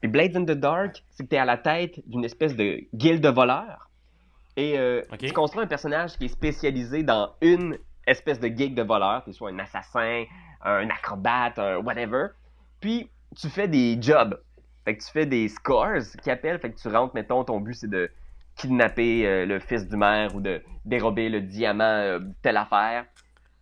Puis 0.00 0.10
Blades 0.10 0.36
in 0.36 0.44
the 0.44 0.58
Dark, 0.58 1.04
c'est 1.10 1.22
que 1.22 1.28
tu 1.28 1.36
es 1.36 1.38
à 1.38 1.44
la 1.44 1.56
tête 1.56 2.00
d'une 2.08 2.24
espèce 2.24 2.56
de 2.56 2.80
guilde 2.92 3.22
de 3.22 3.28
voleurs. 3.28 3.88
Et 4.56 4.78
euh, 4.78 5.02
tu 5.18 5.32
construis 5.32 5.64
un 5.64 5.66
personnage 5.66 6.16
qui 6.18 6.26
est 6.26 6.28
spécialisé 6.28 7.02
dans 7.02 7.34
une 7.40 7.78
espèce 8.06 8.38
de 8.38 8.48
geek 8.48 8.74
de 8.74 8.82
voleur. 8.82 9.22
Tu 9.24 9.32
soit 9.32 9.50
un 9.50 9.58
assassin, 9.58 10.24
un 10.62 10.88
acrobate, 10.90 11.58
un 11.58 11.78
whatever. 11.78 12.28
Puis 12.80 13.08
tu 13.36 13.48
fais 13.48 13.68
des 13.68 14.00
jobs. 14.00 14.38
Fait 14.84 14.96
que 14.96 15.02
tu 15.02 15.10
fais 15.10 15.26
des 15.26 15.48
scores 15.48 16.02
qui 16.22 16.30
appellent. 16.30 16.58
Fait 16.58 16.70
que 16.70 16.78
tu 16.78 16.88
rentres, 16.88 17.14
mettons, 17.14 17.44
ton 17.44 17.60
but 17.60 17.74
c'est 17.74 17.90
de 17.90 18.10
kidnapper 18.56 19.26
euh, 19.26 19.46
le 19.46 19.58
fils 19.58 19.88
du 19.88 19.96
maire 19.96 20.34
ou 20.34 20.40
de 20.40 20.62
dérober 20.84 21.28
le 21.28 21.40
diamant 21.40 21.84
euh, 21.84 22.20
telle 22.42 22.56
affaire. 22.56 23.06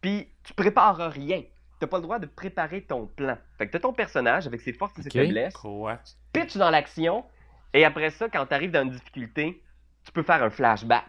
Puis 0.00 0.28
tu 0.42 0.54
prépares 0.54 1.12
rien. 1.12 1.42
T'as 1.78 1.86
pas 1.86 1.98
le 1.98 2.02
droit 2.02 2.18
de 2.18 2.26
préparer 2.26 2.82
ton 2.82 3.06
plan. 3.06 3.38
Fait 3.56 3.66
que 3.66 3.72
t'as 3.72 3.78
ton 3.78 3.92
personnage 3.92 4.46
avec 4.46 4.60
ses 4.60 4.72
forces 4.72 4.98
et 4.98 5.02
ses 5.02 5.10
faiblesses 5.10 5.54
Quoi? 5.54 5.98
pitch 6.32 6.56
dans 6.56 6.70
l'action, 6.70 7.24
et 7.72 7.84
après 7.84 8.10
ça, 8.10 8.28
quand 8.28 8.46
tu 8.46 8.54
arrives 8.54 8.70
dans 8.70 8.82
une 8.82 8.90
difficulté, 8.90 9.62
tu 10.05 10.12
peux 10.12 10.22
faire 10.22 10.43
un 10.43 10.51
flashback. 10.51 11.06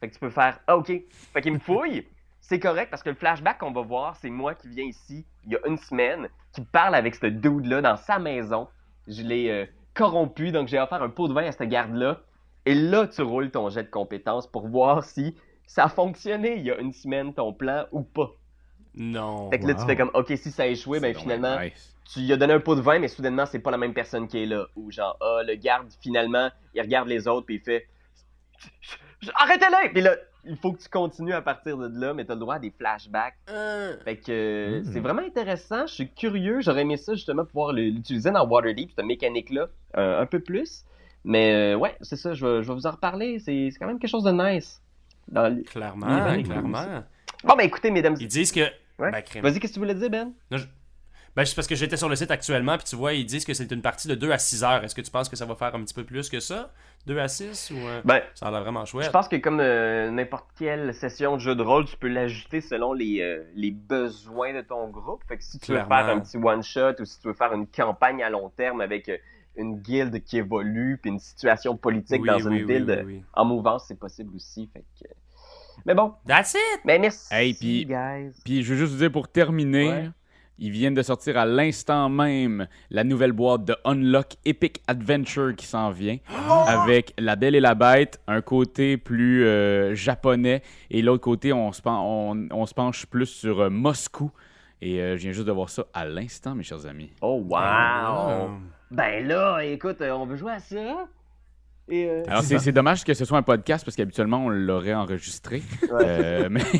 Fait 0.00 0.08
que 0.08 0.14
tu 0.14 0.20
peux 0.20 0.30
faire 0.30 0.58
Ah, 0.66 0.76
ok. 0.76 0.92
Fait 1.32 1.40
qu'il 1.40 1.52
me 1.52 1.58
fouille. 1.60 2.06
C'est 2.40 2.58
correct 2.58 2.90
parce 2.90 3.02
que 3.02 3.10
le 3.10 3.14
flashback 3.14 3.58
qu'on 3.58 3.70
va 3.70 3.82
voir, 3.82 4.16
c'est 4.16 4.30
moi 4.30 4.54
qui 4.54 4.68
viens 4.68 4.84
ici 4.84 5.24
il 5.44 5.52
y 5.52 5.56
a 5.56 5.66
une 5.66 5.78
semaine, 5.78 6.28
qui 6.52 6.60
parle 6.60 6.94
avec 6.94 7.14
ce 7.14 7.26
dude-là 7.26 7.80
dans 7.82 7.96
sa 7.96 8.18
maison. 8.18 8.68
Je 9.08 9.22
l'ai 9.22 9.50
euh, 9.50 9.66
corrompu, 9.94 10.52
donc 10.52 10.68
j'ai 10.68 10.78
offert 10.78 11.02
un 11.02 11.08
pot 11.08 11.28
de 11.28 11.32
vin 11.32 11.46
à 11.46 11.52
cette 11.52 11.68
garde-là. 11.68 12.20
Et 12.66 12.74
là, 12.74 13.06
tu 13.06 13.22
roules 13.22 13.50
ton 13.50 13.70
jet 13.70 13.82
de 13.84 13.90
compétences 13.90 14.46
pour 14.46 14.68
voir 14.68 15.02
si 15.04 15.34
ça 15.66 15.84
a 15.84 15.88
fonctionné 15.88 16.56
il 16.56 16.62
y 16.62 16.70
a 16.70 16.78
une 16.78 16.92
semaine, 16.92 17.32
ton 17.34 17.52
plan, 17.52 17.86
ou 17.90 18.02
pas. 18.02 18.30
Non. 18.94 19.50
Fait 19.50 19.58
que 19.58 19.66
là, 19.66 19.74
tu 19.74 19.84
fais 19.86 19.96
comme 19.96 20.10
Ok, 20.14 20.32
si 20.36 20.50
ça 20.50 20.64
a 20.64 20.66
échoué, 20.66 21.00
ben 21.00 21.14
finalement, 21.14 21.58
nice. 21.58 21.96
tu 22.12 22.20
lui 22.20 22.32
as 22.32 22.36
donné 22.36 22.52
un 22.52 22.60
pot 22.60 22.76
de 22.76 22.80
vin, 22.80 22.98
mais 22.98 23.08
soudainement, 23.08 23.46
c'est 23.46 23.58
pas 23.58 23.70
la 23.70 23.78
même 23.78 23.94
personne 23.94 24.28
qui 24.28 24.42
est 24.42 24.46
là. 24.46 24.66
Ou 24.76 24.90
genre, 24.90 25.16
ah, 25.20 25.42
le 25.44 25.54
garde, 25.54 25.88
finalement, 26.00 26.50
il 26.74 26.82
regarde 26.82 27.08
les 27.08 27.26
autres, 27.26 27.46
puis 27.46 27.56
il 27.56 27.60
fait 27.60 27.86
Arrêtez-les! 29.36 29.90
Puis 29.90 30.00
là, 30.02 30.16
il 30.44 30.56
faut 30.56 30.72
que 30.72 30.82
tu 30.82 30.88
continues 30.88 31.32
à 31.34 31.42
partir 31.42 31.76
de 31.78 31.88
là, 32.00 32.12
mais 32.14 32.24
t'as 32.24 32.34
le 32.34 32.40
droit 32.40 32.56
à 32.56 32.58
des 32.58 32.70
flashbacks. 32.70 33.36
Fait 34.04 34.16
que 34.16 34.30
euh, 34.32 34.80
Mm. 34.80 34.84
c'est 34.92 35.00
vraiment 35.00 35.22
intéressant. 35.22 35.86
Je 35.86 35.92
suis 35.94 36.10
curieux. 36.12 36.60
J'aurais 36.60 36.80
aimé 36.82 36.96
ça 36.96 37.14
justement 37.14 37.44
pouvoir 37.44 37.72
l'utiliser 37.72 38.30
dans 38.30 38.46
Waterdeep, 38.46 38.90
cette 38.96 39.04
mécanique-là, 39.06 39.68
euh, 39.96 40.20
un 40.20 40.26
peu 40.26 40.40
plus. 40.40 40.84
Mais 41.24 41.74
euh, 41.74 41.76
ouais, 41.76 41.96
c'est 42.00 42.16
ça, 42.16 42.34
je 42.34 42.44
vais, 42.44 42.62
je 42.64 42.68
vais 42.68 42.74
vous 42.74 42.86
en 42.86 42.90
reparler. 42.90 43.38
C'est 43.38 43.68
quand 43.78 43.86
même 43.86 44.00
quelque 44.00 44.10
chose 44.10 44.24
de 44.24 44.32
nice. 44.32 44.82
Dans 45.28 45.62
Clairement, 45.64 46.32
Les 46.32 46.42
clairement. 46.42 46.84
Bon, 47.44 47.54
ben 47.56 47.62
écoutez, 47.64 47.92
mesdames. 47.92 48.16
Ils 48.18 48.26
disent 48.26 48.50
que. 48.50 48.60
Ouais. 48.98 49.10
Ben. 49.12 49.22
Vas-y, 49.40 49.60
qu'est-ce 49.60 49.68
que 49.72 49.74
tu 49.74 49.78
voulais 49.78 49.94
dire, 49.94 50.10
Ben? 50.10 50.32
Ben, 51.34 51.46
c'est 51.46 51.54
parce 51.54 51.66
que 51.66 51.74
j'étais 51.74 51.96
sur 51.96 52.10
le 52.10 52.16
site 52.16 52.30
actuellement, 52.30 52.76
puis 52.76 52.84
tu 52.84 52.94
vois, 52.94 53.14
ils 53.14 53.24
disent 53.24 53.46
que 53.46 53.54
c'est 53.54 53.70
une 53.72 53.80
partie 53.80 54.06
de 54.06 54.14
2 54.14 54.30
à 54.32 54.38
6 54.38 54.64
heures. 54.64 54.84
Est-ce 54.84 54.94
que 54.94 55.00
tu 55.00 55.10
penses 55.10 55.30
que 55.30 55.36
ça 55.36 55.46
va 55.46 55.54
faire 55.54 55.74
un 55.74 55.82
petit 55.82 55.94
peu 55.94 56.04
plus 56.04 56.28
que 56.28 56.40
ça? 56.40 56.70
2 57.06 57.18
à 57.18 57.26
6 57.26 57.70
ou. 57.70 57.78
euh, 57.78 58.02
Ben, 58.04 58.20
Ça 58.34 58.48
a 58.48 58.50
l'air 58.50 58.60
vraiment 58.60 58.84
je 58.84 58.90
chouette. 58.90 59.10
pense 59.12 59.28
que 59.28 59.36
comme 59.36 59.58
euh, 59.60 60.10
n'importe 60.10 60.46
quelle 60.58 60.92
session 60.92 61.36
de 61.36 61.40
jeu 61.40 61.54
de 61.54 61.62
rôle, 61.62 61.86
tu 61.86 61.96
peux 61.96 62.08
l'ajuster 62.08 62.60
selon 62.60 62.92
les, 62.92 63.20
euh, 63.22 63.44
les 63.54 63.70
besoins 63.70 64.52
de 64.52 64.60
ton 64.60 64.88
groupe. 64.88 65.22
Fait 65.26 65.38
que 65.38 65.42
si 65.44 65.58
tu 65.58 65.72
veux 65.72 65.78
faire 65.78 65.90
un 66.08 66.20
petit 66.20 66.36
one-shot 66.36 67.00
ou 67.00 67.04
si 67.06 67.18
tu 67.18 67.28
veux 67.28 67.34
faire 67.34 67.54
une 67.54 67.66
campagne 67.66 68.22
à 68.22 68.28
long 68.28 68.50
terme 68.50 68.82
avec 68.82 69.10
une 69.56 69.78
guilde 69.80 70.22
qui 70.24 70.36
évolue 70.36 70.98
puis 71.00 71.10
une 71.12 71.18
situation 71.18 71.76
politique 71.78 72.20
Oui, 72.22 72.28
dans 72.28 72.36
oui, 72.36 72.42
une 72.42 72.48
oui, 72.52 72.64
guilde 72.66 73.02
oui, 73.06 73.14
oui. 73.16 73.22
en 73.32 73.46
mouvance, 73.46 73.84
c'est 73.88 73.98
possible 73.98 74.36
aussi. 74.36 74.68
Fait 74.72 74.84
que... 75.00 75.08
Mais 75.86 75.94
bon, 75.94 76.12
That's 76.26 76.52
it! 76.54 76.80
mais 76.84 76.98
merci, 76.98 77.32
Hey, 77.34 77.54
puis- 77.54 77.86
guys. 77.86 78.32
Puis 78.44 78.62
je 78.62 78.74
veux 78.74 78.78
juste 78.80 78.92
vous 78.92 78.98
dire 78.98 79.10
pour 79.10 79.28
terminer, 79.28 79.88
Ouais. 79.88 80.10
Ils 80.62 80.70
viennent 80.70 80.94
de 80.94 81.02
sortir 81.02 81.36
à 81.38 81.44
l'instant 81.44 82.08
même 82.08 82.68
la 82.90 83.02
nouvelle 83.02 83.32
boîte 83.32 83.64
de 83.64 83.74
Unlock 83.84 84.36
Epic 84.44 84.80
Adventure 84.86 85.56
qui 85.56 85.66
s'en 85.66 85.90
vient 85.90 86.18
avec 86.68 87.14
La 87.18 87.34
Belle 87.34 87.56
et 87.56 87.60
la 87.60 87.74
Bête, 87.74 88.20
un 88.28 88.40
côté 88.42 88.96
plus 88.96 89.44
euh, 89.44 89.94
japonais 89.96 90.62
et 90.88 91.02
l'autre 91.02 91.24
côté 91.24 91.52
on 91.52 91.72
se, 91.72 91.82
pen- 91.82 91.92
on, 91.98 92.46
on 92.52 92.64
se 92.66 92.74
penche 92.74 93.06
plus 93.06 93.26
sur 93.26 93.60
euh, 93.60 93.70
Moscou. 93.70 94.30
Et 94.80 95.00
euh, 95.00 95.16
je 95.16 95.22
viens 95.22 95.32
juste 95.32 95.46
de 95.46 95.52
voir 95.52 95.68
ça 95.68 95.84
à 95.94 96.04
l'instant, 96.04 96.54
mes 96.54 96.62
chers 96.62 96.86
amis. 96.86 97.10
Oh, 97.20 97.40
wow! 97.48 97.56
Ah. 97.56 98.48
Ben 98.90 99.26
là, 99.26 99.60
écoute, 99.64 100.00
euh, 100.00 100.10
on 100.12 100.26
veut 100.26 100.36
jouer 100.36 100.52
à 100.52 100.58
ça. 100.60 101.08
Et, 101.88 102.08
euh, 102.08 102.22
Alors 102.28 102.42
c'est 102.42 102.58
c'est 102.60 102.72
dommage 102.72 103.02
que 103.04 103.14
ce 103.14 103.24
soit 103.24 103.38
un 103.38 103.42
podcast 103.42 103.84
parce 103.84 103.96
qu'habituellement 103.96 104.44
on 104.44 104.48
l'aurait 104.48 104.94
enregistré. 104.94 105.62
Ouais. 105.82 106.04
Euh, 106.06 106.48
mais... 106.50 106.62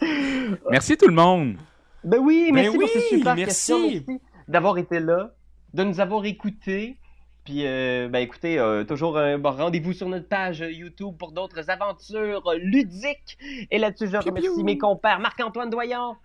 Merci 0.70 0.96
tout 0.96 1.06
le 1.08 1.14
monde. 1.14 1.56
Ben 2.04 2.18
oui, 2.18 2.50
Ben 2.52 2.62
merci 2.62 2.78
pour 2.78 2.88
ces 2.88 3.00
super 3.00 3.34
merci. 3.36 3.44
questions. 3.46 3.78
Merci 3.90 4.20
d'avoir 4.48 4.78
été 4.78 5.00
là, 5.00 5.30
de 5.74 5.84
nous 5.84 6.00
avoir 6.00 6.24
écoutés. 6.24 6.96
Puis, 7.44 7.66
euh, 7.66 8.08
ben 8.08 8.18
écoutez, 8.20 8.58
euh, 8.58 8.84
toujours 8.84 9.16
un 9.18 9.38
bon 9.38 9.50
rendez-vous 9.52 9.92
sur 9.92 10.08
notre 10.08 10.28
page 10.28 10.60
euh, 10.62 10.70
YouTube 10.70 11.16
pour 11.18 11.32
d'autres 11.32 11.70
aventures 11.70 12.46
euh, 12.48 12.56
ludiques. 12.60 13.38
Et 13.70 13.78
là-dessus, 13.78 14.08
je 14.08 14.16
remercie 14.18 14.48
piou. 14.48 14.62
mes 14.62 14.76
compères 14.78 15.20
Marc-Antoine 15.20 15.70
Doyon, 15.70 16.16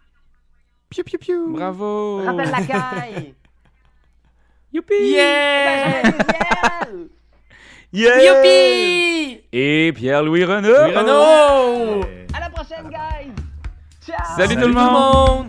Piou, 0.89 1.03
piou, 1.03 1.17
piou. 1.17 1.53
Bravo. 1.53 2.17
Raphaël 2.23 2.51
Lacaille, 2.51 3.33
Youpi. 4.73 4.93
Yeah! 5.11 6.03
Yeah! 7.93 8.43
Youpi! 8.43 9.41
Et 9.53 9.93
Pierre-Louis 9.95 10.43
Renaud. 10.43 10.67
Renaud! 10.97 12.03
Euh, 12.03 12.27
À 12.33 12.39
la 12.41 12.49
prochaine, 12.49 12.89
guys! 12.89 13.31
Ciao! 14.05 14.17
Salut 14.37 14.55
tout 14.55 14.67
le 14.67 14.73
monde! 14.73 15.47